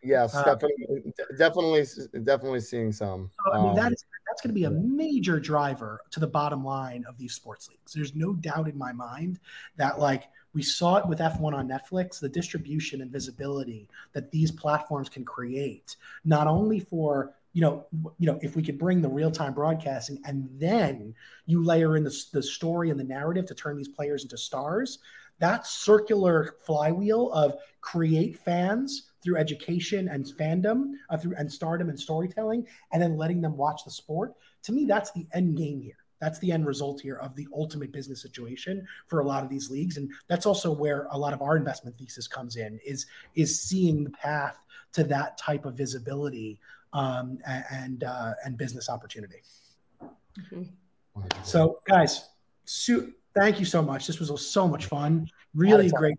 Yes, 0.03 0.35
uh, 0.35 0.43
definitely, 0.43 1.13
definitely, 1.37 1.85
definitely 2.23 2.61
seeing 2.61 2.91
some. 2.91 3.29
So, 3.45 3.53
I 3.53 3.61
mean, 3.61 3.69
um, 3.69 3.75
that 3.75 3.91
is 3.91 4.05
that's 4.27 4.41
going 4.41 4.53
to 4.53 4.59
be 4.59 4.65
a 4.65 4.71
major 4.71 5.39
driver 5.39 6.01
to 6.11 6.19
the 6.19 6.27
bottom 6.27 6.63
line 6.63 7.03
of 7.07 7.17
these 7.17 7.33
sports 7.33 7.69
leagues. 7.69 7.93
There's 7.93 8.15
no 8.15 8.33
doubt 8.33 8.69
in 8.69 8.77
my 8.77 8.93
mind 8.93 9.39
that, 9.77 9.99
like 9.99 10.29
we 10.53 10.63
saw 10.63 10.97
it 10.97 11.07
with 11.07 11.19
F1 11.19 11.53
on 11.53 11.67
Netflix, 11.67 12.19
the 12.19 12.29
distribution 12.29 13.01
and 13.01 13.11
visibility 13.11 13.87
that 14.13 14.31
these 14.31 14.51
platforms 14.51 15.09
can 15.09 15.25
create, 15.25 15.95
not 16.23 16.47
only 16.47 16.79
for 16.79 17.35
you 17.53 17.61
know, 17.61 17.87
you 18.19 18.27
know, 18.27 18.39
if 18.43 18.55
we 18.55 18.61
could 18.61 18.77
bring 18.77 19.01
the 19.01 19.09
real 19.09 19.31
time 19.31 19.53
broadcasting 19.53 20.19
and 20.25 20.47
then 20.59 21.15
you 21.47 21.63
layer 21.63 21.97
in 21.97 22.03
the, 22.03 22.15
the 22.31 22.43
story 22.43 22.91
and 22.91 22.99
the 22.99 23.03
narrative 23.03 23.47
to 23.47 23.55
turn 23.55 23.75
these 23.75 23.87
players 23.87 24.21
into 24.21 24.37
stars, 24.37 24.99
that 25.39 25.65
circular 25.65 26.55
flywheel 26.61 27.31
of 27.31 27.55
create 27.81 28.37
fans 28.37 29.08
through 29.23 29.37
education 29.37 30.07
and 30.09 30.25
fandom, 30.25 30.93
uh, 31.09 31.17
through 31.17 31.35
and 31.37 31.51
stardom 31.51 31.89
and 31.89 31.99
storytelling, 31.99 32.65
and 32.93 33.01
then 33.01 33.17
letting 33.17 33.41
them 33.41 33.55
watch 33.57 33.83
the 33.83 33.91
sport. 33.91 34.33
To 34.63 34.71
me, 34.71 34.85
that's 34.85 35.11
the 35.11 35.27
end 35.33 35.57
game 35.57 35.81
here. 35.81 35.97
That's 36.19 36.39
the 36.39 36.51
end 36.51 36.65
result 36.65 36.99
here 36.99 37.15
of 37.15 37.35
the 37.35 37.47
ultimate 37.53 37.91
business 37.91 38.21
situation 38.21 38.85
for 39.07 39.19
a 39.19 39.25
lot 39.25 39.43
of 39.43 39.49
these 39.49 39.69
leagues, 39.69 39.97
and 39.97 40.11
that's 40.27 40.45
also 40.45 40.71
where 40.71 41.07
a 41.11 41.17
lot 41.17 41.33
of 41.33 41.41
our 41.41 41.55
investment 41.55 41.97
thesis 41.97 42.27
comes 42.27 42.57
in 42.57 42.79
is 42.85 43.05
is 43.35 43.61
seeing 43.61 44.03
the 44.03 44.09
path 44.11 44.57
to 44.93 45.03
that 45.05 45.37
type 45.37 45.65
of 45.65 45.75
visibility 45.75 46.59
um, 46.93 47.37
and 47.45 48.03
uh, 48.03 48.33
and 48.43 48.57
business 48.57 48.89
opportunity. 48.89 49.41
Mm-hmm. 50.01 50.63
So, 51.43 51.79
guys, 51.85 52.29
su- 52.65 53.13
thank 53.33 53.59
you 53.59 53.65
so 53.65 53.81
much. 53.81 54.07
This 54.07 54.19
was 54.19 54.45
so 54.45 54.67
much 54.67 54.85
fun. 54.85 55.29
Really 55.53 55.89
great 55.89 56.17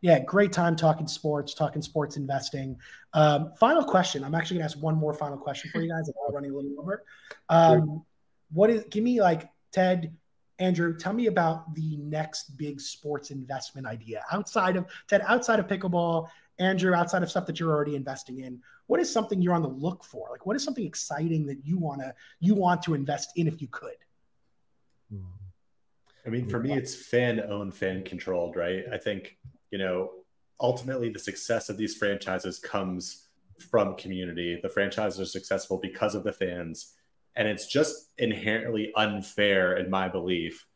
yeah, 0.00 0.20
great 0.20 0.52
time 0.52 0.76
talking 0.76 1.06
sports, 1.06 1.54
talking 1.54 1.82
sports 1.82 2.16
investing. 2.16 2.76
Um, 3.14 3.52
final 3.58 3.84
question. 3.84 4.24
I'm 4.24 4.34
actually 4.34 4.58
going 4.58 4.68
to 4.68 4.74
ask 4.74 4.82
one 4.82 4.96
more 4.96 5.14
final 5.14 5.36
question 5.36 5.70
for 5.70 5.80
you 5.80 5.88
guys. 5.88 6.08
I'm 6.08 6.34
running 6.34 6.52
a 6.52 6.54
little 6.54 6.80
over. 6.80 7.04
Um, 7.48 8.04
what 8.52 8.70
is? 8.70 8.84
Give 8.90 9.02
me 9.02 9.20
like 9.20 9.48
Ted, 9.72 10.14
Andrew. 10.58 10.96
Tell 10.96 11.12
me 11.12 11.26
about 11.26 11.74
the 11.74 11.96
next 11.98 12.56
big 12.56 12.80
sports 12.80 13.30
investment 13.30 13.86
idea 13.86 14.22
outside 14.32 14.76
of 14.76 14.86
Ted, 15.06 15.22
outside 15.26 15.58
of 15.58 15.66
pickleball. 15.66 16.28
Andrew, 16.60 16.92
outside 16.92 17.22
of 17.22 17.30
stuff 17.30 17.46
that 17.46 17.60
you're 17.60 17.70
already 17.70 17.94
investing 17.94 18.40
in, 18.40 18.60
what 18.88 18.98
is 18.98 19.12
something 19.12 19.40
you're 19.40 19.54
on 19.54 19.62
the 19.62 19.68
look 19.68 20.02
for? 20.02 20.28
Like, 20.32 20.44
what 20.44 20.56
is 20.56 20.64
something 20.64 20.84
exciting 20.84 21.46
that 21.46 21.64
you 21.64 21.78
wanna 21.78 22.14
you 22.40 22.54
want 22.54 22.82
to 22.82 22.94
invest 22.94 23.32
in 23.36 23.46
if 23.46 23.62
you 23.62 23.68
could? 23.68 23.96
I 26.26 26.30
mean, 26.30 26.48
for 26.48 26.58
me, 26.58 26.72
it's 26.72 26.94
fan 26.94 27.40
owned, 27.40 27.74
fan 27.74 28.04
controlled, 28.04 28.56
right? 28.56 28.84
I 28.92 28.98
think 28.98 29.38
you 29.70 29.78
know, 29.78 30.10
ultimately 30.60 31.08
the 31.10 31.18
success 31.18 31.68
of 31.68 31.76
these 31.76 31.96
franchises 31.96 32.58
comes 32.58 33.28
from 33.58 33.96
community. 33.96 34.58
The 34.62 34.68
franchises 34.68 35.20
are 35.20 35.26
successful 35.26 35.78
because 35.78 36.14
of 36.14 36.24
the 36.24 36.32
fans. 36.32 36.94
And 37.36 37.46
it's 37.46 37.66
just 37.66 38.12
inherently 38.18 38.92
unfair, 38.96 39.76
in 39.76 39.90
my 39.90 40.08
belief, 40.08 40.66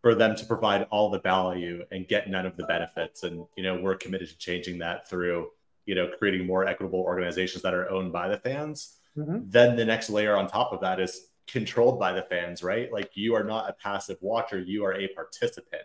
for 0.00 0.14
them 0.14 0.34
to 0.36 0.46
provide 0.46 0.86
all 0.90 1.10
the 1.10 1.20
value 1.20 1.84
and 1.90 2.08
get 2.08 2.28
none 2.28 2.46
of 2.46 2.56
the 2.56 2.64
benefits. 2.64 3.22
And, 3.22 3.44
you 3.56 3.62
know, 3.62 3.80
we're 3.80 3.96
committed 3.96 4.28
to 4.28 4.38
changing 4.38 4.78
that 4.78 5.08
through, 5.08 5.50
you 5.86 5.94
know, 5.94 6.08
creating 6.18 6.46
more 6.46 6.66
equitable 6.66 7.00
organizations 7.00 7.62
that 7.62 7.74
are 7.74 7.90
owned 7.90 8.12
by 8.12 8.28
the 8.28 8.38
fans. 8.38 8.96
Mm-hmm. 9.16 9.50
Then 9.50 9.76
the 9.76 9.84
next 9.84 10.08
layer 10.10 10.36
on 10.36 10.48
top 10.48 10.72
of 10.72 10.80
that 10.80 10.98
is 10.98 11.28
controlled 11.46 12.00
by 12.00 12.12
the 12.12 12.22
fans, 12.22 12.62
right? 12.62 12.90
Like 12.92 13.10
you 13.14 13.34
are 13.34 13.44
not 13.44 13.68
a 13.68 13.74
passive 13.74 14.16
watcher, 14.20 14.60
you 14.60 14.84
are 14.84 14.94
a 14.94 15.08
participant 15.08 15.82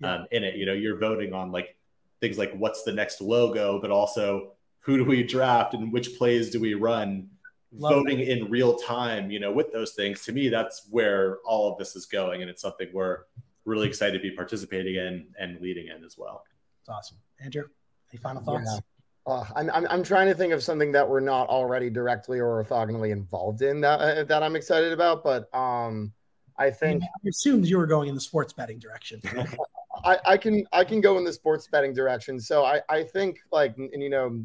yeah. 0.00 0.14
um, 0.14 0.26
in 0.30 0.44
it. 0.44 0.56
You 0.56 0.66
know, 0.66 0.72
you're 0.72 0.98
voting 0.98 1.32
on 1.32 1.50
like 1.50 1.76
things 2.20 2.38
like 2.38 2.52
what's 2.54 2.82
the 2.82 2.92
next 2.92 3.20
logo, 3.20 3.80
but 3.80 3.90
also 3.90 4.52
who 4.80 4.96
do 4.96 5.04
we 5.04 5.22
draft 5.22 5.74
and 5.74 5.92
which 5.92 6.16
plays 6.16 6.50
do 6.50 6.60
we 6.60 6.74
run. 6.74 7.28
Love 7.70 7.92
voting 7.92 8.18
that. 8.18 8.30
in 8.30 8.50
real 8.50 8.76
time, 8.76 9.30
you 9.30 9.38
know, 9.38 9.52
with 9.52 9.70
those 9.72 9.92
things. 9.92 10.24
To 10.24 10.32
me, 10.32 10.48
that's 10.48 10.88
where 10.90 11.38
all 11.44 11.70
of 11.70 11.78
this 11.78 11.94
is 11.94 12.06
going, 12.06 12.40
and 12.40 12.50
it's 12.50 12.62
something 12.62 12.88
we're 12.94 13.24
really 13.66 13.86
excited 13.86 14.14
to 14.14 14.22
be 14.22 14.34
participating 14.34 14.94
in 14.94 15.26
and 15.38 15.60
leading 15.60 15.88
in 15.88 16.02
as 16.02 16.16
well. 16.16 16.44
It's 16.80 16.88
awesome, 16.88 17.18
Andrew. 17.40 17.64
Any 18.10 18.20
final 18.20 18.42
thoughts? 18.42 18.70
Yeah. 18.72 18.80
Uh, 19.26 19.44
I'm, 19.54 19.68
I'm, 19.70 19.86
I'm 19.90 20.02
trying 20.02 20.28
to 20.28 20.34
think 20.34 20.54
of 20.54 20.62
something 20.62 20.92
that 20.92 21.06
we're 21.06 21.20
not 21.20 21.50
already 21.50 21.90
directly 21.90 22.40
or 22.40 22.64
orthogonally 22.64 23.10
involved 23.10 23.60
in 23.60 23.82
that 23.82 24.00
uh, 24.00 24.24
that 24.24 24.42
I'm 24.42 24.56
excited 24.56 24.94
about, 24.94 25.22
but 25.22 25.54
um, 25.54 26.14
I 26.56 26.70
think 26.70 27.02
I 27.02 27.28
assumed 27.28 27.66
you 27.66 27.76
were 27.76 27.86
going 27.86 28.08
in 28.08 28.14
the 28.14 28.20
sports 28.22 28.54
betting 28.54 28.78
direction. 28.78 29.20
I, 30.04 30.18
I 30.26 30.36
can 30.36 30.66
I 30.72 30.84
can 30.84 31.00
go 31.00 31.18
in 31.18 31.24
the 31.24 31.32
sports 31.32 31.68
betting 31.68 31.94
direction. 31.94 32.40
So 32.40 32.64
I, 32.64 32.80
I 32.88 33.02
think 33.02 33.40
like 33.52 33.76
and 33.76 34.02
you 34.02 34.10
know 34.10 34.42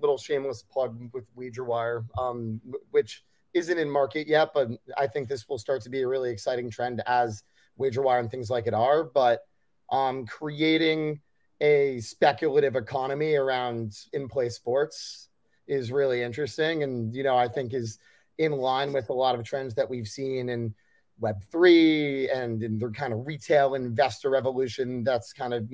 little 0.00 0.18
shameless 0.18 0.62
plug 0.62 1.10
with 1.12 1.30
Wager 1.34 1.64
Wire, 1.64 2.04
um, 2.18 2.60
which 2.90 3.24
isn't 3.54 3.78
in 3.78 3.90
market 3.90 4.26
yet, 4.26 4.50
but 4.54 4.68
I 4.96 5.06
think 5.06 5.28
this 5.28 5.48
will 5.48 5.58
start 5.58 5.82
to 5.82 5.90
be 5.90 6.02
a 6.02 6.08
really 6.08 6.30
exciting 6.30 6.70
trend 6.70 7.02
as 7.06 7.42
WagerWire 7.78 8.20
and 8.20 8.30
things 8.30 8.48
like 8.48 8.66
it 8.66 8.74
are, 8.74 9.04
but 9.04 9.46
um, 9.90 10.24
creating 10.26 11.20
a 11.60 12.00
speculative 12.00 12.76
economy 12.76 13.34
around 13.34 13.94
in-play 14.12 14.48
sports 14.48 15.28
is 15.66 15.92
really 15.92 16.22
interesting, 16.22 16.82
and 16.82 17.14
you 17.14 17.22
know 17.22 17.36
I 17.36 17.48
think 17.48 17.74
is 17.74 17.98
in 18.38 18.52
line 18.52 18.92
with 18.92 19.10
a 19.10 19.14
lot 19.14 19.38
of 19.38 19.44
trends 19.44 19.74
that 19.74 19.88
we've 19.88 20.08
seen 20.08 20.48
in 20.48 20.74
Web3 21.20 22.34
and 22.36 22.62
in 22.62 22.78
the 22.78 22.88
kind 22.90 23.12
of 23.12 23.26
retail 23.26 23.74
investor 23.74 24.30
revolution 24.30 25.04
that's 25.04 25.32
kind 25.32 25.54
of 25.54 25.68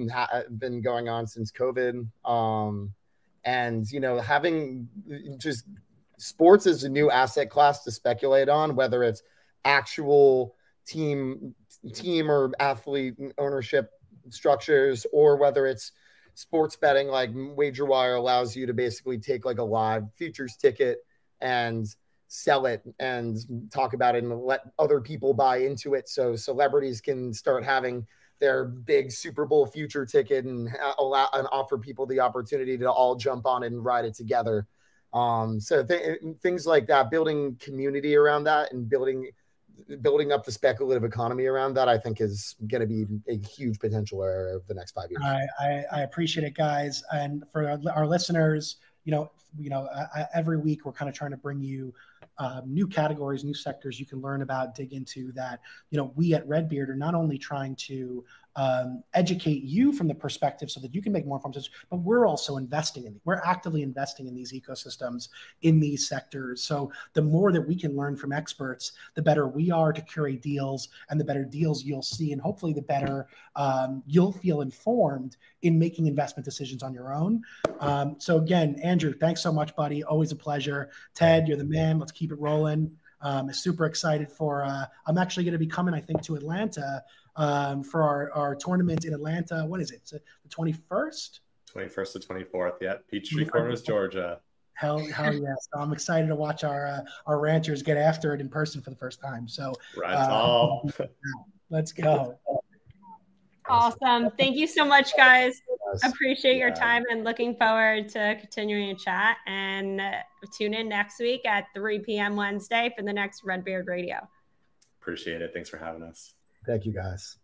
been 0.58 0.80
going 0.80 1.08
on 1.08 1.26
since 1.26 1.52
COVID. 1.52 2.06
Um, 2.24 2.92
and, 3.44 3.90
you 3.90 4.00
know, 4.00 4.18
having 4.18 4.88
just 5.38 5.64
sports 6.18 6.66
as 6.66 6.84
a 6.84 6.88
new 6.88 7.10
asset 7.10 7.50
class 7.50 7.84
to 7.84 7.90
speculate 7.90 8.48
on, 8.48 8.76
whether 8.76 9.02
it's 9.02 9.22
actual 9.64 10.54
team, 10.86 11.54
team 11.94 12.30
or 12.30 12.52
athlete 12.60 13.14
ownership 13.38 13.90
structures, 14.30 15.06
or 15.12 15.36
whether 15.36 15.66
it's 15.66 15.92
sports 16.34 16.76
betting 16.76 17.08
like 17.08 17.32
WagerWire 17.32 18.16
allows 18.16 18.54
you 18.54 18.66
to 18.66 18.74
basically 18.74 19.18
take 19.18 19.44
like 19.44 19.58
a 19.58 19.62
live 19.62 20.04
futures 20.14 20.56
ticket 20.56 20.98
and 21.40 21.86
sell 22.28 22.66
it 22.66 22.82
and 23.00 23.38
talk 23.72 23.94
about 23.94 24.14
it 24.14 24.22
and 24.22 24.40
let 24.42 24.60
other 24.78 25.00
people 25.00 25.32
buy 25.34 25.58
into 25.58 25.94
it 25.94 26.08
so 26.08 26.36
celebrities 26.36 27.00
can 27.00 27.32
start 27.32 27.64
having 27.64 28.06
their 28.38 28.66
big 28.66 29.10
Super 29.10 29.46
Bowl 29.46 29.66
future 29.66 30.06
ticket 30.06 30.44
and 30.44 30.68
allow 30.98 31.28
and 31.32 31.48
offer 31.50 31.76
people 31.76 32.06
the 32.06 32.20
opportunity 32.20 32.78
to 32.78 32.90
all 32.90 33.16
jump 33.16 33.46
on 33.46 33.62
it 33.62 33.68
and 33.68 33.84
ride 33.84 34.04
it 34.04 34.14
together. 34.14 34.66
Um, 35.12 35.58
so 35.58 35.82
th- 35.82 36.18
things 36.42 36.66
like 36.66 36.86
that, 36.88 37.10
building 37.10 37.56
community 37.56 38.14
around 38.14 38.44
that 38.44 38.72
and 38.72 38.88
building 38.88 39.30
building 40.02 40.32
up 40.32 40.44
the 40.44 40.52
speculative 40.52 41.04
economy 41.04 41.46
around 41.46 41.74
that, 41.74 41.88
I 41.88 41.96
think 41.98 42.20
is 42.20 42.56
going 42.66 42.80
to 42.80 42.86
be 42.86 43.06
a 43.28 43.38
huge 43.38 43.78
potential 43.78 44.22
area 44.22 44.56
of 44.56 44.66
the 44.66 44.74
next 44.74 44.92
five 44.92 45.10
years. 45.10 45.22
I, 45.24 45.46
I, 45.60 45.84
I 45.92 46.00
appreciate 46.02 46.44
it, 46.44 46.54
guys, 46.54 47.02
and 47.12 47.44
for 47.52 47.68
our, 47.70 47.78
our 47.94 48.06
listeners, 48.06 48.76
you 49.04 49.12
know, 49.12 49.30
you 49.56 49.70
know, 49.70 49.88
I, 50.14 50.26
every 50.34 50.58
week 50.58 50.84
we're 50.84 50.92
kind 50.92 51.08
of 51.08 51.14
trying 51.14 51.30
to 51.30 51.36
bring 51.36 51.62
you 51.62 51.94
um, 52.38 52.62
new 52.66 52.86
categories, 52.86 53.44
new 53.44 53.54
sectors 53.54 53.98
you 53.98 54.06
can 54.06 54.20
learn 54.20 54.42
about, 54.42 54.74
dig 54.74 54.92
into 54.92 55.32
that. 55.32 55.60
You 55.90 55.98
know, 55.98 56.12
we 56.14 56.34
at 56.34 56.46
Redbeard 56.46 56.88
are 56.90 56.96
not 56.96 57.14
only 57.14 57.38
trying 57.38 57.74
to 57.76 58.24
um, 58.58 59.04
educate 59.14 59.62
you 59.62 59.92
from 59.92 60.08
the 60.08 60.14
perspective 60.14 60.68
so 60.68 60.80
that 60.80 60.92
you 60.92 61.00
can 61.00 61.12
make 61.12 61.24
more 61.24 61.36
informed 61.36 61.54
decisions, 61.54 61.76
but 61.90 61.98
we're 61.98 62.26
also 62.26 62.56
investing 62.56 63.04
in, 63.04 63.20
we're 63.24 63.40
actively 63.44 63.82
investing 63.82 64.26
in 64.26 64.34
these 64.34 64.52
ecosystems 64.52 65.28
in 65.62 65.78
these 65.78 66.08
sectors. 66.08 66.64
So 66.64 66.90
the 67.12 67.22
more 67.22 67.52
that 67.52 67.60
we 67.60 67.76
can 67.76 67.96
learn 67.96 68.16
from 68.16 68.32
experts, 68.32 68.92
the 69.14 69.22
better 69.22 69.46
we 69.46 69.70
are 69.70 69.92
to 69.92 70.02
curate 70.02 70.42
deals 70.42 70.88
and 71.08 71.20
the 71.20 71.24
better 71.24 71.44
deals 71.44 71.84
you'll 71.84 72.02
see. 72.02 72.32
And 72.32 72.40
hopefully 72.40 72.72
the 72.72 72.82
better 72.82 73.28
um, 73.54 74.02
you'll 74.08 74.32
feel 74.32 74.60
informed 74.60 75.36
in 75.62 75.78
making 75.78 76.08
investment 76.08 76.44
decisions 76.44 76.82
on 76.82 76.92
your 76.92 77.14
own. 77.14 77.42
Um, 77.78 78.16
so 78.18 78.38
again, 78.38 78.80
Andrew, 78.82 79.14
thanks 79.14 79.40
so 79.40 79.52
much, 79.52 79.76
buddy. 79.76 80.02
Always 80.02 80.32
a 80.32 80.36
pleasure. 80.36 80.90
Ted, 81.14 81.46
you're 81.46 81.56
the 81.56 81.64
man. 81.64 82.00
Let's 82.00 82.10
keep 82.10 82.32
it 82.32 82.40
rolling. 82.40 82.90
Um, 83.20 83.52
super 83.52 83.84
excited 83.84 84.30
for. 84.30 84.64
Uh, 84.64 84.86
I'm 85.06 85.18
actually 85.18 85.44
going 85.44 85.52
to 85.52 85.58
be 85.58 85.66
coming, 85.66 85.94
I 85.94 86.00
think, 86.00 86.22
to 86.22 86.36
Atlanta 86.36 87.02
um, 87.38 87.82
for 87.82 88.02
our, 88.02 88.30
our 88.32 88.54
tournament 88.54 89.04
in 89.06 89.14
Atlanta. 89.14 89.64
What 89.64 89.80
is 89.80 89.92
it? 89.92 90.00
It's 90.02 90.10
the 90.10 90.20
21st? 90.50 91.40
21st 91.74 92.12
to 92.12 92.18
24th. 92.18 92.72
Yeah. 92.80 92.94
Peachtree 93.10 93.46
Corners, 93.46 93.82
Georgia. 93.82 94.40
Hell, 94.74 94.98
hell 94.98 95.34
yes. 95.34 95.68
So 95.72 95.80
I'm 95.80 95.92
excited 95.92 96.28
to 96.28 96.36
watch 96.36 96.62
our 96.62 96.86
uh, 96.86 97.00
our 97.26 97.40
ranchers 97.40 97.82
get 97.82 97.96
after 97.96 98.32
it 98.34 98.40
in 98.40 98.48
person 98.48 98.80
for 98.80 98.90
the 98.90 98.96
first 98.96 99.20
time. 99.20 99.48
So 99.48 99.72
right 99.96 100.14
uh, 100.14 100.78
let's 101.70 101.90
go. 101.90 102.38
Awesome. 103.68 104.30
Thank 104.38 104.56
you 104.56 104.66
so 104.66 104.84
much, 104.84 105.16
guys. 105.16 105.60
Appreciate 106.04 106.58
yeah. 106.58 106.66
your 106.66 106.74
time 106.74 107.02
and 107.10 107.24
looking 107.24 107.56
forward 107.56 108.08
to 108.10 108.36
continuing 108.40 108.96
to 108.96 109.04
chat. 109.04 109.38
And 109.46 110.00
tune 110.56 110.74
in 110.74 110.88
next 110.88 111.18
week 111.18 111.44
at 111.44 111.66
3 111.74 111.98
p.m. 111.98 112.36
Wednesday 112.36 112.94
for 112.96 113.02
the 113.02 113.12
next 113.12 113.42
Redbeard 113.44 113.88
Radio. 113.88 114.26
Appreciate 115.00 115.42
it. 115.42 115.50
Thanks 115.52 115.68
for 115.68 115.76
having 115.76 116.02
us. 116.02 116.34
Thank 116.68 116.84
you, 116.84 116.92
guys. 116.92 117.38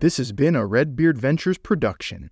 This 0.00 0.16
has 0.16 0.32
been 0.32 0.56
a 0.56 0.64
Redbeard 0.64 1.18
Ventures 1.18 1.58
production. 1.58 2.30